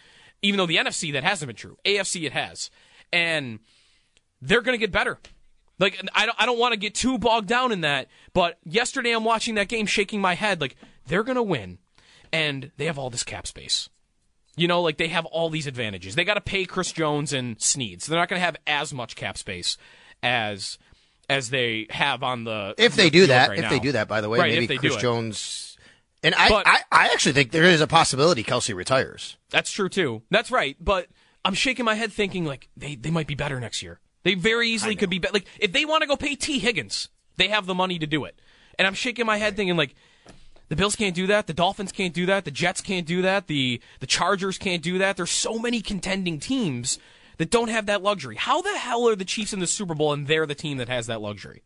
even 0.45 0.59
though 0.59 0.67
the 0.67 0.77
NFC 0.77 1.13
that 1.15 1.25
hasn't 1.25 1.49
been 1.49 1.57
true. 1.57 1.79
AFC 1.85 2.25
it 2.25 2.33
has, 2.33 2.71
and 3.13 3.61
they're 4.43 4.61
going 4.61 4.79
to 4.79 4.81
get 4.81 4.93
better. 4.93 5.19
Like 5.79 6.01
I 6.15 6.27
don't, 6.27 6.37
I 6.39 6.47
don't 6.47 6.59
want 6.59 6.73
to 6.73 6.79
get 6.79 6.95
too 6.95 7.19
bogged 7.19 7.49
down 7.49 7.73
in 7.73 7.81
that. 7.81 8.09
But 8.35 8.59
yesterday 8.63 9.13
I'm 9.13 9.25
watching 9.25 9.55
that 9.55 9.69
game, 9.69 9.87
shaking 9.87 10.21
my 10.21 10.35
head. 10.35 10.61
Like 10.61 10.77
they're 11.07 11.25
going 11.25 11.37
to 11.37 11.43
win, 11.43 11.79
and 12.31 12.71
they 12.77 12.85
have 12.85 12.99
all 12.99 13.11
this 13.11 13.25
cap 13.25 13.47
space. 13.47 13.89
You 14.57 14.69
know, 14.69 14.83
like 14.83 14.99
they 14.99 15.09
have 15.09 15.27
all 15.27 15.51
these 15.51 15.67
advantages. 15.67 16.15
They 16.15 16.25
got 16.25 16.35
to 16.35 16.41
pay 16.41 16.65
Chris 16.65 16.93
Jones 16.93 17.33
and 17.33 17.59
Sneeds. 17.59 18.07
They're 18.07 18.19
not 18.19 18.29
going 18.29 18.39
to 18.41 18.45
have 18.45 18.57
as 18.67 18.93
much 18.95 19.17
cap 19.17 19.37
space 19.37 19.77
as 20.23 20.79
as 21.29 21.51
they 21.51 21.87
have 21.91 22.23
on 22.23 22.45
the. 22.45 22.75
If 22.79 22.95
they 22.97 23.05
the 23.05 23.11
do 23.11 23.27
that, 23.29 23.49
right 23.51 23.59
if 23.59 23.65
now. 23.65 23.71
they 23.71 23.79
do 23.81 23.93
that, 23.93 24.09
by 24.09 24.21
the 24.21 24.29
way, 24.29 24.39
Right, 24.39 24.51
if 24.51 24.55
maybe 24.57 24.67
they 24.67 24.77
Chris 24.77 24.95
do. 24.97 25.01
Jones. 25.01 25.77
And 26.23 26.35
I, 26.35 26.49
But- 26.49 26.67
I, 26.67 26.79
I 26.91 27.05
actually 27.09 27.33
think 27.33 27.51
there 27.51 27.65
is 27.65 27.81
a 27.83 27.87
possibility 27.87 28.43
Kelce 28.45 28.75
retires. 28.75 29.37
That's 29.51 29.71
true 29.71 29.89
too. 29.91 30.23
That's 30.31 30.51
right. 30.51 30.77
But 30.81 31.09
I'm 31.45 31.53
shaking 31.55 31.85
my 31.85 31.95
head 31.97 32.13
thinking 32.13 32.45
like 32.47 32.69
they, 32.77 32.95
they 32.95 33.11
might 33.11 33.27
be 33.27 33.35
better 33.35 33.61
next 33.61 33.83
year. 33.83 34.01
They 34.23 34.35
very 34.35 34.71
easily 34.71 34.97
could 34.97 35.11
be 35.11 35.19
better. 35.19 35.35
Like 35.35 35.47
if 35.61 35.73
they 35.73 35.85
want 35.85 36.01
to 36.03 36.07
go 36.07 36.17
pay 36.17 36.35
Tee 36.35 36.59
Higgins, 36.59 37.11
they 37.37 37.49
have 37.49 37.67
the 37.67 37.75
money 37.75 37.99
to 37.99 38.07
do 38.07 38.25
it. 38.25 38.39
And 38.79 38.87
I'm 38.89 38.95
shaking 38.95 39.27
my 39.27 39.37
head 39.37 39.55
thinking 39.55 39.77
like 39.77 39.95
the 40.69 40.77
Bills 40.77 40.97
can't 40.97 41.15
do 41.15 41.27
that. 41.27 41.47
The 41.47 41.53
Dolphins 41.53 41.93
can't 41.93 42.15
do 42.15 42.27
that. 42.27 42.45
The 42.45 42.51
Jets 42.51 42.81
can't 42.81 43.07
do 43.07 43.23
that. 43.23 43.47
The 43.47 43.81
the 44.01 44.07
Chargers 44.07 44.59
can't 44.59 44.83
do 44.83 44.99
that. 44.99 45.17
There's 45.17 45.31
so 45.31 45.59
many 45.59 45.81
contending 45.81 46.39
teams 46.41 46.99
that 47.37 47.51
don't 47.51 47.69
have 47.69 47.87
that 47.87 48.03
luxury. 48.03 48.37
How 48.37 48.62
the 48.62 48.77
hell 48.79 49.09
are 49.09 49.17
the 49.17 49.25
Chiefs 49.25 49.53
in 49.53 49.61
the 49.61 49.67
Super 49.67 49.95
Bowl 49.95 50.12
and 50.12 50.27
they're 50.27 50.47
the 50.47 50.55
team 50.55 50.79
that 50.79 50.89
has 50.89 51.07
that 51.07 51.21
luxury? 51.21 51.62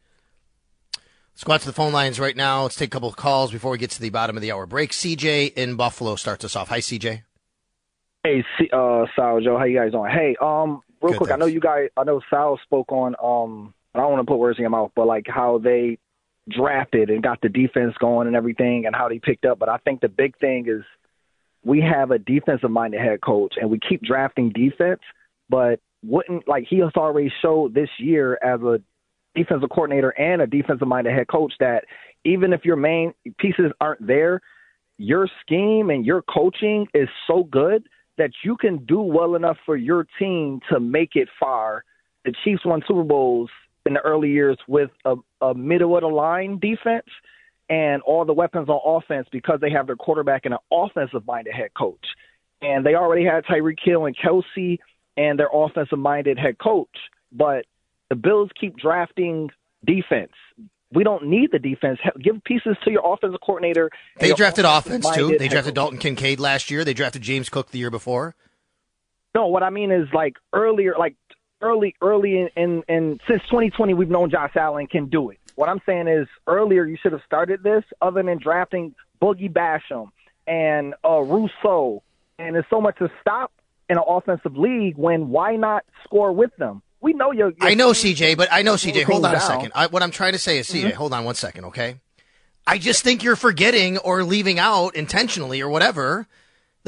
Let's 1.34 1.44
go 1.44 1.52
out 1.52 1.60
to 1.60 1.66
the 1.66 1.72
phone 1.72 1.92
lines 1.92 2.18
right 2.18 2.36
now. 2.36 2.62
Let's 2.62 2.74
take 2.74 2.88
a 2.88 2.90
couple 2.90 3.08
of 3.08 3.14
calls 3.14 3.52
before 3.52 3.70
we 3.70 3.78
get 3.78 3.90
to 3.90 4.00
the 4.00 4.10
bottom 4.10 4.36
of 4.36 4.42
the 4.42 4.50
hour 4.50 4.66
break. 4.66 4.90
CJ 4.90 5.54
in 5.54 5.76
Buffalo 5.76 6.16
starts 6.16 6.44
us 6.44 6.56
off. 6.56 6.68
Hi, 6.68 6.80
CJ. 6.80 7.22
Hey, 8.24 8.44
C- 8.58 8.70
uh, 8.72 9.06
Sal, 9.14 9.40
Joe, 9.40 9.56
how 9.56 9.64
you 9.64 9.78
guys 9.78 9.92
doing? 9.92 10.10
Hey, 10.10 10.34
um, 10.40 10.80
real 11.00 11.12
Good, 11.12 11.18
quick, 11.18 11.30
I 11.30 11.36
know 11.36 11.46
you 11.46 11.60
guys, 11.60 11.90
I 11.96 12.02
know 12.02 12.20
Sal 12.28 12.58
spoke 12.64 12.90
on, 12.90 13.14
um, 13.22 13.72
I 13.94 14.00
don't 14.00 14.10
want 14.10 14.26
to 14.26 14.30
put 14.30 14.38
words 14.38 14.58
in 14.58 14.62
your 14.62 14.70
mouth, 14.70 14.90
but 14.96 15.06
like 15.06 15.26
how 15.28 15.58
they 15.58 15.98
drafted 16.48 17.10
and 17.10 17.22
got 17.22 17.40
the 17.40 17.48
defense 17.48 17.94
going 18.00 18.26
and 18.26 18.36
everything, 18.36 18.86
and 18.86 18.94
how 18.94 19.08
they 19.08 19.18
picked 19.18 19.44
up. 19.44 19.58
But 19.58 19.68
I 19.68 19.78
think 19.78 20.00
the 20.00 20.08
big 20.08 20.38
thing 20.38 20.66
is 20.68 20.82
we 21.64 21.80
have 21.80 22.10
a 22.10 22.18
defensive-minded 22.18 23.00
head 23.00 23.20
coach, 23.20 23.54
and 23.60 23.70
we 23.70 23.78
keep 23.78 24.02
drafting 24.02 24.50
defense, 24.50 25.00
but 25.48 25.80
wouldn't 26.04 26.46
like 26.46 26.64
he 26.68 26.78
has 26.78 26.92
already 26.96 27.32
showed 27.42 27.74
this 27.74 27.88
year 27.98 28.38
as 28.42 28.60
a 28.62 28.80
defensive 29.34 29.68
coordinator 29.70 30.10
and 30.10 30.40
a 30.40 30.46
defensive-minded 30.46 31.12
head 31.12 31.28
coach 31.28 31.52
that 31.60 31.84
even 32.24 32.52
if 32.52 32.64
your 32.64 32.76
main 32.76 33.12
pieces 33.38 33.72
aren't 33.80 34.06
there, 34.06 34.40
your 34.96 35.28
scheme 35.42 35.90
and 35.90 36.04
your 36.04 36.22
coaching 36.22 36.86
is 36.94 37.08
so 37.26 37.44
good 37.44 37.88
that 38.16 38.30
you 38.44 38.56
can 38.56 38.84
do 38.84 39.00
well 39.00 39.36
enough 39.36 39.56
for 39.64 39.76
your 39.76 40.06
team 40.18 40.60
to 40.70 40.80
make 40.80 41.10
it 41.14 41.28
far. 41.38 41.84
The 42.24 42.34
Chiefs 42.44 42.64
won 42.64 42.82
Super 42.86 43.04
Bowls 43.04 43.50
in 43.88 43.94
the 43.94 44.00
early 44.00 44.30
years 44.30 44.58
with 44.68 44.90
a, 45.06 45.16
a 45.40 45.54
middle 45.54 45.96
of 45.96 46.02
the 46.02 46.08
line 46.08 46.58
defense 46.58 47.06
and 47.70 48.02
all 48.02 48.24
the 48.26 48.34
weapons 48.34 48.68
on 48.68 48.80
offense 48.84 49.26
because 49.32 49.60
they 49.60 49.70
have 49.70 49.86
their 49.86 49.96
quarterback 49.96 50.44
and 50.44 50.54
an 50.54 50.60
offensive 50.70 51.26
minded 51.26 51.54
head 51.54 51.70
coach. 51.76 52.04
And 52.60 52.84
they 52.84 52.94
already 52.94 53.24
had 53.24 53.44
Tyreek 53.44 53.78
Hill 53.82 54.04
and 54.04 54.16
Kelce 54.16 54.78
and 55.16 55.38
their 55.38 55.48
offensive 55.52 55.98
minded 55.98 56.38
head 56.38 56.58
coach. 56.58 56.94
But 57.32 57.64
the 58.10 58.14
Bills 58.14 58.50
keep 58.60 58.76
drafting 58.76 59.48
defense. 59.84 60.32
We 60.92 61.02
don't 61.02 61.26
need 61.26 61.50
the 61.50 61.58
defense. 61.58 61.98
Give 62.22 62.42
pieces 62.44 62.76
to 62.84 62.90
your 62.90 63.02
offensive 63.04 63.40
coordinator. 63.40 63.90
They 64.18 64.32
drafted 64.32 64.66
offense 64.66 65.08
too. 65.14 65.36
They 65.38 65.48
drafted. 65.48 65.74
Dalton 65.74 65.98
Kincaid 65.98 66.40
last 66.40 66.70
year. 66.70 66.84
They 66.84 66.94
drafted 66.94 67.22
James 67.22 67.48
Cook 67.48 67.70
the 67.70 67.78
year 67.78 67.90
before. 67.90 68.34
No, 69.34 69.46
what 69.48 69.62
I 69.62 69.70
mean 69.70 69.92
is 69.92 70.08
like 70.12 70.34
earlier, 70.52 70.94
like 70.98 71.14
early, 71.60 71.94
early 72.00 72.38
in, 72.38 72.48
in, 72.56 72.82
in 72.88 73.20
since 73.28 73.42
2020, 73.44 73.94
we've 73.94 74.08
known 74.10 74.30
Josh 74.30 74.54
Allen 74.56 74.86
can 74.86 75.06
do 75.06 75.30
it. 75.30 75.38
What 75.54 75.68
I'm 75.68 75.80
saying 75.86 76.08
is 76.08 76.28
earlier 76.46 76.84
you 76.84 76.96
should 77.02 77.12
have 77.12 77.22
started 77.26 77.62
this, 77.62 77.84
other 78.00 78.22
than 78.22 78.38
drafting 78.38 78.94
Boogie 79.20 79.52
Basham 79.52 80.10
and 80.46 80.94
uh, 81.04 81.20
Rousseau, 81.20 82.02
and 82.38 82.54
there's 82.54 82.64
so 82.70 82.80
much 82.80 82.96
to 82.98 83.10
stop 83.20 83.52
in 83.90 83.96
an 83.98 84.04
offensive 84.06 84.56
league. 84.56 84.96
When 84.96 85.30
why 85.30 85.56
not 85.56 85.84
score 86.04 86.32
with 86.32 86.54
them? 86.56 86.82
We 87.00 87.12
know 87.12 87.32
you're. 87.32 87.52
I 87.60 87.74
know 87.74 87.90
CJ, 87.90 88.36
but 88.36 88.48
I 88.52 88.62
know 88.62 88.74
CJ. 88.74 89.04
Hold 89.04 89.24
on 89.24 89.34
a 89.34 89.40
second. 89.40 89.72
I, 89.74 89.86
what 89.88 90.02
I'm 90.02 90.10
trying 90.10 90.32
to 90.32 90.38
say 90.38 90.58
is, 90.58 90.68
CJ, 90.68 90.90
Mhm. 90.90 90.92
hold 90.92 91.12
on 91.12 91.24
one 91.24 91.34
second, 91.34 91.66
okay? 91.66 91.96
I 92.66 92.78
just 92.78 93.02
think 93.02 93.22
you're 93.22 93.36
forgetting 93.36 93.98
or 93.98 94.22
leaving 94.24 94.58
out 94.58 94.94
intentionally 94.94 95.60
or 95.60 95.68
whatever 95.68 96.26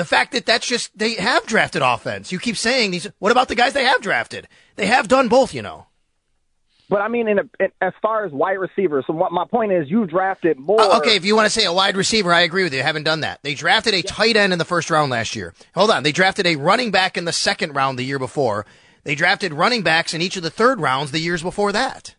the 0.00 0.06
fact 0.06 0.32
that 0.32 0.46
that's 0.46 0.66
just 0.66 0.98
they 0.98 1.12
have 1.16 1.44
drafted 1.44 1.82
offense. 1.82 2.32
You 2.32 2.38
keep 2.38 2.56
saying 2.56 2.90
these. 2.90 3.06
What 3.18 3.32
about 3.32 3.48
the 3.48 3.54
guys 3.54 3.74
they 3.74 3.84
have 3.84 4.00
drafted? 4.00 4.48
They 4.76 4.86
have 4.86 5.08
done 5.08 5.28
both, 5.28 5.52
you 5.52 5.60
know. 5.60 5.88
But 6.88 7.02
I 7.02 7.08
mean, 7.08 7.28
in, 7.28 7.38
a, 7.38 7.42
in 7.60 7.68
as 7.82 7.92
far 8.00 8.24
as 8.24 8.32
wide 8.32 8.58
receivers, 8.58 9.04
so 9.06 9.12
what 9.12 9.30
my 9.30 9.44
point 9.44 9.72
is, 9.72 9.90
you 9.90 10.06
drafted 10.06 10.58
more. 10.58 10.80
Uh, 10.80 10.96
okay, 11.00 11.16
if 11.16 11.26
you 11.26 11.36
want 11.36 11.44
to 11.44 11.50
say 11.50 11.66
a 11.66 11.72
wide 11.72 11.98
receiver, 11.98 12.32
I 12.32 12.40
agree 12.40 12.62
with 12.62 12.72
you. 12.72 12.78
They 12.78 12.82
haven't 12.82 13.02
done 13.02 13.20
that. 13.20 13.40
They 13.42 13.54
drafted 13.54 13.92
a 13.92 14.00
tight 14.00 14.36
end 14.36 14.54
in 14.54 14.58
the 14.58 14.64
first 14.64 14.88
round 14.88 15.10
last 15.10 15.36
year. 15.36 15.52
Hold 15.74 15.90
on. 15.90 16.02
They 16.02 16.12
drafted 16.12 16.46
a 16.46 16.56
running 16.56 16.90
back 16.90 17.18
in 17.18 17.26
the 17.26 17.32
second 17.32 17.76
round 17.76 17.98
the 17.98 18.02
year 18.02 18.18
before. 18.18 18.64
They 19.04 19.14
drafted 19.14 19.52
running 19.52 19.82
backs 19.82 20.14
in 20.14 20.22
each 20.22 20.38
of 20.38 20.42
the 20.42 20.50
third 20.50 20.80
rounds 20.80 21.10
the 21.10 21.20
years 21.20 21.42
before 21.42 21.72
that. 21.72 22.14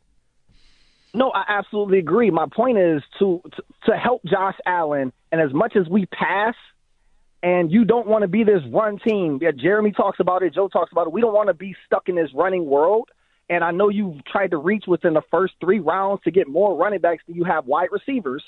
No, 1.16 1.32
I 1.32 1.46
absolutely 1.48 1.98
agree. 1.98 2.30
My 2.30 2.46
point 2.46 2.78
is 2.78 3.02
to, 3.18 3.42
to 3.56 3.64
to 3.88 3.98
help 3.98 4.22
Josh 4.24 4.56
Allen, 4.68 5.12
and 5.32 5.42
as 5.42 5.52
much 5.52 5.76
as 5.76 5.90
we 5.90 6.06
pass, 6.06 6.54
and 7.44 7.72
you 7.72 7.86
don't 7.86 8.08
want 8.08 8.22
to 8.22 8.28
be 8.28 8.44
this 8.44 8.62
run 8.72 9.00
team. 9.00 9.40
Yeah, 9.42 9.52
Jeremy 9.52 9.92
talks 9.92 10.20
about 10.20 10.44
it. 10.44 10.54
Joe 10.54 10.68
talks 10.68 10.92
about 10.92 11.08
it. 11.08 11.14
We 11.14 11.22
don't 11.22 11.34
want 11.34 11.48
to 11.48 11.54
be 11.54 11.76
stuck 11.86 12.08
in 12.08 12.16
this 12.16 12.30
running 12.34 12.66
world. 12.66 13.10
And 13.50 13.64
I 13.64 13.72
know 13.72 13.90
you've 13.90 14.24
tried 14.26 14.52
to 14.52 14.58
reach 14.58 14.86
within 14.88 15.14
the 15.14 15.24
first 15.30 15.54
three 15.60 15.80
rounds 15.80 16.22
to 16.24 16.32
get 16.32 16.48
more 16.48 16.78
running 16.78 17.02
backs 17.02 17.24
than 17.28 17.36
you 17.36 17.44
have 17.44 17.66
wide 17.66 17.90
receivers. 17.92 18.44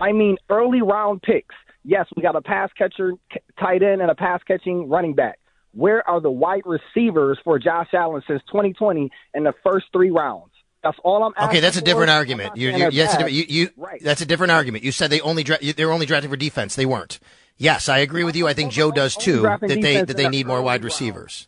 I 0.00 0.12
mean, 0.12 0.38
early 0.48 0.82
round 0.82 1.22
picks. 1.22 1.54
Yes, 1.84 2.06
we 2.16 2.22
got 2.22 2.36
a 2.36 2.42
pass 2.42 2.70
catcher, 2.76 3.12
tight 3.58 3.82
end, 3.82 4.02
and 4.02 4.10
a 4.10 4.14
pass 4.14 4.40
catching 4.46 4.88
running 4.88 5.14
back. 5.14 5.38
Where 5.72 6.06
are 6.08 6.20
the 6.20 6.30
wide 6.30 6.62
receivers 6.66 7.38
for 7.44 7.58
Josh 7.58 7.88
Allen 7.94 8.22
since 8.26 8.42
2020 8.48 9.10
in 9.34 9.44
the 9.44 9.54
first 9.62 9.86
three 9.92 10.10
rounds? 10.10 10.50
That's 10.82 10.98
all 11.04 11.22
I'm 11.22 11.32
asking. 11.36 11.48
Okay, 11.50 11.60
that's 11.60 11.76
a 11.76 11.82
different 11.82 12.08
for. 12.08 12.14
argument. 12.14 12.56
You, 12.56 12.70
you, 12.70 12.88
yes, 12.90 13.20
a 13.20 13.30
you, 13.30 13.44
you, 13.48 13.70
right. 13.76 14.00
that's 14.02 14.22
a 14.22 14.26
different 14.26 14.50
argument. 14.50 14.82
You 14.82 14.92
said 14.92 15.10
they 15.10 15.20
only 15.20 15.44
dra- 15.44 15.58
they're 15.76 15.92
only 15.92 16.06
drafting 16.06 16.30
for 16.30 16.36
defense. 16.36 16.74
They 16.74 16.86
weren't. 16.86 17.20
Yes, 17.60 17.90
I 17.90 17.98
agree 17.98 18.24
with 18.24 18.36
you. 18.36 18.48
I 18.48 18.54
think 18.54 18.72
Joe 18.72 18.90
does 18.90 19.14
too. 19.14 19.42
That 19.42 19.60
they 19.60 20.02
that 20.02 20.16
they 20.16 20.30
need 20.30 20.46
more 20.46 20.62
wide 20.62 20.82
receivers. 20.82 21.46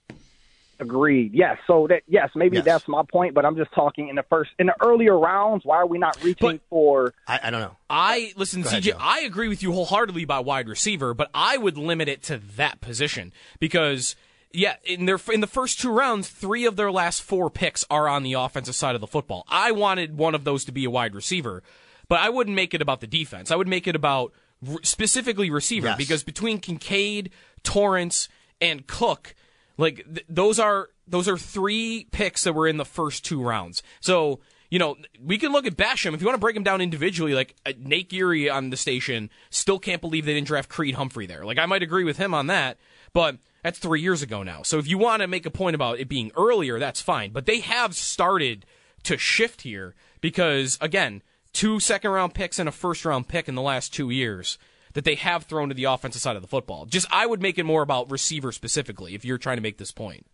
Agreed. 0.78 1.32
Yes. 1.32 1.56
So 1.66 1.86
that 1.86 2.02
yes, 2.06 2.28
maybe 2.34 2.56
yes. 2.56 2.66
that's 2.66 2.86
my 2.86 3.02
point. 3.10 3.32
But 3.32 3.46
I'm 3.46 3.56
just 3.56 3.72
talking 3.72 4.10
in 4.10 4.16
the 4.16 4.22
first 4.24 4.50
in 4.58 4.66
the 4.66 4.74
earlier 4.82 5.18
rounds. 5.18 5.64
Why 5.64 5.76
are 5.76 5.86
we 5.86 5.96
not 5.96 6.22
reaching 6.22 6.58
but, 6.58 6.60
for? 6.68 7.14
I, 7.26 7.40
I, 7.44 7.50
don't 7.50 7.62
know. 7.62 7.76
I 7.88 8.34
listen, 8.36 8.60
Go 8.60 8.68
CJ. 8.68 8.90
Ahead, 8.90 8.96
I 9.00 9.20
agree 9.20 9.48
with 9.48 9.62
you 9.62 9.72
wholeheartedly 9.72 10.26
by 10.26 10.40
wide 10.40 10.68
receiver, 10.68 11.14
but 11.14 11.30
I 11.32 11.56
would 11.56 11.78
limit 11.78 12.08
it 12.08 12.22
to 12.24 12.36
that 12.56 12.82
position 12.82 13.32
because 13.58 14.14
yeah, 14.52 14.76
in 14.84 15.06
their 15.06 15.18
in 15.32 15.40
the 15.40 15.46
first 15.46 15.80
two 15.80 15.90
rounds, 15.90 16.28
three 16.28 16.66
of 16.66 16.76
their 16.76 16.92
last 16.92 17.22
four 17.22 17.48
picks 17.48 17.86
are 17.88 18.06
on 18.06 18.22
the 18.22 18.34
offensive 18.34 18.74
side 18.74 18.94
of 18.94 19.00
the 19.00 19.06
football. 19.06 19.46
I 19.48 19.72
wanted 19.72 20.18
one 20.18 20.34
of 20.34 20.44
those 20.44 20.66
to 20.66 20.72
be 20.72 20.84
a 20.84 20.90
wide 20.90 21.14
receiver, 21.14 21.62
but 22.06 22.20
I 22.20 22.28
wouldn't 22.28 22.54
make 22.54 22.74
it 22.74 22.82
about 22.82 23.00
the 23.00 23.06
defense. 23.06 23.50
I 23.50 23.56
would 23.56 23.68
make 23.68 23.86
it 23.86 23.96
about 23.96 24.34
specifically 24.82 25.50
receiver 25.50 25.88
yes. 25.88 25.96
because 25.96 26.22
between 26.24 26.58
Kincaid, 26.58 27.30
Torrence, 27.62 28.28
and 28.60 28.86
Cook, 28.86 29.34
like 29.76 30.04
th- 30.04 30.26
those 30.28 30.58
are 30.58 30.90
those 31.06 31.28
are 31.28 31.38
three 31.38 32.06
picks 32.12 32.44
that 32.44 32.52
were 32.52 32.68
in 32.68 32.76
the 32.76 32.84
first 32.84 33.24
two 33.24 33.42
rounds. 33.42 33.82
So 34.00 34.40
you 34.72 34.78
know, 34.78 34.96
we 35.22 35.36
can 35.36 35.52
look 35.52 35.66
at 35.66 35.76
Basham. 35.76 36.14
If 36.14 36.22
you 36.22 36.26
want 36.26 36.36
to 36.36 36.40
break 36.40 36.56
him 36.56 36.62
down 36.62 36.80
individually, 36.80 37.34
like 37.34 37.54
uh, 37.66 37.74
Nate 37.78 38.08
Geary 38.08 38.48
on 38.48 38.70
the 38.70 38.78
station 38.78 39.28
still 39.50 39.78
can't 39.78 40.00
believe 40.00 40.24
they 40.24 40.32
didn't 40.32 40.46
draft 40.46 40.70
Creed 40.70 40.94
Humphrey 40.94 41.26
there. 41.26 41.44
Like, 41.44 41.58
I 41.58 41.66
might 41.66 41.82
agree 41.82 42.04
with 42.04 42.16
him 42.16 42.32
on 42.32 42.46
that, 42.46 42.78
but 43.12 43.36
that's 43.62 43.78
three 43.78 44.00
years 44.00 44.22
ago 44.22 44.42
now. 44.42 44.62
So 44.62 44.78
if 44.78 44.88
you 44.88 44.96
want 44.96 45.20
to 45.20 45.28
make 45.28 45.44
a 45.44 45.50
point 45.50 45.74
about 45.74 45.98
it 45.98 46.08
being 46.08 46.32
earlier, 46.38 46.78
that's 46.78 47.02
fine. 47.02 47.32
But 47.32 47.44
they 47.44 47.60
have 47.60 47.94
started 47.94 48.64
to 49.02 49.18
shift 49.18 49.60
here 49.60 49.94
because, 50.22 50.78
again, 50.80 51.22
two 51.52 51.80
second 51.80 52.10
round 52.10 52.34
picks 52.34 52.58
and 52.58 52.68
a 52.68 52.72
first 52.72 53.04
round 53.04 53.28
pick 53.28 53.48
in 53.48 53.54
the 53.54 53.62
last 53.62 53.92
two 53.92 54.10
years 54.10 54.58
that 54.94 55.04
they 55.04 55.14
have 55.14 55.44
thrown 55.44 55.68
to 55.68 55.74
the 55.74 55.84
offensive 55.84 56.22
side 56.22 56.36
of 56.36 56.42
the 56.42 56.48
football. 56.48 56.86
Just 56.86 57.06
I 57.10 57.26
would 57.26 57.40
make 57.40 57.58
it 57.58 57.64
more 57.64 57.82
about 57.82 58.10
receiver 58.10 58.52
specifically 58.52 59.14
if 59.14 59.24
you're 59.24 59.38
trying 59.38 59.56
to 59.56 59.62
make 59.62 59.78
this 59.78 59.92
point. 59.92 60.26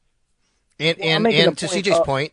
And 0.81 0.97
well, 0.99 1.09
and, 1.09 1.27
and 1.27 1.59
to 1.59 1.67
point, 1.67 1.85
CJ's 1.85 1.99
uh, 1.99 2.05
point, 2.05 2.33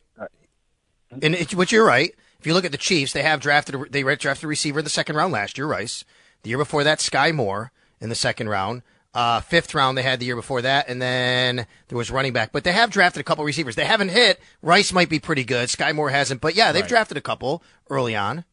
and 1.22 1.36
it, 1.36 1.56
which 1.56 1.72
you're 1.72 1.86
right. 1.86 2.14
If 2.40 2.46
you 2.46 2.54
look 2.54 2.66
at 2.66 2.72
the 2.72 2.78
Chiefs, 2.78 3.14
they 3.14 3.24
have 3.24 3.40
drafted 3.40 3.92
they 3.92 4.04
drafted 4.04 4.44
a 4.44 4.48
receiver 4.48 4.80
in 4.80 4.84
the 4.84 4.92
second 4.92 5.16
round 5.16 5.34
last 5.34 5.58
year, 5.58 5.68
Rice. 5.68 6.06
The 6.44 6.50
year 6.50 6.60
before 6.60 6.84
that, 6.84 7.00
Skyy 7.00 7.34
Moore 7.34 7.72
in 8.00 8.10
the 8.10 8.16
second 8.16 8.50
round. 8.50 8.84
Uh, 9.16 9.40
fifth 9.40 9.74
round 9.74 9.98
they 9.98 10.04
had 10.04 10.20
the 10.20 10.26
year 10.26 10.36
before 10.36 10.62
that, 10.62 10.90
and 10.90 11.02
then 11.02 11.66
there 11.88 11.98
was 11.98 12.12
running 12.12 12.34
back. 12.34 12.52
But 12.52 12.66
they 12.66 12.74
have 12.74 12.92
drafted 12.92 13.22
a 13.22 13.24
couple 13.24 13.46
receivers. 13.46 13.76
They 13.76 13.86
haven't 13.86 14.10
hit. 14.10 14.42
Rice 14.62 14.92
might 14.92 15.10
be 15.10 15.20
pretty 15.20 15.46
good. 15.46 15.70
Skyy 15.70 15.96
Moore 15.96 16.10
hasn't, 16.10 16.42
but 16.42 16.54
yeah, 16.54 16.72
they've 16.72 16.84
right. 16.84 16.90
drafted 16.90 17.18
a 17.18 17.22
couple 17.22 17.64
early 17.90 18.16
on. 18.16 18.44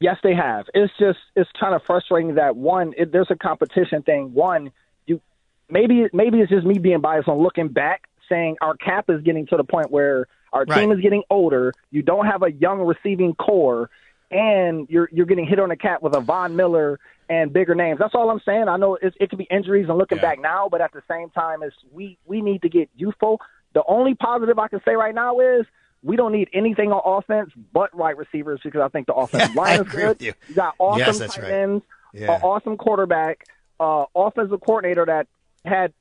Yes, 0.00 0.16
they 0.22 0.34
have. 0.34 0.66
It's 0.74 0.92
just 0.98 1.18
it's 1.34 1.50
kind 1.58 1.74
of 1.74 1.82
frustrating 1.82 2.36
that 2.36 2.56
one, 2.56 2.94
it, 2.96 3.10
there's 3.10 3.30
a 3.30 3.36
competition 3.36 4.02
thing. 4.02 4.32
One, 4.32 4.70
you 5.06 5.20
maybe 5.68 6.06
maybe 6.12 6.38
it's 6.38 6.50
just 6.50 6.66
me 6.66 6.78
being 6.78 7.00
biased 7.00 7.28
on 7.28 7.38
looking 7.38 7.68
back, 7.68 8.08
saying 8.28 8.56
our 8.60 8.76
cap 8.76 9.10
is 9.10 9.22
getting 9.22 9.46
to 9.48 9.56
the 9.56 9.64
point 9.64 9.90
where 9.90 10.26
our 10.52 10.64
right. 10.64 10.80
team 10.80 10.92
is 10.92 11.00
getting 11.00 11.24
older. 11.30 11.72
You 11.90 12.02
don't 12.02 12.26
have 12.26 12.42
a 12.44 12.52
young 12.52 12.80
receiving 12.80 13.34
corps, 13.34 13.90
and 14.30 14.86
you're 14.88 15.08
you're 15.12 15.26
getting 15.26 15.46
hit 15.46 15.58
on 15.58 15.70
the 15.70 15.76
cap 15.76 16.00
with 16.00 16.14
a 16.14 16.20
Von 16.20 16.54
Miller 16.54 17.00
and 17.28 17.52
bigger 17.52 17.74
names. 17.74 17.98
That's 17.98 18.14
all 18.14 18.30
I'm 18.30 18.40
saying. 18.44 18.68
I 18.68 18.76
know 18.76 18.94
it, 18.94 19.14
it 19.20 19.30
could 19.30 19.38
be 19.38 19.48
injuries 19.50 19.86
and 19.88 19.98
looking 19.98 20.18
yeah. 20.18 20.22
back 20.22 20.40
now, 20.40 20.68
but 20.70 20.80
at 20.80 20.92
the 20.92 21.02
same 21.10 21.30
time, 21.30 21.64
is 21.64 21.72
we 21.90 22.18
we 22.24 22.40
need 22.40 22.62
to 22.62 22.68
get 22.68 22.88
youthful. 22.96 23.40
The 23.74 23.82
only 23.88 24.14
positive 24.14 24.60
I 24.60 24.68
can 24.68 24.80
say 24.84 24.94
right 24.94 25.14
now 25.14 25.40
is 25.40 25.66
we 26.02 26.16
don't 26.16 26.32
need 26.32 26.48
anything 26.52 26.92
on 26.92 27.00
offense 27.04 27.50
but 27.72 27.94
wide 27.94 28.16
receivers 28.16 28.60
because 28.62 28.80
I 28.80 28.88
think 28.88 29.06
the 29.06 29.14
offensive 29.14 29.54
line 29.54 29.80
is 29.80 29.88
good. 29.88 30.20
You. 30.20 30.34
you. 30.48 30.54
got 30.54 30.74
awesome 30.78 31.00
yes, 31.00 31.18
tight 31.34 31.42
right. 31.42 31.52
ends, 31.52 31.84
yeah. 32.12 32.36
an 32.36 32.42
awesome 32.42 32.76
quarterback, 32.76 33.46
uh, 33.80 34.04
offensive 34.14 34.60
coordinator 34.60 35.06
that 35.06 35.26
had 35.64 35.92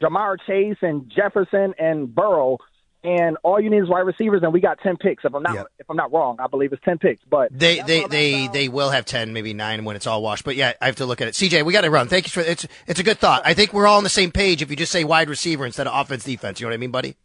Ja'Marr 0.00 0.36
Chase 0.46 0.78
and 0.82 1.10
Jefferson 1.10 1.74
and 1.78 2.14
Burrow 2.14 2.58
and 3.06 3.36
all 3.44 3.60
you 3.60 3.70
need 3.70 3.82
is 3.82 3.88
wide 3.88 4.00
receivers, 4.00 4.42
and 4.42 4.52
we 4.52 4.60
got 4.60 4.80
ten 4.80 4.96
picks. 4.96 5.24
If 5.24 5.32
I'm 5.32 5.42
not 5.42 5.54
yep. 5.54 5.66
if 5.78 5.88
I'm 5.88 5.96
not 5.96 6.12
wrong, 6.12 6.38
I 6.40 6.48
believe 6.48 6.72
it's 6.72 6.82
ten 6.82 6.98
picks. 6.98 7.22
But 7.30 7.56
they 7.56 7.80
they 7.80 8.04
they, 8.06 8.48
they 8.48 8.68
will 8.68 8.90
have 8.90 9.04
ten, 9.04 9.32
maybe 9.32 9.54
nine 9.54 9.84
when 9.84 9.94
it's 9.94 10.08
all 10.08 10.22
washed. 10.22 10.44
But 10.44 10.56
yeah, 10.56 10.72
I 10.80 10.86
have 10.86 10.96
to 10.96 11.06
look 11.06 11.20
at 11.20 11.28
it. 11.28 11.34
CJ, 11.34 11.64
we 11.64 11.72
got 11.72 11.82
to 11.82 11.90
run. 11.90 12.08
Thank 12.08 12.26
you 12.26 12.30
for 12.30 12.40
it's 12.40 12.66
it's 12.88 12.98
a 12.98 13.04
good 13.04 13.18
thought. 13.18 13.42
I 13.44 13.54
think 13.54 13.72
we're 13.72 13.86
all 13.86 13.98
on 13.98 14.02
the 14.02 14.08
same 14.10 14.32
page 14.32 14.60
if 14.60 14.70
you 14.70 14.76
just 14.76 14.90
say 14.90 15.04
wide 15.04 15.30
receiver 15.30 15.64
instead 15.64 15.86
of 15.86 15.94
offense 15.94 16.24
defense. 16.24 16.58
You 16.58 16.66
know 16.66 16.70
what 16.70 16.74
I 16.74 16.78
mean, 16.78 16.90
buddy? 16.90 17.16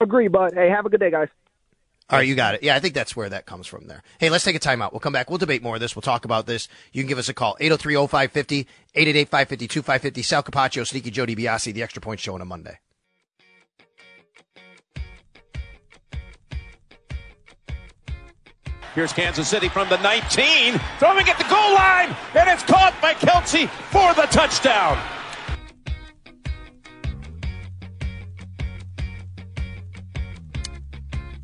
Agree, 0.00 0.28
bud. 0.28 0.54
Hey, 0.54 0.68
have 0.68 0.86
a 0.86 0.90
good 0.90 1.00
day, 1.00 1.10
guys. 1.10 1.28
All 2.08 2.18
right, 2.18 2.28
you 2.28 2.36
got 2.36 2.54
it. 2.54 2.62
Yeah, 2.62 2.76
I 2.76 2.80
think 2.80 2.94
that's 2.94 3.16
where 3.16 3.28
that 3.28 3.46
comes 3.46 3.66
from 3.66 3.88
there. 3.88 4.02
Hey, 4.18 4.30
let's 4.30 4.44
take 4.44 4.54
a 4.54 4.60
timeout. 4.60 4.92
We'll 4.92 5.00
come 5.00 5.12
back. 5.12 5.28
We'll 5.28 5.38
debate 5.38 5.62
more 5.62 5.74
of 5.74 5.80
this. 5.80 5.96
We'll 5.96 6.02
talk 6.02 6.24
about 6.24 6.46
this. 6.46 6.68
You 6.92 7.02
can 7.02 7.08
give 7.08 7.18
us 7.18 7.28
a 7.28 7.34
call. 7.34 7.56
803-0550, 7.60 8.66
888-550-2550. 8.94 10.24
Sal 10.24 10.42
Capaccio, 10.44 10.86
Sneaky 10.86 11.10
Joe 11.10 11.26
DiBiase, 11.26 11.74
the 11.74 11.82
Extra 11.82 12.00
Point 12.00 12.20
Show 12.20 12.34
on 12.34 12.40
a 12.40 12.44
Monday. 12.44 12.78
Here's 18.94 19.12
Kansas 19.12 19.48
City 19.48 19.68
from 19.68 19.88
the 19.88 19.98
19, 19.98 20.78
throwing 20.98 21.28
at 21.28 21.36
the 21.36 21.44
goal 21.50 21.74
line, 21.74 22.16
and 22.34 22.48
it's 22.48 22.62
caught 22.62 22.96
by 23.02 23.14
Kelce 23.14 23.68
for 23.68 24.14
the 24.14 24.26
touchdown. 24.28 25.15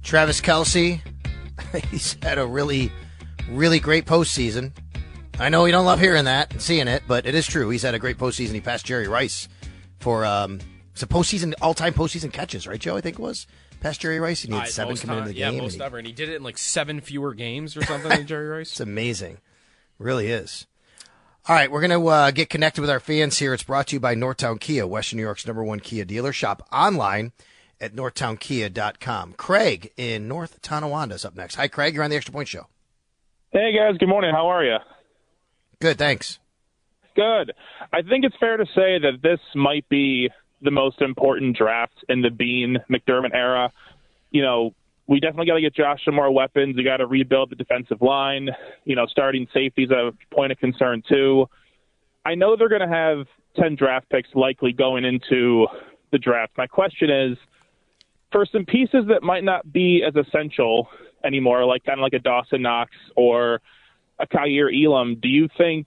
Travis 0.03 0.41
Kelce, 0.41 1.01
he's 1.91 2.17
had 2.23 2.39
a 2.39 2.47
really, 2.47 2.91
really 3.49 3.81
great 3.81 4.05
postseason. 4.05 4.73
I 5.39 5.49
know 5.49 5.65
you 5.65 5.73
don't 5.73 5.87
love 5.87 6.01
hearing 6.01 6.25
that 6.25 6.53
and 6.53 6.61
seeing 6.61 6.89
it, 6.89 7.03
but 7.07 7.27
it 7.27 7.35
is 7.35 7.47
true. 7.47 7.69
He's 7.71 7.83
had 7.83 7.95
a 7.95 7.99
great 7.99 8.19
postseason. 8.19 8.53
He 8.53 8.61
passed 8.61 8.85
Jerry 8.85 9.09
Rice 9.09 9.49
for 9.99 10.25
um, 10.25 10.61
it's 10.93 11.03
a 11.03 11.07
postseason 11.07 11.55
all-time 11.63 11.95
postseason 11.95 12.33
catches, 12.33 12.67
right, 12.67 12.79
Joe? 12.79 12.97
I 12.97 13.01
think 13.01 13.19
it 13.19 13.23
was 13.23 13.47
past 13.81 14.01
Jerry 14.01 14.21
Rice. 14.21 14.45
And 14.45 14.53
he 14.53 14.61
had 14.61 14.69
seven 14.69 14.97
coming 14.97 15.19
into 15.19 15.31
the 15.31 15.37
yeah, 15.37 15.51
game. 15.51 15.63
most 15.63 15.75
and 15.75 15.83
ever, 15.83 15.99
and 15.99 16.07
he 16.07 16.13
did 16.13 16.29
it 16.29 16.37
in 16.37 16.43
like 16.43 16.59
seven 16.59 17.01
fewer 17.01 17.35
games 17.35 17.77
or 17.77 17.85
something 17.85 18.11
than 18.11 18.27
Jerry 18.27 18.49
Rice. 18.49 18.71
It's 18.73 18.81
amazing, 18.81 19.39
really 19.99 20.29
is. 20.29 20.67
All 21.49 21.57
right, 21.57 21.71
we're 21.71 21.81
going 21.81 22.01
to 22.01 22.07
uh, 22.07 22.31
get 22.31 22.51
connected 22.51 22.83
with 22.83 22.91
our 22.91 23.01
fans 23.01 23.39
here. 23.39 23.53
It's 23.53 23.65
brought 23.65 23.89
to 23.89 23.97
you 23.97 24.01
by 24.01 24.15
Northtown 24.15 24.61
Kia, 24.61 24.87
Western 24.87 25.17
New 25.17 25.25
York's 25.25 25.47
number 25.47 25.65
one 25.65 25.81
Kia 25.81 26.05
dealer. 26.05 26.33
Shop 26.33 26.69
online 26.73 27.33
at 27.83 27.95
northtownkia.com. 27.95 29.35
Craig 29.35 29.93
in 29.97 30.29
North 30.29 30.63
Tonawanda 30.63 31.17
is 31.17 31.25
up 31.25 31.35
next. 31.35 31.57
Hi, 31.57 31.69
Craig. 31.69 31.95
You're 31.95 32.05
on 32.05 32.11
the 32.11 32.17
Extra 32.17 32.33
Point 32.33 32.49
Show. 32.49 32.69
Hey, 33.51 33.73
guys. 33.77 33.99
Good 33.99 34.09
morning. 34.09 34.31
How 34.33 34.47
are 34.47 34.65
you? 34.65 34.77
Good, 35.81 35.99
thanks. 35.99 36.39
Good. 37.15 37.53
I 37.93 38.03
think 38.03 38.25
it's 38.25 38.37
fair 38.41 38.57
to 38.57 38.65
say 38.67 38.99
that 39.01 39.19
this 39.23 39.41
might 39.55 39.87
be 39.89 40.31
the 40.63 40.71
most 40.71 41.03
important 41.03 41.57
draft 41.57 42.05
in 42.09 42.23
the 42.23 42.31
Beane 42.31 42.79
McDermott 42.89 43.35
era. 43.35 43.71
You 44.31 44.43
know, 44.43 44.75
we 45.07 45.21
definitely 45.21 45.47
got 45.47 45.57
to 45.57 45.61
get 45.61 45.75
Josh 45.75 46.01
some 46.05 46.15
more 46.15 46.31
weapons. 46.31 46.77
We 46.77 46.85
got 46.85 46.99
to 46.99 47.07
rebuild 47.07 47.51
the 47.51 47.57
defensive 47.57 48.01
line. 48.01 48.49
You 48.85 48.97
know, 48.97 49.07
starting 49.07 49.47
safeties 49.53 49.91
a 49.91 50.13
point 50.33 50.53
of 50.53 50.59
concern 50.59 51.03
too. 51.07 51.47
I 52.25 52.37
know 52.37 52.57
they're 52.57 52.69
going 52.69 52.89
to 52.89 52.89
have 52.89 53.27
ten 53.57 53.75
draft 53.75 54.09
picks 54.09 54.29
likely 54.35 54.73
going 54.73 55.05
into 55.05 55.67
the 56.13 56.19
draft. 56.19 56.53
My 56.57 56.69
question 56.69 57.11
is, 57.11 57.37
for 58.33 58.47
some 58.47 58.65
pieces 58.65 59.05
that 59.09 59.23
might 59.23 59.45
not 59.45 59.71
be 59.71 60.03
as 60.07 60.15
essential 60.17 60.89
anymore, 61.25 61.65
like 61.65 61.85
kind 61.85 62.01
of 62.01 62.03
like 62.03 62.15
a 62.15 62.19
Dawson 62.19 62.63
Knox 62.63 62.91
or 63.17 63.61
a 64.19 64.27
Kaiir 64.27 64.71
Elam, 64.73 65.19
do 65.21 65.29
you 65.29 65.49
think 65.57 65.87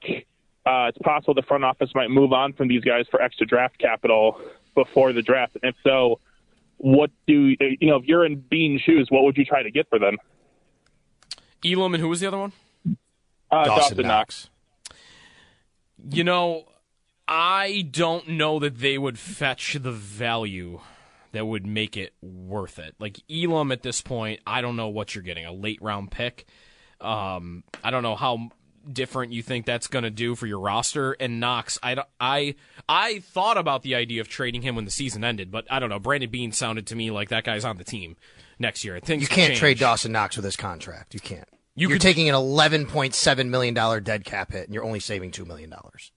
uh, 0.66 0.88
it's 0.90 0.98
possible 1.00 1.34
the 1.34 1.42
front 1.42 1.64
office 1.64 1.90
might 1.94 2.10
move 2.10 2.32
on 2.32 2.54
from 2.54 2.68
these 2.68 2.84
guys 2.84 3.06
for 3.12 3.22
extra 3.22 3.46
draft 3.46 3.78
capital 3.78 4.40
before 4.74 5.14
the 5.14 5.22
draft? 5.22 5.58
And 5.62 5.70
if 5.70 5.76
so, 5.84 6.20
what 6.78 7.12
do 7.28 7.56
you 7.60 7.78
know? 7.82 7.98
If 7.98 8.06
you're 8.06 8.26
in 8.26 8.38
Beane's 8.38 8.82
shoes, 8.82 9.08
what 9.10 9.24
would 9.24 9.38
you 9.38 9.46
try 9.46 9.64
to 9.64 9.72
get 9.72 9.90
for 9.90 10.00
them? 10.00 10.18
Elam 11.66 11.94
and 11.94 12.02
who 12.02 12.10
was 12.10 12.20
the 12.20 12.28
other 12.28 12.38
one? 12.38 12.54
Uh, 13.52 13.66
Dawson, 13.66 13.98
Dawson 13.98 14.08
Knox. 14.08 14.50
Knox. 14.88 16.16
You 16.16 16.24
know, 16.24 16.66
I 17.28 17.88
don't 17.90 18.28
know 18.30 18.60
that 18.60 18.80
they 18.80 18.98
would 18.98 19.18
fetch 19.18 19.78
the 19.82 19.92
value 19.92 20.82
that 21.36 21.46
would 21.46 21.66
make 21.66 21.96
it 21.98 22.14
worth 22.22 22.80
it. 22.80 22.96
Like 23.00 23.20
Elam 23.30 23.72
at 23.72 23.84
this 23.84 24.02
point, 24.02 24.42
I 24.46 24.62
don't 24.62 24.76
know 24.76 24.90
what 24.90 25.16
you're 25.16 25.24
getting 25.24 25.46
a 25.46 25.54
late 25.54 25.80
round 25.82 26.12
pick. 26.12 26.46
Um, 27.00 27.64
I 27.84 27.92
don't 27.92 28.04
know 28.04 28.16
how 28.16 28.50
different 28.92 29.34
you 29.34 29.42
think 29.42 29.66
that's 29.66 29.88
going 29.88 30.04
to 30.04 30.12
do 30.12 30.36
for 30.36 30.46
your 30.48 30.60
roster. 30.60 31.14
And 31.14 31.40
Knox, 31.40 31.80
I, 31.82 32.04
I, 32.20 32.56
I 32.88 33.20
thought 33.20 33.58
about 33.58 33.84
the 33.84 33.96
idea 33.96 34.22
of 34.22 34.28
trading 34.28 34.62
him 34.62 34.76
when 34.76 34.86
the 34.86 34.92
season 34.92 35.24
ended, 35.24 35.52
but 35.52 35.66
I 35.72 35.80
don't 35.80 35.90
know. 35.90 36.00
Brandon 36.00 36.30
Beane 36.30 36.52
sounded 36.52 36.88
to 36.88 36.96
me 36.96 37.12
like 37.12 37.30
that 37.30 37.44
guy's 37.44 37.66
on 37.66 37.78
the 37.78 37.84
team 37.84 38.16
next 38.60 38.84
year. 38.84 39.00
Things 39.00 39.24
You 39.24 39.28
can't 39.28 39.56
trade 39.56 39.80
Dawson 39.80 40.12
Knox 40.12 40.36
with 40.36 40.46
his 40.46 40.56
contract. 40.56 41.14
You 41.14 41.20
can't. 41.20 41.48
You 41.76 41.90
are 41.90 41.94
could- 41.94 42.02
taking 42.02 42.30
an 42.30 42.36
eleven 42.36 42.86
point 42.86 43.14
seven 43.14 43.52
million 43.52 43.74
dollar 43.74 44.00
dead 44.00 44.24
cap 44.24 44.52
hit, 44.54 44.66
and 44.66 44.74
you're 44.74 44.86
only 44.86 45.02
saving 45.02 45.32
two 45.32 45.46
million 45.46 45.70
dollars. 45.70 46.12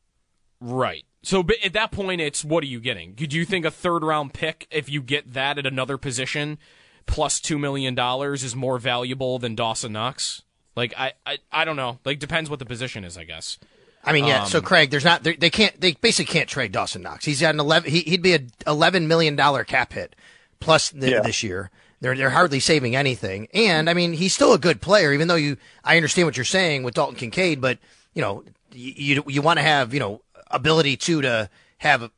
Right. 0.61 1.05
So 1.23 1.43
but 1.43 1.57
at 1.65 1.73
that 1.73 1.91
point, 1.91 2.21
it's 2.21 2.45
what 2.45 2.63
are 2.63 2.69
you 2.69 2.81
getting? 2.81 3.15
Do 3.15 3.25
you 3.37 3.45
think 3.45 3.65
a 3.65 3.71
third 3.71 4.03
round 4.03 4.33
pick, 4.35 4.67
if 4.71 4.89
you 4.89 5.03
get 5.03 5.33
that 5.35 5.59
at 5.59 5.67
another 5.67 5.99
position, 5.99 6.59
plus 7.07 7.41
$2 7.41 7.59
million 7.59 7.99
is 8.35 8.55
more 8.57 8.79
valuable 8.79 9.39
than 9.39 9.55
Dawson 9.55 9.93
Knox? 9.93 10.43
Like, 10.77 10.95
I, 10.97 11.13
I, 11.27 11.39
I 11.51 11.65
don't 11.65 11.77
know. 11.77 11.99
Like, 12.05 12.21
depends 12.21 12.49
what 12.49 12.61
the 12.61 12.65
position 12.65 13.03
is, 13.05 13.19
I 13.19 13.25
guess. 13.25 13.59
I 14.05 14.13
mean, 14.13 14.27
yeah. 14.27 14.45
so 14.45 14.59
Um, 14.59 14.65
Craig, 14.65 14.91
there's 14.91 15.05
not 15.05 15.25
they 15.25 15.35
they 15.35 15.51
can't 15.51 15.79
they 15.81 15.93
basically 15.93 16.33
can't 16.33 16.49
trade 16.49 16.71
Dawson 16.71 17.03
Knox. 17.03 17.25
He's 17.25 17.41
got 17.41 17.53
an 17.53 17.61
eleven. 17.61 17.91
He, 17.91 18.01
he'd 18.03 18.23
be 18.23 18.35
a 18.35 18.41
eleven 18.67 19.09
million 19.09 19.35
dollar 19.35 19.65
cap 19.65 19.93
hit 19.93 20.15
plus 20.61 20.91
th- 20.91 21.03
Yeah. 21.13 21.21
this 21.21 21.43
year. 21.43 21.71
They're 22.01 22.15
they're 22.15 22.31
hardly 22.31 22.61
saving 22.61 22.95
anything. 22.95 23.49
And 23.53 23.91
I 23.91 23.95
mean, 23.95 24.13
he's 24.13 24.33
still 24.33 24.53
a 24.55 24.59
good 24.59 24.81
player, 24.81 25.13
even 25.13 25.27
though 25.27 25.35
you 25.35 25.57
I 25.85 25.97
understand 25.97 26.27
what 26.27 26.37
you're 26.37 26.45
saying 26.45 26.85
with 26.85 26.95
Dalton 26.95 27.17
Kincaid, 27.17 27.61
but 27.61 27.79
you 28.15 28.23
know 28.23 28.45
you 28.73 28.93
you, 29.17 29.25
you 29.27 29.43
want 29.43 29.59
to 29.59 29.65
have 29.65 29.93
you 29.93 29.99
know 30.01 30.23
ability 30.51 30.97
to 30.97 31.23
to 31.23 31.51
have 31.79 32.11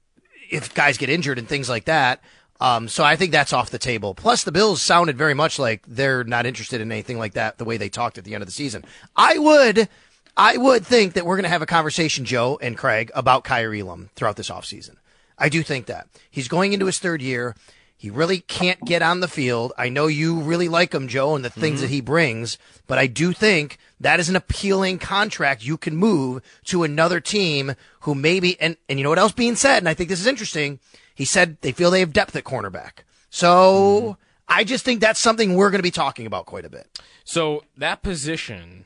if 0.50 0.74
guys 0.74 0.98
get 0.98 1.08
injured 1.08 1.38
and 1.38 1.48
things 1.48 1.68
like 1.68 1.84
that. 1.84 2.22
Um, 2.60 2.88
so 2.88 3.02
I 3.02 3.16
think 3.16 3.32
that's 3.32 3.54
off 3.54 3.70
the 3.70 3.78
table. 3.78 4.14
Plus, 4.14 4.44
the 4.44 4.52
Bills 4.52 4.82
sounded 4.82 5.16
very 5.16 5.32
much 5.32 5.58
like 5.58 5.82
they're 5.86 6.24
not 6.24 6.44
interested 6.44 6.80
in 6.80 6.92
anything 6.92 7.18
like 7.18 7.32
that. 7.32 7.56
The 7.56 7.64
way 7.64 7.78
they 7.78 7.88
talked 7.88 8.18
at 8.18 8.24
the 8.24 8.34
end 8.34 8.42
of 8.42 8.48
the 8.48 8.52
season, 8.52 8.84
I 9.16 9.38
would, 9.38 9.88
I 10.36 10.58
would 10.58 10.84
think 10.84 11.14
that 11.14 11.24
we're 11.24 11.36
going 11.36 11.44
to 11.44 11.50
have 11.50 11.62
a 11.62 11.66
conversation, 11.66 12.26
Joe 12.26 12.58
and 12.60 12.76
Craig, 12.76 13.10
about 13.14 13.44
Kaiir 13.44 13.74
Elam 13.74 14.10
throughout 14.14 14.36
this 14.36 14.50
offseason. 14.50 14.96
I 15.38 15.48
do 15.48 15.62
think 15.62 15.86
that 15.86 16.06
he's 16.30 16.48
going 16.48 16.74
into 16.74 16.84
his 16.84 16.98
third 16.98 17.22
year. 17.22 17.56
He 18.00 18.08
really 18.08 18.38
can't 18.40 18.82
get 18.86 19.02
on 19.02 19.20
the 19.20 19.28
field. 19.28 19.74
I 19.76 19.90
know 19.90 20.06
you 20.06 20.40
really 20.40 20.68
like 20.68 20.94
him, 20.94 21.06
Joe, 21.06 21.34
and 21.36 21.44
the 21.44 21.50
things 21.50 21.74
Mm-hmm. 21.74 21.80
that 21.82 21.90
he 21.90 22.00
brings, 22.00 22.56
but 22.86 22.96
I 22.96 23.06
do 23.06 23.34
think 23.34 23.76
that 24.00 24.18
is 24.18 24.30
an 24.30 24.36
appealing 24.36 24.98
contract 24.98 25.62
you 25.66 25.76
can 25.76 25.96
move 25.98 26.42
to 26.64 26.82
another 26.82 27.20
team 27.20 27.74
who 28.00 28.14
maybe, 28.14 28.58
and, 28.58 28.78
and 28.88 28.98
you 28.98 29.02
know 29.02 29.10
what 29.10 29.18
else 29.18 29.32
being 29.32 29.54
said, 29.54 29.76
and 29.78 29.88
I 29.88 29.92
think 29.92 30.08
this 30.08 30.18
is 30.20 30.26
interesting. 30.26 30.78
He 31.14 31.26
said 31.26 31.58
they 31.60 31.72
feel 31.72 31.90
they 31.90 32.00
have 32.00 32.14
depth 32.14 32.34
at 32.36 32.44
cornerback. 32.44 33.04
So 33.28 34.00
Mm-hmm. 34.00 34.12
I 34.52 34.64
just 34.64 34.84
think 34.84 35.00
that's 35.00 35.20
something 35.20 35.54
we're 35.54 35.70
going 35.70 35.78
to 35.78 35.82
be 35.84 35.90
talking 35.92 36.26
about 36.26 36.46
quite 36.46 36.64
a 36.64 36.70
bit. 36.70 36.98
So 37.22 37.62
that 37.76 38.02
position, 38.02 38.84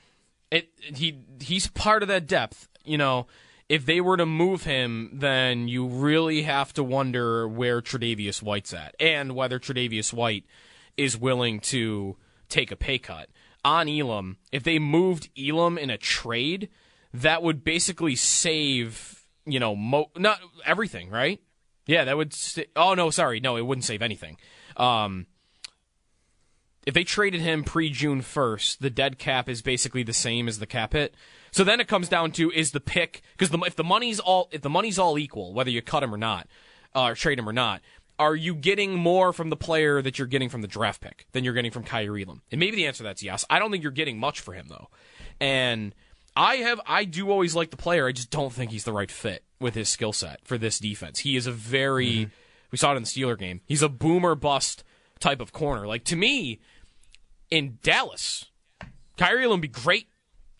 it 0.50 0.68
he 0.78 1.20
he's 1.40 1.68
part 1.68 2.02
of 2.02 2.08
that 2.08 2.26
depth. 2.26 2.68
You 2.84 2.98
know, 2.98 3.26
if 3.68 3.86
they 3.86 4.00
were 4.00 4.16
to 4.16 4.26
move 4.26 4.64
him, 4.64 5.10
then 5.12 5.68
you 5.68 5.86
really 5.86 6.42
have 6.42 6.72
to 6.74 6.84
wonder 6.84 7.48
where 7.48 7.80
Tre'Davious 7.80 8.42
White's 8.42 8.74
at 8.74 8.94
and 9.00 9.34
whether 9.34 9.58
Tre'Davious 9.58 10.12
White 10.12 10.44
is 10.96 11.16
willing 11.16 11.60
to 11.60 12.16
take 12.48 12.70
a 12.70 12.76
pay 12.76 12.98
cut 12.98 13.28
on 13.64 13.88
Elam. 13.88 14.36
If 14.52 14.62
they 14.62 14.78
moved 14.78 15.30
Elam 15.38 15.78
in 15.78 15.90
a 15.90 15.98
trade, 15.98 16.68
that 17.12 17.42
would 17.42 17.64
basically 17.64 18.16
save 18.16 19.24
you 19.46 19.60
know 19.60 19.76
mo- 19.76 20.10
not 20.16 20.40
everything, 20.64 21.10
right? 21.10 21.40
Yeah, 21.86 22.04
that 22.04 22.16
would. 22.16 22.32
Sa- 22.32 22.62
oh 22.76 22.94
no, 22.94 23.10
sorry, 23.10 23.40
no, 23.40 23.56
it 23.56 23.66
wouldn't 23.66 23.84
save 23.84 24.02
anything. 24.02 24.38
Um, 24.76 25.26
if 26.86 26.94
they 26.94 27.04
traded 27.04 27.40
him 27.40 27.64
pre 27.64 27.90
June 27.90 28.20
1st, 28.20 28.78
the 28.78 28.90
dead 28.90 29.18
cap 29.18 29.48
is 29.48 29.62
basically 29.62 30.02
the 30.02 30.12
same 30.12 30.48
as 30.48 30.58
the 30.58 30.66
cap 30.66 30.92
hit. 30.92 31.14
So 31.54 31.62
then 31.62 31.78
it 31.78 31.86
comes 31.86 32.08
down 32.08 32.32
to 32.32 32.50
is 32.50 32.72
the 32.72 32.80
pick 32.80 33.22
because 33.38 33.50
the, 33.50 33.58
if 33.60 33.76
the 33.76 33.84
money's 33.84 34.18
all 34.18 34.48
if 34.50 34.62
the 34.62 34.68
money's 34.68 34.98
all 34.98 35.16
equal, 35.16 35.54
whether 35.54 35.70
you 35.70 35.82
cut 35.82 36.02
him 36.02 36.12
or 36.12 36.18
not, 36.18 36.48
uh, 36.96 37.04
or 37.04 37.14
trade 37.14 37.38
him 37.38 37.48
or 37.48 37.52
not, 37.52 37.80
are 38.18 38.34
you 38.34 38.56
getting 38.56 38.94
more 38.94 39.32
from 39.32 39.50
the 39.50 39.56
player 39.56 40.02
that 40.02 40.18
you're 40.18 40.26
getting 40.26 40.48
from 40.48 40.62
the 40.62 40.66
draft 40.66 41.00
pick 41.00 41.28
than 41.30 41.44
you're 41.44 41.54
getting 41.54 41.70
from 41.70 41.84
Kaiir 41.84 42.18
Elam? 42.18 42.42
And 42.50 42.58
maybe 42.58 42.74
the 42.74 42.86
answer 42.88 42.98
to 42.98 43.02
that's 43.04 43.22
yes. 43.22 43.44
I 43.48 43.60
don't 43.60 43.70
think 43.70 43.84
you're 43.84 43.92
getting 43.92 44.18
much 44.18 44.40
for 44.40 44.52
him 44.52 44.66
though, 44.68 44.88
and 45.38 45.94
I 46.36 46.56
have 46.56 46.80
I 46.88 47.04
do 47.04 47.30
always 47.30 47.54
like 47.54 47.70
the 47.70 47.76
player. 47.76 48.08
I 48.08 48.10
just 48.10 48.32
don't 48.32 48.52
think 48.52 48.72
he's 48.72 48.82
the 48.82 48.92
right 48.92 49.10
fit 49.10 49.44
with 49.60 49.76
his 49.76 49.88
skill 49.88 50.12
set 50.12 50.40
for 50.42 50.58
this 50.58 50.80
defense. 50.80 51.20
He 51.20 51.36
is 51.36 51.46
a 51.46 51.52
very 51.52 52.30
we 52.72 52.78
saw 52.78 52.94
it 52.94 52.96
in 52.96 53.04
the 53.04 53.08
Steeler 53.08 53.38
game. 53.38 53.60
He's 53.64 53.82
a 53.82 53.88
boomer 53.88 54.34
bust 54.34 54.82
type 55.20 55.40
of 55.40 55.52
corner. 55.52 55.86
Like 55.86 56.02
to 56.06 56.16
me, 56.16 56.58
in 57.48 57.78
Dallas, 57.84 58.46
Kaiir 59.16 59.44
Elam 59.44 59.60
be 59.60 59.68
great. 59.68 60.08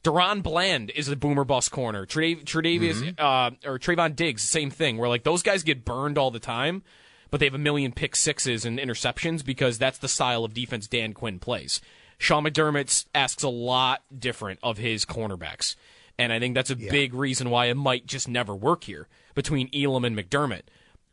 DaRon 0.05 0.43
Bland 0.43 0.91
is 0.91 1.09
a 1.09 1.17
boomer 1.17 1.45
bust 1.45 1.71
corner. 1.71 2.07
Tredav- 2.07 2.45
Tredavious 2.45 3.15
uh, 3.19 3.51
or 3.69 3.79
Trevon 3.79 4.15
Diggs, 4.15 4.43
same 4.43 4.71
thing. 4.71 4.99
Where 4.99 5.09
like 5.09 5.25
those 5.25 5.43
guys 5.43 5.63
get 5.63 5.85
burned 5.85 6.19
all 6.19 6.31
the 6.31 6.39
time, 6.39 6.83
but 7.31 7.41
they 7.41 7.47
have 7.47 7.55
a 7.55 7.59
million 7.59 7.91
pick 7.91 8.15
sixes 8.15 8.65
and 8.65 8.79
interceptions 8.79 9.45
because 9.45 9.79
that's 9.79 9.99
the 9.99 10.09
style 10.09 10.45
of 10.45 10.55
defense 10.55 10.87
Dan 10.87 11.15
Quinn 11.15 11.39
plays. 11.39 11.81
Sean 12.19 12.45
McDermott 12.45 13.07
asks 13.15 13.43
a 13.43 13.49
lot 13.49 14.03
different 14.17 14.61
of 14.63 14.79
his 14.79 15.05
cornerbacks, 15.05 15.75
and 16.19 16.33
I 16.33 16.39
think 16.39 16.55
that's 16.55 16.71
a 16.71 16.77
big 16.77 17.15
reason 17.15 17.51
why 17.51 17.67
it 17.67 17.75
might 17.75 18.07
just 18.07 18.29
never 18.29 18.55
work 18.55 18.85
here 18.85 19.09
between 19.35 19.69
Elam 19.75 20.05
and 20.05 20.17
McDermott. 20.17 20.63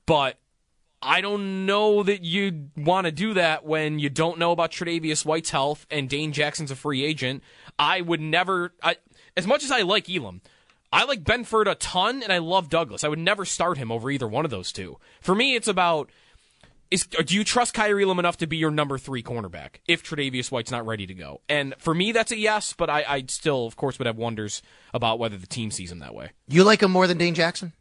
But 0.05 0.37
I 1.01 1.21
don't 1.21 1.65
know 1.65 2.03
that 2.03 2.23
you 2.23 2.69
want 2.77 3.05
to 3.05 3.11
do 3.11 3.33
that 3.33 3.65
when 3.65 3.97
you 3.97 4.09
don't 4.09 4.37
know 4.37 4.51
about 4.51 4.71
Tre'Davious 4.71 5.25
White's 5.25 5.49
health 5.49 5.87
and 5.89 6.07
Dane 6.07 6.31
Jackson's 6.31 6.71
a 6.71 6.75
free 6.75 7.03
agent. 7.03 7.43
I 7.79 8.01
would 8.01 8.21
never, 8.21 8.73
I, 8.83 8.97
as 9.35 9.47
much 9.47 9.63
as 9.63 9.71
I 9.71 9.81
like 9.81 10.09
Elam, 10.09 10.41
I 10.93 11.05
like 11.05 11.23
Benford 11.23 11.69
a 11.69 11.75
ton 11.75 12.21
and 12.21 12.31
I 12.31 12.37
love 12.37 12.69
Douglas. 12.69 13.03
I 13.03 13.07
would 13.07 13.19
never 13.19 13.45
start 13.45 13.77
him 13.77 13.91
over 13.91 14.11
either 14.11 14.27
one 14.27 14.45
of 14.45 14.51
those 14.51 14.71
two. 14.71 14.97
For 15.21 15.33
me, 15.33 15.55
it's 15.55 15.67
about 15.67 16.09
is 16.91 17.05
do 17.05 17.33
you 17.33 17.45
trust 17.45 17.73
Kaiir 17.73 18.03
Elam 18.03 18.19
enough 18.19 18.37
to 18.37 18.47
be 18.47 18.57
your 18.57 18.69
number 18.69 18.97
three 18.97 19.23
cornerback 19.23 19.75
if 19.87 20.03
Tre'Davious 20.03 20.51
White's 20.51 20.71
not 20.71 20.85
ready 20.85 21.07
to 21.07 21.13
go? 21.13 21.39
And 21.47 21.73
for 21.79 21.93
me, 21.95 22.11
that's 22.11 22.33
a 22.33 22.37
yes, 22.37 22.73
but 22.73 22.89
I, 22.89 23.05
I 23.07 23.23
still, 23.27 23.65
of 23.65 23.77
course, 23.77 23.97
would 23.97 24.07
have 24.07 24.17
wonders 24.17 24.61
about 24.93 25.17
whether 25.17 25.37
the 25.37 25.47
team 25.47 25.71
sees 25.71 25.91
him 25.91 25.99
that 25.99 26.13
way. 26.13 26.31
You 26.49 26.65
like 26.65 26.83
him 26.83 26.91
more 26.91 27.07
than 27.07 27.17
Dane 27.17 27.33
Jackson? 27.33 27.71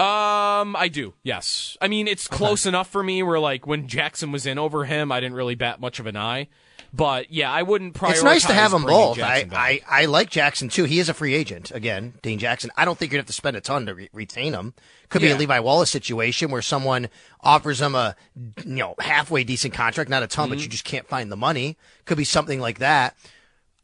Um, 0.00 0.76
I 0.76 0.88
do. 0.90 1.14
Yes. 1.22 1.76
I 1.80 1.88
mean, 1.88 2.08
it's 2.08 2.26
close 2.28 2.66
enough 2.66 2.88
for 2.88 3.02
me 3.02 3.22
where 3.22 3.38
like 3.38 3.66
when 3.66 3.86
Jackson 3.88 4.32
was 4.32 4.46
in 4.46 4.58
over 4.58 4.84
him, 4.84 5.12
I 5.12 5.20
didn't 5.20 5.36
really 5.36 5.54
bat 5.54 5.80
much 5.80 5.98
of 6.00 6.06
an 6.06 6.16
eye. 6.16 6.48
But 6.92 7.30
yeah, 7.30 7.52
I 7.52 7.62
wouldn't 7.62 7.94
prioritize. 7.94 8.10
It's 8.10 8.22
nice 8.24 8.46
to 8.46 8.52
have 8.54 8.72
them 8.72 8.82
both. 8.84 9.20
I, 9.20 9.46
I, 9.52 9.80
I 9.88 10.04
like 10.06 10.28
Jackson 10.28 10.68
too. 10.68 10.84
He 10.84 10.98
is 10.98 11.08
a 11.08 11.14
free 11.14 11.34
agent 11.34 11.70
again, 11.70 12.14
Dane 12.22 12.40
Jackson. 12.40 12.70
I 12.76 12.84
don't 12.84 12.98
think 12.98 13.12
you'd 13.12 13.18
have 13.18 13.26
to 13.26 13.32
spend 13.32 13.56
a 13.56 13.60
ton 13.60 13.86
to 13.86 13.94
re- 13.94 14.08
retain 14.12 14.54
him. 14.54 14.74
Could 15.08 15.22
be 15.22 15.28
Yeah. 15.28 15.36
a 15.36 15.38
Levi 15.38 15.60
Wallace 15.60 15.90
situation 15.90 16.50
where 16.50 16.62
someone 16.62 17.08
offers 17.42 17.80
him 17.80 17.94
a 17.94 18.16
you 18.64 18.74
know 18.74 18.94
halfway 18.98 19.44
decent 19.44 19.72
contract, 19.72 20.10
not 20.10 20.24
a 20.24 20.26
ton, 20.26 20.48
but 20.48 20.56
Mm-hmm. 20.58 20.62
you 20.64 20.68
just 20.68 20.84
can't 20.84 21.06
find 21.06 21.30
the 21.30 21.36
money. 21.36 21.76
Could 22.06 22.18
be 22.18 22.24
something 22.24 22.58
like 22.58 22.78
that. 22.80 23.16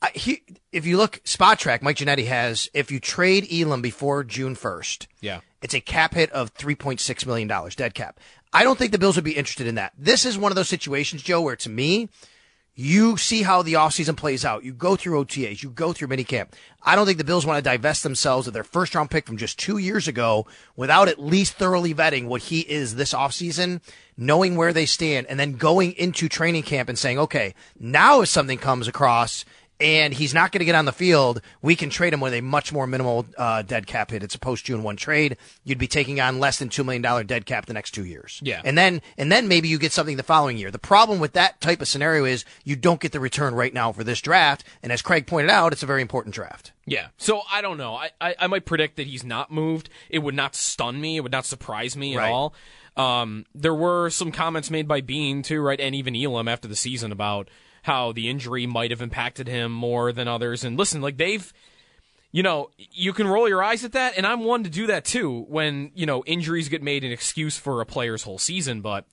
I, 0.03 0.11
he, 0.15 0.43
if 0.73 0.85
you 0.85 0.97
look 0.97 1.21
Spotrac, 1.25 1.83
Mike 1.83 1.97
Ginnitti 1.99 2.27
has 2.27 2.69
if 2.75 2.91
you 2.91 2.99
trade 2.99 3.47
Elam 3.53 3.83
before 3.83 4.25
June 4.25 4.55
first, 4.57 5.07
Yeah. 5.21 5.41
It's 5.63 5.75
a 5.75 5.81
cap 5.81 6.15
hit 6.15 6.31
of 6.33 6.55
$3.6 6.55 7.27
million, 7.27 7.49
dead 7.77 7.95
cap. 7.95 8.21
I 8.53 8.63
don't 8.63 8.79
think 8.79 8.93
the 8.93 8.99
Bills 8.99 9.17
would 9.17 9.25
be 9.25 9.37
interested 9.37 9.67
in 9.67 9.75
that. 9.77 9.93
This 9.99 10.25
is 10.25 10.39
one 10.39 10.53
of 10.53 10.57
those 10.57 10.69
situations, 10.69 11.23
Joe, 11.23 11.41
where 11.41 11.57
to 11.57 11.69
me, 11.69 12.09
you 12.79 13.17
see 13.17 13.43
how 13.43 13.63
the 13.63 13.73
offseason 13.73 14.19
plays 14.19 14.45
out. 14.45 14.63
You 14.63 14.75
go 14.75 14.97
through 14.97 15.25
OTAs, 15.25 15.63
you 15.63 15.71
go 15.71 15.95
through 15.95 16.09
minicamp. 16.09 16.49
I 16.83 16.95
don't 16.95 17.07
think 17.07 17.17
the 17.17 17.25
Bills 17.25 17.47
want 17.47 17.57
to 17.57 17.69
divest 17.69 18.03
themselves 18.03 18.47
of 18.47 18.53
their 18.53 18.65
first 18.65 18.95
round 18.95 19.11
pick 19.11 19.27
from 19.27 19.39
just 19.39 19.59
two 19.59 19.79
years 19.79 20.07
ago 20.07 20.47
without 20.77 21.09
at 21.09 21.19
least 21.19 21.55
thoroughly 21.55 21.95
vetting 21.95 22.27
what 22.27 22.43
he 22.43 22.61
is 22.61 22.95
this 22.95 23.15
offseason, 23.15 23.81
knowing 24.19 24.57
where 24.57 24.75
they 24.75 24.85
stand, 24.85 25.27
and 25.29 25.41
then 25.41 25.53
going 25.53 25.93
into 25.93 26.29
training 26.29 26.65
camp 26.65 26.91
and 26.91 26.99
saying, 26.99 27.19
okay, 27.19 27.55
now 27.81 28.21
if 28.21 28.29
something 28.29 28.59
comes 28.59 28.89
across 28.89 29.47
and 29.79 30.15
he's 30.15 30.33
not 30.33 30.53
going 30.53 30.61
to 30.61 30.65
get 30.65 30.75
on 30.75 30.85
the 30.87 30.93
field, 30.93 31.41
we 31.63 31.77
can 31.77 31.91
trade 31.91 32.13
him 32.13 32.21
with 32.21 32.33
a 32.33 32.41
much 32.41 32.73
more 32.73 32.87
minimal 32.87 33.27
uh, 33.37 33.63
dead 33.63 33.87
cap 33.87 34.11
hit. 34.11 34.23
It's 34.23 34.35
a 34.35 34.39
post 34.39 34.65
June 34.65 34.83
one 34.83 34.97
trade. 34.97 35.37
You'd 35.65 35.79
be 35.79 35.87
taking 35.87 36.21
on 36.21 36.41
less 36.41 36.59
than 36.59 36.69
two 36.69 36.83
million 36.85 37.03
dollar 37.03 37.25
dead 37.25 37.47
cap 37.47 37.67
the 37.67 37.73
next 37.75 37.91
two 37.91 38.05
years. 38.05 38.41
Yeah. 38.43 38.63
and 38.65 38.77
then 38.79 39.03
and 39.19 39.31
then 39.31 39.49
maybe 39.49 39.69
you 39.69 39.79
get 39.79 39.93
something 39.93 40.17
the 40.17 40.23
following 40.23 40.57
year. 40.57 40.71
The 40.71 40.79
problem 40.79 41.21
with 41.21 41.33
that 41.35 41.61
type 41.61 41.81
of 41.83 41.89
scenario 41.89 42.25
is 42.25 42.45
you 42.65 42.77
don't 42.77 43.01
get 43.01 43.13
the 43.13 43.21
return 43.21 43.55
right 43.55 43.73
now 43.75 43.93
for 43.93 44.05
this 44.05 44.21
draft. 44.21 44.65
And 44.83 44.91
as 44.93 45.03
Craig 45.03 45.27
pointed 45.27 45.51
out, 45.51 45.73
it's 45.73 45.83
a 45.83 45.87
very 45.87 46.03
important 46.03 46.35
draft. 46.35 46.73
Yeah. 46.87 47.09
So 47.19 47.43
I 47.51 47.61
don't 47.63 47.79
know. 47.79 47.95
I, 47.97 48.11
I, 48.21 48.35
I 48.41 48.47
might 48.47 48.65
predict 48.65 48.97
that 48.97 49.07
he's 49.09 49.25
not 49.25 49.51
moved. 49.51 49.89
It 50.09 50.21
would 50.21 50.35
not 50.35 50.55
stun 50.55 51.01
me. 51.01 51.17
It 51.17 51.21
would 51.21 51.33
not 51.33 51.45
surprise 51.45 51.97
me 51.97 52.15
at 52.15 52.19
Right. 52.21 52.31
all. 52.31 52.55
Um, 52.97 53.45
there 53.55 53.75
were 53.75 54.09
some 54.09 54.33
comments 54.33 54.71
made 54.71 54.89
by 54.89 55.03
Beane 55.03 55.43
too, 55.43 55.61
right, 55.61 55.79
and 55.79 55.95
even 55.95 56.17
Elam 56.17 56.49
after 56.49 56.67
the 56.67 56.77
season 56.77 57.13
about 57.13 57.49
how 57.87 58.11
the 58.11 58.29
injury 58.29 58.67
might 58.67 58.91
have 58.91 59.01
impacted 59.01 59.47
him 59.47 59.71
more 59.71 60.11
than 60.11 60.27
others. 60.27 60.65
And 60.65 60.77
listen, 60.77 61.01
like 61.01 61.19
they've, 61.19 61.53
you 62.33 62.43
know, 62.43 62.71
you 62.77 63.13
can 63.13 63.29
roll 63.29 63.49
your 63.49 63.63
eyes 63.63 63.85
at 63.85 63.93
that, 63.93 64.15
and 64.17 64.27
I'm 64.27 64.43
one 64.43 64.65
to 64.65 64.71
do 64.71 64.89
that 64.89 65.05
too 65.05 65.47
when 65.49 65.93
you 65.95 66.05
know 66.05 66.25
injuries 66.25 66.69
get 66.69 66.83
made 66.83 67.05
an 67.05 67.13
excuse 67.13 67.57
for 67.57 67.81
a 67.81 67.87
player's 67.87 68.25
whole 68.25 68.39
season. 68.39 68.81
But 68.81 69.07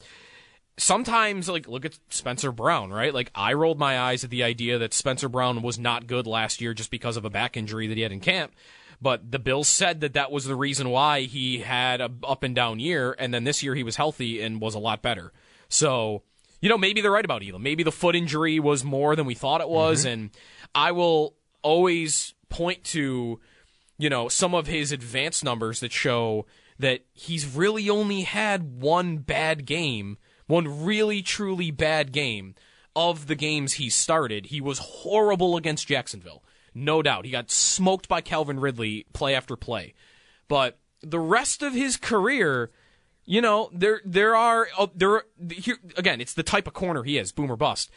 sometimes 0.75 1.47
like 1.47 1.67
look 1.67 1.85
at 1.85 1.99
Spencer 2.09 2.51
Brown, 2.51 2.91
right? 2.91 3.13
Like 3.13 3.29
I 3.35 3.53
rolled 3.53 3.77
my 3.77 3.99
eyes 3.99 4.23
at 4.23 4.31
the 4.31 4.41
idea 4.41 4.79
that 4.79 4.91
Spencer 4.91 5.29
Brown 5.29 5.61
was 5.61 5.77
not 5.77 6.07
good 6.07 6.25
last 6.25 6.59
year 6.59 6.73
just 6.73 6.89
because 6.89 7.15
of 7.15 7.25
a 7.25 7.29
back 7.29 7.55
injury 7.55 7.85
that 7.85 7.95
he 7.95 8.01
had 8.01 8.11
in 8.11 8.21
camp. 8.21 8.53
But 8.99 9.31
the 9.31 9.39
Bills 9.39 9.67
said 9.67 10.01
that 10.01 10.13
that 10.13 10.31
was 10.31 10.45
the 10.45 10.55
reason 10.55 10.89
why 10.89 11.21
he 11.21 11.59
had 11.59 12.01
a 12.01 12.09
up 12.23 12.41
and 12.41 12.55
down 12.55 12.79
year, 12.79 13.15
and 13.19 13.31
then 13.33 13.43
this 13.43 13.61
year 13.61 13.75
he 13.75 13.83
was 13.83 13.97
healthy 13.97 14.41
and 14.41 14.59
was 14.59 14.73
a 14.73 14.79
lot 14.79 15.03
better. 15.03 15.31
So, 15.69 16.23
you 16.64 16.69
know, 16.69 16.77
maybe 16.77 17.02
they're 17.02 17.11
right 17.11 17.26
about 17.26 17.44
Elam. 17.44 17.61
Maybe 17.61 17.84
the 17.84 17.91
foot 17.91 18.15
injury 18.15 18.57
was 18.57 18.84
more 18.84 19.15
than 19.15 19.26
we 19.26 19.35
thought 19.35 19.60
it 19.60 19.68
was, 19.68 19.99
mm-hmm. 19.99 20.14
and 20.14 20.30
I 20.73 20.94
will 20.94 21.35
always 21.61 22.34
point 22.48 22.84
to, 22.85 23.41
you 23.98 24.10
know, 24.10 24.30
some 24.30 24.56
of 24.56 24.68
his 24.68 24.94
advanced 24.94 25.44
numbers 25.44 25.81
that 25.81 25.91
show 25.91 26.45
that 26.80 27.02
he's 27.11 27.53
really 27.53 27.90
only 27.90 28.22
had 28.22 28.81
one 28.81 29.18
bad 29.18 29.65
game 29.65 30.18
one 30.48 30.85
really 30.85 31.22
truly 31.22 31.72
bad 31.72 32.11
game 32.11 32.56
of 32.95 33.27
the 33.27 33.35
games 33.35 33.73
he 33.73 33.90
started. 33.90 34.48
He 34.48 34.61
was 34.61 34.80
horrible 34.80 35.57
against 35.57 35.88
Jacksonville, 35.88 36.44
no 36.73 37.02
doubt. 37.02 37.26
He 37.26 37.31
got 37.31 37.52
smoked 37.52 38.07
by 38.07 38.22
Calvin 38.22 38.60
Ridley 38.60 39.06
play 39.14 39.35
after 39.35 39.56
play. 39.56 39.94
But 40.48 40.77
the 41.02 41.19
rest 41.19 41.64
of 41.64 41.73
his 41.73 41.98
career, 41.98 42.72
you 43.25 43.41
know, 43.41 43.69
there 43.73 44.01
there 44.05 44.35
are 44.35 44.67
uh, 44.77 44.87
there 44.95 45.23
here, 45.49 45.77
again, 45.97 46.21
it's 46.21 46.33
the 46.33 46.43
type 46.43 46.67
of 46.67 46.73
corner 46.73 47.03
he 47.03 47.17
is, 47.17 47.31
boomer 47.31 47.55
bust. 47.55 47.89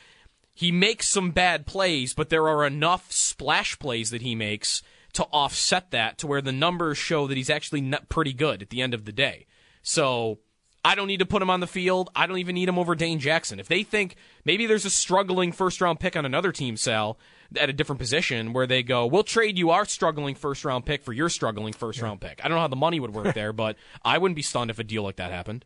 He 0.54 0.72
makes 0.72 1.08
some 1.08 1.32
bad 1.32 1.66
plays, 1.66 2.14
but 2.14 2.30
there 2.30 2.48
are 2.48 2.64
enough 2.64 3.12
splash 3.12 3.78
plays 3.78 4.10
that 4.10 4.22
he 4.22 4.34
makes 4.34 4.82
to 5.12 5.24
offset 5.24 5.90
that 5.90 6.18
to 6.18 6.26
where 6.26 6.40
the 6.40 6.52
numbers 6.52 6.96
show 6.96 7.26
that 7.26 7.36
he's 7.36 7.50
actually 7.50 7.92
pretty 8.08 8.32
good 8.32 8.62
at 8.62 8.70
the 8.70 8.80
end 8.80 8.94
of 8.94 9.04
the 9.04 9.12
day. 9.12 9.46
So 9.82 10.38
I 10.84 10.94
don't 10.94 11.08
need 11.08 11.18
to 11.18 11.26
put 11.26 11.42
him 11.42 11.50
on 11.50 11.60
the 11.60 11.66
field. 11.66 12.10
I 12.14 12.26
don't 12.26 12.38
even 12.38 12.54
need 12.54 12.68
him 12.68 12.78
over 12.78 12.94
Dane 12.94 13.18
Jackson. 13.18 13.58
If 13.58 13.68
they 13.68 13.82
think 13.82 14.16
maybe 14.44 14.66
there's 14.66 14.84
a 14.84 14.90
struggling 14.90 15.52
first 15.52 15.80
round 15.80 16.00
pick 16.00 16.16
on 16.16 16.24
another 16.24 16.52
team, 16.52 16.76
Sal, 16.76 17.18
at 17.56 17.68
a 17.68 17.72
different 17.72 18.00
position 18.00 18.52
where 18.52 18.66
they 18.66 18.82
go, 18.82 19.06
we'll 19.06 19.22
trade 19.22 19.58
you 19.58 19.70
our 19.70 19.84
struggling 19.84 20.34
first 20.34 20.64
round 20.64 20.84
pick 20.84 21.02
for 21.02 21.12
your 21.12 21.28
struggling 21.28 21.72
first 21.72 22.00
round 22.00 22.20
pick. 22.20 22.40
I 22.42 22.48
don't 22.48 22.56
know 22.56 22.62
how 22.62 22.68
the 22.68 22.76
money 22.76 23.00
would 23.00 23.14
work 23.14 23.34
there, 23.34 23.52
but 23.52 23.76
I 24.04 24.18
wouldn't 24.18 24.36
be 24.36 24.42
stunned 24.42 24.70
if 24.70 24.78
a 24.78 24.84
deal 24.84 25.02
like 25.02 25.16
that 25.16 25.30
happened. 25.30 25.64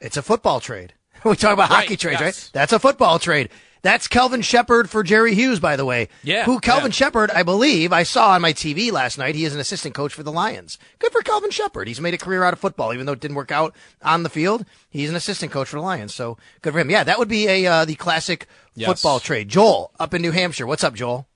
It's 0.00 0.16
a 0.16 0.22
football 0.22 0.60
trade. 0.60 0.94
we 1.24 1.36
talk 1.36 1.52
about 1.52 1.70
right, 1.70 1.84
hockey 1.84 1.96
trades, 1.96 2.20
yes. 2.20 2.44
right? 2.44 2.50
That's 2.52 2.72
a 2.72 2.78
football 2.78 3.18
trade. 3.18 3.50
That's 3.84 4.08
Kelvin 4.08 4.40
Sheppard 4.40 4.88
for 4.88 5.02
Jerry 5.02 5.34
Hughes, 5.34 5.60
by 5.60 5.76
the 5.76 5.84
way. 5.84 6.08
Yeah. 6.22 6.44
Who 6.44 6.58
Kelvin 6.58 6.90
yeah. 6.90 6.94
Sheppard, 6.94 7.30
I 7.30 7.42
believe, 7.42 7.92
I 7.92 8.02
saw 8.02 8.30
on 8.30 8.40
my 8.40 8.54
TV 8.54 8.90
last 8.90 9.18
night. 9.18 9.34
He 9.34 9.44
is 9.44 9.54
an 9.54 9.60
assistant 9.60 9.94
coach 9.94 10.14
for 10.14 10.22
the 10.22 10.32
Lions. 10.32 10.78
Good 10.98 11.12
for 11.12 11.20
Kelvin 11.20 11.50
Sheppard. 11.50 11.86
He's 11.86 12.00
made 12.00 12.14
a 12.14 12.18
career 12.18 12.44
out 12.44 12.54
of 12.54 12.58
football, 12.58 12.94
even 12.94 13.04
though 13.04 13.12
it 13.12 13.20
didn't 13.20 13.36
work 13.36 13.52
out 13.52 13.76
on 14.00 14.22
the 14.22 14.30
field. 14.30 14.64
He's 14.88 15.10
an 15.10 15.16
assistant 15.16 15.52
coach 15.52 15.68
for 15.68 15.76
the 15.76 15.82
Lions, 15.82 16.14
so 16.14 16.38
good 16.62 16.72
for 16.72 16.78
him. 16.78 16.88
Yeah, 16.88 17.04
that 17.04 17.18
would 17.18 17.28
be 17.28 17.46
a 17.46 17.66
uh, 17.66 17.84
the 17.84 17.94
classic 17.94 18.46
yes. 18.74 18.88
football 18.88 19.20
trade. 19.20 19.50
Joel, 19.50 19.90
up 20.00 20.14
in 20.14 20.22
New 20.22 20.32
Hampshire. 20.32 20.66
What's 20.66 20.82
up, 20.82 20.94
Joel? 20.94 21.26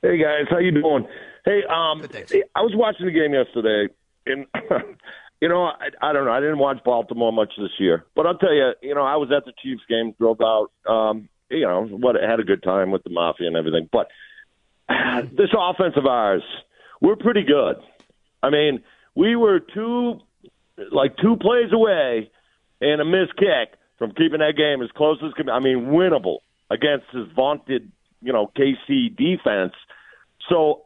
Hey 0.00 0.16
guys, 0.16 0.46
how 0.48 0.60
you 0.60 0.70
doing? 0.70 1.06
Hey, 1.44 1.60
um, 1.64 2.02
I 2.56 2.62
was 2.62 2.72
watching 2.74 3.04
the 3.04 3.12
game 3.12 3.34
yesterday, 3.34 3.92
and 4.24 4.46
you 5.42 5.48
know, 5.50 5.64
I, 5.64 5.88
I 6.00 6.14
don't 6.14 6.24
know. 6.24 6.32
I 6.32 6.40
didn't 6.40 6.58
watch 6.58 6.78
Baltimore 6.86 7.34
much 7.34 7.52
this 7.58 7.72
year, 7.78 8.06
but 8.16 8.24
I'll 8.24 8.38
tell 8.38 8.54
you, 8.54 8.72
you 8.80 8.94
know, 8.94 9.04
I 9.04 9.16
was 9.16 9.30
at 9.30 9.44
the 9.44 9.52
Chiefs 9.62 9.82
game, 9.90 10.14
drove 10.18 10.40
out. 10.40 10.70
Um, 10.90 11.28
you 11.50 11.66
know, 11.66 11.84
what 11.84 12.16
had 12.16 12.40
a 12.40 12.44
good 12.44 12.62
time 12.62 12.90
with 12.90 13.04
the 13.04 13.10
mafia 13.10 13.46
and 13.46 13.56
everything. 13.56 13.88
But 13.90 14.08
this 14.88 15.50
offense 15.56 15.94
of 15.96 16.06
ours, 16.06 16.42
we're 17.00 17.16
pretty 17.16 17.44
good. 17.44 17.76
I 18.42 18.50
mean, 18.50 18.82
we 19.14 19.36
were 19.36 19.60
two, 19.60 20.20
like 20.90 21.16
two 21.16 21.36
plays 21.36 21.72
away 21.72 22.30
and 22.80 23.00
a 23.00 23.04
missed 23.04 23.36
kick 23.36 23.78
from 23.98 24.12
keeping 24.12 24.38
that 24.40 24.56
game 24.56 24.82
as 24.82 24.90
close 24.92 25.18
as 25.24 25.32
can. 25.34 25.50
I 25.50 25.60
mean, 25.60 25.86
winnable 25.86 26.38
against 26.70 27.06
his 27.12 27.26
vaunted, 27.34 27.90
you 28.22 28.32
know, 28.32 28.50
KC 28.56 29.16
defense. 29.16 29.74
So 30.48 30.82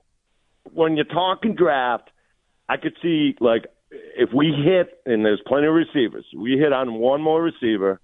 when 0.73 0.97
you're 0.97 1.05
talking 1.05 1.55
draft, 1.55 2.11
I 2.69 2.77
could 2.77 2.97
see 3.03 3.36
like 3.41 3.66
if 3.91 4.32
we 4.32 4.53
hit, 4.53 5.01
and 5.07 5.24
there's 5.24 5.41
plenty 5.47 5.66
of 5.66 5.74
receivers, 5.74 6.24
we 6.36 6.59
hit 6.59 6.73
on 6.73 6.95
one 6.95 7.20
more 7.20 7.43
receiver. 7.43 8.01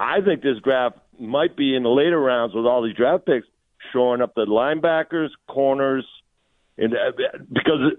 I 0.00 0.20
think 0.20 0.42
this 0.42 0.58
draft 0.64 0.98
might 1.18 1.56
be 1.56 1.74
in 1.74 1.82
the 1.82 1.88
later 1.88 2.20
rounds 2.20 2.54
with 2.54 2.66
all 2.66 2.82
these 2.82 2.96
draft 2.96 3.26
picks, 3.26 3.46
shoring 3.92 4.22
up 4.22 4.34
the 4.34 4.46
linebackers, 4.46 5.28
corners, 5.48 6.06
and 6.78 6.94
uh, 6.94 7.12
because 7.52 7.92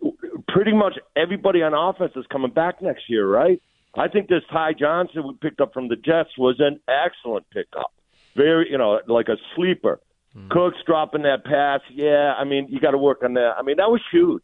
pretty 0.48 0.74
much 0.74 0.98
everybody 1.16 1.62
on 1.62 1.74
offense 1.74 2.14
is 2.16 2.26
coming 2.32 2.52
back 2.52 2.82
next 2.82 3.10
year, 3.10 3.28
right? 3.28 3.62
I 3.96 4.08
think 4.08 4.28
this 4.28 4.42
Ty 4.52 4.74
Johnson 4.74 5.28
we 5.28 5.36
picked 5.36 5.62
up 5.62 5.74
from 5.74 5.88
the 5.88 5.96
Jets 5.96 6.38
was 6.38 6.56
an 6.60 6.80
excellent 6.88 7.50
pickup. 7.52 7.94
Very, 8.36 8.72
you 8.72 8.78
know, 8.78 9.00
like 9.08 9.28
a 9.28 9.38
sleeper. 9.56 10.00
Mm. 10.36 10.50
Cooks 10.50 10.78
dropping 10.86 11.24
that 11.24 11.46
pass, 11.46 11.82
yeah. 11.92 12.34
I 12.36 12.44
mean, 12.44 12.68
you 12.70 12.80
got 12.80 12.92
to 12.92 12.98
work 12.98 13.24
on 13.24 13.36
that. 13.36 13.54
I 13.58 13.62
mean, 13.62 13.78
that 13.78 13.92
was 13.92 14.02
huge. 14.12 14.44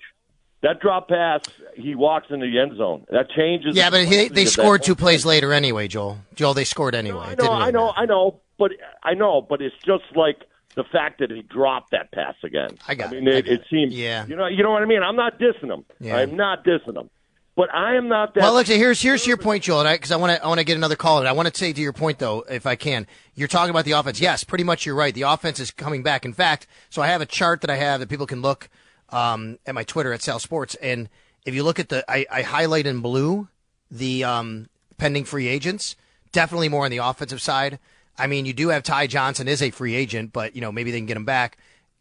That 0.62 0.82
drop 0.82 1.08
pass, 1.08 1.42
he 1.76 1.96
walks 1.96 2.28
into 2.30 2.46
the 2.46 2.60
end 2.60 2.78
zone. 2.78 3.06
That 3.10 3.30
changes. 3.32 3.76
Yeah, 3.76 3.90
but 3.90 4.06
he, 4.06 4.28
they 4.28 4.46
scored 4.46 4.84
two 4.84 4.94
plays 4.94 5.26
later 5.26 5.54
anyway, 5.54 5.88
Joel. 5.88 6.20
Joel, 6.36 6.54
they 6.54 6.66
scored 6.66 6.96
anyway. 6.96 7.34
No, 7.40 7.46
I 7.46 7.48
know, 7.48 7.54
I 7.54 7.72
know, 7.72 7.94
I 7.96 8.06
know, 8.06 8.42
but 8.60 8.72
I 9.02 9.16
know, 9.16 9.42
but 9.42 9.62
it's 9.62 9.76
just 9.84 10.04
like 10.16 10.44
the 10.76 10.84
fact 10.84 11.20
that 11.20 11.32
he 11.32 11.42
dropped 11.42 11.92
that 11.92 12.12
pass 12.12 12.36
again. 12.44 12.78
I 12.88 12.96
got. 12.96 13.10
I 13.10 13.12
mean, 13.14 13.28
it, 13.28 13.48
it, 13.48 13.48
it 13.48 13.62
seems. 13.70 13.96
Yeah. 13.96 14.28
You 14.28 14.36
know, 14.36 14.46
you 14.46 14.62
know 14.62 14.72
what 14.72 14.84
I 14.84 14.86
mean. 14.86 15.02
I'm 15.02 15.16
not 15.16 15.40
dissing 15.40 15.74
him. 15.74 15.86
Yeah. 16.00 16.18
I'm 16.18 16.36
not 16.36 16.64
dissing 16.64 16.96
him. 16.96 17.10
But 17.56 17.74
I 17.74 17.96
am 17.96 18.08
not 18.08 18.36
that. 18.36 18.42
Well, 18.42 18.54
look, 18.54 18.68
here's 18.68 19.02
here's 19.02 19.28
your 19.28 19.36
point, 19.36 19.64
Joel, 19.64 19.84
because 19.84 20.12
I 20.12 20.16
want 20.16 20.38
to 20.38 20.44
I 20.44 20.48
want 20.48 20.60
to 20.60 20.64
get 20.64 20.78
another 20.78 20.96
call. 20.96 21.20
And 21.20 21.28
I 21.28 21.34
want 21.34 21.54
to 21.54 21.58
say 21.58 21.74
to 21.74 21.82
your 21.82 21.92
point 21.92 22.20
though, 22.20 22.46
if 22.50 22.66
I 22.66 22.76
can, 22.76 23.06
you're 23.36 23.50
talking 23.50 23.72
about 23.72 23.84
the 23.84 23.92
offense. 23.92 24.22
Yes, 24.22 24.46
pretty 24.46 24.64
much 24.64 24.86
you're 24.86 24.96
right. 24.96 25.14
The 25.14 25.24
offense 25.24 25.60
is 25.60 25.72
coming 25.72 26.04
back. 26.04 26.24
In 26.24 26.32
fact, 26.32 26.68
so 26.90 27.02
I 27.02 27.08
have 27.08 27.20
a 27.20 27.26
chart 27.26 27.62
that 27.62 27.70
I 27.70 27.76
have 27.76 28.00
that 28.00 28.08
people 28.08 28.28
can 28.28 28.42
look 28.42 28.70
um, 29.10 29.60
at 29.66 29.76
my 29.76 29.84
Twitter 29.84 30.14
at 30.14 30.22
Sal 30.22 30.40
Sports, 30.40 30.76
and 30.76 31.10
if 31.46 31.54
you 31.54 31.64
look 31.64 31.80
at 31.80 31.90
the, 31.90 32.06
I, 32.10 32.26
I 32.32 32.42
highlight 32.44 32.86
in 32.86 33.02
blue 33.02 33.50
the 33.92 34.24
um, 34.24 34.70
pending 34.98 35.26
free 35.26 35.48
agents. 35.48 35.96
Definitely 36.32 36.70
more 36.70 36.86
on 36.86 36.92
the 36.92 36.98
offensive 36.98 37.42
side. 37.42 37.80
I 38.20 38.28
mean, 38.28 38.46
you 38.46 38.54
do 38.54 38.70
have 38.70 38.84
Ty 38.84 39.08
Johnson 39.08 39.48
is 39.48 39.62
a 39.62 39.72
free 39.72 39.96
agent, 39.96 40.34
but 40.34 40.56
you 40.56 40.62
know 40.62 40.72
maybe 40.72 40.92
they 40.92 41.00
can 41.00 41.06
get 41.06 41.18
him 41.18 41.26
back. 41.26 41.58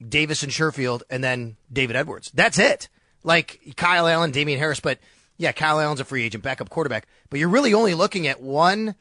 Davis 0.06 0.42
and 0.42 0.52
Sherfield, 0.52 1.02
and 1.10 1.24
then 1.24 1.56
David 1.72 1.96
Edwards. 1.96 2.30
That's 2.32 2.58
it. 2.58 2.88
Like 3.24 3.74
Kyle 3.76 4.06
Allen, 4.06 4.30
Damien 4.30 4.58
Harris, 4.58 4.80
but 4.80 4.98
yeah, 5.36 5.52
Kyle 5.52 5.80
Allen's 5.80 6.00
a 6.00 6.04
free 6.04 6.24
agent, 6.24 6.44
backup 6.44 6.70
quarterback. 6.70 7.06
But 7.30 7.40
you're 7.40 7.48
really 7.48 7.74
only 7.74 7.94
looking 7.94 8.26
at 8.26 8.40
one, 8.40 8.94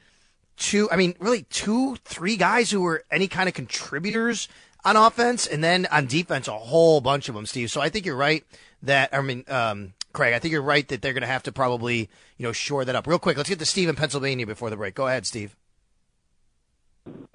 two. 0.55 0.89
I 0.91 0.95
mean, 0.95 1.15
really 1.19 1.43
two, 1.43 1.97
three 1.97 2.35
guys 2.35 2.71
who 2.71 2.81
were 2.81 3.03
any 3.11 3.27
kind 3.27 3.47
of 3.47 3.55
contributors 3.55 4.47
on 4.85 4.95
offense, 4.95 5.45
and 5.45 5.63
then 5.63 5.87
on 5.91 6.07
defense, 6.07 6.47
a 6.47 6.57
whole 6.57 7.01
bunch 7.01 7.29
of 7.29 7.35
them, 7.35 7.45
Steve. 7.45 7.69
So 7.69 7.81
I 7.81 7.89
think 7.89 8.05
you're 8.05 8.15
right 8.15 8.43
that 8.83 9.13
I 9.13 9.21
mean, 9.21 9.43
um, 9.47 9.93
Craig, 10.13 10.33
I 10.33 10.39
think 10.39 10.51
you're 10.51 10.61
right 10.61 10.87
that 10.87 11.01
they're 11.01 11.13
going 11.13 11.21
to 11.21 11.27
have 11.27 11.43
to 11.43 11.51
probably, 11.51 12.09
you 12.37 12.43
know, 12.43 12.51
shore 12.51 12.85
that 12.85 12.95
up. 12.95 13.05
Real 13.05 13.19
quick, 13.19 13.37
let's 13.37 13.49
get 13.49 13.59
to 13.59 13.65
Steve 13.65 13.89
in 13.89 13.95
Pennsylvania 13.95 14.47
before 14.47 14.69
the 14.69 14.77
break. 14.77 14.95
Go 14.95 15.07
ahead, 15.07 15.25
Steve. 15.25 15.55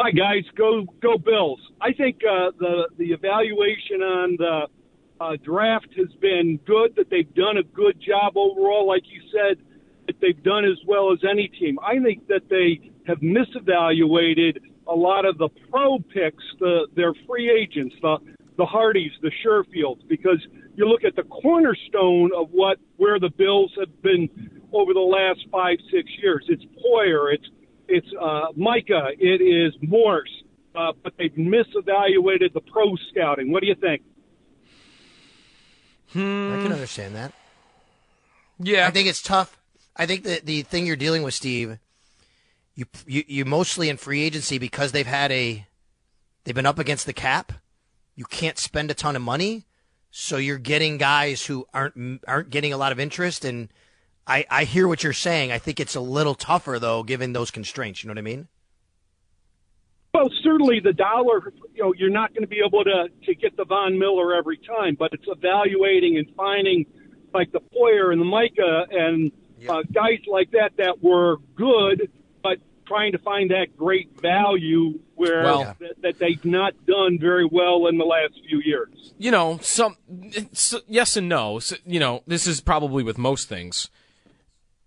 Hi 0.01 0.11
guys, 0.11 0.43
go 0.57 0.85
go 1.01 1.17
Bills. 1.17 1.61
I 1.81 1.93
think 1.93 2.17
uh, 2.29 2.51
the 2.59 2.89
the 2.99 3.13
evaluation 3.13 4.03
on 4.03 4.37
the 4.37 4.67
uh, 5.21 5.37
draft 5.45 5.89
has 5.97 6.09
been 6.21 6.59
good. 6.67 6.97
That 6.97 7.09
they've 7.11 7.33
done 7.35 7.59
a 7.59 7.63
good 7.63 8.01
job 8.01 8.37
overall, 8.37 8.87
like 8.87 9.05
you 9.07 9.21
said, 9.31 9.63
that 10.07 10.17
they've 10.21 10.43
done 10.43 10.65
as 10.65 10.79
well 10.87 11.13
as 11.13 11.21
any 11.29 11.49
team. 11.49 11.79
I 11.81 12.03
think 12.03 12.27
that 12.27 12.49
they 12.51 12.91
have 13.07 13.19
misevaluated 13.19 14.59
a 14.89 14.95
lot 14.95 15.25
of 15.25 15.39
the 15.39 15.49
pro 15.71 15.99
picks, 15.99 16.45
the 16.59 16.89
their 16.97 17.15
free 17.29 17.51
agents, 17.51 17.95
the 18.03 18.17
the 18.59 18.67
Hardys, 18.67 19.13
the 19.23 19.31
Sherfields, 19.45 20.07
because 20.09 20.45
you 20.75 20.89
look 20.89 21.05
at 21.05 21.17
the 21.17 21.23
cornerstone 21.25 22.31
of 22.37 22.49
what 22.51 22.79
where 22.97 23.21
the 23.21 23.31
Bills 23.31 23.73
have 23.79 24.03
been 24.03 24.29
over 24.73 24.93
the 24.93 25.01
last 25.01 25.41
five 25.51 25.79
six 25.91 26.11
years. 26.21 26.45
It's 26.49 26.65
Poyer, 26.65 27.33
it's 27.33 27.47
it's 27.93 28.09
uh, 28.21 28.47
Micah, 28.57 29.11
it 29.19 29.43
is 29.43 29.75
Morse, 29.83 30.29
uh, 30.75 30.93
but 31.03 31.13
they've 31.19 31.33
misevaluated 31.33 32.53
the 32.55 32.61
pro 32.61 32.97
scouting. 33.11 33.53
What 33.53 33.61
do 33.61 33.67
you 33.67 33.75
think? 33.75 34.03
Hmm. 36.13 36.55
I 36.55 36.63
can 36.63 36.73
understand 36.73 37.15
that. 37.17 37.33
Yeah, 38.59 38.87
I 38.87 38.91
think 38.91 39.09
it's 39.09 39.23
tough. 39.23 39.59
I 39.97 40.07
think 40.07 40.25
that 40.25 40.47
the 40.47 40.63
thing 40.63 40.87
you're 40.87 40.97
dealing 40.97 41.23
with, 41.23 41.35
Steve, 41.35 41.79
you 42.75 42.87
you 43.07 43.25
you 43.27 43.45
mostly 43.45 43.89
in 43.89 43.97
free 43.99 44.23
agency 44.23 44.59
because 44.59 44.93
they've 44.93 45.07
had 45.07 45.31
a 45.31 45.67
they've 46.45 46.55
been 46.55 46.67
up 46.67 46.79
against 46.79 47.07
the 47.07 47.13
cap. 47.13 47.53
You 48.15 48.25
can't 48.25 48.59
spend 48.59 48.91
a 48.91 48.95
ton 48.95 49.17
of 49.17 49.23
money. 49.23 49.65
So 50.11 50.37
you're 50.37 50.59
getting 50.59 50.99
guys 50.99 51.47
who 51.47 51.67
aren't 51.73 52.23
aren't 52.27 52.51
getting 52.51 52.73
a 52.73 52.77
lot 52.77 52.93
of 52.93 53.01
interest, 53.01 53.45
and 53.45 53.69
I 54.27 54.45
I 54.51 54.65
hear 54.65 54.87
what 54.89 55.03
you're 55.03 55.13
saying. 55.13 55.51
I 55.53 55.59
think 55.59 55.81
it's 55.81 55.95
a 55.95 56.01
little 56.01 56.35
tougher 56.35 56.79
though, 56.79 57.03
given 57.03 57.33
those 57.33 57.51
constraints. 57.51 58.03
You 58.03 58.09
know 58.09 58.13
what 58.13 58.19
I 58.19 58.23
mean? 58.23 58.49
Well, 60.15 60.29
certainly 60.43 60.81
the 60.81 60.93
dollar. 60.93 61.53
You 61.75 61.85
know, 61.85 61.95
you're 61.97 62.11
not 62.11 62.35
going 62.35 62.43
to 62.43 62.49
be 62.49 62.61
able 62.65 62.85
to 62.85 63.09
to 63.25 63.35
get 63.35 63.57
the 63.57 63.65
Von 63.65 63.99
Miller 63.99 64.35
every 64.35 64.59
time, 64.59 64.97
but 64.99 65.13
it's 65.13 65.25
evaluating 65.27 66.19
and 66.19 66.27
finding 66.37 66.85
like 67.33 67.51
the 67.53 67.61
Poyer 67.61 68.13
and 68.13 68.21
the 68.21 68.27
Micah 68.27 68.85
and 68.91 69.33
uh, 69.69 69.83
guys 69.93 70.19
like 70.31 70.51
that 70.51 70.73
that 70.77 71.03
were 71.03 71.37
good, 71.57 72.11
but 72.43 72.59
trying 72.87 73.13
to 73.13 73.19
find 73.19 73.51
that 73.53 73.75
great 73.77 74.21
value 74.21 74.99
where 75.15 75.45
Well- 75.45 75.77
that, 75.81 76.03
that 76.03 76.19
they've 76.19 76.45
not 76.45 76.75
done 76.85 77.19
very 77.19 77.47
well 77.51 77.87
in 77.87 77.97
the 77.97 78.05
last 78.05 78.35
few 78.49 78.61
years. 78.61 79.15
you 79.19 79.31
know, 79.31 79.59
some 79.63 79.97
it's, 80.11 80.75
yes 80.89 81.17
and 81.17 81.29
no. 81.29 81.59
So, 81.59 81.77
you 81.87 82.01
know, 82.01 82.23
this 82.27 82.47
is 82.47 82.61
probably 82.61 83.03
with 83.03 83.17
most 83.17 83.49
things. 83.49 83.89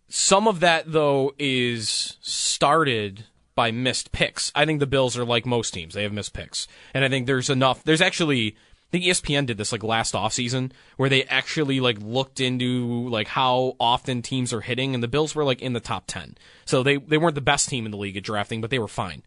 Some 0.08 0.48
of 0.48 0.60
that 0.60 0.92
though 0.92 1.34
is 1.40 2.18
started 2.22 3.26
by 3.56 3.72
missed 3.72 4.12
picks. 4.12 4.52
I 4.54 4.66
think 4.66 4.80
the 4.80 4.88
Bills 4.88 5.18
are 5.18 5.26
like 5.26 5.46
most 5.46 5.74
teams; 5.74 5.94
they 5.94 6.04
have 6.04 6.14
missed 6.14 6.34
picks, 6.34 6.68
and 6.94 7.04
I 7.04 7.10
think 7.10 7.28
there's 7.28 7.50
enough. 7.50 7.84
There's 7.84 8.02
actually. 8.02 8.56
I 8.88 8.98
think 8.98 9.06
ESPN 9.06 9.48
did 9.48 9.58
this 9.58 9.72
like 9.72 9.84
last 9.84 10.14
offseason 10.14 10.72
where 10.96 11.10
they 11.10 11.24
actually 11.24 11.82
like 11.82 11.98
looked 12.00 12.40
into 12.40 13.10
like 13.10 13.28
how 13.28 13.76
often 13.78 14.22
teams 14.22 14.54
are 14.54 14.62
hitting 14.62 14.94
and 14.94 15.04
the 15.04 15.08
Bills 15.10 15.36
were 15.36 15.44
like 15.44 15.62
in 15.62 15.74
the 15.74 15.82
top 15.82 16.06
10. 16.08 16.38
So 16.66 16.82
they 16.82 16.98
they 16.98 17.18
weren't 17.18 17.36
the 17.36 17.42
best 17.42 17.68
team 17.68 17.86
in 17.86 17.92
the 17.92 17.98
league 17.98 18.16
at 18.16 18.24
drafting, 18.24 18.62
but 18.62 18.70
they 18.70 18.80
were 18.80 18.88
fine. 18.88 19.24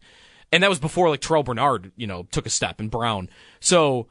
And 0.51 0.63
that 0.63 0.69
was 0.69 0.79
before 0.79 1.09
like 1.09 1.19
Terrel 1.19 1.43
Bernard, 1.43 1.91
you 1.97 2.07
know, 2.07 2.23
took 2.31 2.47
a 2.47 2.49
step 2.49 2.79
and 2.79 2.89
Brown. 2.89 3.29
So 3.59 4.07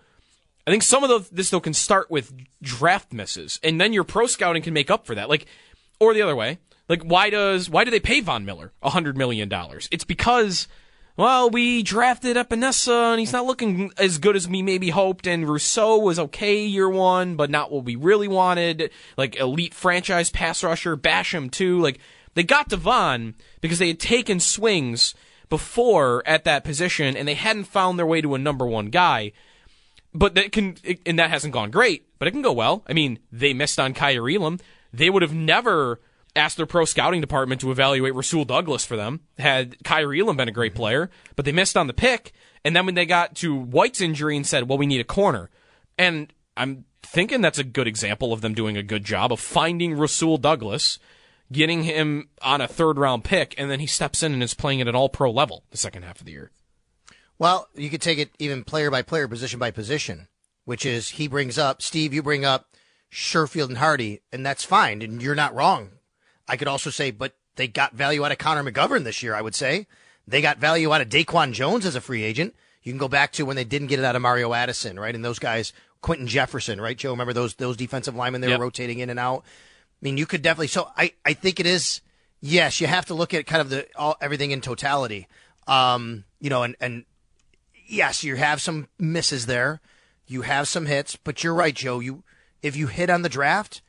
I 0.68 0.70
think 0.70 0.82
some 0.82 1.02
of 1.02 1.08
the, 1.08 1.34
this 1.34 1.48
though 1.48 1.60
can 1.60 1.72
start 1.72 2.10
with 2.10 2.30
draft 2.60 3.10
misses, 3.10 3.58
and 3.62 3.80
then 3.80 3.94
your 3.94 4.04
pro 4.04 4.26
scouting 4.26 4.62
can 4.62 4.74
make 4.74 4.90
up 4.90 5.06
for 5.06 5.14
that. 5.14 5.30
Like, 5.30 5.46
or 6.00 6.14
the 6.14 6.22
other 6.22 6.36
way. 6.36 6.58
Like, 6.88 7.02
why 7.02 7.30
does 7.30 7.68
why 7.68 7.84
do 7.84 7.90
they 7.90 8.00
pay 8.00 8.20
Von 8.20 8.44
Miller 8.44 8.72
hundred 8.82 9.16
million 9.16 9.48
dollars? 9.48 9.88
It's 9.90 10.04
because, 10.04 10.68
well, 11.16 11.50
we 11.50 11.82
drafted 11.82 12.36
Epenesa, 12.36 13.12
and 13.12 13.20
he's 13.20 13.32
not 13.32 13.44
looking 13.44 13.92
as 13.98 14.18
good 14.18 14.36
as 14.36 14.48
we 14.48 14.62
maybe 14.62 14.90
hoped. 14.90 15.26
And 15.26 15.48
Rousseau 15.48 15.98
was 15.98 16.18
okay 16.18 16.64
year 16.64 16.88
one, 16.88 17.36
but 17.36 17.50
not 17.50 17.70
what 17.70 17.84
we 17.84 17.96
really 17.96 18.28
wanted. 18.28 18.90
Like 19.16 19.36
elite 19.36 19.74
franchise 19.74 20.30
pass 20.30 20.62
rusher, 20.64 20.96
Basham 20.96 21.50
too. 21.50 21.78
Like 21.80 21.98
they 22.34 22.42
got 22.42 22.70
Devon 22.70 23.34
because 23.60 23.78
they 23.78 23.88
had 23.88 24.00
taken 24.00 24.40
swings 24.40 25.14
before 25.50 26.22
at 26.26 26.44
that 26.44 26.64
position, 26.64 27.16
and 27.16 27.28
they 27.28 27.34
hadn't 27.34 27.64
found 27.64 27.98
their 27.98 28.06
way 28.06 28.22
to 28.22 28.34
a 28.34 28.38
number 28.38 28.66
one 28.66 28.86
guy 28.86 29.32
but 30.14 30.34
that 30.34 30.52
can 30.52 30.76
and 31.06 31.18
that 31.18 31.30
hasn't 31.30 31.52
gone 31.52 31.70
great, 31.70 32.06
but 32.18 32.28
it 32.28 32.32
can 32.32 32.42
go 32.42 32.52
well. 32.52 32.82
I 32.88 32.92
mean, 32.92 33.18
they 33.30 33.52
missed 33.52 33.78
on 33.78 33.94
Kaiir 33.94 34.34
Elam. 34.34 34.58
They 34.98 35.10
would 35.10 35.22
have 35.22 35.32
never 35.32 36.00
asked 36.36 36.56
their 36.56 36.66
pro 36.66 36.84
scouting 36.84 37.20
department 37.20 37.60
to 37.60 37.70
evaluate 37.70 38.14
Rasul 38.14 38.44
Douglas 38.44 38.84
for 38.84 38.96
them 38.96 39.20
had 39.38 39.82
Kaiir 39.82 40.14
Elam 40.20 40.36
been 40.36 40.48
a 40.48 40.52
great 40.52 40.74
player, 40.74 41.10
but 41.36 41.44
they 41.44 41.52
missed 41.52 41.76
on 41.76 41.86
the 41.86 41.92
pick. 41.92 42.32
And 42.64 42.76
then 42.76 42.84
when 42.84 42.94
they 42.94 43.06
got 43.06 43.36
to 43.36 43.54
White's 43.54 44.00
injury 44.00 44.36
and 44.36 44.46
said, 44.46 44.68
"Well, 44.68 44.78
we 44.78 44.86
need 44.86 45.00
a 45.00 45.04
corner," 45.04 45.50
and 45.96 46.32
I'm 46.56 46.84
thinking 47.02 47.40
that's 47.40 47.58
a 47.58 47.64
good 47.64 47.86
example 47.86 48.32
of 48.32 48.40
them 48.40 48.54
doing 48.54 48.76
a 48.76 48.82
good 48.82 49.04
job 49.04 49.32
of 49.32 49.40
finding 49.40 49.94
Rasul 49.94 50.36
Douglas, 50.36 50.98
getting 51.50 51.84
him 51.84 52.28
on 52.42 52.60
a 52.60 52.68
third 52.68 52.98
round 52.98 53.24
pick, 53.24 53.54
and 53.56 53.70
then 53.70 53.80
he 53.80 53.86
steps 53.86 54.22
in 54.22 54.32
and 54.32 54.42
is 54.42 54.54
playing 54.54 54.80
at 54.80 54.88
an 54.88 54.96
all 54.96 55.08
pro 55.08 55.30
level 55.30 55.64
the 55.70 55.78
second 55.78 56.02
half 56.02 56.18
of 56.18 56.26
the 56.26 56.32
year. 56.32 56.50
Well, 57.38 57.68
you 57.74 57.88
could 57.88 58.02
take 58.02 58.18
it 58.18 58.32
even 58.40 58.64
player 58.64 58.90
by 58.90 59.02
player, 59.02 59.28
position 59.28 59.60
by 59.60 59.70
position, 59.70 60.26
which 60.64 60.84
is 60.84 61.10
he 61.10 61.28
brings 61.28 61.56
up, 61.56 61.80
Steve, 61.80 62.12
you 62.12 62.22
bring 62.22 62.44
up 62.44 62.66
Sherfield 63.12 63.68
and 63.68 63.78
Hardy, 63.78 64.20
and 64.32 64.44
that's 64.44 64.64
fine, 64.64 65.02
and 65.02 65.22
you're 65.22 65.34
not 65.34 65.54
wrong. 65.54 65.90
I 66.46 66.56
could 66.56 66.68
also 66.68 66.90
say, 66.90 67.10
but 67.10 67.34
they 67.56 67.68
got 67.68 67.94
value 67.94 68.24
out 68.24 68.32
of 68.32 68.38
Connor 68.38 68.64
McGovern 68.70 69.04
this 69.04 69.22
year, 69.22 69.34
I 69.34 69.42
would 69.42 69.54
say. 69.54 69.86
They 70.26 70.40
got 70.42 70.58
value 70.58 70.92
out 70.92 71.00
of 71.00 71.08
Daquan 71.08 71.52
Jones 71.52 71.86
as 71.86 71.94
a 71.94 72.00
free 72.00 72.22
agent. 72.22 72.54
You 72.82 72.92
can 72.92 72.98
go 72.98 73.08
back 73.08 73.32
to 73.32 73.44
when 73.44 73.56
they 73.56 73.64
didn't 73.64 73.88
get 73.88 73.98
it 73.98 74.04
out 74.04 74.16
of 74.16 74.22
Mario 74.22 74.52
Addison, 74.54 74.98
right? 75.00 75.14
And 75.14 75.24
those 75.24 75.38
guys, 75.38 75.72
Quinton 76.00 76.26
Jefferson, 76.26 76.80
right, 76.80 76.96
Joe? 76.96 77.10
Remember 77.10 77.32
those 77.32 77.54
those 77.54 77.76
defensive 77.76 78.14
linemen 78.14 78.40
they 78.40 78.48
Yep. 78.48 78.58
were 78.58 78.64
rotating 78.66 78.98
in 79.00 79.10
and 79.10 79.18
out? 79.18 79.42
I 79.44 79.98
mean, 80.02 80.16
you 80.16 80.26
could 80.26 80.42
definitely. 80.42 80.68
So 80.68 80.88
I, 80.96 81.12
I 81.24 81.32
think 81.32 81.60
it 81.60 81.66
is. 81.66 82.00
Yes, 82.40 82.80
you 82.80 82.86
have 82.86 83.06
to 83.06 83.14
look 83.14 83.34
at 83.34 83.46
kind 83.46 83.60
of 83.60 83.68
the 83.68 83.88
all 83.96 84.16
everything 84.20 84.52
in 84.52 84.60
totality. 84.60 85.26
Um, 85.66 86.24
you 86.40 86.50
know, 86.50 86.62
and 86.62 86.76
and 86.80 87.04
yes, 87.86 88.22
you 88.22 88.36
have 88.36 88.60
some 88.60 88.88
misses 88.98 89.46
there, 89.46 89.80
you 90.26 90.42
have 90.42 90.68
some 90.68 90.86
hits, 90.86 91.16
but 91.16 91.42
you're 91.42 91.54
right, 91.54 91.74
Joe. 91.74 91.98
You 92.00 92.22
if 92.62 92.76
you 92.76 92.86
hit 92.86 93.10
on 93.10 93.22
the 93.22 93.28
draft, 93.28 93.82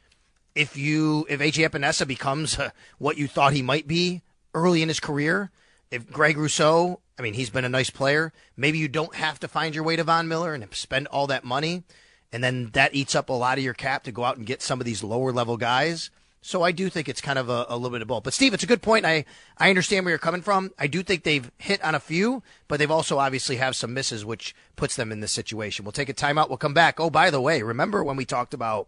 if 0.56 0.76
you 0.76 1.26
if 1.30 1.40
AJ 1.40 1.70
Epenesa 1.70 2.08
becomes 2.08 2.60
uh, 2.60 2.72
what 2.98 3.18
you 3.18 3.28
thought 3.28 3.54
he 3.54 3.62
might 3.62 3.88
be 3.88 4.22
early 4.54 4.82
in 4.82 4.88
his 4.88 5.00
career, 5.00 5.52
if 5.92 6.10
Greg 6.12 6.38
Rousseau, 6.38 7.00
I 7.18 7.22
mean, 7.22 7.34
he's 7.34 7.50
been 7.50 7.66
a 7.66 7.70
nice 7.70 7.90
player. 7.90 8.34
Maybe 8.56 8.78
you 8.78 8.88
don't 8.88 9.16
have 9.16 9.40
to 9.40 9.48
find 9.48 9.74
your 9.76 9.84
way 9.84 9.96
to 9.96 10.04
Von 10.04 10.28
Miller 10.28 10.54
and 10.54 10.68
spend 10.74 11.08
all 11.08 11.28
that 11.28 11.44
money, 11.44 11.84
and 12.32 12.44
then 12.44 12.70
that 12.74 12.94
eats 12.94 13.16
up 13.16 13.30
a 13.30 13.34
lot 13.34 13.58
of 13.58 13.64
your 13.64 13.74
cap 13.74 14.04
to 14.04 14.12
go 14.12 14.24
out 14.24 14.38
and 14.38 14.46
get 14.46 14.62
some 14.62 14.80
of 14.80 14.86
these 14.86 15.04
lower 15.04 15.32
level 15.32 15.58
guys. 15.58 16.10
So 16.42 16.64
I 16.64 16.72
do 16.72 16.90
think 16.90 17.10
it's 17.10 17.22
kind 17.22 17.38
of 17.38 17.50
a, 17.50 17.66
a 17.68 17.76
little 17.76 17.90
bit 17.90 18.02
of 18.02 18.08
both. 18.08 18.24
But 18.24 18.34
Steve, 18.34 18.54
it's 18.54 18.64
a 18.64 18.68
good 18.68 18.82
point. 18.82 19.06
I 19.06 19.26
I 19.58 19.70
understand 19.70 20.06
where 20.06 20.12
you're 20.12 20.20
coming 20.20 20.42
from. 20.42 20.72
I 20.80 20.88
do 20.88 21.04
think 21.04 21.24
they've 21.24 21.52
hit 21.58 21.84
on 21.84 21.96
a 21.96 22.00
few, 22.00 22.44
but 22.68 22.80
they've 22.80 22.90
also 22.90 23.20
obviously 23.20 23.58
have 23.58 23.76
some 23.76 23.94
misses, 23.94 24.26
which 24.26 24.56
puts 24.76 24.96
them 24.96 25.12
in 25.12 25.20
this 25.20 25.34
situation. 25.34 25.84
We'll 25.84 25.92
take 25.92 26.10
a 26.10 26.14
timeout. 26.14 26.48
We'll 26.48 26.58
come 26.58 26.74
back. 26.74 27.00
Oh, 27.00 27.10
by 27.10 27.30
the 27.30 27.42
way, 27.42 27.62
remember 27.62 28.04
when 28.04 28.16
we 28.16 28.26
talked 28.26 28.54
about 28.54 28.88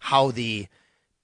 how 0.00 0.32
the 0.32 0.66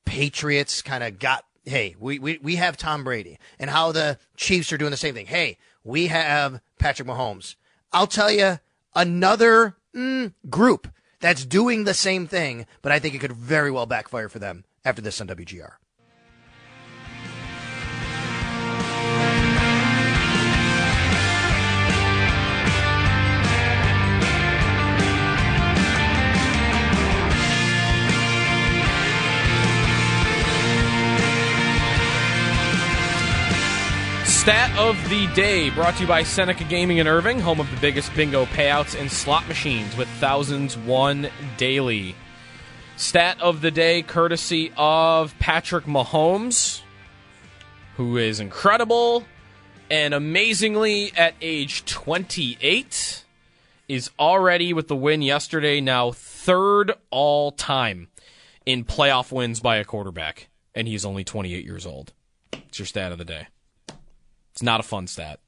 Patriots 0.05 0.83
kind 0.83 1.03
of 1.03 1.19
got, 1.19 1.45
hey, 1.65 1.97
we, 1.99 2.19
we, 2.19 2.39
we 2.43 2.57
have 2.57 2.77
Tom 2.77 3.05
Brady, 3.05 3.39
and 3.59 3.71
how 3.71 3.91
the 3.91 4.19
Chiefs 4.37 4.73
are 4.73 4.79
doing 4.79 4.91
the 4.91 4.97
same 4.97 5.15
thing. 5.15 5.27
Hey, 5.27 5.59
we 5.83 6.09
have 6.09 6.61
Patrick 6.79 7.09
Mahomes. 7.09 7.57
I'll 7.93 8.07
tell 8.07 8.31
you 8.31 8.59
another 8.95 9.77
mm, 9.95 10.33
group 10.49 10.89
that's 11.21 11.45
doing 11.45 11.85
the 11.85 11.95
same 11.95 12.27
thing, 12.27 12.67
but 12.83 12.93
I 12.93 12.99
think 12.99 13.15
it 13.15 13.21
could 13.21 13.33
very 13.33 13.71
well 13.71 13.87
backfire 13.87 14.29
for 14.29 14.39
them 14.39 14.65
after 14.85 15.03
this 15.03 15.21
on 15.21 15.29
WGR. 15.29 15.73
Stat 34.45 34.79
of 34.79 35.09
the 35.09 35.27
day 35.29 35.71
brought 35.71 35.95
to 35.95 36.03
you 36.03 36.07
by 36.07 36.23
Seneca 36.23 36.65
Gaming 36.65 36.99
in 36.99 37.07
Irving, 37.07 37.41
home 37.41 37.61
of 37.61 37.71
the 37.71 37.79
biggest 37.79 38.15
bingo 38.15 38.45
payouts 38.45 38.95
and 38.95 39.11
slot 39.11 39.49
machines 39.49 39.97
with 39.97 40.07
thousands 40.21 40.77
won 40.77 41.31
daily. 41.57 42.15
Stat 42.97 43.41
of 43.41 43.61
the 43.61 43.71
day 43.71 44.03
courtesy 44.03 44.73
of 44.77 45.37
Patrick 45.39 45.85
Mahomes, 45.85 46.81
who 47.97 48.17
is 48.17 48.39
incredible 48.39 49.25
and 49.91 50.15
amazingly 50.15 51.13
at 51.17 51.35
age 51.41 51.85
28 51.85 53.25
is 53.89 54.11
already 54.19 54.73
with 54.73 54.89
the 54.89 54.97
win 54.97 55.23
yesterday 55.23 55.81
now 55.81 56.13
third 56.13 56.93
all 57.11 57.51
time 57.51 58.09
in 58.65 58.85
playoff 58.85 59.31
wins 59.31 59.61
by 59.61 59.77
a 59.77 59.85
quarterback 59.85 60.49
and 60.75 60.89
he's 60.89 61.05
only 61.05 61.25
28 61.25 61.65
years 61.65 61.87
old. 61.87 62.13
It's 62.53 62.79
your 62.79 62.87
stat 62.87 63.13
of 63.13 63.19
the 63.19 63.25
day. 63.25 63.49
It's 64.53 64.63
not 64.63 64.81
a 64.81 64.85
fun 64.85 65.09
stat, 65.09 65.41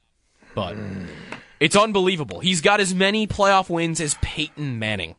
but 0.53 0.75
it's 1.61 1.75
unbelievable. 1.75 2.41
He's 2.41 2.59
got 2.59 2.81
as 2.81 2.93
many 2.93 3.25
playoff 3.25 3.69
wins 3.69 4.01
as 4.01 4.15
Peyton 4.21 4.79
Manning, 4.79 5.15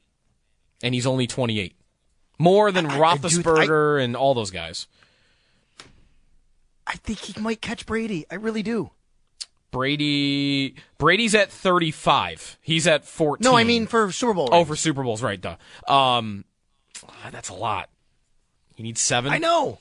and 0.83 0.95
he's 0.95 1.07
only 1.07 1.27
28. 1.27 1.75
More 2.39 2.71
than 2.73 2.87
I- 2.87 2.91
I 2.91 3.17
do- 3.17 3.29
Roethlisberger 3.29 4.03
and 4.03 4.17
all 4.17 4.35
those 4.35 4.51
guys. 4.51 4.87
I 6.87 6.95
think 6.97 7.19
he 7.19 7.41
might 7.41 7.61
catch 7.61 7.85
Brady. 7.87 8.25
I 8.31 8.37
really 8.37 8.63
do. 8.63 8.91
Brady 9.71 10.75
Brady's 10.97 11.35
at 11.35 11.51
35. 11.53 12.57
He's 12.63 12.87
at 12.87 13.05
14. 13.05 13.45
No, 13.45 13.57
I 13.57 13.65
mean 13.65 13.87
for 13.87 14.11
Super 14.11 14.33
Bowl. 14.33 14.49
Oh, 14.51 14.65
for 14.65 14.77
Super 14.77 15.03
Bowls, 15.03 15.23
right, 15.23 15.39
duh. 15.41 15.57
Um 15.93 16.45
that's 17.31 17.51
a 17.51 17.55
lot. 17.55 17.91
He 18.75 18.83
needs 18.83 19.01
7. 19.03 19.31
I 19.33 19.37
know. 19.39 19.79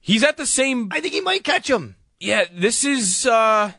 He's 0.00 0.24
at 0.24 0.36
the 0.36 0.46
same 0.46 0.88
I 0.90 1.00
think 1.00 1.14
he 1.14 1.20
might 1.20 1.44
catch 1.44 1.70
him. 1.70 1.94
Yeah, 2.18 2.46
this 2.50 2.84
is 2.84 3.26
uh 3.26 3.72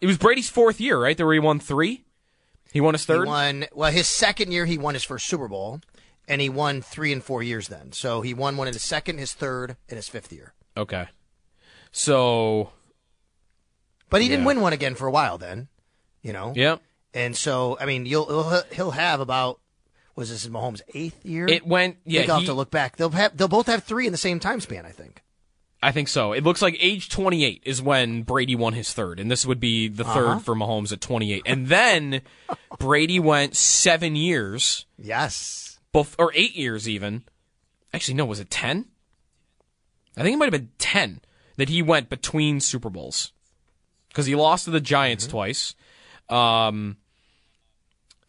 it 0.00 0.06
was 0.06 0.16
Brady's 0.16 0.48
fourth 0.48 0.80
year, 0.80 0.98
right? 0.98 1.16
There 1.16 1.26
where 1.26 1.34
he 1.34 1.40
won 1.40 1.60
3. 1.60 2.02
He 2.72 2.80
won 2.80 2.94
his 2.94 3.04
third. 3.04 3.24
He 3.24 3.28
won 3.28 3.66
well 3.74 3.92
his 3.92 4.06
second 4.08 4.52
year. 4.52 4.64
He 4.64 4.78
won 4.78 4.94
his 4.94 5.04
first 5.04 5.26
Super 5.26 5.48
Bowl, 5.48 5.82
and 6.28 6.40
he 6.40 6.48
won 6.48 6.82
three 6.82 7.12
and 7.12 7.22
four 7.22 7.42
years. 7.42 7.68
Then, 7.68 7.92
so 7.92 8.20
he 8.22 8.34
won 8.34 8.56
one 8.56 8.68
in 8.68 8.74
his 8.74 8.82
second, 8.82 9.18
his 9.18 9.32
third, 9.32 9.76
and 9.88 9.96
his 9.96 10.08
fifth 10.08 10.32
year. 10.32 10.54
Okay. 10.76 11.06
So 11.90 12.70
But 14.10 14.22
he 14.22 14.28
didn't 14.28 14.44
win 14.44 14.60
one 14.60 14.72
again 14.72 14.94
for 14.94 15.06
a 15.06 15.10
while. 15.10 15.38
Then, 15.38 15.68
you 16.22 16.32
know. 16.32 16.52
Yep. 16.54 16.80
And 17.14 17.36
so 17.36 17.76
I 17.80 17.86
mean, 17.86 18.06
you'll 18.06 18.26
he'll, 18.26 18.62
he'll 18.72 18.90
have 18.92 19.20
about 19.20 19.60
was 20.14 20.28
this 20.30 20.46
Mahomes' 20.46 20.82
eighth 20.94 21.24
year? 21.24 21.46
It 21.46 21.66
went- 21.66 21.96
yeah, 22.04 22.22
I'll 22.28 22.36
have 22.38 22.44
to 22.46 22.52
look 22.54 22.70
back. 22.70 22.96
They'll 22.96 23.10
have 23.10 23.36
they'll 23.36 23.48
both 23.48 23.66
have 23.66 23.84
three 23.84 24.06
in 24.06 24.12
the 24.12 24.18
same 24.18 24.40
time 24.40 24.60
span. 24.60 24.84
I 24.86 24.90
think. 24.90 25.22
I 25.84 25.90
think 25.90 26.06
so. 26.06 26.32
It 26.32 26.44
looks 26.44 26.62
like 26.62 26.76
age 26.78 27.08
28 27.08 27.62
is 27.66 27.82
when 27.82 28.22
Brady 28.22 28.54
won 28.54 28.72
his 28.74 28.92
third, 28.92 29.18
and 29.18 29.28
this 29.28 29.44
would 29.44 29.58
be 29.58 29.88
the 29.88 30.04
Uh-huh. 30.04 30.14
third 30.14 30.42
for 30.44 30.54
Mahomes 30.54 30.92
at 30.92 31.00
28. 31.00 31.42
And 31.44 31.66
then 31.66 32.22
Brady 32.78 33.18
went 33.18 33.56
seven 33.56 34.14
years. 34.14 34.86
Yes. 34.96 35.61
Both, 35.92 36.16
or 36.18 36.32
eight 36.34 36.56
years 36.56 36.88
even. 36.88 37.24
Actually, 37.92 38.14
no, 38.14 38.24
was 38.24 38.40
it 38.40 38.50
10? 38.50 38.86
I 40.16 40.22
think 40.22 40.34
it 40.34 40.38
might 40.38 40.46
have 40.52 40.60
been 40.60 40.70
10 40.78 41.20
that 41.56 41.68
he 41.68 41.82
went 41.82 42.08
between 42.08 42.60
Super 42.60 42.88
Bowls. 42.90 43.32
because 44.08 44.26
he 44.26 44.34
lost 44.34 44.64
to 44.64 44.70
the 44.70 44.80
Giants 44.80 45.24
Mm-hmm. 45.24 45.30
twice. 45.32 45.74
Um, 46.28 46.96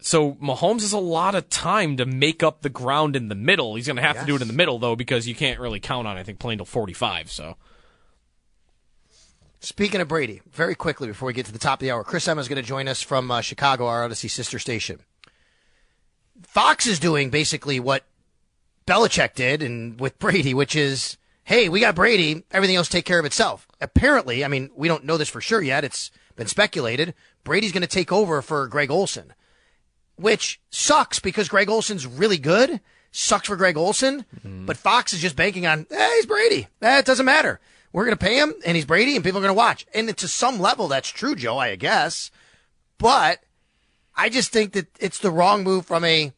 so 0.00 0.32
Mahomes 0.34 0.80
has 0.82 0.92
a 0.92 0.98
lot 0.98 1.34
of 1.34 1.48
time 1.48 1.96
to 1.96 2.04
make 2.04 2.42
up 2.42 2.60
the 2.60 2.68
ground 2.68 3.16
in 3.16 3.28
the 3.28 3.34
middle. 3.34 3.74
He's 3.76 3.86
going 3.86 3.96
to 3.96 4.02
have 4.02 4.20
to 4.20 4.26
do 4.26 4.36
it 4.36 4.42
in 4.42 4.48
the 4.48 4.54
middle 4.54 4.78
though, 4.78 4.96
because 4.96 5.26
you 5.26 5.34
can't 5.34 5.58
really 5.58 5.80
count 5.80 6.06
on 6.06 6.18
I 6.18 6.22
think 6.22 6.38
playing 6.38 6.58
till 6.58 6.66
forty 6.66 6.92
five. 6.92 7.30
So 7.30 7.56
Speaking 9.60 10.02
of 10.02 10.08
Brady, 10.08 10.42
very 10.52 10.74
quickly 10.74 11.08
before 11.08 11.26
we 11.28 11.32
get 11.32 11.46
to 11.46 11.52
the 11.52 11.58
top 11.58 11.78
of 11.78 11.80
the 11.80 11.90
hour, 11.90 12.04
Chris 12.04 12.28
Emma 12.28 12.40
is 12.42 12.48
going 12.48 12.60
to 12.62 12.68
join 12.68 12.86
us 12.86 13.00
from 13.00 13.30
uh, 13.30 13.40
Chicago, 13.40 13.86
our 13.86 14.06
Audacy 14.06 14.28
sister 14.30 14.58
station. 14.58 15.00
Fox 16.42 16.86
is 16.86 16.98
doing 16.98 17.30
basically 17.30 17.80
what 17.80 18.04
Belichick 18.86 19.34
did 19.34 19.62
and 19.62 19.98
with 19.98 20.18
Brady, 20.18 20.54
which 20.54 20.76
is, 20.76 21.16
hey, 21.44 21.68
we 21.68 21.80
got 21.80 21.94
Brady, 21.94 22.44
everything 22.50 22.76
else 22.76 22.88
take 22.88 23.04
care 23.04 23.18
of 23.18 23.24
itself. 23.24 23.66
Apparently, 23.80 24.44
I 24.44 24.48
mean, 24.48 24.70
we 24.74 24.88
don't 24.88 25.04
know 25.04 25.16
this 25.16 25.28
for 25.28 25.40
sure 25.40 25.62
yet. 25.62 25.84
It's 25.84 26.10
been 26.36 26.46
speculated. 26.46 27.14
Brady's 27.44 27.72
going 27.72 27.82
to 27.82 27.86
take 27.86 28.12
over 28.12 28.42
for 28.42 28.66
Greg 28.66 28.90
Olsen, 28.90 29.32
which 30.16 30.60
sucks 30.70 31.18
because 31.18 31.48
Greg 31.48 31.68
Olsen's 31.68 32.06
really 32.06 32.38
good. 32.38 32.80
Sucks 33.16 33.46
for 33.46 33.54
Greg 33.54 33.76
Olsen, 33.76 34.24
but 34.66 34.76
Fox 34.76 35.12
is 35.12 35.20
just 35.20 35.36
banking 35.36 35.66
on, 35.68 35.86
eh, 35.88 36.14
he's 36.16 36.26
Brady. 36.26 36.66
Eh, 36.82 37.00
doesn't 37.02 37.24
matter. 37.24 37.60
We're 37.92 38.04
going 38.04 38.16
to 38.18 38.24
pay 38.24 38.40
him, 38.40 38.54
and 38.66 38.74
he's 38.74 38.84
Brady, 38.84 39.14
and 39.14 39.24
people 39.24 39.38
are 39.38 39.42
going 39.42 39.54
to 39.54 39.56
watch. 39.56 39.86
And 39.94 40.16
to 40.16 40.26
some 40.26 40.58
level, 40.58 40.88
that's 40.88 41.08
true, 41.10 41.36
Joe, 41.36 41.56
I 41.58 41.76
guess. 41.76 42.32
But 42.98 43.43
I 44.16 44.28
just 44.28 44.52
think 44.52 44.72
that 44.72 44.86
it's 44.98 45.18
the 45.18 45.30
wrong 45.30 45.64
move 45.64 45.86
from 45.86 46.04
a. 46.04 46.32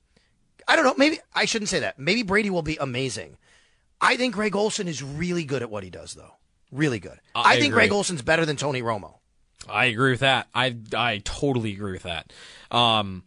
I 0.69 0.77
don't 0.77 0.85
know. 0.85 0.95
Maybe 0.97 1.19
I 1.35 1.45
shouldn't 1.45 1.69
say 1.69 1.81
that. 1.81 1.99
Maybe 1.99 2.23
Brady 2.23 2.51
will 2.51 2.63
be 2.63 2.77
amazing. 2.81 3.37
I 4.01 4.17
think 4.17 4.35
Greg 4.35 4.57
Olsen 4.57 4.89
is 4.89 5.03
really 5.03 5.45
good 5.45 5.63
at 5.63 5.71
what 5.71 5.85
he 5.85 5.91
does, 5.91 6.15
though. 6.15 6.33
Really 6.73 6.99
good. 6.99 7.19
I 7.35 7.53
I, 7.53 7.55
think 7.55 7.73
agree. 7.73 7.85
Greg 7.87 7.93
Olsen's 7.93 8.23
better 8.23 8.45
than 8.45 8.57
Tony 8.57 8.83
Romo. 8.83 9.15
I 9.69 9.87
agree 9.87 10.11
with 10.11 10.21
that. 10.21 10.49
I 10.55 10.77
I 10.95 11.23
totally 11.25 11.73
agree 11.73 11.93
with 11.93 12.05
that. 12.05 12.33
Um, 12.71 13.25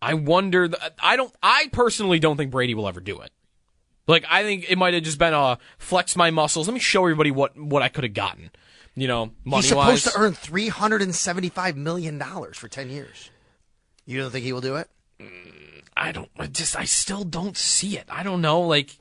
I 0.00 0.14
wonder. 0.14 0.70
I 1.02 1.16
don't. 1.16 1.34
I 1.42 1.68
personally 1.72 2.18
don't 2.18 2.36
think 2.36 2.50
Brady 2.50 2.74
will 2.74 2.88
ever 2.88 3.00
do 3.00 3.20
it. 3.20 3.30
Like 4.06 4.24
I 4.28 4.42
think 4.42 4.66
it 4.68 4.76
might 4.76 4.94
have 4.94 5.02
just 5.02 5.18
been 5.18 5.34
a 5.34 5.58
flex 5.78 6.16
my 6.16 6.30
muscles. 6.30 6.66
Let 6.66 6.74
me 6.74 6.80
show 6.80 7.02
everybody 7.02 7.30
what 7.30 7.58
what 7.58 7.82
I 7.82 7.88
could 7.88 8.04
have 8.04 8.14
gotten. 8.14 8.50
You 8.94 9.08
know, 9.08 9.32
money 9.44 9.62
He's 9.62 9.68
supposed 9.70 10.04
to 10.04 10.12
earn 10.16 10.34
three 10.34 10.68
hundred 10.68 11.02
and 11.02 11.14
seventy-five 11.14 11.76
million 11.76 12.18
dollars 12.18 12.58
for 12.58 12.68
ten 12.68 12.90
years. 12.90 13.30
You 14.04 14.20
don't 14.20 14.30
think 14.30 14.44
he 14.44 14.52
will 14.52 14.60
do 14.60 14.76
it? 14.76 14.88
I 15.96 16.12
don't. 16.12 16.28
I 16.38 16.46
just. 16.46 16.76
I 16.76 16.84
still 16.84 17.24
don't 17.24 17.56
see 17.56 17.96
it. 17.96 18.04
I 18.10 18.22
don't 18.22 18.40
know. 18.40 18.62
Like. 18.62 18.96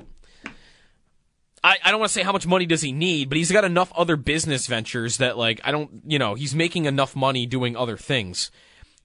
I, 1.63 1.77
I 1.83 1.91
don't 1.91 1.99
want 1.99 2.09
to 2.09 2.13
say 2.13 2.23
how 2.23 2.31
much 2.31 2.47
money 2.47 2.65
does 2.65 2.81
he 2.81 2.91
need, 2.91 3.29
but 3.29 3.37
he's 3.37 3.51
got 3.51 3.63
enough 3.63 3.91
other 3.95 4.15
business 4.15 4.65
ventures 4.65 5.17
that 5.17 5.37
like 5.37 5.61
I 5.63 5.71
don't 5.71 6.01
you 6.07 6.17
know 6.17 6.33
he's 6.33 6.55
making 6.55 6.85
enough 6.85 7.15
money 7.15 7.45
doing 7.45 7.75
other 7.75 7.97
things 7.97 8.49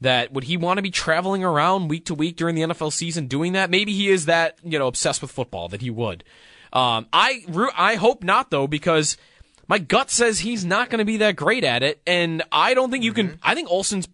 that 0.00 0.32
would 0.32 0.44
he 0.44 0.56
want 0.56 0.78
to 0.78 0.82
be 0.82 0.90
traveling 0.90 1.44
around 1.44 1.88
week 1.88 2.06
to 2.06 2.14
week 2.14 2.36
during 2.36 2.54
the 2.54 2.62
NFL 2.62 2.92
season 2.92 3.26
doing 3.26 3.52
that? 3.52 3.68
Maybe 3.70 3.92
he 3.92 4.08
is 4.08 4.26
that 4.26 4.58
you 4.64 4.78
know 4.78 4.86
obsessed 4.86 5.20
with 5.20 5.30
football 5.30 5.68
that 5.68 5.82
he 5.82 5.90
would. 5.90 6.24
Um, 6.72 7.06
I 7.12 7.44
I 7.76 7.96
hope 7.96 8.22
not 8.22 8.50
though 8.50 8.66
because 8.66 9.16
my 9.68 9.78
gut 9.78 10.10
says 10.10 10.40
he's 10.40 10.64
not 10.64 10.90
going 10.90 10.98
to 10.98 11.04
be 11.04 11.18
that 11.18 11.36
great 11.36 11.64
at 11.64 11.82
it, 11.82 12.00
and 12.06 12.42
I 12.52 12.74
don't 12.74 12.90
think 12.90 13.04
you 13.04 13.12
can. 13.12 13.28
Mm-hmm. 13.28 13.36
I 13.42 13.54
think 13.54 13.70
Olsen's 13.70 14.08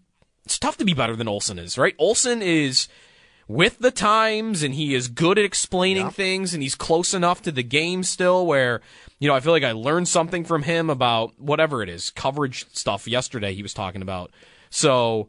it's 0.45 0.59
tough 0.59 0.77
to 0.79 0.85
be 0.85 0.95
better 0.95 1.17
than 1.17 1.29
Olsen 1.29 1.59
is, 1.59 1.79
right? 1.79 1.95
Olsen 1.99 2.43
is 2.43 2.89
with 3.49 3.79
the 3.79 3.91
times 3.91 4.63
and 4.63 4.75
he 4.75 4.95
is 4.95 5.09
good 5.09 5.39
at 5.39 5.45
explaining 5.45 6.11
things 6.11 6.55
and 6.55 6.63
he's 6.63 6.75
close 6.75 7.13
enough 7.13 7.43
to 7.43 7.53
the 7.53 7.63
game 7.63 8.03
still 8.03 8.47
where 8.47 8.81
you 9.19 9.29
know 9.29 9.35
I 9.35 9.41
feel 9.41 9.53
like 9.53 9.65
I 9.65 9.73
learned 9.73 10.09
something 10.09 10.45
from 10.45 10.63
him 10.63 10.89
about 10.89 11.39
whatever 11.39 11.83
it 11.83 11.89
is 11.89 12.11
coverage 12.11 12.67
stuff 12.73 13.07
yesterday 13.07 13.53
he 13.53 13.63
was 13.63 13.75
talking 13.75 14.01
about 14.01 14.31
so 14.71 15.29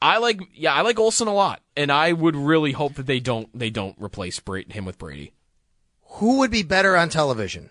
I 0.00 0.18
like 0.18 0.40
yeah 0.54 0.74
I 0.74 0.80
like 0.80 0.98
Olsen 0.98 1.28
a 1.28 1.34
lot 1.34 1.60
and 1.76 1.92
I 1.92 2.12
would 2.12 2.34
really 2.34 2.72
hope 2.72 2.94
that 2.94 3.06
they 3.06 3.20
don't 3.20 3.48
they 3.56 3.70
don't 3.70 3.96
replace 3.98 4.40
Bra- 4.40 4.62
him 4.68 4.84
with 4.84 4.98
Brady 4.98 5.32
Who 6.04 6.38
would 6.38 6.50
be 6.50 6.62
better 6.62 6.96
on 6.96 7.08
television? 7.08 7.70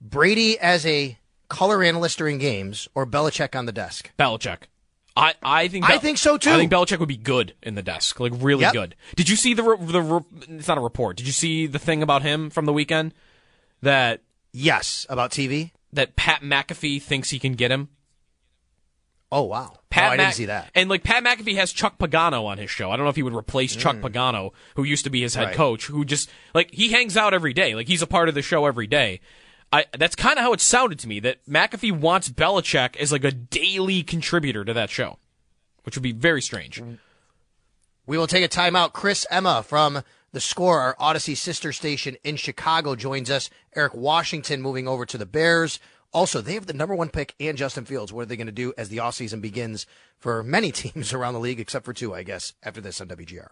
Brady 0.00 0.58
as 0.58 0.84
a 0.84 1.16
color 1.52 1.82
analyst 1.82 2.18
during 2.18 2.38
games 2.38 2.88
or 2.94 3.06
Belichick 3.06 3.54
on 3.56 3.66
the 3.66 3.72
desk? 3.72 4.10
Belichick 4.18 4.62
I, 5.14 5.34
I 5.42 5.68
think 5.68 5.88
I 5.90 5.98
think 5.98 6.16
so, 6.16 6.38
too. 6.38 6.50
I 6.50 6.56
think 6.56 6.72
Belichick 6.72 6.98
would 6.98 7.08
be 7.08 7.18
good 7.18 7.54
in 7.62 7.74
the 7.74 7.82
desk, 7.82 8.18
like 8.18 8.32
really 8.36 8.62
Yep. 8.62 8.72
good. 8.72 8.94
Did 9.14 9.28
you 9.28 9.36
see 9.36 9.52
the 9.52 9.62
re- 9.62 9.76
the 9.78 10.00
re- 10.00 10.20
it's 10.56 10.68
not 10.68 10.78
a 10.78 10.80
report? 10.80 11.18
Did 11.18 11.26
you 11.26 11.32
see 11.34 11.66
the 11.66 11.78
thing 11.78 12.02
about 12.02 12.22
him 12.22 12.48
from 12.48 12.64
the 12.64 12.72
weekend 12.72 13.12
that 13.82 14.22
yes 14.52 15.04
about 15.10 15.30
TV 15.30 15.72
that 15.92 16.16
Pat 16.16 16.40
McAfee 16.40 17.02
thinks 17.02 17.28
he 17.28 17.38
can 17.38 17.52
get 17.52 17.70
him? 17.70 17.90
Oh 19.30 19.42
wow, 19.42 19.78
Pat 19.88 20.04
no, 20.04 20.10
I 20.12 20.16
didn't 20.18 20.34
see 20.34 20.44
that. 20.46 20.70
And 20.74 20.90
like 20.90 21.02
Pat 21.04 21.24
McAfee 21.24 21.56
has 21.56 21.72
Chuck 21.72 21.98
Pagano 21.98 22.44
on 22.44 22.58
his 22.58 22.70
show. 22.70 22.90
I 22.90 22.96
don't 22.96 23.04
know 23.04 23.10
if 23.10 23.16
he 23.16 23.22
would 23.22 23.34
replace 23.34 23.74
Chuck 23.74 23.96
Pagano, 23.96 24.52
who 24.76 24.82
used 24.84 25.04
to 25.04 25.10
be 25.10 25.22
his 25.22 25.34
head 25.34 25.44
Mm. 25.44 25.46
Right. 25.48 25.56
coach, 25.56 25.86
who 25.86 26.04
just 26.04 26.30
like 26.54 26.70
he 26.72 26.90
hangs 26.90 27.16
out 27.16 27.32
every 27.34 27.52
day. 27.54 27.74
Like 27.74 27.88
he's 27.88 28.02
a 28.02 28.06
part 28.06 28.28
of 28.28 28.34
the 28.34 28.42
show 28.42 28.66
every 28.66 28.86
day. 28.86 29.20
I 29.72 29.86
that's 29.96 30.14
kind 30.14 30.38
of 30.38 30.42
how 30.42 30.52
it 30.52 30.60
sounded 30.60 30.98
to 31.00 31.08
me 31.08 31.18
that 31.20 31.44
McAfee 31.46 31.98
wants 31.98 32.28
Belichick 32.28 32.96
as 32.96 33.10
like 33.10 33.24
a 33.24 33.32
daily 33.32 34.02
contributor 34.02 34.64
to 34.64 34.74
that 34.74 34.90
show, 34.90 35.18
which 35.84 35.96
would 35.96 36.02
be 36.02 36.12
very 36.12 36.42
strange. 36.42 36.82
We 38.06 38.18
will 38.18 38.26
take 38.26 38.44
a 38.44 38.48
timeout. 38.48 38.92
Chris 38.92 39.26
Emma 39.30 39.62
from 39.62 40.02
the 40.32 40.40
Score, 40.40 40.80
our 40.80 40.96
Audacy 40.96 41.36
sister 41.36 41.72
station 41.72 42.16
in 42.24 42.36
Chicago, 42.36 42.96
joins 42.96 43.30
us. 43.30 43.48
Eric 43.74 43.94
Washington 43.94 44.60
moving 44.60 44.86
over 44.86 45.06
to 45.06 45.16
the 45.16 45.26
Bears. 45.26 45.78
Also, 46.12 46.42
they 46.42 46.54
have 46.54 46.66
the 46.66 46.74
number 46.74 46.94
one 46.94 47.08
pick 47.08 47.34
and 47.40 47.56
Justin 47.56 47.86
Fields. 47.86 48.12
What 48.12 48.22
are 48.22 48.26
they 48.26 48.36
going 48.36 48.46
to 48.46 48.52
do 48.52 48.74
as 48.76 48.90
the 48.90 48.98
offseason 48.98 49.40
begins 49.40 49.86
for 50.18 50.42
many 50.42 50.70
teams 50.72 51.12
around 51.12 51.34
the 51.34 51.40
league, 51.40 51.60
except 51.60 51.86
for 51.86 51.94
two, 51.94 52.14
I 52.14 52.22
guess, 52.22 52.52
after 52.62 52.80
this 52.80 53.00
on 53.00 53.08
WGR? 53.08 53.48